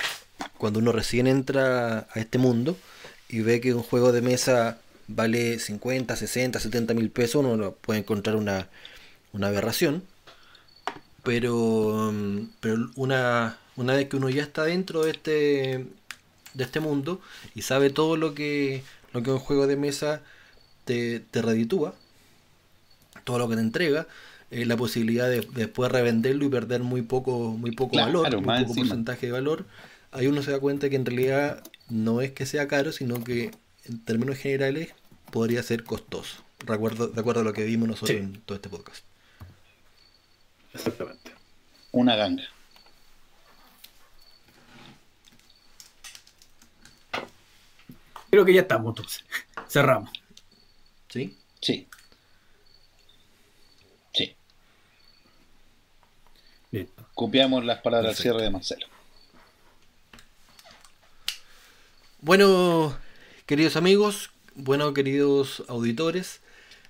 cuando 0.59 0.79
uno 0.81 0.93
recién 0.93 1.27
entra 1.27 2.07
a 2.13 2.21
este 2.21 2.39
mundo 2.39 2.77
y 3.29 3.41
ve 3.41 3.61
que 3.61 3.75
un 3.75 3.83
juego 3.83 4.13
de 4.13 4.21
mesa 4.21 4.79
vale 5.09 5.59
50, 5.59 6.15
60, 6.15 6.61
70 6.61 6.95
mil 6.95 7.11
pesos, 7.11 7.45
uno 7.45 7.73
puede 7.73 8.01
encontrar 8.01 8.37
una, 8.37 8.69
una 9.33 9.49
aberración. 9.49 10.03
Pero, 11.23 12.13
pero 12.61 12.91
una, 12.97 13.57
una 13.77 13.95
vez 13.95 14.09
que 14.09 14.17
uno 14.17 14.29
ya 14.29 14.43
está 14.43 14.65
dentro 14.65 15.05
de 15.05 15.13
este, 15.13 15.87
de 16.55 16.65
este 16.65 16.81
mundo 16.81 17.21
y 17.55 17.63
sabe 17.63 17.91
todo 17.91 18.17
lo 18.17 18.35
que, 18.35 18.83
lo 19.13 19.23
que 19.23 19.31
un 19.31 19.39
juego 19.39 19.67
de 19.69 19.77
mesa 19.77 20.21
te, 20.85 21.21
te 21.21 21.41
reditúa, 21.41 21.95
todo 23.25 23.39
lo 23.39 23.49
que 23.49 23.55
te 23.55 23.63
entrega, 23.63 24.09
eh, 24.53 24.67
la 24.67 24.77
posibilidad 24.77 25.31
de, 25.31 25.41
después 25.55 25.91
revenderlo 25.91 26.45
y 26.45 26.51
perder 26.51 26.83
muy 26.83 27.01
poco, 27.01 27.53
muy 27.53 27.71
poco 27.71 27.97
valor, 27.97 28.31
muy 28.43 28.65
poco 28.65 28.75
porcentaje 28.75 29.25
de 29.25 29.33
valor, 29.33 29.65
ahí 30.11 30.27
uno 30.27 30.43
se 30.43 30.51
da 30.51 30.61
cuenta 30.61 30.91
que 30.91 30.97
en 30.97 31.07
realidad 31.07 31.65
no 31.89 32.21
es 32.21 32.33
que 32.33 32.45
sea 32.45 32.69
caro, 32.69 32.93
sino 32.93 33.25
que 33.25 33.51
en 33.87 34.05
términos 34.05 34.37
generales 34.37 34.93
podría 35.31 35.63
ser 35.63 35.85
costoso, 35.85 36.43
de 36.67 36.75
acuerdo, 36.75 37.09
de 37.09 37.19
acuerdo 37.19 37.41
a 37.41 37.45
lo 37.45 37.55
que 37.55 37.65
vimos 37.65 37.89
nosotros 37.89 38.19
en 38.19 38.43
todo 38.43 38.57
este 38.57 38.69
podcast. 38.69 39.07
Exactamente. 40.75 41.33
Una 41.91 42.15
ganga. 42.17 42.45
Creo 48.29 48.45
que 48.45 48.53
ya 48.53 48.61
estamos 48.61 48.91
entonces. 48.91 49.25
Cerramos. 49.69 50.11
Sí. 51.09 51.39
Sí. 51.63 51.89
Copiamos 57.15 57.65
las 57.65 57.81
palabras 57.81 58.17
al 58.17 58.23
cierre 58.23 58.43
de 58.43 58.51
Marcelo. 58.51 58.87
Bueno, 62.21 62.97
queridos 63.47 63.77
amigos, 63.77 64.31
bueno, 64.55 64.95
queridos 64.95 65.65
auditores, 65.69 66.41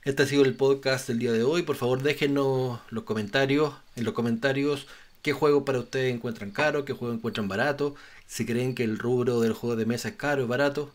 este 0.04 0.24
ha 0.24 0.26
sido 0.26 0.44
el 0.44 0.54
podcast 0.54 1.08
del 1.08 1.18
día 1.18 1.32
de 1.32 1.42
hoy. 1.42 1.62
Por 1.62 1.76
favor, 1.76 2.02
déjenos 2.02 2.80
los 2.90 3.04
comentarios, 3.04 3.74
en 3.96 4.04
los 4.04 4.14
comentarios 4.14 4.86
qué 5.22 5.32
juego 5.32 5.64
para 5.64 5.78
ustedes 5.78 6.12
encuentran 6.12 6.50
caro, 6.50 6.84
qué 6.84 6.92
juego 6.92 7.14
encuentran 7.14 7.48
barato, 7.48 7.94
si 8.26 8.44
creen 8.44 8.74
que 8.74 8.84
el 8.84 8.98
rubro 8.98 9.40
del 9.40 9.52
juego 9.52 9.76
de 9.76 9.86
mesa 9.86 10.08
es 10.08 10.16
caro 10.16 10.44
o 10.44 10.48
barato 10.48 10.92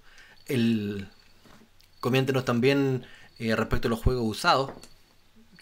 el, 0.47 1.07
coméntenos 1.99 2.45
también 2.45 3.05
eh, 3.39 3.55
respecto 3.55 3.87
a 3.87 3.91
los 3.91 4.01
juegos 4.01 4.25
usados. 4.25 4.71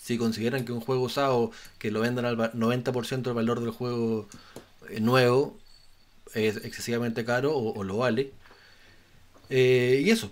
Si 0.05 0.19
consideran 0.19 0.65
que 0.65 0.71
un 0.71 0.81
juego 0.81 1.05
usado 1.05 1.49
que 1.79 1.89
lo 1.89 2.01
vendan 2.01 2.25
al 2.25 2.37
90% 2.37 3.23
del 3.23 3.33
valor 3.33 3.59
del 3.59 3.71
juego 3.71 4.27
eh, 4.91 4.99
nuevo 4.99 5.57
es 6.35 6.57
excesivamente 6.57 7.25
caro 7.25 7.57
o, 7.57 7.83
lo 7.83 7.97
vale. 7.97 8.31
Eh, 9.49 10.03
y 10.05 10.11
eso. 10.11 10.29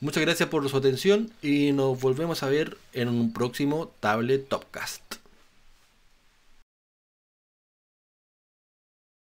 Muchas 0.00 0.22
gracias 0.22 0.48
por 0.48 0.68
su 0.68 0.76
atención 0.76 1.32
y 1.42 1.72
nos 1.72 2.00
volvemos 2.00 2.44
a 2.44 2.48
ver 2.48 2.78
en 2.92 3.08
un 3.08 3.32
próximo 3.32 3.92
Tablet 3.98 4.46
Topcast. 4.48 5.17